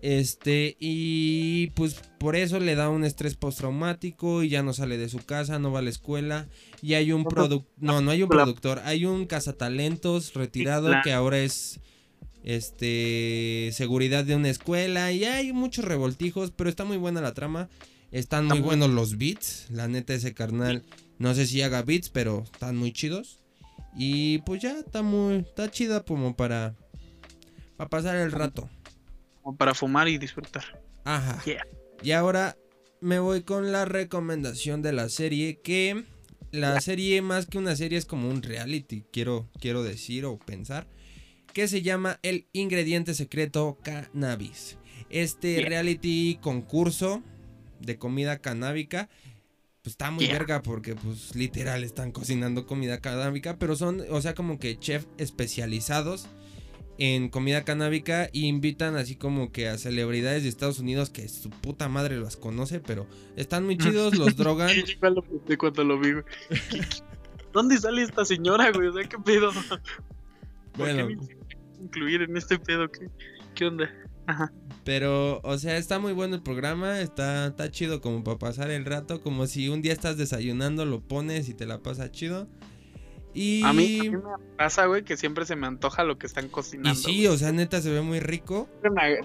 Este, 0.00 0.76
y 0.78 1.68
pues 1.70 1.94
por 2.18 2.36
eso 2.36 2.60
le 2.60 2.74
da 2.76 2.88
un 2.88 3.04
estrés 3.04 3.34
postraumático 3.34 4.42
y 4.44 4.48
ya 4.48 4.62
no 4.62 4.72
sale 4.72 4.96
de 4.96 5.08
su 5.08 5.18
casa, 5.18 5.58
no 5.58 5.72
va 5.72 5.80
a 5.80 5.82
la 5.82 5.90
escuela. 5.90 6.46
Y 6.82 6.94
hay 6.94 7.10
un 7.12 7.24
productor, 7.24 7.68
no, 7.78 8.00
no 8.00 8.10
hay 8.12 8.22
un 8.22 8.28
productor, 8.28 8.80
hay 8.84 9.04
un 9.06 9.26
cazatalentos 9.26 10.34
retirado 10.34 10.92
que 11.02 11.12
ahora 11.12 11.38
es 11.40 11.80
este 12.44 13.70
seguridad 13.72 14.24
de 14.24 14.36
una 14.36 14.48
escuela 14.48 15.12
y 15.12 15.24
hay 15.24 15.52
muchos 15.52 15.84
revoltijos, 15.84 16.50
pero 16.50 16.70
está 16.70 16.84
muy 16.84 16.96
buena 16.96 17.20
la 17.20 17.34
trama. 17.34 17.68
Están 18.10 18.44
Está 18.44 18.54
muy 18.54 18.60
muy- 18.60 18.66
buenos 18.68 18.90
los 18.90 19.18
beats, 19.18 19.66
la 19.70 19.86
neta 19.86 20.14
ese 20.14 20.32
carnal, 20.32 20.82
no 21.18 21.34
sé 21.34 21.46
si 21.46 21.60
haga 21.60 21.82
beats, 21.82 22.08
pero 22.08 22.44
están 22.50 22.76
muy 22.76 22.92
chidos. 22.92 23.38
Y 23.96 24.38
pues 24.38 24.62
ya 24.62 24.78
está 24.78 25.02
muy 25.02 25.36
está 25.36 25.70
chida 25.70 26.04
como 26.04 26.36
para 26.36 26.74
para 27.76 27.90
pasar 27.90 28.16
el 28.16 28.32
rato. 28.32 28.68
Como 29.48 29.56
para 29.56 29.74
fumar 29.74 30.08
y 30.08 30.18
disfrutar. 30.18 30.78
Ajá. 31.04 31.42
Yeah. 31.46 31.66
Y 32.02 32.10
ahora 32.10 32.58
me 33.00 33.18
voy 33.18 33.44
con 33.44 33.72
la 33.72 33.86
recomendación 33.86 34.82
de 34.82 34.92
la 34.92 35.08
serie 35.08 35.62
que 35.62 36.04
la 36.50 36.78
serie 36.82 37.22
más 37.22 37.46
que 37.46 37.56
una 37.56 37.74
serie 37.74 37.96
es 37.96 38.04
como 38.04 38.28
un 38.28 38.42
reality, 38.42 39.06
quiero 39.10 39.48
quiero 39.58 39.82
decir 39.82 40.26
o 40.26 40.38
pensar, 40.38 40.86
que 41.54 41.66
se 41.66 41.80
llama 41.80 42.20
El 42.22 42.46
ingrediente 42.52 43.14
secreto 43.14 43.78
cannabis. 43.82 44.76
Este 45.08 45.54
Yeah. 45.54 45.68
reality 45.70 46.38
concurso 46.42 47.22
de 47.80 47.96
comida 47.96 48.40
canábica 48.40 49.08
pues 49.80 49.92
está 49.94 50.10
muy 50.10 50.26
Yeah. 50.26 50.34
verga 50.40 50.60
porque 50.60 50.94
pues 50.94 51.34
literal 51.34 51.84
están 51.84 52.12
cocinando 52.12 52.66
comida 52.66 53.00
canábica, 53.00 53.56
pero 53.58 53.76
son, 53.76 54.04
o 54.10 54.20
sea, 54.20 54.34
como 54.34 54.58
que 54.58 54.78
chef 54.78 55.06
especializados 55.16 56.28
en 56.98 57.28
comida 57.28 57.64
canábica 57.64 58.28
y 58.32 58.46
invitan 58.46 58.96
así 58.96 59.14
como 59.16 59.52
que 59.52 59.68
a 59.68 59.78
celebridades 59.78 60.42
de 60.42 60.48
Estados 60.48 60.80
Unidos 60.80 61.10
que 61.10 61.28
su 61.28 61.48
puta 61.50 61.88
madre 61.88 62.18
las 62.20 62.36
conoce, 62.36 62.80
pero 62.80 63.06
están 63.36 63.64
muy 63.64 63.78
chidos, 63.78 64.16
los 64.18 64.36
drogan. 64.36 64.70
Cuando 65.58 65.84
lo 65.84 65.98
vi, 66.00 66.12
güey. 66.12 66.24
¿Qué- 66.48 66.80
qué- 66.80 67.02
¿Dónde 67.52 67.78
sale 67.78 68.02
esta 68.02 68.24
señora, 68.24 68.70
güey? 68.72 68.88
O 68.88 68.92
sea, 68.92 69.04
¿qué 69.08 69.16
pedo? 69.18 69.50
¿Por 70.72 70.78
Bueno. 70.78 70.96
qué 71.08 71.14
me 71.16 71.22
hicieron 71.22 71.46
incluir 71.82 72.22
en 72.22 72.36
este 72.36 72.58
pedo? 72.58 72.90
¿Qué, 72.90 73.08
qué 73.54 73.64
onda? 73.66 73.90
Ajá. 74.26 74.52
Pero, 74.84 75.40
o 75.42 75.58
sea, 75.58 75.76
está 75.78 75.98
muy 75.98 76.12
bueno 76.12 76.34
el 76.36 76.42
programa, 76.42 77.00
está, 77.00 77.46
está 77.46 77.70
chido 77.70 78.00
como 78.00 78.22
para 78.24 78.38
pasar 78.38 78.70
el 78.70 78.84
rato, 78.84 79.20
como 79.22 79.46
si 79.46 79.68
un 79.68 79.80
día 79.82 79.92
estás 79.92 80.16
desayunando, 80.18 80.84
lo 80.84 81.00
pones 81.00 81.48
y 81.48 81.54
te 81.54 81.64
la 81.66 81.78
pasa 81.82 82.10
chido. 82.10 82.48
Y, 83.34 83.62
A, 83.62 83.72
mí, 83.72 83.98
a 84.00 84.02
mí 84.04 84.10
me 84.10 84.22
pasa, 84.56 84.86
güey, 84.86 85.04
que 85.04 85.16
siempre 85.16 85.44
se 85.44 85.54
me 85.54 85.66
antoja 85.66 86.02
lo 86.02 86.18
que 86.18 86.26
están 86.26 86.48
cocinando. 86.48 86.90
y 86.98 87.02
sí, 87.02 87.26
o 87.26 87.36
sea, 87.36 87.52
neta 87.52 87.80
se 87.80 87.90
ve 87.90 88.00
muy 88.00 88.20
rico. 88.20 88.68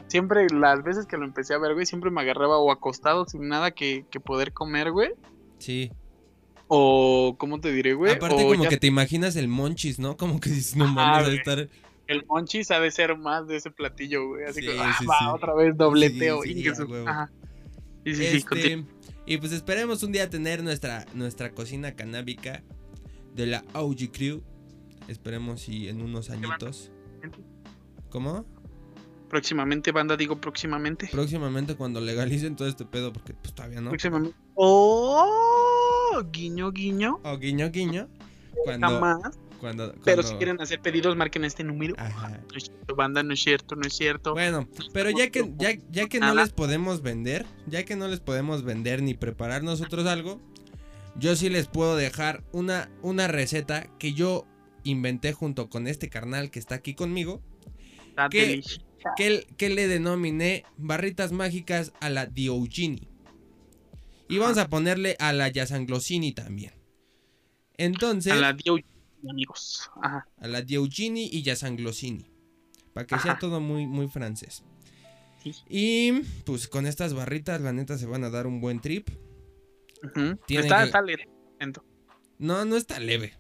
Siempre, 0.07 0.47
las 0.49 0.83
veces 0.83 1.05
que 1.05 1.17
lo 1.17 1.25
empecé 1.25 1.53
a 1.53 1.57
ver, 1.57 1.73
güey, 1.73 1.85
siempre 1.85 2.11
me 2.11 2.21
agarraba 2.21 2.57
o 2.57 2.71
acostado 2.71 3.25
sin 3.25 3.47
nada 3.47 3.71
que, 3.71 4.05
que 4.11 4.19
poder 4.19 4.53
comer, 4.53 4.91
güey. 4.91 5.11
Sí. 5.57 5.91
O, 6.67 7.35
¿cómo 7.37 7.59
te 7.59 7.71
diré, 7.71 7.93
güey? 7.93 8.13
Aparte 8.13 8.35
o 8.43 8.49
como 8.49 8.63
ya 8.63 8.69
que 8.69 8.77
te 8.77 8.87
imaginas 8.87 9.35
el 9.35 9.47
monchis, 9.47 9.99
¿no? 9.99 10.17
Como 10.17 10.39
que 10.39 10.49
dices, 10.49 10.75
no 10.75 10.87
mames, 10.87 11.27
a 11.29 11.33
estar... 11.33 11.69
el 12.07 12.25
monchis 12.25 12.71
ha 12.71 12.79
de 12.79 12.91
ser 12.91 13.17
más 13.17 13.47
de 13.47 13.55
ese 13.57 13.71
platillo, 13.71 14.27
güey. 14.27 14.45
Así 14.45 14.61
Sí, 14.61 14.67
que, 14.67 14.79
ah, 14.79 14.95
sí, 14.99 15.05
va, 15.05 15.19
sí. 15.19 15.25
otra 15.33 15.53
vez 15.53 15.75
dobleteo. 15.77 16.37
Continúa. 16.39 17.31
Este, 18.05 18.83
y 19.25 19.37
pues 19.37 19.53
esperemos 19.53 20.03
un 20.03 20.11
día 20.11 20.29
tener 20.29 20.61
nuestra, 20.63 21.05
nuestra 21.13 21.51
cocina 21.51 21.93
canábica 21.95 22.61
de 23.35 23.47
la 23.47 23.63
OG 23.73 24.11
Crew. 24.11 24.41
Esperemos 25.07 25.61
si 25.61 25.89
en 25.89 26.01
unos 26.01 26.29
añitos. 26.29 26.91
¿Cómo? 28.09 28.45
Próximamente, 29.29 29.91
banda, 29.91 30.15
digo 30.15 30.39
próximamente. 30.39 31.09
Próximamente 31.11 31.75
cuando 31.75 31.99
legalicen 31.99 32.55
todo 32.55 32.67
este 32.67 32.85
pedo, 32.85 33.11
porque 33.11 33.33
pues 33.33 33.53
todavía 33.53 33.81
no. 33.81 33.89
Próximamente. 33.89 34.37
Oh, 34.53 36.21
guiño, 36.31 36.71
guiño. 36.71 37.19
O 37.23 37.37
guiño 37.37 37.71
guiño. 37.71 38.07
Cuando, 38.63 38.87
Jamás. 38.87 39.39
cuando, 39.59 39.95
Pero 40.05 40.21
si 40.21 40.35
quieren 40.35 40.61
hacer 40.61 40.79
pedidos, 40.79 41.15
marquen 41.15 41.43
este 41.45 41.63
número. 41.63 41.95
Ajá. 41.97 42.29
No 42.29 42.55
es 42.55 42.65
cierto, 42.65 42.95
banda, 42.95 43.23
no 43.23 43.33
es 43.33 43.41
cierto, 43.41 43.75
no 43.75 43.87
es 43.87 43.93
cierto. 43.93 44.33
Bueno, 44.33 44.67
pero 44.93 45.09
ya 45.09 45.31
que, 45.31 45.51
ya, 45.57 45.71
ya 45.89 46.07
que 46.07 46.19
no 46.19 46.35
les 46.35 46.51
podemos 46.51 47.01
vender, 47.01 47.47
ya 47.65 47.83
que 47.83 47.95
no 47.95 48.07
les 48.07 48.19
podemos 48.19 48.63
vender 48.63 49.01
ni 49.01 49.15
preparar 49.15 49.63
nosotros 49.63 50.05
algo, 50.05 50.39
yo 51.17 51.35
sí 51.35 51.49
les 51.49 51.67
puedo 51.67 51.95
dejar 51.95 52.43
una, 52.51 52.89
una 53.01 53.27
receta 53.27 53.87
que 53.99 54.13
yo 54.13 54.45
inventé 54.83 55.33
junto 55.33 55.69
con 55.69 55.87
este 55.87 56.09
carnal 56.09 56.51
que 56.51 56.59
está 56.59 56.75
aquí 56.75 56.93
conmigo, 56.93 57.41
que, 58.29 58.61
que 59.57 59.69
le 59.69 59.87
denominé 59.87 60.65
barritas 60.77 61.31
mágicas 61.31 61.93
a 61.99 62.09
la 62.09 62.25
Diogini. 62.25 63.07
Y 64.29 64.37
vamos 64.37 64.57
a 64.57 64.67
ponerle 64.67 65.15
a 65.19 65.33
la 65.33 65.47
Yasanglosini 65.49 66.31
también. 66.31 66.73
Entonces, 67.77 68.33
A 68.33 68.37
la 68.37 68.53
Dio, 68.53 68.77
amigos. 69.29 69.91
Ajá. 70.01 70.27
a 70.37 70.47
la 70.47 70.61
Diogini 70.61 71.27
y 71.31 71.43
Yasanglosini. 71.43 72.31
Para 72.93 73.07
que 73.07 73.19
sea 73.19 73.37
todo 73.39 73.59
muy, 73.59 73.87
muy 73.87 74.07
francés. 74.07 74.63
Sí. 75.43 75.53
Y 75.69 76.11
pues 76.45 76.67
con 76.67 76.85
estas 76.85 77.13
barritas, 77.13 77.59
la 77.61 77.73
neta, 77.73 77.97
se 77.97 78.05
van 78.05 78.23
a 78.23 78.29
dar 78.29 78.47
un 78.47 78.61
buen 78.61 78.79
trip. 78.79 79.09
Está, 80.47 80.79
que- 80.79 80.83
está 80.85 81.01
lento. 81.01 81.83
No, 82.37 82.65
no 82.65 82.75
está 82.75 82.99
leve. 82.99 83.33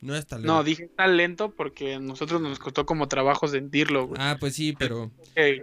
No 0.00 0.16
está 0.16 0.36
leve. 0.36 0.48
No, 0.48 0.64
dije 0.64 0.82
está 0.84 1.06
lento 1.06 1.52
porque 1.54 1.94
a 1.94 2.00
nosotros 2.00 2.40
nos 2.40 2.58
costó 2.58 2.84
como 2.86 3.06
trabajo 3.06 3.46
sentirlo, 3.46 4.08
güey. 4.08 4.20
Ah, 4.20 4.36
pues 4.40 4.56
sí, 4.56 4.72
pero. 4.76 5.12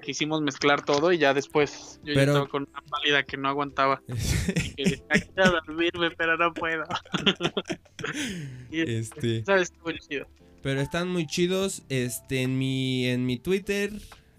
Quisimos 0.02 0.41
mezclar 0.41 0.86
todo 0.86 1.11
y 1.11 1.18
ya 1.18 1.34
después 1.34 1.99
yo 2.06 2.14
ya 2.14 2.20
Pero- 2.22 2.32
estaba 2.32 2.48
con 2.48 2.68
una 2.72 2.82
pálida 2.90 3.24
que 3.24 3.36
no 3.36 3.49
aguantaba. 3.49 4.02
Que 4.78 4.84
decía, 4.86 5.06
quiero 5.36 5.52
dormirme, 5.52 6.11
pero 6.11 6.38
no 6.38 6.53
puedo. 6.53 6.86
y 8.72 8.82
este. 8.82 9.44
¿Sabes? 9.44 9.74
Chido. 10.07 10.26
Pero 10.61 10.82
están 10.82 11.10
muy 11.10 11.26
chidos. 11.28 11.84
Este, 11.90 12.41
en 12.44 12.57
mi, 12.57 13.07
en 13.07 13.26
mi 13.26 13.38
Twitter. 13.40 13.91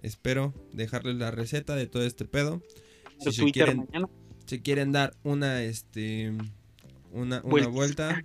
Espero 0.03 0.55
dejarles 0.73 1.17
la 1.17 1.31
receta 1.31 1.77
de 1.77 1.87
todo 1.87 2.05
este 2.05 2.25
pedo. 2.25 2.63
Si 3.19 3.25
Su 3.27 3.33
se 3.33 3.43
Twitter 3.43 3.65
quieren, 3.67 3.87
mañana. 3.91 4.09
Si 4.51 4.61
quieren 4.61 4.91
dar 4.91 5.15
una, 5.23 5.63
este, 5.63 6.33
una, 7.13 7.41
una 7.45 7.69
vuelta. 7.69 8.23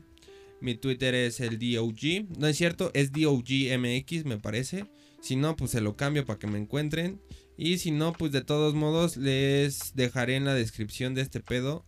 Mi 0.60 0.74
Twitter 0.74 1.14
es 1.14 1.40
el 1.40 1.60
DOG. 1.60 2.40
No 2.40 2.48
es 2.48 2.58
cierto, 2.58 2.90
es 2.96 3.12
DOGMX, 3.12 4.26
me 4.26 4.40
parece. 4.40 4.86
Si 5.22 5.36
no, 5.36 5.56
pues 5.56 5.72
se 5.72 5.82
lo 5.82 5.96
cambio 5.96 6.26
para 6.26 6.40
que 6.40 6.48
me 6.48 6.58
encuentren. 6.58 7.22
Y 7.58 7.78
si 7.78 7.92
no, 7.92 8.14
pues 8.14 8.32
de 8.32 8.42
todos 8.42 8.74
modos 8.74 9.18
les 9.18 9.96
dejaré 9.96 10.36
en 10.36 10.46
la 10.46 10.56
descripción 10.56 11.14
de 11.14 11.22
este 11.22 11.42
pedo. 11.42 11.86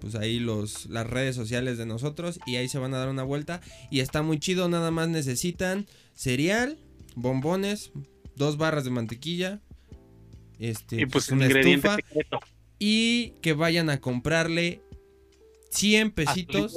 Pues 0.00 0.16
ahí 0.16 0.40
los, 0.40 0.86
las 0.86 1.06
redes 1.06 1.36
sociales 1.36 1.78
de 1.78 1.86
nosotros. 1.86 2.40
Y 2.44 2.56
ahí 2.56 2.68
se 2.68 2.78
van 2.78 2.92
a 2.92 2.98
dar 2.98 3.08
una 3.08 3.22
vuelta. 3.22 3.60
Y 3.90 4.00
está 4.00 4.22
muy 4.22 4.40
chido. 4.40 4.68
Nada 4.68 4.90
más 4.90 5.08
necesitan 5.08 5.86
cereal, 6.12 6.78
bombones, 7.14 7.92
dos 8.34 8.56
barras 8.56 8.84
de 8.84 8.90
mantequilla, 8.90 9.60
este, 10.58 11.02
Y 11.02 11.06
pues 11.06 11.28
una 11.30 11.44
un 11.44 11.50
ingrediente 11.50 11.88
estufa 11.88 11.96
secreto. 11.96 12.40
Y 12.78 13.30
que 13.42 13.52
vayan 13.52 13.90
a 13.90 14.00
comprarle 14.00 14.82
100 15.70 16.06
A 16.06 16.10
tu 16.10 16.14
pesitos 16.14 16.74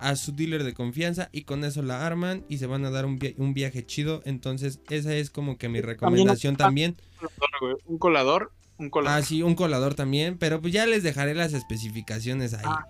a 0.00 0.16
su 0.16 0.32
dealer 0.32 0.62
de 0.64 0.74
confianza 0.74 1.28
y 1.32 1.42
con 1.42 1.64
eso 1.64 1.82
la 1.82 2.06
arman 2.06 2.44
y 2.48 2.58
se 2.58 2.66
van 2.66 2.84
a 2.84 2.90
dar 2.90 3.04
un, 3.06 3.18
via- 3.18 3.34
un 3.36 3.54
viaje 3.54 3.84
chido. 3.84 4.22
Entonces, 4.24 4.80
esa 4.90 5.14
es 5.14 5.30
como 5.30 5.58
que 5.58 5.68
mi 5.68 5.80
recomendación 5.80 6.56
también. 6.56 6.96
Un 7.20 7.28
colador, 7.38 7.80
Un 7.86 7.98
colador, 7.98 8.52
un 8.78 8.90
colador. 8.90 9.18
Ah, 9.18 9.24
sí, 9.24 9.42
un 9.42 9.54
colador 9.54 9.94
también, 9.94 10.38
pero 10.38 10.60
pues 10.60 10.72
ya 10.72 10.86
les 10.86 11.02
dejaré 11.02 11.34
las 11.34 11.52
especificaciones 11.52 12.54
ahí. 12.54 12.64
Ah. 12.64 12.86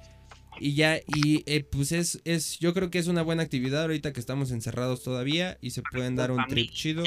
Y 0.60 0.74
ya, 0.74 0.98
y 0.98 1.42
eh, 1.46 1.64
pues 1.64 1.92
es, 1.92 2.20
es, 2.24 2.58
yo 2.58 2.74
creo 2.74 2.90
que 2.90 2.98
es 2.98 3.06
una 3.08 3.22
buena 3.22 3.42
actividad 3.42 3.82
ahorita 3.82 4.12
que 4.12 4.20
estamos 4.20 4.50
encerrados 4.50 5.02
todavía 5.02 5.56
y 5.62 5.70
se 5.70 5.82
pueden 5.82 6.14
dar 6.14 6.30
un 6.30 6.44
trip 6.46 6.70
chido 6.70 7.02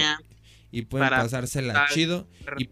y 0.72 0.82
pueden 0.84 1.10
pasársela 1.10 1.86
chido 1.94 2.28
y, 2.58 2.70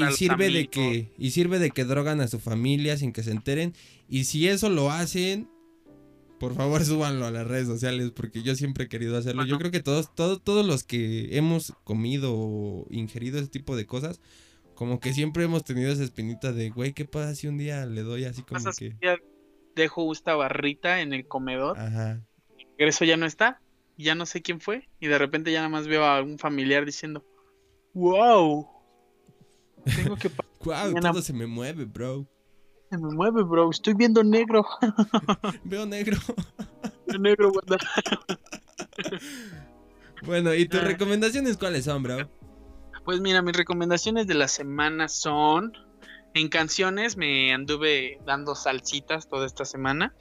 y 0.00 0.02
a 0.02 0.06
los 0.06 0.16
sirve 0.16 0.50
de 0.50 0.68
que 0.68 1.12
y 1.18 1.30
sirve 1.30 1.58
de 1.58 1.70
que 1.70 1.84
drogan 1.84 2.20
a 2.20 2.28
su 2.28 2.38
familia 2.38 2.96
sin 2.96 3.12
que 3.12 3.22
se 3.22 3.30
enteren 3.30 3.74
y 4.08 4.24
si 4.24 4.48
eso 4.48 4.68
lo 4.68 4.90
hacen 4.90 5.48
por 6.38 6.54
favor 6.54 6.84
súbanlo 6.84 7.26
a 7.26 7.30
las 7.30 7.46
redes 7.46 7.66
sociales 7.66 8.10
porque 8.14 8.42
yo 8.42 8.54
siempre 8.54 8.84
he 8.84 8.88
querido 8.88 9.16
hacerlo. 9.16 9.44
Yo 9.46 9.58
creo 9.58 9.70
que 9.70 9.80
todos 9.80 10.14
todos 10.14 10.42
todos 10.42 10.66
los 10.66 10.84
que 10.84 11.36
hemos 11.36 11.72
comido 11.84 12.34
o 12.34 12.86
ingerido 12.90 13.38
ese 13.38 13.48
tipo 13.48 13.76
de 13.76 13.86
cosas 13.86 14.20
como 14.74 15.00
que 15.00 15.12
siempre 15.12 15.44
hemos 15.44 15.64
tenido 15.64 15.92
esa 15.92 16.02
espinita 16.02 16.52
de, 16.52 16.70
güey, 16.70 16.92
¿qué 16.92 17.04
pasa 17.04 17.34
si 17.34 17.46
un 17.46 17.58
día 17.58 17.86
le 17.86 18.02
doy 18.02 18.24
así 18.24 18.42
como 18.42 18.60
si 18.72 18.90
que 18.90 18.96
día 19.00 19.18
dejo 19.74 20.12
esta 20.12 20.34
barrita 20.34 21.00
en 21.00 21.12
el 21.12 21.26
comedor, 21.26 21.78
ajá. 21.78 22.20
regreso 22.78 23.04
ya 23.04 23.16
no 23.16 23.26
está, 23.26 23.60
ya 23.96 24.14
no 24.14 24.26
sé 24.26 24.42
quién 24.42 24.60
fue, 24.60 24.88
y 25.00 25.06
de 25.06 25.18
repente 25.18 25.52
ya 25.52 25.58
nada 25.60 25.68
más 25.68 25.86
veo 25.86 26.04
a 26.04 26.22
un 26.22 26.38
familiar 26.38 26.84
diciendo, 26.84 27.24
wow, 27.92 28.66
tengo 29.84 30.16
que 30.16 30.30
Guau, 30.60 30.88
Mañana- 30.92 31.12
todo 31.12 31.22
se 31.22 31.32
me 31.32 31.46
mueve, 31.46 31.84
bro. 31.84 32.26
se 32.90 32.98
me 32.98 33.14
mueve, 33.14 33.42
bro, 33.42 33.70
estoy 33.70 33.94
viendo 33.94 34.22
negro, 34.24 34.64
Veo 35.64 35.84
negro. 35.86 36.16
negro, 37.18 37.52
banda". 37.52 37.78
bueno, 40.26 40.54
¿y 40.54 40.66
tus 40.66 40.80
Ah. 40.80 40.84
recomendaciones 40.84 41.56
cuáles 41.56 41.84
son, 41.84 42.02
bro? 42.02 42.28
Pues 43.04 43.20
mira, 43.20 43.42
mis 43.42 43.56
recomendaciones 43.56 44.26
de 44.26 44.34
la 44.34 44.48
semana 44.48 45.08
son. 45.08 45.72
En 46.36 46.48
canciones 46.48 47.16
me 47.16 47.52
anduve 47.52 48.18
dando 48.26 48.54
salsitas 48.56 49.28
toda 49.28 49.46
esta 49.46 49.64
semana. 49.64 50.14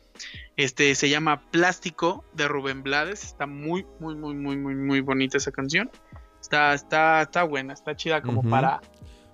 Este 0.57 0.93
se 0.93 1.09
llama 1.09 1.49
Plástico 1.49 2.23
de 2.33 2.47
Rubén 2.47 2.83
Blades. 2.83 3.23
Está 3.23 3.47
muy, 3.47 3.85
muy, 3.99 4.15
muy, 4.15 4.35
muy, 4.35 4.57
muy, 4.57 4.75
muy 4.75 5.01
bonita 5.01 5.37
esa 5.37 5.51
canción. 5.51 5.89
Está, 6.39 6.73
está, 6.73 7.21
está 7.23 7.43
buena, 7.43 7.73
está 7.73 7.95
chida 7.95 8.21
como 8.21 8.43
para, 8.43 8.81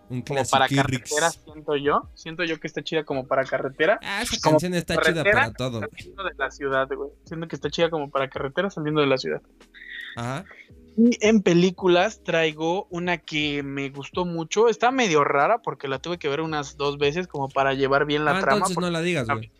Un 0.09 0.21
como 0.23 0.43
para 0.45 0.67
carretera, 0.67 1.29
siento 1.29 1.75
yo. 1.75 2.09
Siento 2.15 2.43
yo 2.43 2.59
que 2.59 2.67
está 2.67 2.81
chida 2.83 3.03
como 3.03 3.27
para 3.27 3.43
carretera. 3.45 3.99
Ah, 4.01 4.21
esa 4.23 4.37
como 4.41 4.53
canción 4.55 4.73
está 4.73 4.95
chida 4.95 5.03
carretera, 5.23 5.41
para 5.41 5.53
todo. 5.53 5.81
Saliendo 5.81 6.23
de 6.23 6.31
la 6.37 6.51
ciudad, 6.51 6.87
güey. 6.95 7.09
Siento 7.25 7.47
que 7.47 7.55
está 7.55 7.69
chida 7.69 7.89
como 7.89 8.09
para 8.09 8.27
carretera 8.29 8.69
saliendo 8.69 9.01
de 9.01 9.07
la 9.07 9.17
ciudad. 9.17 9.41
Ajá. 10.15 10.45
Y 10.97 11.17
en 11.25 11.41
películas 11.43 12.23
traigo 12.23 12.87
una 12.89 13.17
que 13.19 13.63
me 13.63 13.89
gustó 13.89 14.25
mucho. 14.25 14.67
Está 14.67 14.91
medio 14.91 15.23
rara 15.23 15.59
porque 15.61 15.87
la 15.87 15.99
tuve 15.99 16.17
que 16.17 16.27
ver 16.27 16.41
unas 16.41 16.75
dos 16.75 16.97
veces 16.97 17.27
como 17.27 17.47
para 17.47 17.73
llevar 17.73 18.05
bien 18.05 18.25
la 18.25 18.37
Ah, 18.37 18.41
trama. 18.41 18.57
entonces 18.57 18.77
no 18.79 18.89
la 18.89 19.01
digas, 19.01 19.27
güey. 19.27 19.51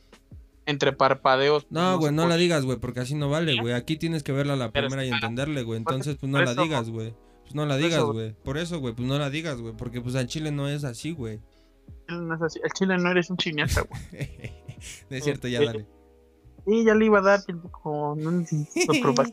Entre 0.66 0.92
parpadeos. 0.94 1.66
No, 1.70 1.98
güey, 1.98 2.12
no 2.12 2.24
puede. 2.24 2.30
la 2.30 2.38
digas, 2.38 2.66
güey, 2.66 2.78
porque 2.78 3.00
así 3.00 3.16
no 3.16 3.30
vale, 3.30 3.60
güey. 3.62 3.74
Aquí 3.74 3.96
tienes 3.98 4.24
que 4.24 4.32
verla 4.32 4.56
la 4.56 4.72
primera 4.72 5.06
y 5.06 5.10
entenderle, 5.10 5.64
güey. 5.64 5.78
Entonces, 5.78 6.18
pues 6.20 6.32
no 6.32 6.40
la 6.42 6.54
digas, 6.54 6.90
güey. 6.90 7.14
Pues 7.50 7.56
no 7.56 7.66
la 7.66 7.76
por 7.76 7.84
digas, 7.84 8.04
güey. 8.04 8.34
Por 8.44 8.58
eso, 8.58 8.80
güey, 8.80 8.94
pues 8.94 9.08
no 9.08 9.18
la 9.18 9.30
digas, 9.30 9.60
güey. 9.60 9.74
Porque 9.76 10.02
pues 10.02 10.16
al 10.16 10.28
chile 10.28 10.52
no 10.52 10.68
es 10.70 10.84
así, 10.84 11.12
güey. 11.14 11.40
No 12.08 12.36
es 12.36 12.42
así. 12.42 12.60
El 12.64 12.72
chile 12.74 12.98
no 12.98 13.10
eres 13.12 13.30
un 13.32 13.38
chiñata, 13.38 13.82
güey. 13.82 14.54
No 15.10 15.16
es 15.18 15.24
cierto, 15.24 15.48
ya 15.48 15.60
dale. 15.64 15.88
Y 16.68 16.86
ya 16.86 16.94
le 16.94 17.06
iba 17.06 17.20
a 17.20 17.22
dar 17.24 17.44
pendejo, 17.44 18.16
no 18.18 18.32
necesito 18.32 18.94
probar. 19.02 19.28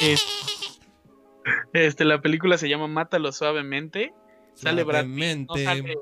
Es- 0.00 0.24
Este, 1.74 2.06
la 2.06 2.22
película 2.22 2.56
se 2.56 2.68
llama 2.70 2.86
Mátalo 2.88 3.30
suavemente. 3.32 4.14
Sale 4.54 4.82
Brad 4.84 5.04
Pitt, 5.04 5.10
no 5.48 5.54
Suavemente, 5.54 5.64
sale- 5.64 5.98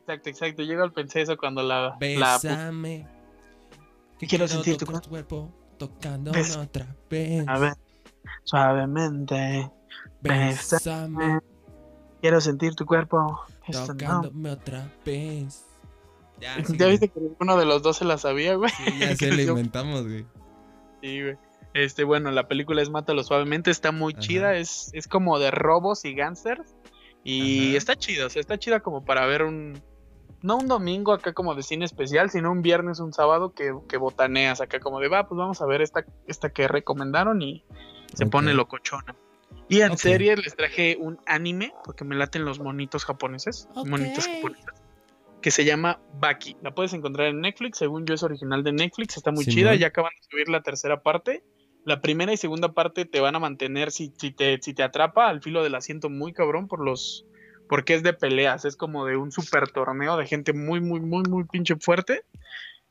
Exacto, 0.00 0.30
exacto. 0.30 0.62
Llega 0.62 0.82
al 0.84 0.92
pensé 0.92 1.20
eso 1.20 1.36
cuando 1.36 1.62
la, 1.62 1.80
la 1.80 1.96
Bésame. 2.00 3.06
Que 4.18 4.26
Quiero 4.26 4.48
sentir 4.48 4.76
tu 4.78 4.86
cuerpo 4.86 5.52
tocando 5.78 6.30
otra 6.30 6.96
vez. 7.10 7.44
A 7.48 7.58
ver, 7.58 7.74
suavemente. 8.44 9.70
Bésame. 10.22 11.40
Quiero 12.20 12.40
sentir 12.40 12.74
tu 12.74 12.86
cuerpo. 12.86 13.40
Esto 13.66 13.94
no. 13.94 13.98
Tocándome 13.98 14.50
otra 14.50 14.90
vez. 15.04 15.66
Ya, 16.40 16.58
¿Ya 16.58 16.64
sigue. 16.64 16.86
viste 16.88 17.08
que 17.08 17.20
uno 17.40 17.56
de 17.56 17.66
los 17.66 17.82
dos 17.82 17.96
se 17.98 18.04
la 18.04 18.18
sabía, 18.18 18.54
güey? 18.56 18.70
Sí, 18.70 18.98
ya 18.98 19.16
sé, 19.16 19.32
lo 19.32 19.42
inventamos, 19.52 20.02
güey. 20.06 20.24
Sí, 21.00 21.20
güey. 21.22 21.36
Este, 21.74 22.04
bueno, 22.04 22.30
la 22.30 22.48
película 22.48 22.82
es 22.82 22.90
Mátalo 22.90 23.22
Suavemente, 23.24 23.70
está 23.70 23.92
muy 23.92 24.12
Ajá. 24.12 24.20
chida, 24.20 24.56
es, 24.56 24.90
es 24.92 25.08
como 25.08 25.38
de 25.38 25.50
robos 25.50 26.04
y 26.04 26.14
gángsters. 26.14 26.74
Y 27.24 27.68
Ajá. 27.70 27.76
está 27.78 27.96
chida, 27.96 28.26
o 28.26 28.30
sea, 28.30 28.40
está 28.40 28.58
chida 28.58 28.80
como 28.80 29.04
para 29.04 29.26
ver 29.26 29.42
un. 29.42 29.80
No 30.42 30.56
un 30.56 30.66
domingo 30.66 31.12
acá 31.12 31.32
como 31.32 31.54
de 31.54 31.62
cine 31.62 31.84
especial, 31.84 32.28
sino 32.28 32.50
un 32.50 32.62
viernes, 32.62 32.98
un 32.98 33.12
sábado 33.12 33.52
que, 33.54 33.72
que 33.88 33.96
botaneas 33.96 34.60
acá 34.60 34.80
como 34.80 34.98
de 34.98 35.06
va, 35.08 35.28
pues 35.28 35.38
vamos 35.38 35.62
a 35.62 35.66
ver 35.66 35.82
esta, 35.82 36.04
esta 36.26 36.50
que 36.50 36.66
recomendaron 36.66 37.40
y 37.42 37.64
se 38.12 38.24
Ok. 38.24 38.30
pone 38.32 38.52
locochona. 38.52 39.14
Y 39.72 39.80
en 39.80 39.92
Ok. 39.92 40.00
serie 40.00 40.36
les 40.36 40.54
traje 40.54 40.98
un 41.00 41.18
anime, 41.24 41.72
porque 41.82 42.04
me 42.04 42.14
laten 42.14 42.44
los 42.44 42.60
monitos 42.60 43.06
japoneses, 43.06 43.70
monitos 43.86 44.26
Ok. 44.26 44.34
japoneses, 44.34 44.74
que 45.40 45.50
se 45.50 45.64
llama 45.64 45.98
Baki. 46.20 46.58
La 46.60 46.74
puedes 46.74 46.92
encontrar 46.92 47.28
en 47.28 47.40
Netflix, 47.40 47.78
según 47.78 48.04
yo 48.04 48.12
es 48.12 48.22
original 48.22 48.62
de 48.64 48.72
Netflix, 48.72 49.16
está 49.16 49.30
muy 49.30 49.44
Simón. 49.44 49.54
chida, 49.54 49.74
ya 49.76 49.86
acaban 49.86 50.12
de 50.14 50.28
subir 50.28 50.50
la 50.50 50.60
tercera 50.60 51.02
parte. 51.02 51.42
La 51.86 52.02
primera 52.02 52.34
y 52.34 52.36
segunda 52.36 52.74
parte 52.74 53.06
te 53.06 53.20
van 53.20 53.34
a 53.34 53.38
mantener, 53.38 53.92
si, 53.92 54.12
si, 54.18 54.30
te, 54.30 54.58
si 54.60 54.74
te 54.74 54.82
atrapa, 54.82 55.30
al 55.30 55.40
filo 55.40 55.62
del 55.62 55.74
asiento 55.74 56.10
muy 56.10 56.34
cabrón 56.34 56.68
por 56.68 56.84
los... 56.84 57.24
Porque 57.66 57.94
es 57.94 58.02
de 58.02 58.12
peleas, 58.12 58.66
es 58.66 58.76
como 58.76 59.06
de 59.06 59.16
un 59.16 59.32
super 59.32 59.70
torneo 59.70 60.18
de 60.18 60.26
gente 60.26 60.52
muy, 60.52 60.82
muy, 60.82 61.00
muy, 61.00 61.22
muy 61.22 61.44
pinche 61.44 61.76
fuerte. 61.76 62.24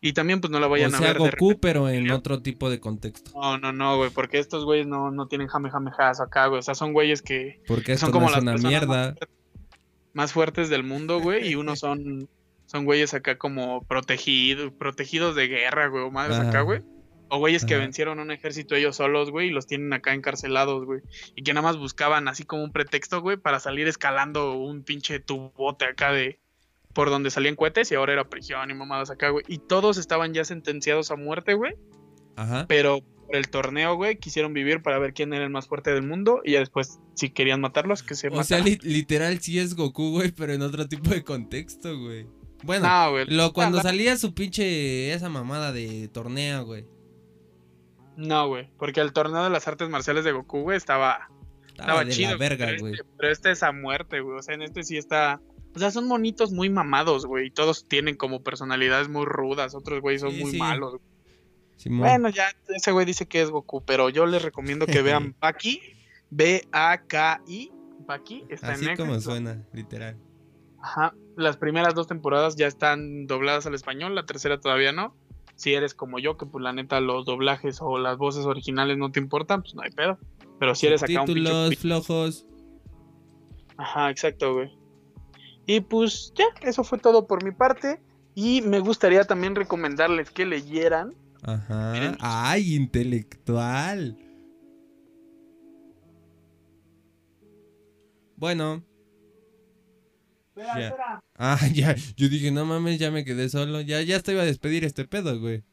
Y 0.04 0.14
también 0.14 0.42
pues 0.42 0.50
no 0.50 0.60
la 0.60 0.68
vayan 0.68 0.94
o 0.94 0.98
a 0.98 1.00
ver 1.00 1.20
Goku, 1.20 1.60
pero 1.60 1.88
en 1.88 2.10
otro 2.10 2.42
tipo 2.42 2.72
de 2.72 2.80
contexto. 2.80 3.32
no, 3.36 3.60
no, 3.60 3.72
no, 3.72 3.98
güey, 3.98 4.10
porque 4.10 4.40
estos 4.40 4.66
güeyes 4.66 4.88
no, 4.88 5.12
no 5.12 5.28
tienen 5.28 5.48
jame 5.48 5.70
acá, 5.70 6.48
güey. 6.48 6.60
O 6.60 6.64
sea, 6.64 6.74
son 6.74 6.92
güeyes 6.92 7.22
que 7.22 7.62
Porque 7.68 7.96
son 7.98 8.12
como 8.12 8.30
no 8.30 8.36
es 8.36 8.44
las 8.44 8.60
una 8.60 8.70
mierda. 8.70 9.16
más 10.14 10.34
fuertes 10.34 10.70
del 10.70 10.84
mundo, 10.84 11.20
güey, 11.20 11.48
y 11.48 11.56
unos 11.56 11.80
son 11.80 12.28
son 12.66 12.86
güeyes 12.86 13.14
acá 13.14 13.38
como 13.38 13.84
protegidos, 13.84 14.72
protegidos 14.72 15.36
de 15.36 15.48
guerra, 15.48 15.88
güey, 15.88 16.04
o 16.06 16.10
madres 16.10 16.38
Ajá. 16.40 16.50
acá, 16.50 16.62
güey. 16.62 16.82
O 17.28 17.38
güeyes 17.38 17.64
que 17.64 17.78
vencieron 17.78 18.20
un 18.20 18.32
ejército 18.32 18.76
ellos 18.76 18.96
solos, 18.96 19.30
güey, 19.30 19.50
y 19.50 19.52
los 19.52 19.68
tienen 19.68 19.94
acá 19.94 20.14
encarcelados, 20.14 20.86
güey. 20.86 21.02
Y 21.36 21.44
que 21.44 21.54
nada 21.54 21.68
más 21.68 21.78
buscaban 21.78 22.28
así 22.28 22.44
como 22.44 22.64
un 22.64 22.72
pretexto, 22.72 23.22
güey, 23.22 23.38
para 23.38 23.60
salir 23.60 23.88
escalando 23.88 24.54
un 24.54 24.84
pinche 24.84 25.20
tubote 25.20 25.86
acá 25.86 26.12
de 26.12 26.40
por 26.94 27.10
donde 27.10 27.30
salían 27.32 27.56
cohetes 27.56 27.92
y 27.92 27.96
ahora 27.96 28.14
era 28.14 28.30
prisión 28.30 28.70
y 28.70 28.74
mamadas 28.74 29.10
acá, 29.12 29.30
güey. 29.30 29.46
Y 29.48 29.58
todos 29.60 29.98
estaban 29.98 30.34
ya 30.34 30.44
sentenciados 30.46 31.12
a 31.12 31.16
muerte, 31.16 31.54
güey 31.54 31.74
Ajá. 32.36 32.66
pero 32.68 33.00
por 33.28 33.36
el 33.36 33.50
torneo, 33.50 33.96
güey, 33.96 34.18
quisieron 34.18 34.54
vivir 34.54 34.82
para 34.82 35.00
ver 35.00 35.14
quién 35.14 35.34
era 35.34 35.44
el 35.46 35.50
más 35.50 35.68
fuerte 35.68 35.94
del 35.94 36.04
mundo 36.04 36.42
y 36.44 36.52
ya 36.54 36.60
después, 36.60 37.00
si 37.16 37.30
querían 37.30 37.62
matarlos, 37.62 38.04
que 38.04 38.16
se 38.16 38.28
O 38.30 38.44
sea, 38.44 38.60
li- 38.60 38.80
literal 38.82 39.40
sí 39.40 39.58
es 39.60 39.76
Goku, 39.76 40.12
güey, 40.12 40.32
pero 40.32 40.54
en 40.54 40.62
otro 40.62 40.88
tipo 40.88 41.10
de 41.12 41.24
contexto, 41.24 41.98
güey. 41.98 42.28
Bueno, 42.64 42.88
No, 42.88 43.12
güey. 43.12 43.26
lo 43.28 43.54
cuando 43.54 43.78
No, 43.78 43.84
salía 43.84 44.18
su 44.18 44.34
pinche 44.34 45.14
esa 45.14 45.30
mamada 45.30 45.72
de 45.72 46.08
torneo, 46.10 46.66
güey. 46.66 46.86
No, 48.18 48.48
güey, 48.50 48.70
porque 48.78 49.00
el 49.02 49.14
torneo 49.14 49.44
de 49.44 49.50
las 49.50 49.68
artes 49.68 49.90
marciales 49.90 50.24
de 50.26 50.32
Goku, 50.34 50.62
güey, 50.62 50.78
estaba, 50.78 51.30
Estaba 51.68 52.02
estaba 52.02 52.06
de 52.06 52.12
chido. 52.12 52.32
la 52.32 52.38
verga, 52.38 52.66
pero, 52.68 52.80
güey. 52.82 52.94
este, 52.94 53.06
pero 53.18 53.32
este 53.32 53.52
es 53.52 53.64
a 53.64 53.72
muerte, 53.72 54.20
güey. 54.20 54.38
O 54.38 54.42
sea, 54.42 54.54
en 54.56 54.62
este 54.64 54.84
sí 54.84 54.98
está. 54.98 55.40
O 55.76 55.80
sea, 55.80 55.90
son 55.92 56.08
monitos 56.08 56.52
muy 56.52 56.70
mamados, 56.70 57.26
güey. 57.26 57.48
Y 57.48 57.52
todos 57.52 57.88
tienen 57.88 58.16
como 58.16 58.44
personalidades 58.44 59.08
muy 59.10 59.26
rudas. 59.26 59.74
Otros, 59.76 60.02
güey, 60.02 60.20
son 60.20 60.32
Sí, 60.32 60.42
muy 60.42 60.52
sí. 60.52 60.58
malos. 60.58 60.98
Simón. 61.78 62.00
Bueno, 62.08 62.30
ya 62.30 62.46
ese 62.70 62.92
güey 62.92 63.06
dice 63.06 63.26
que 63.26 63.42
es 63.42 63.50
Goku, 63.50 63.84
pero 63.84 64.10
yo 64.10 64.26
les 64.26 64.42
recomiendo 64.44 64.86
que 64.86 65.02
vean 65.02 65.36
Baki. 65.42 65.82
B-A-K-I. 66.30 67.72
Baki. 68.06 68.46
Está 68.50 68.74
Así 68.74 68.86
en 68.88 68.96
como 68.98 69.12
Netflix. 69.14 69.24
suena, 69.24 69.66
literal. 69.74 70.18
Ajá. 70.82 71.14
Las 71.38 71.58
primeras 71.58 71.96
dos 71.96 72.08
temporadas 72.08 72.56
ya 72.56 72.68
están 72.68 73.26
dobladas 73.28 73.66
al 73.66 73.74
español, 73.76 74.14
la 74.16 74.26
tercera 74.26 74.60
todavía 74.60 74.92
no. 74.92 75.16
Si 75.56 75.74
eres 75.74 75.94
como 75.94 76.20
yo, 76.20 76.38
que 76.38 76.46
pues 76.46 76.62
la 76.64 76.74
neta 76.74 77.00
los 77.00 77.26
doblajes 77.26 77.80
o 77.82 77.98
las 78.00 78.18
voces 78.18 78.46
originales 78.46 78.98
no 78.98 79.12
te 79.12 79.20
importan, 79.20 79.62
pues 79.62 79.76
no 79.76 79.84
hay 79.84 79.92
pedo. 79.92 80.18
Pero 80.60 80.76
si 80.76 80.88
eres 80.88 81.04
acá 81.04 81.22
un. 81.22 81.28
Títulos 81.28 81.76
flojos. 81.78 82.46
Ajá, 83.78 84.10
exacto, 84.10 84.54
güey. 84.56 84.72
Y 85.66 85.82
pues 85.82 86.34
ya, 86.36 86.46
eso 86.62 86.84
fue 86.84 86.98
todo 86.98 87.28
por 87.28 87.44
mi 87.44 87.52
parte. 87.52 88.02
Y 88.36 88.62
me 88.62 88.80
gustaría 88.80 89.24
también 89.26 89.56
recomendarles 89.56 90.32
que 90.32 90.46
leyeran. 90.46 91.14
Ajá. 91.44 91.92
Miren. 91.94 92.18
Ay, 92.20 92.76
intelectual. 92.76 94.18
Bueno. 98.36 98.84
Espera, 100.50 100.80
Ya. 100.80 100.88
espera. 100.88 101.20
Ah, 101.36 101.60
ya. 101.74 101.96
Yo 102.16 102.30
dije, 102.30 102.52
no 102.52 102.66
mames, 102.66 103.00
ya 103.00 103.12
me 103.12 103.24
quedé 103.26 103.50
solo. 103.50 103.82
Ya, 103.82 104.02
ya 104.02 104.20
te 104.20 104.32
iba 104.34 104.42
a 104.42 104.46
despedir 104.46 104.84
este 104.84 105.06
pedo, 105.06 105.40
güey. 105.40 105.64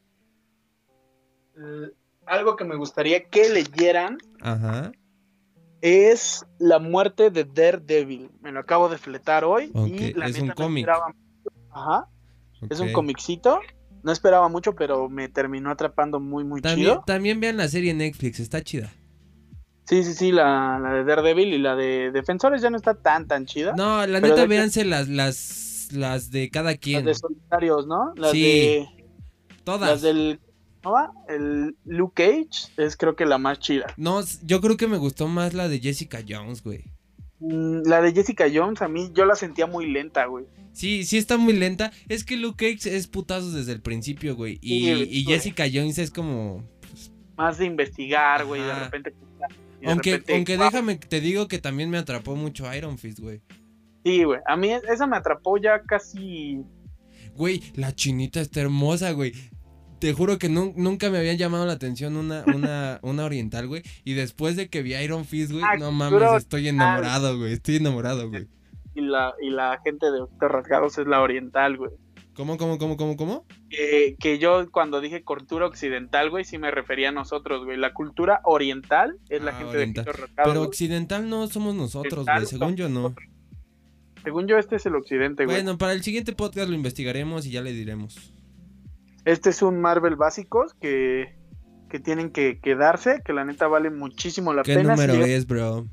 Eh, 1.57 1.91
algo 2.25 2.55
que 2.55 2.63
me 2.63 2.75
gustaría 2.75 3.25
que 3.25 3.49
leyeran 3.49 4.17
Ajá. 4.41 4.91
Es 5.81 6.45
La 6.59 6.79
muerte 6.79 7.29
de 7.31 7.43
Daredevil. 7.45 8.31
Me 8.41 8.51
lo 8.51 8.59
acabo 8.59 8.89
de 8.89 8.97
fletar 8.97 9.43
hoy. 9.45 9.71
Y 9.87 10.13
la 10.13 10.27
es 10.27 10.33
neta 10.33 10.41
un 10.41 10.47
no 10.49 10.55
cómic. 10.55 10.87
esperaba- 10.87 11.15
Ajá. 11.71 12.07
Es 12.69 12.79
un 12.79 12.91
comicito. 12.91 13.59
No 14.03 14.11
esperaba 14.13 14.47
mucho, 14.47 14.75
pero 14.75 15.09
me 15.09 15.27
terminó 15.27 15.71
atrapando 15.71 16.19
muy, 16.21 16.43
muy 16.45 16.61
También, 16.61 16.89
chido. 16.91 17.03
también 17.05 17.39
vean 17.41 17.57
la 17.57 17.67
serie 17.67 17.91
en 17.91 17.97
Netflix, 17.97 18.39
está 18.39 18.61
chida. 18.63 18.89
Sí, 19.85 20.03
sí, 20.03 20.13
sí, 20.13 20.31
la, 20.31 20.79
la 20.81 20.93
de 20.93 21.03
Daredevil 21.03 21.53
y 21.53 21.57
la 21.57 21.75
de 21.75 22.11
Defensores 22.11 22.61
ya 22.61 22.69
no 22.69 22.77
está 22.77 22.93
tan, 22.93 23.27
tan 23.27 23.45
chida. 23.45 23.73
No, 23.75 24.05
la 24.07 24.21
neta, 24.21 24.35
que- 24.43 24.47
véanse 24.47 24.85
las, 24.85 25.09
las, 25.09 25.89
las 25.91 26.31
de 26.31 26.49
cada 26.49 26.71
las 26.71 26.79
quien. 26.79 27.03
de 27.05 27.13
Solitarios, 27.15 27.87
¿no? 27.87 28.13
Las 28.15 28.31
Sí, 28.31 28.41
de. 28.43 28.87
Todas. 29.63 29.89
Las 29.89 30.01
del. 30.01 30.39
¿Cómo 30.81 30.95
va? 30.95 31.11
El 31.27 31.75
Luke 31.85 32.23
Cage 32.23 32.71
es 32.77 32.95
creo 32.97 33.15
que 33.15 33.25
la 33.25 33.37
más 33.37 33.59
chida. 33.59 33.93
No, 33.97 34.21
yo 34.43 34.61
creo 34.61 34.77
que 34.77 34.87
me 34.87 34.97
gustó 34.97 35.27
más 35.27 35.53
la 35.53 35.67
de 35.67 35.79
Jessica 35.79 36.23
Jones, 36.27 36.63
güey. 36.63 36.85
Mm, 37.39 37.83
La 37.85 38.01
de 38.01 38.11
Jessica 38.13 38.45
Jones, 38.53 38.81
a 38.81 38.87
mí 38.87 39.11
yo 39.13 39.25
la 39.25 39.35
sentía 39.35 39.65
muy 39.65 39.89
lenta, 39.89 40.25
güey. 40.25 40.45
Sí, 40.73 41.03
sí 41.05 41.17
está 41.17 41.37
muy 41.37 41.53
lenta. 41.53 41.91
Es 42.07 42.23
que 42.23 42.37
Luke 42.37 42.73
Cage 42.75 42.95
es 42.95 43.07
putazos 43.07 43.53
desde 43.53 43.71
el 43.71 43.81
principio, 43.81 44.35
güey. 44.35 44.59
Y, 44.61 44.79
Sí, 44.85 44.89
y 44.89 45.23
güey. 45.23 45.37
Jessica 45.37 45.65
Jones 45.71 45.97
es 45.97 46.11
como... 46.11 46.63
Más 47.37 47.57
de 47.57 47.65
investigar, 47.65 48.45
güey, 48.45 48.61
de 48.61 48.75
repente. 48.75 49.13
de 49.81 49.87
Aunque, 49.89 50.11
repente, 50.17 50.35
aunque 50.35 50.57
déjame, 50.57 50.95
te 50.97 51.21
digo 51.21 51.47
que 51.47 51.59
también 51.59 51.89
me 51.89 51.97
atrapó 51.97 52.35
mucho 52.35 52.73
Iron 52.75 52.97
Fist, 52.97 53.19
güey. 53.19 53.41
Sí, 54.03 54.23
güey. 54.25 54.39
A 54.45 54.57
mí 54.57 54.71
esa 54.71 55.07
me 55.07 55.15
atrapó 55.17 55.57
ya 55.57 55.81
casi. 55.83 56.61
Güey, 57.35 57.63
la 57.75 57.95
chinita 57.95 58.41
está 58.41 58.59
hermosa, 58.59 59.11
güey. 59.11 59.31
Te 59.99 60.13
juro 60.13 60.37
que 60.39 60.49
nun- 60.49 60.73
nunca 60.75 61.09
me 61.09 61.17
había 61.17 61.33
llamado 61.33 61.65
la 61.65 61.73
atención 61.73 62.15
una, 62.15 62.43
una, 62.53 62.99
una 63.01 63.25
oriental, 63.25 63.67
güey. 63.67 63.83
Y 64.05 64.13
después 64.13 64.55
de 64.55 64.69
que 64.69 64.81
vi 64.81 64.95
Iron 64.95 65.25
Fist, 65.25 65.51
güey, 65.51 65.63
Ah, 65.63 65.75
no 65.77 65.91
mames, 65.91 66.21
estoy 66.37 66.67
enamorado, 66.69 67.37
güey. 67.37 67.53
Estoy 67.53 67.75
enamorado, 67.77 68.29
güey. 68.29 68.47
Y 68.95 69.01
la, 69.01 69.33
y 69.41 69.49
la 69.49 69.79
gente 69.83 70.09
de 70.11 70.21
Ojitos 70.21 70.51
Rasgados 70.51 70.97
es 70.97 71.07
la 71.07 71.21
oriental, 71.21 71.77
güey. 71.77 71.91
¿Cómo, 72.33 72.55
cómo, 72.57 72.77
cómo, 72.77 72.95
cómo, 72.95 73.17
cómo? 73.17 73.45
Que, 73.69 74.15
que 74.17 74.39
yo 74.39 74.71
cuando 74.71 75.01
dije 75.01 75.23
cultura 75.23 75.65
occidental, 75.65 76.29
güey, 76.29 76.45
sí 76.45 76.57
me 76.57 76.71
refería 76.71 77.09
a 77.09 77.11
nosotros, 77.11 77.65
güey. 77.65 77.77
La 77.77 77.93
cultura 77.93 78.39
oriental 78.45 79.17
es 79.27 79.41
la 79.41 79.51
Ah, 79.51 79.55
gente 79.55 79.75
oriental. 79.77 80.05
de 80.05 80.11
Ojitos 80.11 80.27
Rasgados. 80.27 80.53
Pero 80.53 80.63
occidental 80.65 81.29
no 81.29 81.47
somos 81.47 81.75
nosotros, 81.75 82.25
güey. 82.25 82.45
Según 82.45 82.75
yo 82.77 82.87
no. 82.87 83.13
Según 84.23 84.47
yo, 84.47 84.57
este 84.57 84.77
es 84.77 84.85
el 84.85 84.95
occidente, 84.95 85.43
güey. 85.45 85.57
Bueno, 85.57 85.77
para 85.77 85.91
el 85.93 86.01
siguiente 86.03 86.31
podcast 86.33 86.69
lo 86.69 86.75
investigaremos 86.75 87.45
y 87.45 87.51
ya 87.51 87.61
le 87.61 87.73
diremos. 87.73 88.33
Este 89.25 89.49
es 89.49 89.61
un 89.61 89.79
Marvel 89.81 90.15
básicos 90.15 90.73
que, 90.75 91.35
que 91.89 91.99
tienen 91.99 92.31
que 92.31 92.59
quedarse, 92.59 93.21
que 93.23 93.33
la 93.33 93.45
neta 93.45 93.67
vale 93.67 93.89
muchísimo 93.89 94.53
la 94.53 94.63
¿Qué 94.63 94.75
pena. 94.75 94.95
número 94.95 95.13
Si- 95.25 95.31
es, 95.31 95.45
bro? 95.47 95.85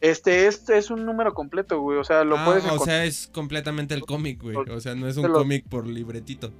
Este, 0.00 0.46
este 0.46 0.76
es 0.76 0.90
un 0.90 1.06
número 1.06 1.32
completo, 1.32 1.80
güey. 1.80 1.98
O 1.98 2.04
sea, 2.04 2.22
lo 2.24 2.36
Ah, 2.36 2.44
puedes 2.44 2.64
o 2.66 2.78
sea, 2.78 3.04
es 3.04 3.28
completamente 3.32 3.94
el 3.94 4.02
cómic, 4.02 4.42
güey. 4.42 4.56
O 4.56 4.80
sea, 4.80 4.94
no 4.94 5.08
es 5.08 5.16
un 5.16 5.28
lo- 5.28 5.34
cómic 5.38 5.66
por 5.68 5.86
libretito. 5.86 6.52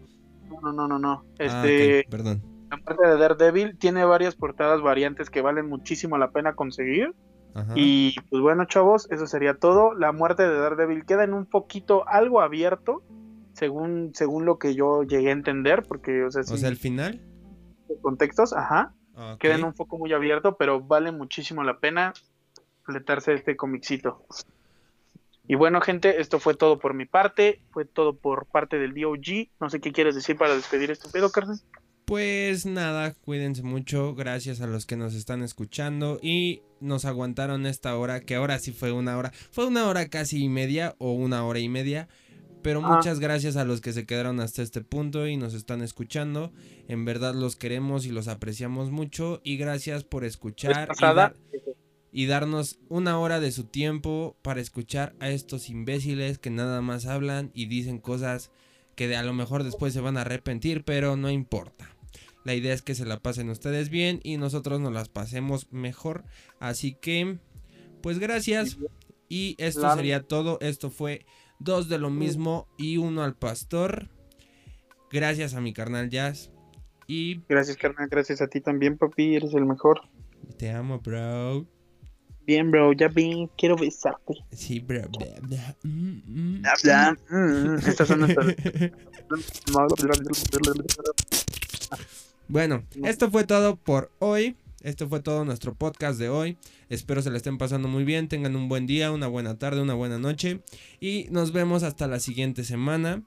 No, 0.63 0.73
no, 0.73 0.89
no, 0.89 0.99
no. 0.99 1.25
Ah, 1.33 1.35
Este, 1.39 2.01
ok, 2.01 2.11
perdón. 2.11 2.43
la 2.71 2.79
parte 2.79 3.07
de 3.07 3.17
Daredevil 3.19 3.77
tiene 3.79 4.05
varias 4.05 4.35
portadas 4.35 4.81
variantes 4.81 5.29
que 5.29 5.43
valen 5.43 5.69
muchísimo 5.69 6.17
la 6.19 6.31
pena 6.31 6.55
conseguir. 6.55 7.15
Ajá. 7.55 7.73
Y 7.77 8.15
pues 8.31 8.43
bueno, 8.43 8.65
chavos, 8.65 9.07
eso 9.11 9.27
sería 9.27 9.55
todo. 9.55 9.95
La 9.95 10.13
muerte 10.13 10.43
de 10.49 10.55
Daredevil 10.59 11.05
queda 11.05 11.25
en 11.25 11.33
un 11.35 11.47
poquito 11.47 12.09
algo 12.09 12.41
abierto, 12.41 13.03
según, 13.57 14.13
según 14.15 14.45
lo 14.45 14.59
que 14.59 14.75
yo 14.75 15.03
llegué 15.03 15.31
a 15.31 15.33
entender, 15.33 15.83
porque, 15.83 16.23
o 16.25 16.31
sea, 16.31 16.43
O 16.43 16.45
sin 16.45 16.59
sea, 16.59 16.69
el 16.69 16.77
final. 16.77 17.21
contextos, 18.03 18.53
ajá, 18.53 18.93
Ah, 19.15 19.33
ok. 19.35 19.41
queda 19.41 19.55
en 19.55 19.65
un 19.65 19.75
foco 19.75 19.97
muy 19.99 20.13
abierto, 20.13 20.57
pero 20.59 20.81
vale 20.81 21.11
muchísimo 21.13 21.65
la 21.65 21.79
pena 21.79 22.13
fletarse 22.85 23.33
este 23.33 23.57
comicito. 23.57 24.25
Y 25.49 25.55
bueno, 25.55 25.81
gente, 25.81 26.21
esto 26.21 26.39
fue 26.41 26.55
todo 26.55 26.79
por 26.79 26.93
mi 26.95 27.07
parte, 27.07 27.61
fue 27.71 27.85
todo 27.85 28.17
por 28.17 28.47
parte 28.47 28.79
del 28.79 28.93
DOG. 28.95 29.49
No 29.61 29.71
sé 29.71 29.81
qué 29.81 29.93
quieres 29.93 30.15
decir 30.17 30.37
para 30.37 30.55
despedir 30.55 30.91
este 30.91 31.09
pedo, 31.09 31.31
carnal. 31.31 31.59
Pues 32.05 32.67
nada, 32.67 33.15
cuídense 33.15 33.63
mucho. 33.63 34.15
Gracias 34.15 34.61
a 34.61 34.67
los 34.67 34.87
que 34.87 34.97
nos 34.97 35.15
están 35.15 35.43
escuchando 35.43 36.19
y 36.21 36.63
nos 36.81 37.05
aguantaron 37.05 37.65
esta 37.67 37.97
hora, 37.97 38.21
que 38.21 38.35
ahora 38.35 38.59
sí 38.59 38.73
fue 38.73 38.93
una 38.93 39.17
hora. 39.17 39.33
Fue 39.51 39.67
una 39.67 39.89
hora 39.89 40.09
casi 40.09 40.45
y 40.45 40.49
media 40.49 40.95
o 40.99 41.13
una 41.13 41.45
hora 41.45 41.59
y 41.61 41.69
media. 41.69 42.09
Pero 42.67 42.85
Ah. 42.85 42.97
muchas 42.97 43.21
gracias 43.21 43.55
a 43.57 43.65
los 43.65 43.81
que 43.81 43.93
se 43.93 44.07
quedaron 44.07 44.41
hasta 44.41 44.61
este 44.61 44.81
punto 44.81 45.29
y 45.29 45.37
nos 45.37 45.55
están 45.55 45.83
escuchando. 45.83 46.53
En 46.89 47.05
verdad 47.05 47.33
los 47.35 47.55
queremos 47.55 48.07
y 48.07 48.11
los 48.11 48.27
apreciamos 48.27 48.91
mucho. 48.91 49.41
Y 49.45 49.57
gracias 49.57 50.03
por 50.03 50.25
escuchar 50.25 50.89
y, 50.99 51.01
dar- 51.01 51.37
y 52.11 52.27
darnos 52.27 52.81
una 52.89 53.21
hora 53.21 53.39
de 53.39 53.53
su 53.53 53.65
tiempo 53.65 54.37
para 54.43 54.61
escuchar 54.61 55.15
a 55.21 55.29
estos 55.31 55.69
imbéciles 55.71 56.39
que 56.39 56.51
nada 56.51 56.81
más 56.83 57.07
hablan 57.07 57.53
y 57.55 57.67
dicen 57.67 57.99
cosas 58.01 58.51
que 58.97 59.07
de 59.07 59.15
a 59.15 59.23
lo 59.23 59.33
mejor 59.33 59.63
después 59.63 59.93
se 59.93 60.01
van 60.01 60.17
a 60.17 60.23
arrepentir, 60.23 60.83
pero 60.83 61.17
no 61.17 61.31
importa. 61.31 61.95
La 62.45 62.55
idea 62.55 62.75
es 62.75 62.83
que 62.83 62.97
se 62.97 63.05
la 63.07 63.21
pasen 63.21 63.49
ustedes 63.51 63.91
bien 63.91 64.19
y 64.25 64.39
nosotros 64.39 64.81
nos 64.81 64.93
las 64.93 65.09
pasemos 65.09 65.69
mejor. 65.71 66.25
Así 66.59 66.95
que, 67.01 67.39
pues 68.03 68.19
gracias. 68.19 68.77
Y 69.29 69.55
esto 69.59 69.95
sería 69.95 70.23
todo. 70.23 70.59
Esto 70.61 70.91
fue 70.91 71.27
dos 71.59 71.89
de 71.89 71.99
lo 71.99 72.11
mismo 72.11 72.67
y 72.77 72.97
uno 72.97 73.23
al 73.23 73.35
pastor. 73.35 74.09
Gracias 75.11 75.55
a 75.55 75.61
mi 75.61 75.73
carnal 75.73 76.11
Jazz. 76.11 76.51
Y 77.07 77.43
Gracias, 77.49 77.77
carnal. 77.77 78.09
Gracias 78.11 78.43
a 78.43 78.49
ti 78.49 78.61
también, 78.61 78.99
papi. 78.99 79.37
Eres 79.37 79.55
el 79.55 79.65
mejor. 79.65 80.01
te 80.59 80.71
amo, 80.71 80.99
bro. 80.99 81.67
Bien, 82.47 82.71
bro. 82.71 82.93
Ya 82.93 83.09
vi. 83.09 83.49
Quiero 83.57 83.77
besarte. 83.77 84.35
Sí, 84.53 84.81
bro. 84.81 85.03
bla, 85.19 85.27
bla, 85.43 85.77
mm, 85.83 86.21
mm. 86.27 86.63
Mm, 87.31 87.79
Estas 87.87 88.09
son 88.09 88.21
nuestras. 88.21 88.55
Bueno, 92.49 92.85
esto 93.03 93.31
fue 93.31 93.45
todo 93.45 93.77
por 93.77 94.13
hoy. 94.21 94.57
Esto 94.87 95.09
fue 95.09 95.19
todo 95.19 95.45
nuestro 95.45 95.75
podcast 95.75 96.17
de 96.17 96.29
hoy. 96.29 96.59
Espero 96.89 97.21
se 97.21 97.29
la 97.31 97.39
estén 97.39 97.59
pasando 97.59 97.89
muy 97.89 98.05
bien. 98.05 98.29
Tengan 98.29 98.55
un 98.55 98.69
buen 98.69 98.87
día, 98.87 99.11
una 99.11 99.27
buena 99.27 99.59
tarde, 99.59 99.83
una 99.83 99.95
buena 99.95 100.21
noche. 100.21 100.63
Y 101.01 101.27
nos 101.33 101.51
vemos 101.53 101.83
hasta 101.83 102.07
la 102.07 102.21
siguiente 102.21 102.63
semana. 102.63 103.25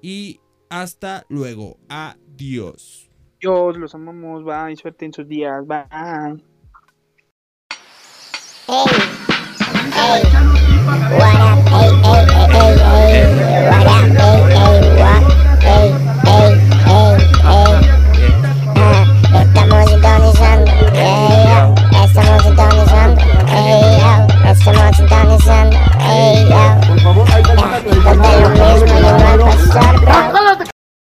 Y 0.00 0.40
hasta 0.70 1.26
luego. 1.28 1.76
Adiós. 1.90 3.10
Dios, 3.38 3.76
los 3.76 3.94
amamos. 3.94 4.44
Bye. 4.44 4.76
Suerte 4.76 5.04
en 5.04 5.12
sus 5.12 5.28
días. 5.28 5.66
Bye. 5.66 5.84
Hey, 8.66 9.02
hey, 9.92 10.22
what 11.18 11.36
up? 11.36 11.68
Hey, 11.68 11.92
hey, 12.02 12.24
hey, 12.24 12.54
hey, 12.54 12.88
hey, 13.04 13.68
what 13.68 13.86
up? 13.86 14.00
Hey, 14.00 14.16
hey, 14.16 14.33
estamos 25.04 25.42
sintonizando. 25.42 25.76
Hey, 26.00 26.44
yo. 26.44 26.48
Ya, 26.48 26.80
donde 28.04 28.40
lo 28.40 28.48
mismo 28.50 28.98
y 28.98 29.02
no 29.02 29.28
al 29.28 29.38
pasar, 29.40 30.00
bro. 30.00 30.73